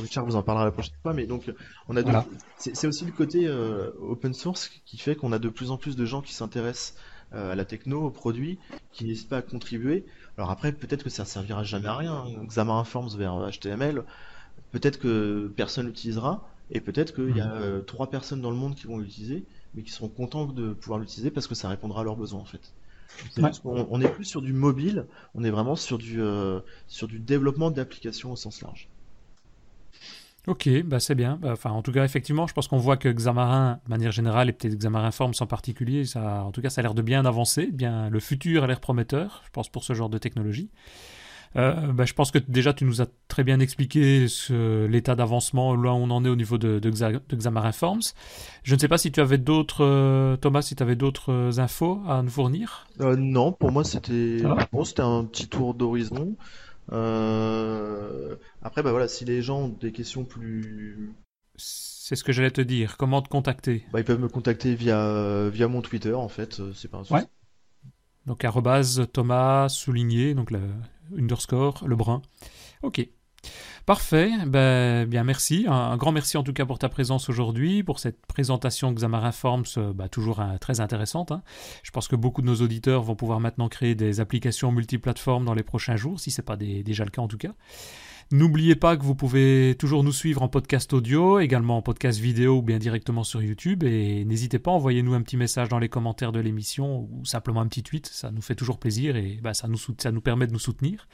Richard 0.01 0.25
vous 0.25 0.35
en 0.35 0.41
parlera 0.41 0.65
la 0.65 0.71
prochaine 0.71 0.95
fois, 1.03 1.13
mais 1.13 1.27
donc 1.27 1.51
on 1.87 1.95
a 1.95 2.25
c'est 2.57 2.87
aussi 2.87 3.05
le 3.05 3.11
côté 3.11 3.47
euh, 3.47 3.91
open 3.99 4.33
source 4.33 4.69
qui 4.85 4.97
fait 4.97 5.15
qu'on 5.15 5.31
a 5.31 5.37
de 5.37 5.49
plus 5.49 5.69
en 5.69 5.77
plus 5.77 5.95
de 5.95 6.05
gens 6.05 6.21
qui 6.21 6.33
s'intéressent 6.33 6.95
euh, 7.33 7.51
à 7.51 7.55
la 7.55 7.63
techno, 7.63 8.01
aux 8.01 8.09
produits, 8.09 8.57
qui 8.91 9.05
n'hésitent 9.05 9.29
pas 9.29 9.37
à 9.37 9.41
contribuer. 9.43 10.05
Alors 10.37 10.49
après, 10.49 10.71
peut-être 10.71 11.03
que 11.03 11.11
ça 11.11 11.23
servira 11.23 11.63
jamais 11.63 11.87
à 11.87 11.95
rien. 11.95 12.25
Xamarin 12.45 12.83
Forms 12.83 13.15
vers 13.15 13.51
HTML, 13.51 14.03
peut-être 14.71 14.97
que 14.97 15.53
personne 15.55 15.85
l'utilisera, 15.85 16.49
et 16.71 16.81
peut-être 16.81 17.13
qu'il 17.13 17.37
y 17.37 17.41
a 17.41 17.47
mm. 17.47 17.61
euh, 17.61 17.81
trois 17.81 18.09
personnes 18.09 18.41
dans 18.41 18.51
le 18.51 18.57
monde 18.57 18.73
qui 18.73 18.87
vont 18.87 18.97
l'utiliser, 18.97 19.45
mais 19.75 19.83
qui 19.83 19.91
seront 19.91 20.09
contents 20.09 20.45
de 20.45 20.73
pouvoir 20.73 20.99
l'utiliser 20.99 21.29
parce 21.29 21.45
que 21.45 21.55
ça 21.55 21.69
répondra 21.69 22.01
à 22.01 22.03
leurs 22.03 22.17
besoins 22.17 22.41
en 22.41 22.45
fait. 22.45 22.73
On, 23.63 24.01
est 24.01 24.09
plus 24.09 24.25
sur 24.25 24.41
du 24.41 24.53
mobile, 24.53 25.05
on 25.35 25.43
est 25.43 25.49
vraiment 25.49 25.75
sur 25.75 25.97
du, 25.97 26.21
sur 26.87 27.07
du 27.07 27.19
développement 27.19 27.71
d'applications 27.71 28.31
au 28.31 28.35
sens 28.35 28.61
large. 28.61 28.89
Ok, 30.47 30.69
bah 30.85 31.01
c'est 31.01 31.13
bien. 31.13 31.37
Bah, 31.41 31.51
enfin, 31.51 31.71
en 31.71 31.81
tout 31.81 31.91
cas, 31.91 32.05
effectivement, 32.05 32.47
je 32.47 32.53
pense 32.53 32.69
qu'on 32.69 32.77
voit 32.77 32.95
que 32.95 33.09
Xamarin, 33.09 33.81
de 33.83 33.89
manière 33.89 34.13
générale, 34.13 34.47
et 34.47 34.53
peut-être 34.53 34.77
Xamarin 34.77 35.11
Forms 35.11 35.33
en 35.41 35.45
particulier, 35.45 36.05
ça, 36.05 36.45
en 36.45 36.51
tout 36.51 36.61
cas, 36.61 36.69
ça 36.69 36.79
a 36.79 36.83
l'air 36.83 36.93
de 36.93 37.01
bien 37.01 37.25
avancer. 37.25 37.67
Bien, 37.67 38.09
le 38.09 38.19
futur 38.21 38.63
a 38.63 38.67
l'air 38.67 38.79
prometteur, 38.79 39.41
je 39.45 39.49
pense, 39.51 39.67
pour 39.67 39.83
ce 39.83 39.93
genre 39.93 40.09
de 40.09 40.17
technologie. 40.17 40.69
Euh, 41.55 41.91
bah, 41.93 42.05
je 42.05 42.13
pense 42.13 42.31
que 42.31 42.39
déjà 42.39 42.73
tu 42.73 42.85
nous 42.85 43.01
as 43.01 43.07
très 43.27 43.43
bien 43.43 43.59
expliqué 43.59 44.27
l'état 44.49 45.15
d'avancement, 45.15 45.75
là 45.75 45.91
où 45.93 45.97
on 45.97 46.09
en 46.11 46.23
est 46.25 46.29
au 46.29 46.35
niveau 46.35 46.57
de, 46.57 46.79
de, 46.79 46.89
Xamarin 46.89 47.71
Forms. 47.71 48.13
Je 48.63 48.75
ne 48.75 48.79
sais 48.79 48.87
pas 48.87 48.97
si 48.97 49.11
tu 49.11 49.19
avais 49.19 49.37
d'autres, 49.37 49.83
euh, 49.83 50.35
Thomas, 50.35 50.61
si 50.61 50.75
tu 50.75 50.83
avais 50.83 50.95
d'autres 50.95 51.59
infos 51.59 52.01
à 52.07 52.21
nous 52.21 52.29
fournir. 52.29 52.87
non, 52.99 53.51
pour 53.51 53.71
moi 53.71 53.83
c'était 53.83 54.41
bon, 54.71 54.83
c'était 54.83 55.01
un 55.01 55.23
petit 55.23 55.47
tour 55.47 55.73
d'horizon. 55.73 56.35
Euh, 56.91 58.35
après, 58.61 58.83
bah 58.83 58.91
voilà, 58.91 59.07
si 59.07 59.25
les 59.25 59.41
gens 59.41 59.63
ont 59.63 59.69
des 59.69 59.91
questions 59.91 60.23
plus. 60.23 61.13
C'est 61.55 62.15
ce 62.15 62.23
que 62.23 62.31
j'allais 62.31 62.51
te 62.51 62.61
dire. 62.61 62.97
Comment 62.97 63.21
te 63.21 63.29
contacter? 63.29 63.85
Bah, 63.91 63.99
Ils 63.99 64.05
peuvent 64.05 64.19
me 64.19 64.29
contacter 64.29 64.75
via, 64.75 65.49
via 65.49 65.67
mon 65.67 65.81
Twitter, 65.81 66.13
en 66.13 66.29
fait. 66.29 66.59
Euh, 66.59 66.71
c'est 66.73 66.87
pas 66.87 66.99
un 66.99 67.03
souci. 67.03 67.13
Ouais. 67.13 67.25
Donc, 68.25 68.43
arrobase 68.45 69.07
Thomas 69.11 69.69
souligné, 69.69 70.33
donc 70.33 70.51
le 70.51 70.61
underscore, 71.17 71.83
le 71.85 71.95
brun. 71.95 72.21
Ok. 72.83 73.07
Parfait, 73.85 74.31
ben, 74.45 75.07
bien 75.07 75.23
merci. 75.23 75.65
Un, 75.67 75.95
grand 75.95 76.11
merci 76.11 76.35
en 76.35 76.43
tout 76.43 76.51
cas 76.51 76.65
pour 76.65 76.77
ta 76.77 76.89
présence 76.89 77.29
aujourd'hui, 77.29 77.83
pour 77.83 77.99
cette 77.99 78.25
présentation 78.25 78.91
Xamarin 78.91 79.31
Forms, 79.31 79.63
euh, 79.77 79.93
bah, 79.93 80.09
toujours 80.09 80.43
très 80.59 80.81
intéressante. 80.81 81.31
Hein. 81.31 81.41
Je 81.83 81.91
pense 81.91 82.09
que 82.09 82.17
beaucoup 82.17 82.41
de 82.41 82.47
nos 82.47 82.55
auditeurs 82.55 83.03
vont 83.03 83.15
pouvoir 83.15 83.39
maintenant 83.39 83.69
créer 83.69 83.95
des 83.95 84.19
applications 84.19 84.73
multiplateformes 84.73 85.45
dans 85.45 85.53
les 85.53 85.63
prochains 85.63 85.95
jours, 85.95 86.19
si 86.19 86.31
ce 86.31 86.41
n'est 86.41 86.45
pas 86.45 86.57
déjà 86.57 87.05
le 87.05 87.11
cas 87.11 87.21
en 87.21 87.29
tout 87.29 87.37
cas. 87.37 87.53
N'oubliez 88.29 88.75
pas 88.75 88.97
que 88.97 89.03
vous 89.03 89.15
pouvez 89.15 89.75
toujours 89.79 90.03
nous 90.03 90.11
suivre 90.11 90.41
en 90.41 90.49
podcast 90.49 90.91
audio, 90.91 91.39
également 91.39 91.77
en 91.77 91.81
podcast 91.81 92.19
vidéo 92.19 92.57
ou 92.57 92.61
bien 92.61 92.77
directement 92.77 93.23
sur 93.23 93.41
YouTube. 93.41 93.85
Et 93.85 94.25
n'hésitez 94.25 94.59
pas, 94.59 94.71
envoyez-nous 94.71 95.13
un 95.13 95.21
petit 95.21 95.37
message 95.37 95.69
dans 95.69 95.79
les 95.79 95.87
commentaires 95.87 96.33
de 96.33 96.41
l'émission 96.41 97.07
ou 97.09 97.23
simplement 97.23 97.61
un 97.61 97.67
petit 97.67 97.83
tweet. 97.83 98.05
Ça 98.07 98.29
nous 98.31 98.41
fait 98.41 98.55
toujours 98.55 98.79
plaisir 98.79 99.15
et 99.15 99.39
bah, 99.41 99.53
ça, 99.53 99.69
nous, 99.69 100.21
permet 100.21 100.45
de 100.45 100.51
nous 100.51 100.59
soutenir. 100.59 101.07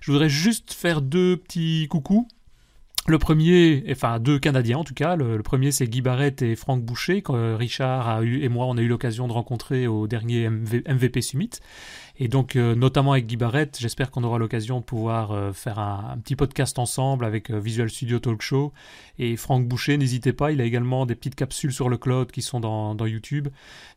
Je 0.00 0.10
voudrais 0.10 0.30
juste 0.30 0.72
faire 0.72 1.02
deux 1.02 1.36
petits 1.36 1.86
coucous. 1.90 2.26
Le 3.06 3.18
premier, 3.18 3.84
enfin 3.90 4.18
deux 4.18 4.38
Canadiens 4.38 4.78
en 4.78 4.84
tout 4.84 4.94
cas. 4.94 5.16
Le, 5.16 5.42
premier 5.42 5.70
c'est 5.70 5.86
Guy 5.86 6.00
Barrett 6.00 6.40
et 6.40 6.56
Franck 6.56 6.82
Boucher, 6.82 7.20
que 7.20 7.32
euh, 7.32 7.56
Richard 7.56 8.22
et 8.22 8.48
moi 8.48 8.64
on 8.64 8.78
a 8.78 8.80
eu 8.80 8.88
l'occasion 8.88 9.28
de 9.28 9.32
rencontrer 9.34 9.86
au 9.86 10.06
dernier 10.06 10.48
MVP 10.48 11.20
Summit. 11.20 11.50
Et 12.16 12.28
donc 12.28 12.54
euh, 12.54 12.74
notamment 12.74 13.12
avec 13.12 13.26
Guy 13.26 13.36
Barrett, 13.36 13.76
j'espère 13.78 14.10
qu'on 14.10 14.22
aura 14.22 14.38
l'occasion 14.38 14.78
de 14.78 14.84
pouvoir 14.84 15.32
euh, 15.32 15.52
faire 15.52 15.78
un, 15.80 16.16
petit 16.18 16.36
podcast 16.36 16.78
ensemble 16.78 17.24
avec 17.24 17.50
Visual 17.50 17.90
Studio 17.90 18.20
Talk 18.20 18.40
Show. 18.40 18.72
Et 19.18 19.36
Franck 19.36 19.66
Boucher, 19.66 19.96
n'hésitez 19.96 20.32
pas, 20.32 20.52
il 20.52 20.60
a 20.60 20.64
également 20.64 21.06
des 21.06 21.16
petites 21.16 21.34
capsules 21.34 21.72
sur 21.72 21.88
le 21.88 21.98
cloud 21.98 22.30
qui 22.30 22.42
sont 22.42 22.60
dans, 22.60 22.94
dans 22.94 23.06
YouTube. 23.06 23.48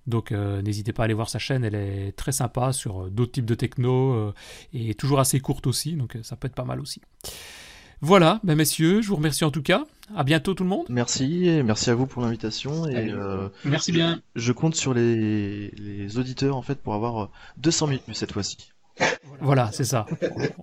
Donc 0.07 0.31
n'hésitez 0.31 0.93
pas 0.93 1.03
à 1.03 1.05
aller 1.05 1.13
voir 1.13 1.29
sa 1.29 1.37
chaîne, 1.37 1.63
elle 1.63 1.75
est 1.75 2.13
très 2.15 2.31
sympa 2.31 2.71
sur 2.73 3.11
d'autres 3.11 3.33
types 3.33 3.45
de 3.45 3.55
techno 3.55 4.33
et 4.73 4.93
toujours 4.93 5.19
assez 5.19 5.39
courte 5.41 5.67
aussi, 5.67 5.93
donc 5.93 6.17
ça 6.23 6.37
peut 6.37 6.47
être 6.47 6.55
pas 6.55 6.63
mal 6.63 6.79
aussi. 6.79 7.01
Voilà, 8.01 8.39
ben 8.43 8.55
messieurs, 8.55 9.01
je 9.01 9.07
vous 9.07 9.15
remercie 9.15 9.43
en 9.43 9.51
tout 9.51 9.63
cas. 9.63 9.85
À 10.15 10.23
bientôt 10.23 10.53
tout 10.53 10.63
le 10.63 10.69
monde. 10.69 10.85
Merci, 10.89 11.47
et 11.47 11.63
merci 11.63 11.89
à 11.89 11.95
vous 11.95 12.05
pour 12.05 12.21
l'invitation. 12.21 12.87
Et 12.87 13.09
euh, 13.11 13.49
merci 13.65 13.91
bien. 13.91 14.21
Je 14.35 14.51
compte 14.51 14.75
sur 14.75 14.93
les, 14.93 15.71
auditeurs 16.17 16.55
en 16.55 16.61
fait 16.61 16.75
pour 16.75 16.93
avoir 16.93 17.29
200 17.57 17.87
000 17.87 17.99
vues 18.07 18.13
cette 18.13 18.31
fois-ci. 18.31 18.57
Voilà, 19.41 19.69
c'est 19.73 19.83
ça. 19.83 20.05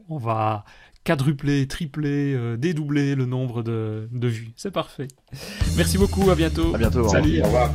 On 0.09 0.19
va 0.19 0.65
quadrupler, 1.05 1.69
tripler, 1.69 2.35
euh, 2.35 2.57
dédoubler 2.57 3.15
le 3.15 3.27
nombre 3.27 3.63
de, 3.63 4.09
de 4.11 4.29
vues. 4.29 4.53
C'est 4.57 4.71
parfait. 4.71 5.09
Merci 5.77 5.99
beaucoup, 5.99 6.31
à 6.31 6.35
bientôt. 6.35 6.75
À 6.75 6.79
bientôt. 6.79 7.07
Salut, 7.09 7.43
au 7.43 7.45
revoir. 7.45 7.71